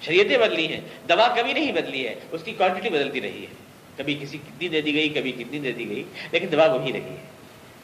شریعتیں 0.00 0.38
بدلی 0.38 0.66
ہیں، 0.66 0.80
دوا 1.08 1.34
کبھی 1.36 1.52
نہیں 1.52 1.72
بدلی 1.72 2.08
ہے، 2.08 2.14
اس 2.32 2.42
کی 2.44 2.52
کوانٹٹی 2.52 2.88
بدلتی 2.88 3.20
رہی 3.20 3.40
ہے۔ 3.40 3.54
کبھی 3.96 4.18
کسی 4.20 4.38
کتنی 4.38 4.68
دے 4.68 4.80
دی 4.80 4.94
گئی، 4.94 5.08
کبھی 5.08 5.32
کتنی 5.32 5.58
دے 5.58 5.72
دی 5.72 5.88
گئی، 5.88 6.02
لیکن 6.32 6.46
دوا 6.52 6.66
وہی 6.66 6.92
رہی 6.92 7.00
ہے۔ 7.00 7.16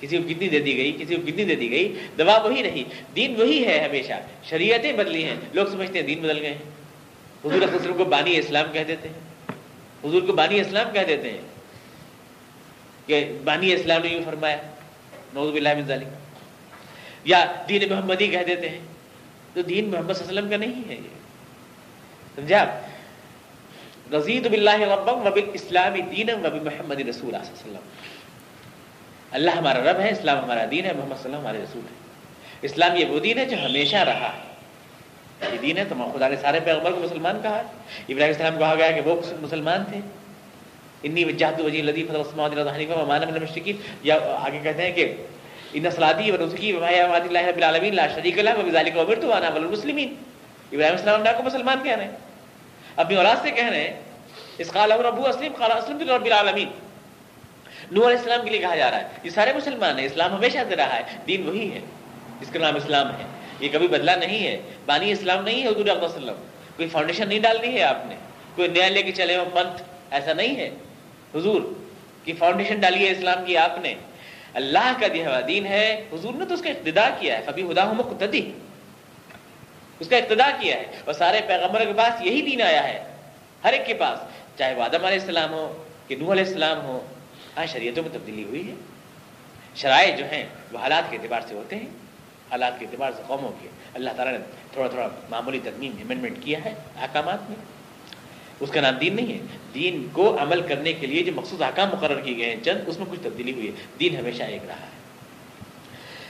کسی 0.00 0.18
کو 0.18 0.28
کتنی 0.28 0.48
دے 0.48 0.58
دی 0.58 0.76
گئی، 0.76 0.92
کسی 0.92 1.16
کو 1.16 1.22
کتنی 1.26 1.44
دے 1.44 1.54
دی 1.54 1.70
گئی، 1.70 1.94
دوا 2.18 2.38
وہی 2.38 2.62
رہی۔ 2.62 2.84
دین 3.16 3.34
وہی 3.40 3.64
ہے 3.64 3.86
ہمیشہ۔ 3.88 4.12
شریعتیں 4.44 4.92
بدلی 4.92 5.24
ہیں، 5.24 5.34
لوگ 5.52 5.66
سمجھتے 5.66 5.98
ہیں 5.98 6.06
دین 6.06 6.18
بدل 6.18 6.38
گئے 6.38 6.50
ہیں۔ 6.50 6.77
حضور 7.44 7.92
کو 7.96 8.04
بانی 8.04 8.36
اسلام 8.36 8.72
کہہ 8.72 8.84
دیتے 8.88 9.08
ہیں۔ 9.08 9.54
حضور 10.04 10.22
کو 10.22 10.32
بانی 10.32 10.60
اسلام 10.60 10.90
کہہ 10.92 11.06
دیتے 11.08 11.30
ہیں 11.30 11.40
کہ 13.06 13.38
بانی 13.44 13.72
اسلام 13.72 14.02
نے 14.02 14.08
یوں 14.08 14.22
فرمایا 14.24 14.56
نوز 15.34 15.52
باللہ 15.52 15.74
من 15.74 15.86
ذالک 15.86 16.08
یا 17.24 17.44
دین 17.68 17.82
محمدی 17.90 18.26
کہہ 18.26 18.44
دیتے 18.46 18.68
ہیں۔ 18.68 18.80
تو 19.54 19.62
دین 19.62 19.90
محمد 19.90 20.14
صلی 20.14 20.28
اللہ 20.28 20.40
علیہ 20.40 20.48
وسلم 20.48 20.50
کا 20.50 20.56
نہیں 20.56 20.88
ہے 20.88 20.94
یہ۔ 20.94 21.16
سمجھا 22.34 22.80
رضید 24.12 24.50
باللہ 24.50 24.80
ربم 24.92 25.26
و 25.26 25.30
بالاسلام 25.30 25.94
دینم 25.94 26.44
و 26.44 26.50
بمحمد 26.50 27.00
رسول 27.00 27.34
اللہ 27.34 27.44
صلی 27.44 27.54
اللہ 27.54 27.68
علیہ 27.68 27.68
وسلم۔ 27.68 27.86
اللہ 29.30 29.50
ہمارا 29.50 29.80
رب 29.80 29.98
ہے، 30.00 30.10
اسلام 30.10 30.44
ہمارا 30.44 30.64
دین 30.70 30.84
ہے، 30.84 30.92
محمد 30.92 31.22
صلی 31.22 31.34
اللہ 31.34 31.36
علیہ 31.36 31.38
وسلم 31.38 31.40
ہمارے 31.40 31.58
رسول 31.58 31.82
ہے 31.90 31.96
اسلام 32.62 32.96
یہ 32.96 33.04
وہ 33.04 33.18
دین 33.18 33.38
ہے 33.38 33.44
جو 33.44 33.56
ہمیشہ 33.64 33.96
رہا 33.96 34.30
ہے۔ 34.36 34.47
یہ 35.42 35.58
دین 35.58 35.78
ہے 35.78 35.84
تو 35.88 35.94
خدا 36.14 36.28
نے 36.28 36.36
سارے 36.36 36.60
پیغمبر 36.60 36.92
کو 36.92 37.00
مسلمان 37.00 37.38
کہا۔ 37.42 37.56
ہے 37.56 37.62
ابراہیم 38.08 38.32
السلام 38.32 38.58
کہا 38.58 38.74
گیا 38.74 38.90
کہ 38.90 39.00
وہ 39.00 39.20
مسلمان 39.40 39.84
تھے۔ 39.88 40.00
انی 41.02 41.24
وجہت 41.24 41.60
وجی 41.60 41.82
لطیف 41.82 42.10
مان 43.08 43.22
مشرقی 43.42 43.72
یا 44.02 44.18
آگے 44.46 44.58
کہتے 44.62 44.82
ہیں 44.82 44.92
کہ 44.92 45.14
ان 45.72 45.90
سلادی 45.90 46.30
و 46.30 46.36
رزقی 46.36 46.72
وباد 46.72 47.26
اللہ 47.26 47.38
رب 47.38 47.56
العالمین 47.56 47.94
لا 47.94 48.06
شریک 48.14 48.38
اللہ 48.38 48.58
وبذالک 48.58 48.98
امرت 48.98 49.24
وانا 49.24 49.46
اول 49.46 49.62
المسلمین۔ 49.64 50.14
ابراہیم 50.72 50.96
السلام 50.96 51.22
نے 51.22 51.30
کو 51.36 51.42
مسلمان 51.42 51.78
کہہ 51.82 51.96
رہے 51.96 52.04
ہیں 52.04 52.16
اپنی 52.96 53.16
اولاد 53.16 53.36
سے 53.42 53.50
کہہ 53.50 53.68
رہے 53.68 53.80
ہیں 53.80 53.94
اس 54.58 54.70
قال 54.72 54.92
ابو 54.92 55.26
اسلم، 55.26 55.52
قال 55.58 55.72
اسلم 55.72 55.98
رب 56.10 56.24
العالمین۔ 56.24 56.68
نوح 57.90 58.06
علیہ 58.06 58.18
السلام 58.18 58.44
کے 58.44 58.50
لیے 58.50 58.60
کہا 58.60 58.76
جا 58.76 58.90
رہا 58.90 58.98
ہے، 58.98 59.08
یہ 59.24 59.30
سارے 59.30 59.52
مسلمان 59.52 59.98
ہیں، 59.98 60.06
اسلام 60.06 60.34
ہمیشہ 60.34 60.58
سے 60.68 60.76
رہا 60.76 60.96
ہے، 60.96 61.02
دین 61.26 61.48
وہی 61.48 61.72
ہے، 61.72 61.80
جس 62.40 62.48
کا 62.52 62.58
نام 62.58 62.76
اسلام 62.76 63.08
ہے۔ 63.08 63.24
یہ 63.60 63.68
کبھی 63.72 63.88
بدلا 63.88 64.16
نہیں 64.16 64.46
ہے۔ 64.46 64.60
بانی 64.86 65.12
اسلام 65.12 65.44
نہیں 65.44 65.62
ہے، 65.62 65.68
حضور 65.68 65.80
علیہ 65.80 66.02
وسلم 66.02 66.34
کوئی 66.76 66.88
فاؤنڈیشن 66.88 67.28
نہیں 67.28 67.40
ڈالنی 67.40 67.74
ہے 67.74 67.82
آپ 67.82 68.06
نے۔ 68.06 68.14
کوئی 68.54 68.68
نیا 68.68 68.88
لے 68.88 69.02
کے 69.02 69.12
چلے 69.12 69.36
ہو 69.36 69.44
پنتھ۔ 69.54 69.82
ایسا 70.10 70.32
نہیں 70.32 70.56
ہے۔ 70.56 70.70
حضور، 71.34 71.62
کی 72.24 72.32
فاؤنڈیشن 72.32 72.80
ڈالی 72.80 73.06
ہے 73.06 73.10
اسلام 73.12 73.44
کی 73.44 73.56
آپ 73.56 73.78
نے۔ 73.82 73.94
اللہ 74.54 74.92
کا 75.00 75.06
دیا 75.14 75.40
دین 75.48 75.66
ہے۔ 75.66 76.04
حضور 76.12 76.34
نے 76.34 76.44
تو 76.44 76.54
اس 76.54 76.62
کا 76.62 76.70
ابتدا 76.70 77.08
کیا 77.20 77.38
ہے۔ 77.38 77.42
کبھی 77.46 77.62
خدا 77.68 77.92
مقتدی۔ 77.92 78.52
اس 80.00 80.08
کا 80.08 80.16
ابتدا 80.16 80.50
کیا 80.60 80.76
ہے۔ 80.76 80.84
اور 81.04 81.14
سارے 81.14 81.40
پیغمبر 81.46 81.84
کے 81.84 81.92
پاس 81.96 82.26
یہی 82.26 82.42
دین 82.42 82.62
آیا 82.62 82.88
ہے۔ 82.88 83.16
ہر 83.64 83.72
ایک 83.72 83.86
کے 83.86 83.94
پاس، 83.94 84.18
چاہے 84.58 84.74
وہ 84.74 84.82
آدم 84.82 85.04
علیہ 85.04 85.20
السلام 85.20 85.52
ہو 85.52 85.84
کہ 86.08 86.16
نوح 86.16 86.32
علیہ 86.32 86.44
السلام 86.44 86.84
ہو۔ 86.84 87.06
ہاں 87.56 87.66
شریعتوں 87.66 88.02
میں 88.02 88.12
تبدیلی 88.12 88.44
ہوئی 88.44 88.70
ہے۔ 88.70 88.74
شرائط 89.74 90.18
جو 90.18 90.24
ہیں، 90.32 90.46
وہ 90.72 90.78
حالات 90.78 91.10
کے 91.10 91.16
اعتبار 91.16 91.40
سے 91.48 91.54
ہوتے 91.54 91.76
ہیں۔ 91.76 92.07
حالات 92.50 92.80
کے 92.80 92.86
اعتبار 92.86 93.12
سے 93.16 93.22
قوموں 93.26 93.52
کی 93.62 93.68
اللہ 93.94 94.10
تعالیٰ 94.16 94.38
نے 94.38 94.44
تھوڑا 94.72 94.88
تھوڑا 94.88 95.08
معمولی 95.30 95.60
ترمیم 95.64 95.92
امنڈمنٹ 96.00 96.36
کیا 96.42 96.64
ہے 96.64 96.74
احکامات 96.96 97.50
میں۔ 97.50 97.56
اس 98.60 98.70
کا 98.70 98.80
نام 98.80 98.94
دین 98.94 99.16
نہیں 99.16 99.32
ہے۔ 99.32 99.38
دین 99.74 100.08
کو 100.12 100.42
عمل 100.42 100.60
کرنے 100.60 100.92
کے 100.92 101.06
لیے 101.06 101.22
جو 101.22 101.32
مخصوص 101.32 101.62
احکام 101.62 101.88
مقرر 101.88 102.20
کیے 102.20 102.36
گئے 102.36 102.46
ہیں، 102.46 102.64
چند 102.64 102.80
اس 102.86 102.98
میں 102.98 103.06
کچھ 103.10 103.20
تبدیلی 103.22 103.52
ہوئی 103.52 103.66
ہے۔ 103.66 103.72
دین 104.00 104.16
ہمیشہ 104.16 104.42
ایک 104.42 104.62
رہا 104.66 104.74
ہے۔ 104.74 104.98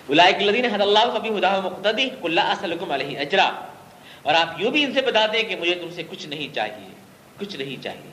الدین 0.09 0.65
حد 0.65 0.81
اللہ 0.81 1.19
کبھی 1.19 1.39
ہدا 1.39 1.61
مقتدی 1.61 2.09
اللہ 2.23 2.41
اسلکم 2.41 2.91
علیہ 2.91 3.19
اجرا۔ 3.19 3.53
اور 4.23 4.35
آپ 4.35 4.61
یوں 4.61 4.71
بھی 4.71 4.85
ان 4.85 4.93
سے 4.95 5.03
بتا 5.03 5.27
دیں 5.27 5.43
کہ 5.43 5.57
مجھے 5.57 5.75
تم 5.75 5.89
سے 5.95 6.03
کچھ 6.11 6.27
نہیں 6.27 6.55
چاہیے۔ 6.55 6.89
کچھ 7.39 7.57
نہیں 7.57 7.83
چاہیے۔ 7.83 8.11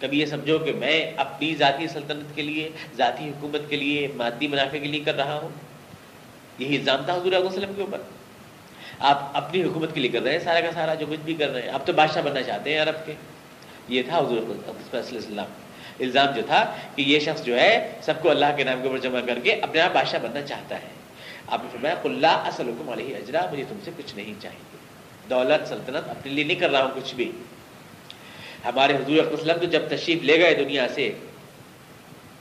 کبھی 0.00 0.20
یہ 0.20 0.26
سمجھو 0.26 0.58
کہ 0.58 0.72
میں 0.72 1.10
اپنی 1.16 1.54
ذاتی 1.54 1.88
سلطنت 1.88 2.36
کے 2.36 2.42
لیے، 2.42 2.70
ذاتی 2.96 3.28
حکومت 3.28 3.60
کے 3.68 3.76
لیے، 3.76 4.08
مادی 4.14 4.48
منافع 4.48 4.78
کے 4.78 4.86
لیے 4.86 5.00
کر 5.00 5.14
رہا 5.14 5.38
ہوں۔ 5.38 5.48
یہی 6.58 6.76
الزام 6.76 7.04
تھا، 7.04 7.14
حضور 7.14 7.26
علیہ 7.26 7.38
وسلم 7.38 7.72
کے 7.76 7.82
اوپر۔ 7.82 7.98
آپ 8.98 9.30
اپنی 9.32 9.62
حکومت 9.62 9.94
کے 9.94 10.00
لیے 10.00 10.10
کر 10.10 10.22
رہے 10.22 10.32
ہیں، 10.32 10.38
سارا 10.38 10.60
کا 10.60 10.72
سارا 10.72 10.94
جو 10.94 11.06
کچھ 11.10 11.20
بھی 11.20 11.34
کر 11.34 11.48
رہے 11.48 11.62
ہیں۔ 11.62 11.70
آپ 11.70 11.86
تو 11.86 11.92
بادشاہ 11.92 12.22
بننا 12.22 12.42
چاہتے 12.42 12.72
ہیں 12.72 12.82
عرب 12.82 13.06
کے۔ 13.06 13.14
یہ 13.88 14.02
تھا 14.02 14.18
حضور 14.18 14.38
السلام 14.92 15.46
الزام 16.00 16.26
جو 16.34 16.42
تھا 16.46 16.74
کہ 16.96 17.02
یہ 17.02 17.18
شخص 17.18 17.44
جو 17.44 17.60
ہے، 17.60 17.92
سب 18.02 18.22
کو 18.22 18.30
اللہ 18.30 18.46
کے 18.56 18.64
نام 18.64 18.82
کے 18.82 18.88
اوپر 18.88 18.98
جمع 18.98 19.20
کر 19.26 19.38
کے 19.38 19.52
اپنے 19.52 19.80
آپ 19.80 19.90
بادشاہ 19.92 20.20
بننا 20.20 20.42
چاہتا 20.42 20.74
ہے۔ 20.74 20.88
آپ 21.46 21.62
نے 21.62 21.68
فرمایا 21.72 21.94
اللہ 22.04 22.26
اصل 22.26 22.68
حکم 22.68 22.88
علیہ 22.88 23.16
اجرا 23.16 23.46
مجھے 23.52 23.64
تم 23.68 23.76
سے 23.84 23.90
کچھ 23.96 24.16
نہیں 24.16 24.34
چاہیے۔ 24.40 24.76
دولت، 25.30 25.68
سلطنت 25.68 26.08
اپنے 26.08 26.32
لیے 26.32 26.44
نہیں 26.44 26.60
کر 26.60 26.70
رہا 26.70 26.82
ہوں، 26.82 26.90
کچھ 26.94 27.14
بھی۔ 27.14 27.32
ہمارے 28.64 28.94
حضور 28.94 29.32
وسلم 29.32 29.56
تو 29.58 29.66
جب 29.66 29.82
تشریف 29.88 30.22
لے 30.22 30.38
گئے 30.38 30.54
دنیا 30.54 30.86
سے، 30.88 31.12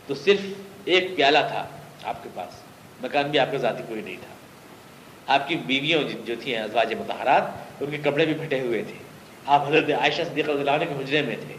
تو 0.07 0.15
صرف 0.15 0.39
ایک 0.86 1.15
پیالہ 1.15 1.39
تھا 1.47 1.68
آپ 2.03 2.24
کے 2.24 2.30
پاس۔ 2.34 2.66
مکان 3.02 3.30
بھی 3.30 3.39
آپ 3.39 3.52
کا 3.52 3.58
ذاتی 3.58 3.84
کوئی 3.88 4.02
نہیں 4.02 4.16
تھا۔ 4.16 4.34
آپ 5.34 5.48
کی 5.48 5.56
بیویوں 5.56 6.04
جو 6.26 6.36
تھیں 6.39 6.58
ازواج 6.58 6.93
متحرات 6.93 7.43
ان 7.82 7.91
کے 7.91 7.98
کپڑے 7.98 8.26
بھی 8.26 8.34
پھٹے 8.34 8.60
ہوئے 8.60 8.84
تھے۔ 8.84 8.93
آپ 9.45 9.68
حضرت 9.68 9.89
عائشہ 9.89 10.22
صدیق 10.32 10.50
رضی 10.50 10.60
اللہ 10.60 10.72
عنہ 10.72 10.84
کے 10.84 11.04
حجرے 11.04 11.22
میں 11.22 11.36
تھے۔ 11.48 11.56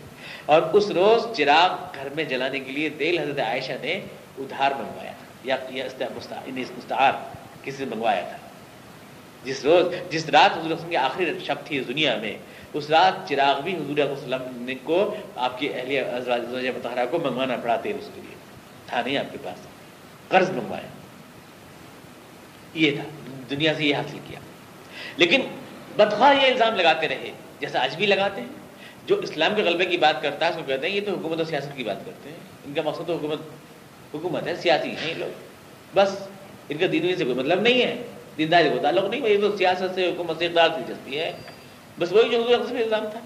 اور 0.47 0.62
اس 0.62 0.91
روز 0.91 1.36
چراغ 1.36 1.84
گھر 1.95 2.09
میں 2.16 2.24
جلانے 2.24 2.61
کے 2.61 2.72
لیے 2.72 2.89
تیل 2.99 3.18
حضرت 3.18 3.39
عائشہ 3.39 3.72
نے 3.82 4.01
ادھار 4.39 4.70
منگوایا 4.70 5.12
یا 5.45 5.57
یعنی 5.70 6.64
مستعار 6.76 7.12
کسی 7.62 7.76
سے 7.76 7.84
منگوایا 7.84 8.20
تھا۔ 8.20 8.36
جس 9.45 9.64
روز 9.64 9.95
جس 10.11 10.28
رات 10.28 10.59
حضور 10.59 10.70
وسلم 10.70 10.91
کی 10.91 10.97
آخری 10.97 11.39
شب 11.45 11.55
تھی 11.64 11.78
اس 11.78 11.89
دنیا 11.89 12.16
میں، 12.16 12.39
اس 12.72 12.91
رات 12.91 13.28
چراغ 13.28 13.61
بھی 13.61 13.74
حضور 13.74 13.99
وسلم 13.99 14.72
کو 14.84 15.14
آپ 15.36 15.59
کی 15.59 15.74
اہلیہ 15.74 16.03
متحرہ 16.70 17.07
کو 17.11 17.18
منگوانا 17.18 17.57
پڑا 17.57 17.76
تیل 17.76 17.97
اس 17.99 18.11
کے 18.14 18.20
لیے۔ 18.20 18.34
تھا 18.86 19.03
نہیں 19.07 19.18
آپ 19.18 19.32
کے 19.32 19.39
پاس۔ 19.43 19.59
قرض 20.28 20.51
منگوایا۔ 20.51 20.97
یہ 22.75 22.91
تھا، 22.91 23.05
دنیا 23.51 23.75
سے 23.75 23.85
یہ 23.85 23.95
حاصل 23.95 24.19
کیا۔ 24.29 24.41
لیکن 25.16 25.41
بدخواہ 25.97 26.45
یہ 26.45 26.53
الزام 26.53 26.75
لگاتے 26.75 27.09
رہے، 27.09 27.31
جیسا 27.61 27.85
آج 27.85 27.97
بھی 27.97 28.07
لگاتے 28.07 28.41
ہیں، 28.41 28.49
جو 29.07 29.16
اسلام 29.16 29.55
کے 29.55 29.62
غلبے 29.62 29.85
کی 29.85 29.97
بات 29.97 30.23
کرتا 30.23 30.45
ہے، 30.45 30.51
اس 30.51 30.57
کو 30.57 30.62
کہتے 30.66 30.89
ہیں 30.89 30.97
یہ 30.97 31.01
تو 31.07 31.14
حکومت 31.14 31.39
اور 31.39 31.47
سیاست 31.47 31.77
کی 31.77 31.85
بات 31.85 32.07
کرتے 32.07 32.29
ہیں۔ 32.29 32.37
ان 32.66 32.75
کا 32.75 32.83
مقصد 32.83 33.07
تو 33.07 33.16
حکومت 33.16 33.39
حکومت 34.14 34.47
ہے، 34.47 34.57
سیاسی 34.57 34.91
ہیں 34.91 35.09
یہ 35.09 35.14
لوگ۔ 35.14 35.39
بس 35.95 36.29
ان 36.69 36.79
کا 36.79 36.87
دینی 36.93 37.16
سے 37.16 37.25
کوئی 37.25 37.37
مطلب 37.37 37.61
نہیں 37.61 37.83
ہے۔ 37.83 38.03
دینداری 38.39 38.69
کو 38.69 38.79
تعلق 38.83 39.05
نہیں 39.05 39.29
یہ 39.29 39.41
تو 39.41 39.57
سیاست 39.57 39.95
سے، 39.95 40.07
حکومت 40.07 40.39
سے 40.39 40.47
اقدار 40.47 40.69
دلچسپی 40.69 41.19
ہے۔ 41.19 41.33
بس 41.99 42.12
وہی 42.12 42.29
جو 42.29 42.43
حضور 42.43 42.77
الزام 42.77 43.05
تھا۔ 43.12 43.21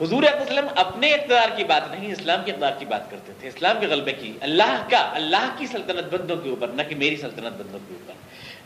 حضور 0.00 0.22
وسلم 0.22 0.66
اپنے 0.76 1.14
اقتدار 1.14 1.56
کی 1.56 1.64
بات 1.64 1.90
نہیں، 1.90 2.12
اسلام 2.12 2.40
کے 2.44 2.52
اقدار 2.52 2.70
کی 2.78 2.84
بات 2.84 3.10
کرتے 3.10 3.32
تھے۔ 3.40 3.48
اسلام 3.48 3.76
کے 3.80 3.86
غلبے 3.86 4.12
کی، 4.12 4.32
اللہ 4.40 4.86
کا، 4.90 5.10
اللہ 5.14 5.54
کی 5.58 5.66
سلطنت 5.66 6.14
بندوں 6.14 6.36
کے 6.36 6.50
اوپر، 6.50 6.68
نہ 6.68 6.82
کہ 6.88 6.94
میری 6.94 7.16
سلطنت 7.16 7.52
بندوں 7.52 7.78
کے 7.88 7.94
اوپر۔ 7.94 8.12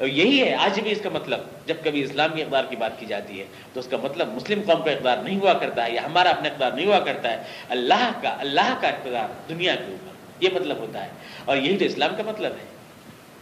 یہی 0.01 0.42
ہے 0.42 0.55
آج 0.55 0.78
بھی 0.80 0.90
اس 0.92 1.01
کا 1.03 1.11
مطلب 1.11 1.40
جب 1.66 1.76
کبھی 1.84 2.03
اسلام 2.03 2.34
کے 2.34 2.42
اقدار 2.42 2.64
کی 2.64 2.76
بات 2.76 2.99
کی 3.01 3.07
جاتی 3.07 3.40
ہے 3.40 3.44
تو 3.74 3.80
اس 3.80 3.86
کا 3.86 3.96
مطلب 3.96 4.28
مسلم 4.34 4.61
قوم 4.66 4.82
کا 4.82 4.90
اقدار 4.90 5.16
نہیں 5.16 5.38
ہوا 5.38 5.53
کرتا 5.53 5.84
ہے 5.86 5.92
یا 5.92 6.05
ہمارا 6.05 6.30
اپنا 6.30 6.49
اقدار 6.49 6.72
نہیں 6.72 6.86
ہوا 6.86 7.01
کرتا 7.01 7.32
ہے 7.32 7.42
اللہ 7.68 8.11
کا 8.22 8.36
اللہ 8.38 8.74
کا 8.80 8.88
اقتدار 8.88 9.34
دنیا 9.49 9.74
کے 9.74 9.92
اوپر 9.92 10.44
یہ 10.44 10.49
مطلب 10.55 10.78
ہوتا 10.78 11.05
ہے 11.05 11.09
اور 11.44 11.57
یہی 11.57 11.76
تو 11.78 11.84
اسلام 11.84 12.14
کا 12.16 12.22
مطلب 12.26 12.53
ہے 12.53 12.66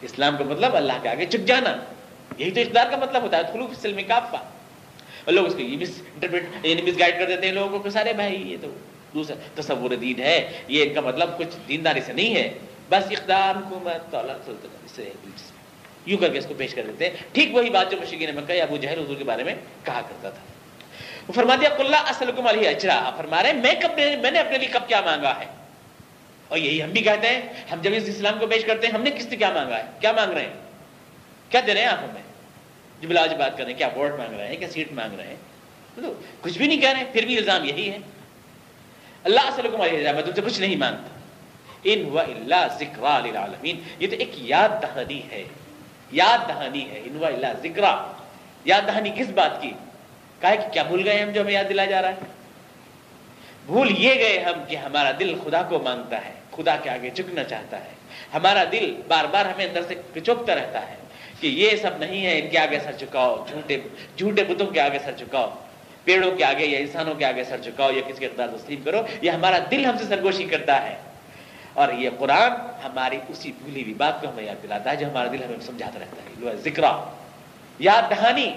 اسلام 0.02 0.36
کا 0.36 0.44
مطلب 0.44 0.76
اللہ 0.76 1.02
کے 1.02 1.09
آگے 1.09 1.26
چک 1.26 1.46
جانا 1.46 1.76
یہی 2.38 2.50
تو 2.50 2.61
اقدار 2.61 2.90
کا 2.90 2.96
مطلب 2.96 3.22
ہوتا 3.22 3.36
ہے 3.36 3.52
خلوف 3.52 3.70
اسلم 3.70 4.00
کافا 4.09 4.38
اور 5.24 5.32
لوگ 5.32 5.46
اس 5.46 5.54
کو 5.54 5.61
یہ 5.61 5.76
مس 5.76 6.00
انٹرپریٹ 6.14 6.66
یعنی 6.66 6.82
مس 6.82 6.98
گائڈ 6.98 7.18
کر 7.18 7.26
دیتے 7.26 7.46
ہیں 7.46 7.54
لوگوں 7.54 7.78
کو 7.78 7.90
سارے 7.90 8.12
بھائی 8.12 8.42
یہ 8.52 8.57
تو 8.62 8.68
دوسرا 9.14 9.36
تصور 9.54 9.90
دین 9.90 10.20
ہے 10.20 10.36
یہ 10.68 10.82
ان 10.82 10.94
کا 10.94 11.00
مطلب 11.00 11.38
کچھ 11.38 11.57
دینداری 11.68 12.00
سے 12.07 12.12
نہیں 12.12 12.34
ہے 12.34 12.48
بس 12.90 13.12
اقدار 13.12 13.57
حکومت 13.57 14.14
سے 14.86 15.11
یوں 16.07 16.18
کر 16.18 16.32
کے 16.32 16.38
اس 16.38 16.46
کو 16.46 16.54
پیش 16.54 16.74
کر 16.74 16.82
دیتے 16.82 17.09
ہیں۔ 17.09 17.16
ٹھیک 17.32 17.54
وہی 17.54 17.70
بات 17.70 17.90
جو 17.90 17.96
مشکین 18.00 18.36
مکہ 18.36 18.52
یا 18.52 18.64
ابو 18.64 18.76
جہل 18.76 18.98
حضور 18.98 19.16
کے 19.16 19.24
بارے 19.24 19.44
میں 19.44 19.54
کہا 19.84 20.00
کرتا 20.00 20.30
تھا۔ 20.30 20.42
وہ 21.28 21.32
فرما 21.32 21.54
دیا 21.54 21.68
اللہ 21.78 21.96
اسلکم 21.96 22.46
علیہ 22.46 22.68
اجرا۔ 22.68 23.11
فرما 23.16 23.42
رہے 23.42 23.52
میں 23.52 23.74
کب 23.82 23.90
میں 24.22 24.30
نے 24.30 24.38
اپنے 24.38 24.59
لیے 24.59 24.68
کب 24.68 24.88
کیا 24.88 25.00
مانگا 25.00 25.40
ہے؟ 25.40 25.46
اور 26.48 26.59
یہی 26.59 26.82
ہم 26.82 26.90
بھی 26.90 27.02
کہتے 27.02 27.26
ہیں، 27.26 27.40
ہم 27.72 27.80
جب 27.82 27.90
اس 27.94 28.02
اسلام 28.07 28.38
کو 28.38 28.46
پیش 28.46 28.64
کرتے 28.64 28.86
ہیں، 28.86 28.94
ہم 28.94 29.02
نے 29.02 29.11
کس 29.11 29.28
سے 29.30 29.36
کیا 29.36 29.50
مانگا 29.50 29.78
ہے؟ 29.78 29.82
کیا 30.00 30.12
مانگ 30.12 30.32
رہے 30.32 30.42
ہیں؟ 30.42 30.54
کیا 31.48 31.61
دے 31.66 31.74
رہے 31.74 31.80
ہیں 31.80 31.88
آپ 31.88 31.98
ہمیں؟ 31.98 32.22
جو 33.00 33.09
بلاج 33.09 33.34
بات 33.34 33.59
کر 33.59 33.64
رہے 33.64 33.70
ہیں، 33.70 33.78
کیا 33.78 33.88
ووٹ 33.96 34.18
مانگ 34.18 34.34
رہے 34.34 34.48
ہیں؟ 34.48 34.57
کیا 34.57 34.68
سیٹ 34.68 34.92
مانگ 34.92 35.14
رہے 35.16 35.26
ہیں؟ 35.26 35.36
کچھ 36.40 36.59
بھی 36.59 36.66
نہیں 36.66 36.80
کہہ 36.80 36.88
رہے 36.88 36.98
ہیں، 36.98 37.12
پھر 37.12 37.26
بھی 37.26 37.38
الزام 37.38 37.64
یہی 37.64 37.90
ہے۔ 37.90 37.98
اللہ 39.24 39.40
اسلکم 39.40 39.80
علیہ 39.80 39.98
اجرا، 39.98 40.12
میں 40.12 40.22
تم 40.22 40.32
سے 40.34 40.40
کچھ 40.40 40.61
نہیں 40.61 40.76
مانگتا۔ 40.76 41.18
ان 41.84 42.09
و 42.12 42.18
اللہ 42.18 42.66
ذکر 42.80 43.66
یہ 43.98 44.07
تو 44.11 44.16
ایک 44.16 44.30
یاد 44.34 44.68
دہانی 44.82 45.22
ہے۔ 45.30 45.44
یاد 46.12 46.48
دہانی 46.48 46.90
ہے 46.90 47.00
انوا 47.04 47.28
اللہ 47.28 47.46
ذکر 47.62 47.84
یاد 48.64 48.82
دہانی 48.86 49.11
کس 49.16 49.30
بات 49.34 49.62
کی؟ 49.62 49.70
کہا 50.40 50.54
کہ 50.54 50.68
کیا 50.72 50.82
بھول 50.82 51.09
گئے 51.09 51.22
ہم 51.22 51.30
جو 51.30 51.40
ہمیں 51.40 51.52
یاد 51.52 51.64
دلا 51.68 51.84
جا 51.84 52.02
رہا 52.02 52.09
ہے؟ 52.09 52.34
بھول 53.66 53.90
یہ 53.98 54.14
گئے 54.14 54.38
ہم 54.38 54.64
کہ 54.68 54.76
ہمارا 54.76 55.11
دل 55.20 55.34
خدا 55.44 55.62
کو 55.62 55.78
مانگتا 55.78 56.24
ہے، 56.24 56.32
خدا 56.57 56.76
کے 56.82 56.90
آگے 56.90 57.11
جھکنا 57.11 57.44
چاہتا 57.44 57.84
ہے۔ 57.84 57.90
ہمارا 58.34 58.64
دل 58.72 59.02
بار 59.09 59.24
بار 59.24 59.44
ہمیں 59.44 59.64
اندر 59.64 59.82
سے 59.88 59.94
کچوکتا 60.14 60.54
رہتا 60.54 60.88
ہے 60.88 60.96
کہ 61.40 61.46
یہ 61.46 61.76
سب 61.82 61.90
نہیں 61.98 62.26
ہے، 62.26 62.38
ان 62.38 62.48
کے 62.48 62.59
آگے 62.59 62.78
سر 62.84 62.92
چکاؤ 62.92 63.44
جھوٹے 63.48 63.78
جھوٹے 64.16 64.44
بتوں 64.44 64.66
کے 64.66 64.80
آگے 64.80 64.98
سر 65.04 65.12
چکاؤ 65.18 65.50
پیڑوں 66.04 66.30
کے 66.36 66.44
آگے 66.44 66.66
یا 66.66 66.78
انسانوں 66.78 67.14
کے 67.14 67.24
آگے 67.24 67.44
سر 67.44 67.61
چکاؤ 67.64 67.90
یا 67.90 68.02
کسی 68.09 68.18
کے 68.18 68.26
اقدار 68.26 68.48
تسلیم 68.48 68.82
کرو۔ 68.84 69.02
یہ 69.22 69.30
ہمارا 69.30 69.59
دل 69.70 69.84
ہم 69.86 69.98
سے 69.98 70.04
سرگوشی 70.04 70.44
کرتا 70.44 70.82
ہے۔ 70.82 70.96
اور 71.76 71.92
یہ 71.92 72.10
قرآن 72.18 72.52
ہماری 72.84 73.18
اسی 73.28 73.52
بھولی 73.58 73.82
ہوئی 73.82 73.94
بات 73.94 74.20
کو 74.20 74.28
ہمیں 74.28 74.44
یاد 74.44 74.62
دلاتا 74.62 74.90
ہے 74.90 74.96
جو 74.96 75.06
ہمارا 75.10 75.28
دل 75.32 75.42
ہمیں 75.44 75.60
سمجھاتا 75.66 75.98
رہتا 75.98 76.22
ہے۔ 76.22 76.56
ذکر 76.56 76.84
یاد 77.78 78.10
دہانی 78.10 78.50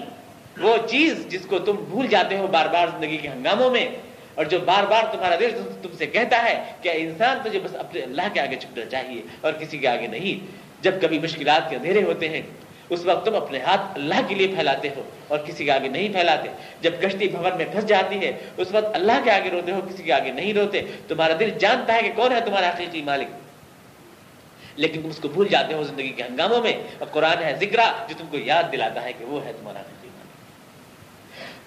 وہ 0.60 0.76
چیز 0.86 1.26
جس 1.28 1.46
کو 1.46 1.58
تم 1.58 1.76
بھول 1.90 2.06
جاتے 2.06 2.38
ہو 2.38 2.46
بار 2.46 2.66
بار 2.66 2.86
زندگی 2.88 3.16
کے 3.16 3.28
ہنگاموں 3.28 3.70
میں 3.70 3.88
اور 4.34 4.44
جو 4.44 4.58
بار 4.64 4.84
بار 4.84 5.04
تمہارا 5.12 5.36
دل 5.40 5.50
تم 5.82 5.88
سے 5.98 6.06
کہتا 6.06 6.42
ہے 6.44 6.54
کہ 6.82 6.92
انسان 6.94 7.38
تجھے 7.44 7.60
بس 7.60 7.74
اپنے 7.74 8.00
اللہ 8.00 8.28
کے 8.32 8.40
آگے 8.40 8.56
چھپنا 8.56 8.84
چاہیے 8.84 9.22
اور 9.40 9.52
کسی 9.52 9.78
کے 9.78 9.88
آگے 9.88 10.06
نہیں۔ 10.06 10.34
جب 10.82 11.00
کبھی 11.02 11.18
مشکلات 11.18 11.70
کے 11.70 11.76
اندھیرے 11.76 12.02
ہوتے 12.02 12.28
ہیں 12.28 12.42
اس 12.90 13.04
وقت 13.04 13.26
تم 13.26 13.36
اپنے 13.36 13.58
ہاتھ 13.58 13.80
اللہ 13.94 14.14
کے 14.28 14.34
لیے 14.34 14.46
پھیلاتے 14.46 14.88
ہو 14.88 15.02
اور 15.28 15.38
کسی 15.38 15.64
کے 15.64 15.72
آگے 15.72 15.88
نہیں 15.88 16.08
پھیلاتے۔ 16.08 16.48
جب 16.80 16.90
کشتی 17.02 17.28
بھون 17.28 17.56
میں 17.56 17.66
پھنس 17.72 17.86
جاتی 17.86 18.26
ہے، 18.26 18.32
اس 18.56 18.68
وقت 18.72 18.94
اللہ 18.94 19.12
کے 19.24 19.30
آگے 19.30 19.50
روتے 19.50 19.72
ہو، 19.72 19.80
کسی 19.88 20.02
کے 20.02 20.12
آگے 20.12 20.32
نہیں 20.32 20.52
روتے۔ 20.52 20.82
تمہارا 21.08 21.32
دل 21.40 21.50
جانتا 21.50 21.94
ہے 21.94 22.02
کہ 22.02 22.10
کون 22.14 22.32
ہے 22.32 22.40
تمہارا 22.40 22.68
حقیقی 22.68 23.02
مالک۔ 23.02 23.26
لیکن 24.76 25.02
تم 25.02 25.08
اس 25.08 25.18
کو 25.18 25.28
بھول 25.28 25.48
جاتے 25.48 25.74
ہو 25.74 25.82
زندگی 25.82 26.08
کے 26.08 26.22
ہنگاموں 26.22 26.60
میں۔ 26.60 26.72
اور 26.72 27.06
قرآن 27.06 27.42
ہے 27.42 27.54
ذکر 27.60 27.78
جو 28.08 28.14
تم 28.18 28.26
کو 28.30 28.38
یاد 28.38 28.62
دلاتا 28.72 29.02
ہے 29.02 29.12
کہ 29.12 29.24
وہ 29.24 29.44
ہے 29.44 29.52
تمہارا 29.52 29.80
حقیقی 29.80 30.08
مالک۔ 30.08 30.30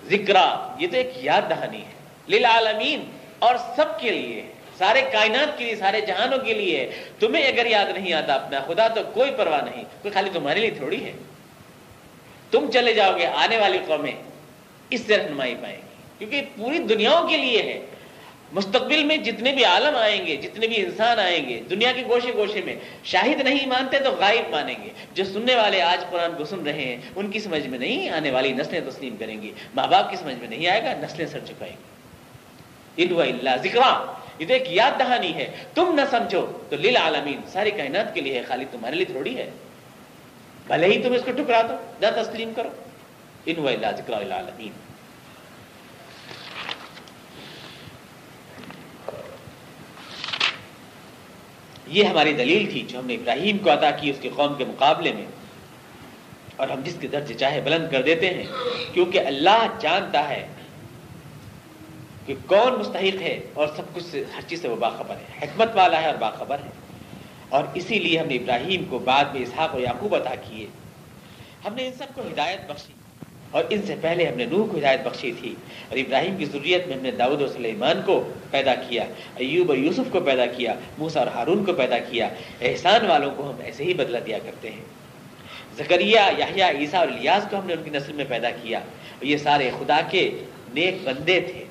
ذکر 0.05 0.35
یہ 0.81 0.87
تو 0.91 0.97
ایک 0.97 1.11
یاد 1.15 1.41
دہانی 1.49 1.81
ہے۔ 1.81 1.91
للعالمین 2.29 3.05
اور 3.39 3.55
سب 3.75 3.99
کے 3.99 4.11
لیے۔ 4.11 4.52
سارے 4.77 5.01
کائنات 5.11 5.57
کے 5.57 5.65
لیے، 5.65 5.75
سارے 5.75 6.01
جہانوں 6.01 6.37
کے 6.37 6.53
لیے۔ 6.53 6.89
تمہیں 7.19 7.47
اگر 7.47 7.65
یاد 7.65 7.97
نہیں 7.97 8.13
آتا 8.13 8.33
اپنا، 8.33 8.59
خدا 8.67 8.87
تو 8.87 9.01
کوئی 9.13 9.31
پرواہ 9.37 9.61
نہیں۔ 9.61 9.83
کوئی 10.01 10.13
خالی 10.13 10.29
تمہارے 10.33 10.59
لیے 10.59 10.69
تھوڑی 10.69 11.05
ہے۔ 11.05 11.13
تم 12.51 12.71
چلے 12.71 12.93
جاؤ 12.93 13.17
گے 13.17 13.25
آنے 13.25 13.57
والی 13.57 13.77
قومیں، 13.87 14.11
اس 14.89 15.01
سے 15.07 15.17
رہنمائی 15.17 15.55
پائیں 15.61 15.77
گی۔ 15.77 15.81
کیونکہ 16.17 16.41
پوری 16.57 16.79
دنیاؤں 16.79 17.27
کے 17.27 17.37
لیے 17.37 17.61
ہے۔ 17.61 17.79
مستقبل 18.51 19.03
میں 19.03 19.17
جتنے 19.17 19.51
بھی 19.51 19.65
عالم 19.65 19.95
آئیں 19.95 20.25
گے، 20.25 20.35
جتنے 20.35 20.67
بھی 20.67 20.85
انسان 20.85 21.19
آئیں 21.19 21.49
گے، 21.49 21.61
دنیا 21.69 21.91
کے 21.91 22.03
گوشے 22.07 22.33
گوشے 22.33 22.61
میں 22.65 22.75
شاہد 23.03 23.41
نہیں 23.41 23.65
مانتے 23.65 23.99
تو 23.99 24.11
غائب 24.11 24.49
مانیں 24.49 24.75
گے۔ 24.83 24.89
جو 25.13 25.23
سننے 25.23 25.55
والے 25.55 25.81
آج 25.81 26.09
قرآن 26.09 26.31
کو 26.37 26.45
سن 26.45 26.63
رہے 26.63 26.85
ہیں، 26.85 26.97
ان 27.15 27.31
کی 27.31 27.39
سمجھ 27.39 27.67
میں 27.67 27.79
نہیں 27.79 28.09
آنے 28.09 28.31
والی 28.31 28.51
نسلیں 28.51 28.81
تسلیم 28.89 29.17
کریں 29.17 29.41
گی۔ 29.41 29.53
ماں 29.75 29.87
باپ 29.87 30.11
کی 30.11 30.17
سمجھ 30.17 30.35
میں 30.35 30.47
نہیں 30.47 30.67
آئے 30.67 30.83
گا، 30.83 30.93
نسلیں 30.93 31.25
سر 31.25 31.39
چکائیں 31.47 31.75
گی۔ 31.77 31.93
اللہ 33.19 33.49
ذکر 33.63 33.79
یہ 34.39 34.45
تو 34.47 34.53
ایک 34.53 34.63
یاد 34.67 34.99
دہانی 34.99 35.35
ہے۔ 35.35 35.51
تم 35.73 35.95
نہ 35.95 36.01
سمجھو 36.11 36.45
تو 36.69 36.75
لیل 36.75 36.97
عالمین 36.97 37.41
ساری 37.47 37.71
کائنات 37.71 38.13
کے 38.13 38.21
لیے 38.21 38.41
خالی 38.47 38.65
تمہارے 38.71 38.95
لیے 38.95 39.05
تھوڑی 39.05 39.37
ہے۔ 39.37 39.49
بھلے 40.67 40.87
ہی 40.87 41.03
تم 41.03 41.13
اس 41.13 41.21
کو 41.25 41.31
ٹکرا 41.31 41.61
دو، 41.61 41.75
نہ 42.01 42.21
تسلیم 42.21 42.53
کرو۔ 42.55 42.69
ان 43.45 43.55
ذکر 43.97 44.13
العالمین 44.13 44.71
یہ 51.87 52.03
ہماری 52.03 52.33
دلیل 52.33 52.71
تھی 52.71 52.85
جو 52.87 52.99
ہم 52.99 53.05
نے 53.05 53.13
ابراہیم 53.13 53.57
کو 53.57 53.73
عطا 53.73 53.91
کی 53.91 54.09
اس 54.09 54.15
کے 54.21 54.29
قوم 54.35 54.53
کے 54.53 54.65
مقابلے 54.65 55.13
میں۔ 55.13 55.25
اور 56.55 56.67
ہم 56.67 56.81
جس 56.81 56.95
کے 56.99 57.07
درجے 57.07 57.33
چاہے 57.33 57.61
بلند 57.61 57.91
کر 57.91 58.01
دیتے 58.01 58.33
ہیں، 58.33 58.43
کیونکہ 58.93 59.19
اللہ 59.19 59.67
جانتا 59.79 60.29
ہے 60.29 60.47
کہ 62.25 62.33
کون 62.45 62.79
مستحق 62.79 63.21
ہے 63.21 63.39
اور 63.53 63.67
سب 63.67 63.81
کچھ 63.93 64.15
ہر 64.35 64.41
چیز 64.47 64.61
سے 64.61 64.67
وہ 64.67 64.75
باخبر 64.75 65.15
ہے، 65.15 65.39
حکمت 65.41 65.69
والا 65.73 66.01
ہے 66.01 66.07
اور 66.07 66.15
باخبر 66.15 66.57
ہے۔ 66.65 66.69
اور 67.49 67.63
اسی 67.73 67.99
لیے 67.99 68.19
ہم 68.19 68.27
نے 68.27 68.35
ابراہیم 68.35 68.83
کو 68.85 68.99
بعد 68.99 69.25
میں 69.33 69.41
اسحاق 69.41 69.75
و 69.75 69.79
یعقوب 69.79 70.15
عطا 70.15 70.35
کیے۔ 70.35 70.67
ہم 71.65 71.73
نے 71.73 71.87
ان 71.87 71.93
سب 71.93 72.05
کو 72.15 72.21
ہدایت 72.21 72.71
بخشی۔ 72.71 72.93
اور 73.51 73.63
ان 73.69 73.81
سے 73.81 73.95
پہلے 74.01 74.27
ہم 74.27 74.37
نے 74.37 74.45
نوح 74.45 74.67
کو 74.71 74.77
ہدایت 74.77 75.01
بخشی 75.03 75.31
تھی۔ 75.41 75.55
اور 75.89 75.97
ابراہیم 75.97 76.37
کی 76.37 76.45
ضروریت 76.45 76.87
میں 76.87 76.95
ہم 76.95 77.03
نے 77.03 77.11
داؤد 77.11 77.41
و 77.41 77.47
سلیمان 77.47 78.01
کو 78.05 78.33
پیدا 78.51 78.75
کیا۔ 78.75 79.03
ایوب 79.35 79.69
اور 79.69 79.77
یوسف 79.77 80.11
کو 80.11 80.19
پیدا 80.19 80.45
کیا۔ 80.45 80.73
موسا 80.97 81.19
اور 81.19 81.27
ہارون 81.27 81.65
کو 81.65 81.73
پیدا 81.73 81.99
کیا۔ 81.99 82.29
احسان 82.61 83.05
والوں 83.05 83.31
کو 83.35 83.49
ہم 83.49 83.55
ایسے 83.63 83.83
ہی 83.83 83.93
بدلہ 83.93 84.17
دیا 84.17 84.39
کرتے 84.39 84.69
ہیں۔ 84.69 84.85
زکریہ 85.77 86.19
یاہیا 86.37 86.69
عیسیٰ 86.69 86.99
اور 86.99 87.07
الیاس 87.07 87.47
کو 87.49 87.59
ہم 87.59 87.67
نے 87.67 87.73
ان 87.73 87.83
کی 87.83 87.89
نسل 87.89 88.13
میں 88.13 88.25
پیدا 88.29 88.49
کیا۔ 88.49 88.79
اور 88.79 89.25
یہ 89.25 89.37
سارے 89.37 89.71
خدا 89.79 90.01
کے 90.11 90.31
نیک 90.73 90.95
بندے 91.03 91.39
تھے۔ 91.39 91.62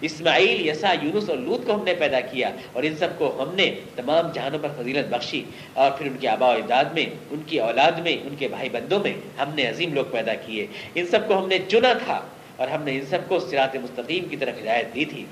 اسماعیل 0.00 0.68
یسا 0.68 0.92
یونس 1.02 1.28
اور 1.28 1.38
لوت 1.38 1.66
کو 1.66 1.74
ہم 1.74 1.84
نے 1.84 1.94
پیدا 1.94 2.20
کیا 2.20 2.50
اور 2.72 2.82
ان 2.82 2.96
سب 2.96 3.08
کو 3.18 3.42
ہم 3.42 3.54
نے 3.54 3.74
تمام 3.96 4.32
جہانوں 4.32 4.58
پر 4.58 4.68
فضیلت 4.78 5.14
بخشی 5.14 5.42
اور 5.72 5.90
پھر 5.90 6.06
ان 6.06 6.16
کے 6.20 6.28
آبا 6.28 6.48
و 6.48 6.50
اجداد 6.50 6.84
میں، 6.84 7.06
ان 7.30 7.42
کی 7.46 7.60
اولاد 7.60 7.92
میں، 7.92 8.12
ان 8.12 8.34
کے 8.38 8.48
بھائی 8.48 8.68
بندوں 8.68 8.98
میں 8.98 9.12
ہم 9.38 9.54
نے 9.54 9.66
عظیم 9.66 9.94
لوگ 9.94 10.04
پیدا 10.12 10.34
کیے۔ 10.34 10.66
ان 10.94 11.06
سب 11.06 11.28
کو 11.28 11.38
ہم 11.38 11.48
نے 11.48 11.58
چنا 11.68 11.92
تھا 11.92 12.20
اور 12.56 12.68
ہم 12.68 12.82
نے 12.82 12.92
ان 12.92 13.06
سب 13.06 13.18
کو 13.28 13.40
سرات 13.40 13.76
مستقیم 13.76 14.28
کی 14.28 14.36
طرف 14.36 14.62
ہدایت 14.62 14.94
دی 14.94 15.04
تھی۔ 15.04 15.24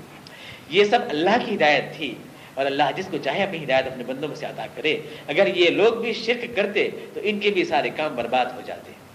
یہ 0.69 0.83
سب 0.83 0.99
اللہ 1.09 1.45
کی 1.45 1.55
ہدایت 1.55 1.97
تھی 1.97 2.13
اور 2.53 2.65
اللہ 2.65 2.83
جس 2.95 3.05
کو 3.11 3.17
چاہے 3.23 3.43
اپنی 3.43 3.63
ہدایت 3.63 3.87
اپنے 3.87 4.03
بندوں 4.03 4.27
میں 4.27 4.35
سے 4.35 4.45
عطا 4.45 4.65
کرے۔ 4.75 4.97
اگر 5.27 5.55
یہ 5.55 5.69
لوگ 5.69 5.93
بھی 5.93 6.13
شرک 6.13 6.55
کرتے 6.55 6.89
تو 7.13 7.19
ان 7.23 7.39
کے 7.39 7.49
بھی 7.49 7.65
سارے 7.65 7.89
کام 7.89 8.15
برباد 8.15 8.45
ہو 8.45 8.61
جاتے۔ 8.65 9.06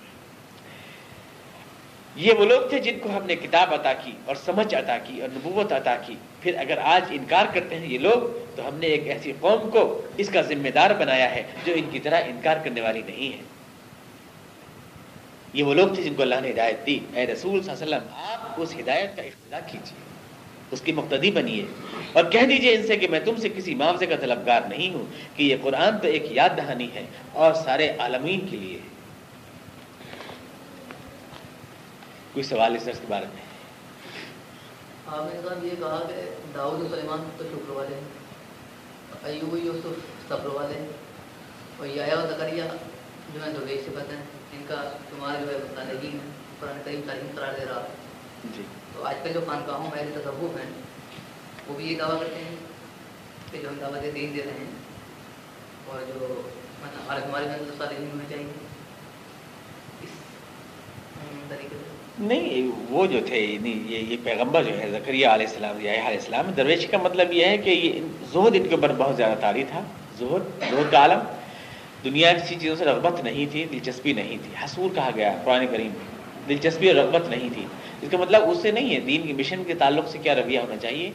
یہ 2.16 2.32
وہ 2.32 2.44
لوگ 2.44 2.68
تھے 2.68 2.78
جن 2.78 2.98
کو 3.02 3.08
ہم 3.16 3.26
نے 3.26 3.36
کتاب 3.36 3.74
عطا 3.74 3.92
کی 3.92 4.12
اور 4.24 4.36
سمجھ 4.36 4.74
عطا 4.74 4.98
کی 4.98 5.20
اور 5.20 5.28
نبوت 5.32 5.72
عطا 5.72 5.96
کی۔ 6.06 6.14
پھر 6.40 6.54
اگر 6.58 6.78
آج 6.82 7.04
انکار 7.10 7.46
کرتے 7.54 7.78
ہیں 7.78 7.86
یہ 7.86 7.98
لوگ، 7.98 8.46
تو 8.56 8.68
ہم 8.68 8.74
نے 8.74 8.86
ایک 8.86 9.08
ایسی 9.08 9.32
قوم 9.40 9.70
کو 9.70 10.02
اس 10.16 10.28
کا 10.28 10.42
ذمہ 10.42 10.68
دار 10.68 10.90
بنایا 10.90 11.34
ہے 11.34 11.42
جو 11.64 11.72
ان 11.76 11.90
کی 11.90 11.98
طرح 11.98 12.20
انکار 12.26 12.56
کرنے 12.64 12.80
والی 12.80 13.02
نہیں 13.06 13.36
ہے۔ 13.36 13.42
یہ 15.52 15.62
وہ 15.62 15.74
لوگ 15.74 15.88
تھے 15.94 16.02
جن 16.02 16.14
کو 16.14 16.22
اللہ 16.22 16.34
نے 16.42 16.50
ہدایت 16.50 16.86
دی۔ 16.86 16.98
اے 17.14 17.26
رسول 17.26 17.62
صلی 17.62 17.72
اللہ 17.72 17.84
علیہ 17.84 17.96
وسلم، 17.96 18.08
آپ 18.14 18.54
اس 18.56 18.74
ہدایت 18.80 19.16
کا 19.16 19.22
اختلاع 19.22 19.60
کیجیے، 19.72 20.02
اس 20.70 20.80
کی 20.80 20.92
مقتدی 20.92 21.30
بنیے۔ 21.30 21.64
اور 22.12 22.24
کہہ 22.24 22.40
دیجیے 22.40 22.74
ان 22.74 22.86
سے 22.86 22.96
کہ 22.96 23.08
میں 23.08 23.20
تم 23.20 23.36
سے 23.36 23.48
کسی 23.48 23.74
معاوضے 23.74 24.06
کا 24.06 24.16
طلبگار 24.16 24.60
نہیں 24.68 24.94
ہوں، 24.94 25.04
کہ 25.36 25.42
یہ 25.42 25.56
قرآن 25.62 25.98
تو 25.98 26.08
ایک 26.08 26.22
یاد 26.30 26.48
دہانی 26.56 26.88
ہے 26.94 27.04
اور 27.32 27.54
سارے 27.54 27.92
عالمین 27.98 28.40
کے 28.50 28.56
لیے 28.56 28.74
ہے۔ 28.74 28.91
کوئی 32.32 32.42
سوال 32.44 32.76
اس 32.76 32.84
کے 32.84 33.06
بارے 33.08 33.26
میں؟ 33.26 33.42
صاحب 35.06 35.64
یہ 35.64 35.74
کہا 35.78 35.98
کہ 36.08 36.20
داؤد 36.54 36.90
سلیمان 36.90 37.28
تو 37.38 37.44
شکر 37.46 37.70
والے 37.70 37.98
ایوب 39.24 39.56
یوسف 39.56 40.28
صبر 40.28 40.46
والے 40.50 40.78
اور 41.78 42.28
زکریہ 42.28 42.62
جو 43.34 43.42
ہے 43.44 43.52
درویش 43.52 43.84
صفت 43.86 44.12
ہیں 44.12 44.22
ان 44.52 44.62
کا 44.68 44.82
شمار 45.10 45.40
جو 45.40 45.50
ہے 45.50 45.58
مطالعین 45.60 46.14
ہے 46.14 46.30
قرآن 46.60 46.78
کریم 46.84 47.00
تعلیم 47.06 47.30
قرار 47.34 47.58
دے 47.58 47.64
رہا 47.64 47.82
جی۔ 48.56 48.62
تو 48.94 49.04
آج 49.04 49.16
کل 49.22 49.32
جو 49.32 49.40
خانقاہوں 49.46 49.90
میں 49.90 50.02
تصوف 50.14 50.56
ہیں 50.56 50.70
وہ 51.66 51.76
بھی 51.76 51.84
یہ 51.84 51.98
دعویٰ 51.98 52.18
کرتے 52.18 52.44
ہیں 52.44 52.56
کہ 53.50 53.62
جو 53.62 53.68
ہم 53.68 53.78
دعوت 53.80 54.14
دین 54.14 54.34
دے 54.36 54.42
رہے 54.42 54.58
ہیں 54.58 54.72
اور 55.86 56.02
جو 56.08 56.28
مطلب 56.82 57.24
ہمارے 57.24 57.46
سارے 57.78 57.94
دین 57.94 58.10
ہونے 58.10 58.24
چاہیے 58.28 58.52
اس 60.02 60.20
طریقے 61.48 61.76
سے 61.76 61.81
نہیں، 62.18 62.70
وہ 62.90 63.06
جو 63.06 63.18
تھے، 63.26 63.58
نہیں، 63.62 63.92
یہ 63.92 63.98
یہ 63.98 64.16
پیغمبر 64.24 64.62
جو 64.62 64.80
ہے 64.80 64.90
زکریہ 64.90 65.26
علیہ 65.26 65.46
السلام، 65.46 65.80
یا 65.80 65.92
علیہ 65.92 66.02
السلام 66.02 66.50
درویش 66.56 66.86
کا 66.86 66.98
مطلب 66.98 67.32
یہ 67.32 67.46
ہے 67.46 67.58
کہ 67.58 67.70
یہ 67.70 67.92
زہد 68.32 68.54
ان 68.54 68.68
کے 68.68 68.74
اوپر 68.74 68.92
بہت 68.92 69.16
زیادہ 69.16 69.38
تاری 69.40 69.64
تھا، 69.64 69.80
زہد 70.18 70.60
زہد 70.70 70.92
کا 70.92 70.98
عالم۔ 70.98 71.18
دنیا 72.04 72.32
کسی 72.32 72.54
چیزوں 72.60 72.76
سے 72.76 72.84
رغبت 72.84 73.24
نہیں 73.24 73.46
تھی، 73.52 73.64
دلچسپی 73.72 74.12
نہیں 74.12 74.38
تھی۔ 74.42 74.64
حصور 74.64 74.94
کہا 74.94 75.10
گیا 75.16 75.36
قرآن 75.44 75.66
کریم 75.66 75.90
دلچسپی 76.48 76.88
اور 76.88 76.96
رغبت 76.96 77.28
نہیں 77.28 77.48
تھی۔ 77.54 77.62
اس 78.02 78.08
کا 78.10 78.18
مطلب 78.18 78.50
اس 78.50 78.58
سے 78.62 78.70
نہیں 78.70 78.94
ہے، 78.94 79.00
دین 79.00 79.22
کی 79.22 79.32
مشن 79.32 79.64
کے 79.66 79.74
تعلق 79.74 80.08
سے 80.08 80.18
کیا 80.22 80.34
رویہ 80.34 80.58
ہونا 80.58 80.76
چاہیے؟ 80.76 81.10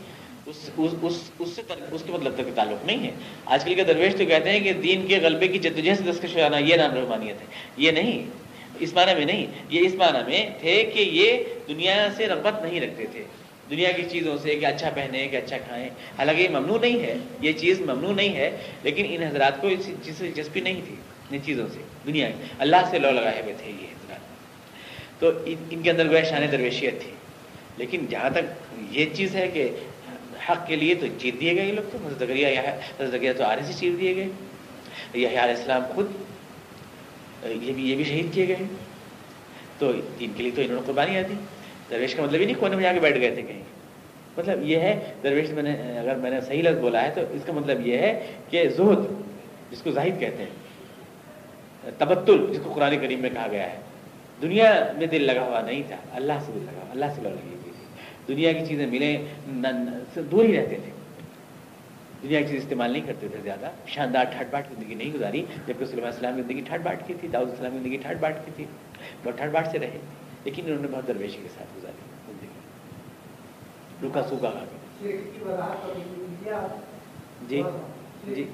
اس 0.45 0.69
اس 0.77 0.91
اس 1.01 1.31
اس 1.39 1.49
سے 1.49 1.61
اس 1.91 2.03
کے 2.05 2.11
مطلب 2.11 2.35
تک 2.35 2.55
تعلق 2.55 2.85
نہیں 2.85 3.03
ہے۔ 3.03 3.11
آج 3.45 3.63
کل 3.63 3.75
کے 3.75 3.83
درویش 3.83 4.15
تو 4.15 4.25
کہتے 4.25 4.49
ہیں 4.51 4.59
کہ 4.59 4.73
دین 4.73 5.07
کے 5.07 5.19
غلبے 5.21 5.47
کی 5.47 5.59
جدوجہد 5.59 5.97
سے 5.97 6.11
دستکش 6.11 6.33
ہو 6.33 6.39
جانا، 6.39 6.57
یہ 6.57 6.75
نام 6.75 6.93
رحمانیت 6.93 7.41
ہے۔ 7.41 7.45
یہ 7.77 7.91
نہیں۔ 7.91 8.46
اس 8.79 8.93
معنی 8.93 9.15
میں 9.15 9.25
نہیں، 9.25 9.45
یہ 9.69 9.87
اس 9.87 9.93
معنی 9.95 10.19
میں 10.27 10.49
تھے 10.59 10.91
کہ 10.93 11.01
یہ 11.01 11.43
دنیا 11.67 12.09
سے 12.17 12.27
رغبت 12.27 12.63
نہیں 12.63 12.81
رکھتے 12.81 13.05
تھے۔ 13.11 13.23
دنیا 13.69 13.91
کی 13.91 14.03
چیزوں 14.09 14.37
سے 14.37 14.55
کہ 14.55 14.65
اچھا 14.65 14.89
پہنے، 14.95 15.27
کہ 15.27 15.35
اچھا 15.35 15.57
کھائیں۔ 15.57 15.89
حالانکہ 16.17 16.41
یہ 16.41 16.49
ممنوع 16.49 16.79
نہیں 16.79 16.99
ہے، 16.99 17.15
یہ 17.41 17.51
چیز 17.51 17.81
ممنوع 17.81 18.13
نہیں 18.13 18.35
ہے، 18.35 18.57
لیکن 18.83 19.05
ان 19.09 19.23
حضرات 19.23 19.61
کو 19.61 19.67
اس 19.67 19.89
چیز 20.03 20.17
سے 20.17 20.29
دلچسپی 20.29 20.59
نہیں 20.59 20.81
تھی، 20.85 20.95
ان 21.31 21.39
چیزوں 21.45 21.67
سے، 21.73 21.79
دنیا 22.05 22.29
کی 22.29 22.43
اللہ 22.59 22.75
سے 22.91 22.99
لو 22.99 23.11
لگائے 23.11 23.41
ہوئے 23.41 23.53
تھے 23.57 23.71
یہ 23.71 23.87
حضرات۔ 23.87 24.19
تو 25.19 25.31
ان 25.69 25.81
کے 25.81 25.91
اندر 25.91 26.09
گویا 26.09 26.23
شان 26.23 26.51
درویشیت 26.51 27.01
تھی۔ 27.01 27.11
لیکن 27.77 28.05
جہاں 28.09 28.29
تک 28.29 28.75
یہ 28.91 29.05
چیز 29.13 29.35
ہے 29.35 29.47
کہ 29.47 29.69
حق 30.49 30.67
کے 30.67 30.75
لیے 30.75 30.95
تو 30.95 31.07
جیت 31.17 31.41
دیے 31.41 31.55
گئے 31.55 31.65
یہ 31.65 31.73
لوگ 31.73 31.89
تو۔ 31.91 31.97
حضرت 32.07 33.01
حضرت 33.01 33.37
تو 33.37 33.43
آرے 33.43 33.61
سے 33.63 33.73
چیت 33.79 33.99
دیے 33.99 34.15
گئے۔ 34.15 34.27
یہ 35.13 35.27
علیہ 35.27 35.39
السلام 35.39 35.81
خود 35.95 36.05
یہ 37.45 37.73
بھی 37.73 37.89
یہ 37.89 37.95
بھی 37.95 38.03
شہید 38.03 38.33
کیے 38.33 38.47
گئے 38.47 38.55
تو 39.79 39.91
ان 40.19 40.31
کے 40.35 40.43
لیے 40.43 40.51
تو 40.55 40.61
انہوں 40.61 40.75
نے 40.75 40.81
قربانی 40.85 41.17
آتی 41.17 41.33
درویش 41.89 42.15
کا 42.15 42.23
مطلب 42.23 42.39
ہی 42.41 42.45
نہیں 42.45 42.59
کونے 42.59 42.75
میں 42.75 42.83
جا 42.83 42.93
کے 42.93 42.99
بیٹھ 42.99 43.19
گئے 43.19 43.31
تھے 43.31 43.41
کہیں۔ 43.41 43.63
مطلب 44.37 44.63
یہ 44.63 44.79
ہے، 44.79 45.13
درویش 45.23 45.49
میں 45.49 45.63
نے 45.63 45.73
اگر 45.99 46.15
میں 46.15 46.31
نے 46.31 46.41
صحیح 46.41 46.61
لفظ 46.63 46.79
بولا 46.79 47.01
ہے 47.03 47.11
تو 47.15 47.21
اس 47.31 47.41
کا 47.45 47.53
مطلب 47.53 47.87
یہ 47.87 47.97
ہے 47.97 48.31
کہ 48.49 48.69
زہد، 48.69 49.03
جس 49.71 49.81
کو 49.81 49.91
زاہد 49.91 50.19
کہتے 50.19 50.43
ہیں، 50.43 51.91
تبتل، 51.97 52.45
جس 52.51 52.59
کو 52.63 52.73
قرآن 52.73 52.97
کریم 53.01 53.19
میں 53.19 53.29
کہا 53.29 53.47
گیا 53.51 53.73
ہے۔ 53.73 53.77
دنیا 54.41 54.91
میں 54.97 55.07
دل 55.07 55.23
لگا 55.23 55.43
ہوا 55.43 55.61
نہیں 55.61 55.83
تھا، 55.87 55.95
اللہ 56.13 56.33
سے 56.45 56.51
دل 56.55 56.65
لگا 56.65 56.77
ہوا، 56.77 56.91
اللہ 56.91 57.05
سے 57.15 57.21
لگی 57.21 57.41
ہوئی 57.45 57.57
تھی۔ 57.63 57.71
دنیا 58.27 58.51
کی 58.51 58.65
چیزیں 58.65 58.87
ملیں 58.87 59.17
دور 60.31 60.45
ہی 60.45 60.57
رہتے 60.57 60.77
تھے۔ 60.83 60.91
دنیا 62.23 62.41
کی 62.41 62.47
چیز 62.47 62.61
استعمال 62.63 62.91
نہیں 62.91 63.05
کرتے 63.07 63.27
تھے 63.27 63.39
زیادہ 63.43 63.69
شاندار 63.85 64.25
ٹھٹ 64.25 64.51
باٹ 64.51 64.67
زندگی 64.69 64.95
نہیں 64.95 65.13
گزاری 65.13 65.43
جبکہ 65.67 65.85
سلمان 65.85 66.11
السلام 66.11 66.35
کی 66.35 66.41
زندگی 66.41 66.61
ٹھٹ 66.61 66.81
باٹ 66.83 67.07
کی 67.07 67.13
تھی 67.19 67.27
داؤد 67.27 67.49
السلام 67.49 67.71
کی 67.71 67.77
زندگی 67.77 67.97
ٹھٹ 67.97 68.19
باٹ 68.19 68.45
کی 68.45 68.51
تھی 68.55 68.65
بہت 69.23 69.37
ٹھٹ 69.37 69.51
باٹ 69.51 69.67
سے 69.71 69.79
رہے 69.79 69.99
لیکن 70.43 70.65
انہوں 70.65 70.81
نے 70.81 70.87
بہت 70.87 71.07
درویشی 71.07 71.41
کے 71.43 71.49
ساتھ 71.55 71.77
گزاری 71.77 72.09
زندگی 72.27 72.47
روکا 74.01 74.23
سوکھا 74.29 74.51
کھا 74.51 74.65
جی 77.49 77.61
جی 78.27 78.45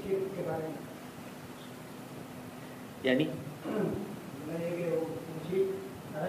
یعنی 3.03 3.25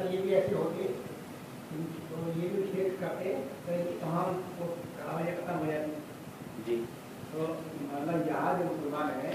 یہ 0.04 0.20
بھی 0.20 0.34
ایسے 0.34 0.54
ہوتے 0.54 0.86
تو 2.08 2.30
یہ 2.36 2.48
بھی 2.48 2.62
کھیت 2.72 3.00
کرتے 3.00 3.34
تمام 4.00 4.34
ختم 4.96 5.58
ہو 5.58 5.66
جاتی 5.66 5.90
جی 6.66 6.82
تو 7.34 7.46
مطلب 7.92 8.26
یہاں 8.26 8.54
جو 8.58 8.64
مسلمان 8.64 9.26
ہے 9.26 9.32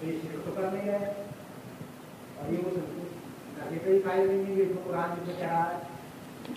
تو 0.00 0.06
یہ 0.06 0.12
شرک 0.22 0.44
تو 0.44 0.50
کر 0.56 0.68
نہیں 0.72 0.88
ہے۔ 0.88 1.12
اور 2.36 2.52
یہ 2.52 2.58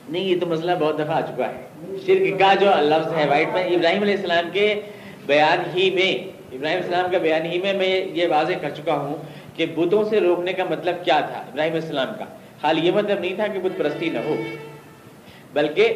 نہیں 0.09 0.23
یہ 0.23 0.39
تو 0.39 0.45
مسئلہ 0.45 0.71
بہت 0.79 0.97
دفعہ 0.99 1.15
آ 1.15 1.21
چکا 1.21 1.47
ہے۔ 1.47 1.67
شرک 2.05 2.39
کا 2.39 2.53
جو 2.59 2.71
لفظ 2.81 3.13
ہے 3.13 3.27
وائٹ 3.27 3.47
میں 3.53 3.63
ابراہیم 3.63 4.01
علیہ 4.01 4.15
السلام 4.15 4.49
کے 4.53 4.81
بیان 5.25 5.59
ہی 5.75 5.89
میں 5.95 6.11
ابراہیم 6.55 6.77
السلام 6.77 7.09
کے 7.11 7.19
بیان 7.19 7.45
ہی 7.45 7.59
میں 7.61 7.73
میں 7.73 8.05
یہ 8.05 8.27
واضح 8.27 8.53
کر 8.61 8.69
چکا 8.69 8.95
ہوں 8.97 9.15
کہ 9.55 9.65
بتوں 9.65 10.03
سے 10.09 10.19
روکنے 10.19 10.53
کا 10.53 10.63
مطلب 10.69 10.95
کیا 11.05 11.19
تھا 11.19 11.39
ابراہیم 11.39 11.73
علیہ 11.73 11.81
السلام 11.81 12.07
کا۔ 12.19 12.25
خالی 12.61 12.81
یہ 12.88 12.91
مطلب 12.91 13.19
نہیں 13.19 13.35
تھا 13.35 13.47
کہ 13.47 13.59
بت 13.59 13.77
پرستی 13.77 14.09
نہ 14.09 14.19
ہو 14.25 14.35
بلکہ 15.53 15.93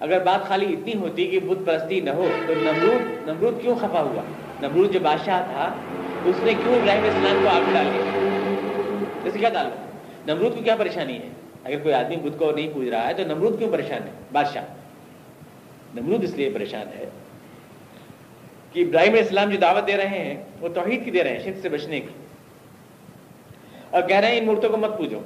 اگر 0.00 0.22
بات 0.22 0.48
خالی 0.48 0.72
اتنی 0.72 0.94
ہوتی 0.94 1.26
کہ 1.26 1.40
بت 1.40 1.66
پرستی 1.66 2.00
نہ 2.00 2.10
ہو، 2.10 2.28
تو 2.46 2.54
نمرود 2.56 3.28
نمرود 3.28 3.62
کیوں 3.62 3.74
خفا 3.74 4.02
ہوا؟ 4.02 4.22
نمرود 4.62 4.92
جو 4.92 5.00
بادشاہ 5.00 5.42
تھا، 5.52 5.74
اس 6.24 6.36
نے 6.42 6.54
کیوں 6.62 6.74
ابراہیم 6.74 7.04
السلام 7.04 7.40
کو 7.42 7.48
آگ 7.48 7.60
ڈالی 7.72 8.02
اس 9.24 9.34
کیا 9.34 9.48
تعلق؟ 9.48 9.72
نمرود 10.28 10.58
کی 10.58 10.64
کیا 10.64 10.76
پریشانی 10.76 11.16
ہے؟ 11.16 11.28
اگر 11.64 11.78
کوئی 11.78 11.94
آدمی 11.94 12.16
بت 12.16 12.38
کو 12.38 12.52
نہیں 12.52 12.70
پوچھ 12.74 12.88
رہا 12.88 13.08
ہے، 13.08 13.14
تو 13.14 13.24
نمرود 13.24 13.58
کیوں 13.58 13.72
پریشان 13.72 14.02
ہے؟ 14.02 14.10
بادشاہ۔ 14.32 14.64
نمرود 15.94 16.24
اس 16.24 16.34
لیے 16.34 16.50
پریشان 16.54 16.86
ہے 16.98 17.08
کہ 18.72 18.80
ابراہیم 18.80 19.12
السلام 19.12 19.50
جو 19.50 19.56
دعوت 19.56 19.86
دے 19.86 19.96
رہے 19.96 20.08
ہیں، 20.08 20.42
وہ 20.60 20.68
توحید 20.68 21.04
کی 21.04 21.10
دے 21.10 21.24
رہے 21.24 21.32
ہیں، 21.32 21.40
شرک 21.44 21.54
سے 21.62 21.68
بچنے 21.68 22.00
کی۔ 22.00 22.26
اور 23.90 24.02
کہہ 24.02 24.16
رہے 24.16 24.28
ہیں 24.28 24.38
ان 24.38 24.46
مورتوں 24.46 24.70
کو 24.70 24.76
مت 24.76 24.98
پوجو۔ 24.98 25.20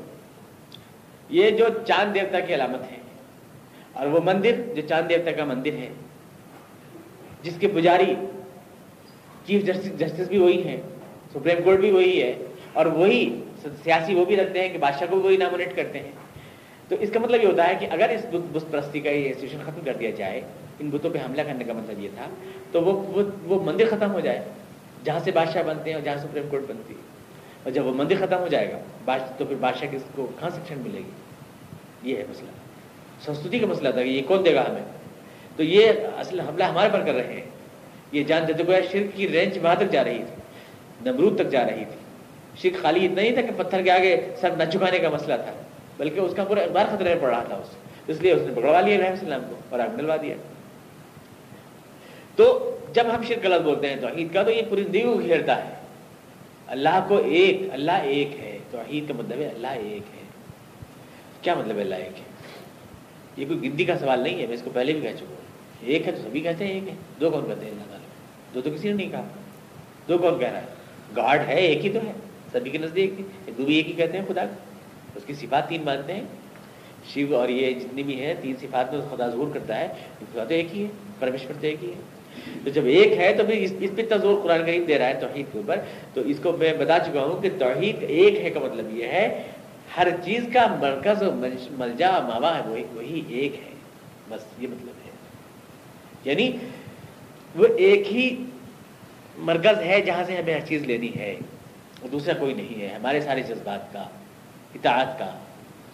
یہ 1.28 1.50
جو 1.50 1.64
چاند 1.86 2.14
دیوتا 2.14 2.40
کی 2.40 2.54
علامت 2.54 2.92
ہے 2.92 3.03
اور 3.94 4.06
وہ 4.06 4.20
مندر 4.24 4.60
جو 4.74 4.82
چاند 4.88 5.08
دیوتا 5.08 5.32
کا 5.32 5.44
مندر 5.44 5.72
ہے، 5.72 5.88
جس 7.42 7.56
کے 7.60 7.68
پجاری 7.68 8.14
چیف 9.46 9.64
جسٹس 9.64 9.98
جسٹس 9.98 10.28
بھی 10.28 10.38
وہی 10.38 10.62
ہیں، 10.62 10.80
سپریم 11.32 11.62
کورٹ 11.64 11.80
بھی 11.80 11.90
وہی 11.90 12.22
ہے، 12.22 12.34
اور 12.72 12.86
وہی 12.86 13.42
سیاسی 13.62 14.14
وہ 14.14 14.24
بھی 14.24 14.36
رکھتے 14.36 14.60
ہیں 14.60 14.68
کہ 14.68 14.78
بادشاہ 14.78 15.06
کو 15.10 15.16
بھی 15.16 15.24
وہی 15.24 15.36
نامونیٹ 15.36 15.76
کرتے 15.76 15.98
ہیں۔ 15.98 16.12
تو 16.88 16.96
اس 17.00 17.10
کا 17.12 17.20
مطلب 17.20 17.42
یہ 17.42 17.48
ہوتا 17.48 17.68
ہے 17.68 17.74
کہ 17.80 17.86
اگر 17.90 18.08
اس 18.08 18.24
بت 18.30 18.70
پرستی 18.70 19.00
کا 19.00 19.10
یہ 19.10 19.26
انسٹیٹیوشن 19.28 19.64
ختم 19.64 19.80
کر 19.84 19.96
دیا 20.00 20.10
جائے، 20.10 20.40
ان 20.80 20.90
بتوں 20.90 21.10
پہ 21.10 21.18
حملہ 21.18 21.42
کرنے 21.42 21.64
کا 21.64 21.72
مطلب 21.72 22.00
یہ 22.00 22.08
تھا، 22.14 22.26
تو 22.72 22.82
وہ 22.84 23.22
وہ 23.44 23.62
مندر 23.64 23.88
ختم 23.90 24.12
ہو 24.12 24.20
جائے، 24.20 24.40
جہاں 25.04 25.20
سے 25.24 25.30
بادشاہ 25.30 25.62
بنتے 25.62 25.90
ہیں 25.90 25.96
اور 25.96 26.04
جہاں 26.04 26.16
سپریم 26.16 26.48
کورٹ 26.50 26.62
بنتی 26.68 26.94
ہے۔ 26.94 27.12
اور 27.62 27.72
جب 27.72 27.86
وہ 27.86 27.94
مندر 27.94 28.16
ختم 28.20 28.38
ہو 28.38 28.48
جائے 28.48 28.72
گا 28.72 29.16
تو 29.38 29.44
پھر 29.44 29.56
بادشاہ 29.60 29.88
کس 29.92 30.02
کو 30.14 30.26
کہاں 30.40 30.50
سیکشن 30.50 30.78
ملے 30.78 30.98
گی؟ 30.98 32.10
یہ 32.10 32.16
ہے 32.16 32.24
مسئلہ۔ 32.30 32.53
سنسکرتی 33.24 33.58
کا 33.58 33.66
مسئلہ 33.66 33.88
تھا 33.88 34.02
کہ 34.02 34.08
یہ 34.08 34.22
کون 34.26 34.44
دے 34.44 34.54
گا 34.54 34.64
ہمیں؟ 34.70 34.82
تو 35.56 35.62
یہ 35.62 35.92
اصل 36.16 36.40
حملہ 36.40 36.64
ہمارے 36.64 36.88
پر 36.92 37.04
کر 37.04 37.14
رہے 37.14 37.32
ہیں۔ 37.32 37.50
یہ 38.12 38.24
جان 38.24 38.48
دیتے 38.48 38.66
گویا 38.66 38.80
شرک 38.92 39.16
کی 39.16 39.28
رینج 39.28 39.58
وہاں 39.62 39.74
تک 39.74 39.92
جا 39.92 40.04
رہی 40.04 40.18
تھی، 40.18 40.42
نمرود 41.10 41.38
تک 41.38 41.50
جا 41.50 41.64
رہی 41.64 41.84
تھی۔ 41.84 41.96
شرک 42.62 42.82
خالی 42.82 43.06
اتنا 43.06 43.22
ہی 43.22 43.32
تھا 43.32 43.42
کہ 43.42 43.50
پتھر 43.56 43.82
کے 43.82 43.90
آگے 43.90 44.20
سر 44.40 44.50
نہ 44.50 44.64
چکانے 44.72 44.98
کا 44.98 45.08
مسئلہ 45.10 45.34
تھا، 45.44 45.52
بلکہ 45.96 46.20
اس 46.20 46.34
کا 46.36 46.44
پورا 46.44 46.60
اقبال 46.60 46.86
خطرے 46.90 47.14
میں 47.14 47.22
پڑ 47.22 47.28
رہا 47.28 47.42
تھا 47.42 47.56
اس 47.56 47.68
اس 48.06 48.20
لیے 48.20 48.32
اس 48.32 48.42
نے 48.46 48.52
پکڑوا 48.52 48.80
لیا 48.80 48.94
ابراہیم 48.94 49.12
السلام 49.12 49.42
کو 49.48 49.56
اور 49.68 49.80
آگ 49.80 49.96
ڈلوا 49.96 50.16
دیا۔ 50.22 50.34
تو 52.36 52.78
جب 52.92 53.04
ہم 53.14 53.22
شرک 53.22 53.46
غلط 53.46 53.62
بولتے 53.62 53.88
ہیں 53.88 53.96
توحید 53.96 54.34
کا، 54.34 54.42
تو 54.42 54.50
یہ 54.50 54.62
پوری 54.68 54.82
زندگی 54.84 55.02
کو 55.02 55.14
گھیرتا 55.14 55.64
ہے۔ 55.64 55.74
اللہ 56.66 57.04
کو 57.08 57.18
ایک، 57.24 57.62
اللہ 57.72 57.92
ایک 57.92 58.40
ہے، 58.40 58.58
توحید 58.70 59.08
کا 59.08 59.14
مطلب 59.14 59.38
ہے 59.38 59.48
اللہ 59.48 59.66
ایک 59.66 60.02
ہے۔ 60.14 60.22
کیا 61.42 61.54
مطلب 61.54 61.76
ہے 61.76 61.80
اللہ 61.80 61.94
ایک 61.94 62.18
ہے؟ 62.18 62.33
یہ 63.36 63.44
کوئی 63.46 63.62
گنتی 63.62 63.84
کا 63.84 63.98
سوال 63.98 64.20
نہیں 64.20 64.40
ہے، 64.40 64.46
میں 64.46 64.54
اس 64.54 64.62
کو 64.62 64.70
پہلے 64.74 64.92
بھی 64.92 65.00
کہہ 65.00 65.16
چکا 65.16 65.26
ہوں۔ 65.28 65.36
ایک 65.80 66.06
ہے 66.06 66.12
تو 66.12 66.22
سبھی 66.22 66.40
کہتے 66.40 66.66
ہیں، 66.66 66.72
ایک 66.72 66.88
ہے۔ 66.88 66.94
دو 67.20 67.30
کون 67.30 67.46
کہتے 67.46 67.64
ہیں 67.64 67.72
اللہ 67.72 67.82
تعالیٰ؟ 67.82 68.08
دو 68.54 68.60
تو 68.60 68.70
کسی 68.70 68.88
نے 68.88 68.94
نہیں 68.94 69.10
کہا۔ 69.10 69.28
دو 70.08 70.18
کون 70.18 70.38
کہہ 70.38 70.52
رہا 70.52 70.60
ہے؟ 70.60 70.66
گاڈ 71.16 71.48
ہے، 71.48 71.60
ایک 71.60 71.84
ہی 71.84 71.90
تو 71.90 71.98
ہے۔ 72.06 72.12
سبھی 72.52 72.70
کے 72.70 72.78
نزدیک 72.78 73.10
دو 73.58 73.64
بھی 73.64 73.74
ایک 73.74 73.88
ہی 73.88 73.92
کہتے 73.92 74.18
ہیں، 74.18 74.24
خدا 74.28 74.44
کو۔ 74.44 74.54
اس 75.14 75.22
کی 75.26 75.34
صفات 75.34 75.68
تین 75.68 75.82
مانتے 75.82 76.12
ہیں۔ 76.12 76.20
شیو 77.12 77.36
اور 77.36 77.48
یہ 77.48 77.70
جتنی 77.70 78.02
بھی 78.02 78.20
ہیں، 78.20 78.34
تین 78.40 78.54
صفات 78.60 78.94
میں 78.94 79.00
خدا 79.10 79.28
ظہور 79.28 79.54
کرتا 79.54 79.80
ہے۔ 79.80 79.88
خدا 80.32 80.44
تو 80.44 80.54
ایک 80.54 80.66
ہی 80.74 80.82
ہے 80.82 80.88
پرمیشور 81.18 81.52
تو 81.60 81.66
ایک 81.66 81.84
ہی 81.84 81.88
ہے۔ 81.88 82.00
تو 82.64 82.70
جب 82.70 82.86
ایک 82.86 83.12
ہے 83.12 83.34
تو 83.34 83.44
پھر 83.44 83.54
اس 83.54 83.72
پہ 83.96 84.02
اتنا 84.02 84.16
زور 84.16 84.42
قرآن 84.42 84.60
کریم 84.66 84.84
دے 84.84 84.98
رہا 84.98 85.08
ہے 85.08 85.14
توحید 85.14 85.46
کے 85.52 85.58
اوپر۔ 85.58 85.80
تو 86.14 86.20
اس 86.20 86.36
کو 86.42 86.52
میں 86.52 86.74
بتا 86.74 86.98
چکا 86.98 87.24
ہوں 87.24 87.42
کہ 87.42 87.48
توحید 87.58 87.96
ایک 88.00 88.36
ہے 88.36 88.50
کا 88.50 88.60
مطلب 88.60 88.98
یہ 88.98 89.04
ہے 89.04 89.42
ہر 89.96 90.08
چیز 90.24 90.44
کا 90.52 90.76
مرکز 90.80 91.22
و 91.22 91.32
ملجا 91.70 92.20
ماوا 92.20 92.58
ہے، 92.58 92.62
وہی 92.70 92.84
وہی 92.92 93.22
ایک 93.28 93.54
ہے۔ 93.54 93.70
بس 94.28 94.40
یہ 94.58 94.68
مطلب 94.68 94.92
ہے۔ 95.06 95.10
یعنی 96.24 96.52
وہ 97.54 97.66
ایک 97.78 98.12
ہی 98.12 98.44
مرکز 99.38 99.82
ہے 99.82 100.00
جہاں 100.00 100.24
سے 100.24 100.36
ہمیں 100.36 100.54
ہر 100.54 100.66
چیز 100.66 100.82
لینی 100.82 101.10
ہے۔ 101.16 101.36
اور 102.00 102.08
دوسرا 102.08 102.38
کوئی 102.38 102.54
نہیں 102.54 102.80
ہے۔ 102.80 102.88
ہمارے 102.88 103.20
سارے 103.20 103.42
جذبات 103.42 103.92
کا، 103.92 104.02
اطاعت 104.74 105.18
کا، 105.18 105.38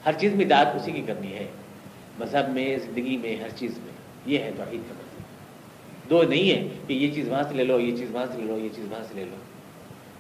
ہر 0.06 0.12
چیز 0.12 0.34
میں 0.34 0.46
اطاعت 0.46 0.66
اسی 0.66 0.92
کی 0.92 1.02
کرنی 1.06 1.32
ہے۔ 1.32 1.46
مذہب 2.18 2.48
میں، 2.48 2.76
زندگی 2.76 3.16
میں، 3.16 3.36
ہر 3.36 3.48
چیز 3.56 3.78
میں۔ 3.78 3.92
یہ 4.26 4.38
ہے 4.38 4.50
توحید 4.56 4.80
کا 4.88 4.94
مطلب۔ 4.98 5.22
دو 6.10 6.22
نہیں 6.22 6.50
ہے 6.50 6.68
کہ 6.86 6.92
یہ 6.92 7.14
چیز 7.14 7.28
وہاں 7.28 7.42
سے 7.42 7.54
لے 7.54 7.64
لو، 7.64 7.80
یہ 7.80 7.96
چیز 7.96 8.14
وہاں 8.14 8.26
سے 8.32 8.38
لے 8.38 8.44
لو، 8.44 8.58
یہ 8.58 8.68
چیز 8.76 8.84
وہاں 8.90 9.04
سے 9.08 9.14
لے 9.14 9.24
لو۔ 9.24 9.36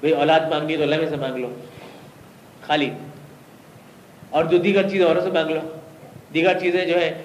بھائی 0.00 0.14
اولاد 0.14 0.40
مانگنی 0.40 0.76
تو 0.76 0.82
اللہ 0.82 0.96
میں 0.96 1.10
سے 1.10 1.16
مانگ 1.16 1.36
لو۔ 1.36 1.54
خالی 2.66 2.90
اور 4.30 4.44
جو 4.44 4.58
دیگر 4.58 4.88
چیز 4.88 5.02
اوروں 5.02 5.20
سے 5.20 5.30
مانگ 5.30 5.50
لو 5.50 5.60
دیگر 6.34 6.58
چیزیں 6.58 6.86
جو 6.86 7.00
ہے، 7.00 7.22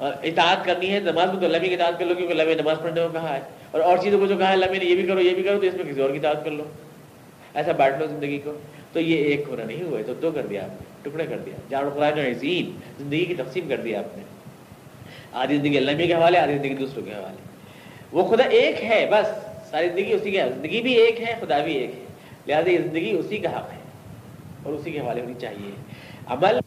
اطاعت 0.00 0.64
کرنی 0.64 0.92
ہے، 0.92 1.00
نماز 1.00 1.32
میں 1.32 1.40
تو 1.40 1.48
لمبی 1.48 1.68
کی 1.68 1.74
اطاعت 1.74 1.98
کر 1.98 2.06
لو، 2.06 2.14
کیونکہ 2.14 2.34
لمبی 2.34 2.54
نماز 2.54 2.76
پڑھنے 2.82 3.00
کو 3.00 3.08
کہا 3.12 3.34
ہے۔ 3.34 3.40
اور 3.70 3.80
اور 3.80 3.98
چیزوں 3.98 4.18
کو 4.18 4.26
جو 4.26 4.36
کہا 4.36 4.50
ہے 4.52 4.56
لمبی 4.56 4.78
نے 4.78 4.84
یہ 4.84 4.94
بھی 4.94 5.06
کرو، 5.06 5.20
یہ 5.20 5.34
بھی 5.34 5.42
کرو، 5.42 5.60
تو 5.60 5.66
اس 5.66 5.74
میں 5.74 5.84
کسی 5.84 6.00
اور 6.00 6.10
کی 6.10 6.18
اطاعت 6.18 6.44
کر 6.44 6.50
لو۔ 6.50 6.64
ایسا 7.54 7.72
بانٹ 7.72 7.94
لو 7.98 8.06
زندگی 8.06 8.38
کو۔ 8.38 8.52
تو 8.92 9.00
یہ 9.00 9.16
ایک 9.16 9.44
ہونا 9.48 9.64
نہیں 9.64 9.82
ہوئے 9.82 10.02
تو 10.02 10.14
دو 10.14 10.30
کر 10.30 10.46
دیا 10.46 10.64
آپ 10.64 10.68
نے، 10.68 11.10
ٹکڑے 11.10 11.26
کر 11.26 11.38
دیا۔ 11.38 11.54
جان 11.70 11.88
قرآن 11.94 12.18
عظیم، 12.18 12.78
زندگی 12.98 13.24
کی 13.24 13.34
تقسیم 13.34 13.68
کر 13.68 13.76
دیا 13.76 13.98
آپ 13.98 14.16
نے۔ 14.16 14.22
آدھی 15.32 15.56
زندگی 15.56 15.76
اللہ 15.76 16.06
کے 16.06 16.14
حوالے، 16.14 16.38
آدھی 16.38 16.54
زندگی 16.54 16.74
دوسروں 16.74 17.04
کے 17.04 17.10
حوالے۔ 17.10 17.36
وہ 18.12 18.36
خدا 18.36 18.44
ایک 18.44 18.84
ہے، 18.84 19.08
بس۔ 19.12 19.48
ساری 19.70 19.88
زندگی 19.88 20.12
اسی 20.12 20.30
کے، 20.30 20.42
زندگی 20.54 20.82
بھی 20.82 20.92
ایک 20.92 21.20
ہے، 21.20 21.34
خدا 21.40 21.58
بھی 21.58 21.74
ایک 21.74 21.90
ہے۔ 21.94 22.04
لہٰذا 22.46 22.70
یہ 22.70 22.78
زندگی 22.78 23.10
اسی 23.10 23.38
کا 23.38 23.58
حق 23.58 23.72
ہے 23.72 23.78
اور 24.62 24.72
اسی 24.72 24.90
کے 24.90 25.00
حوالے 25.00 25.20
ہونی 25.20 25.34
چاہیے۔ 25.40 25.70
عمل 26.28 26.62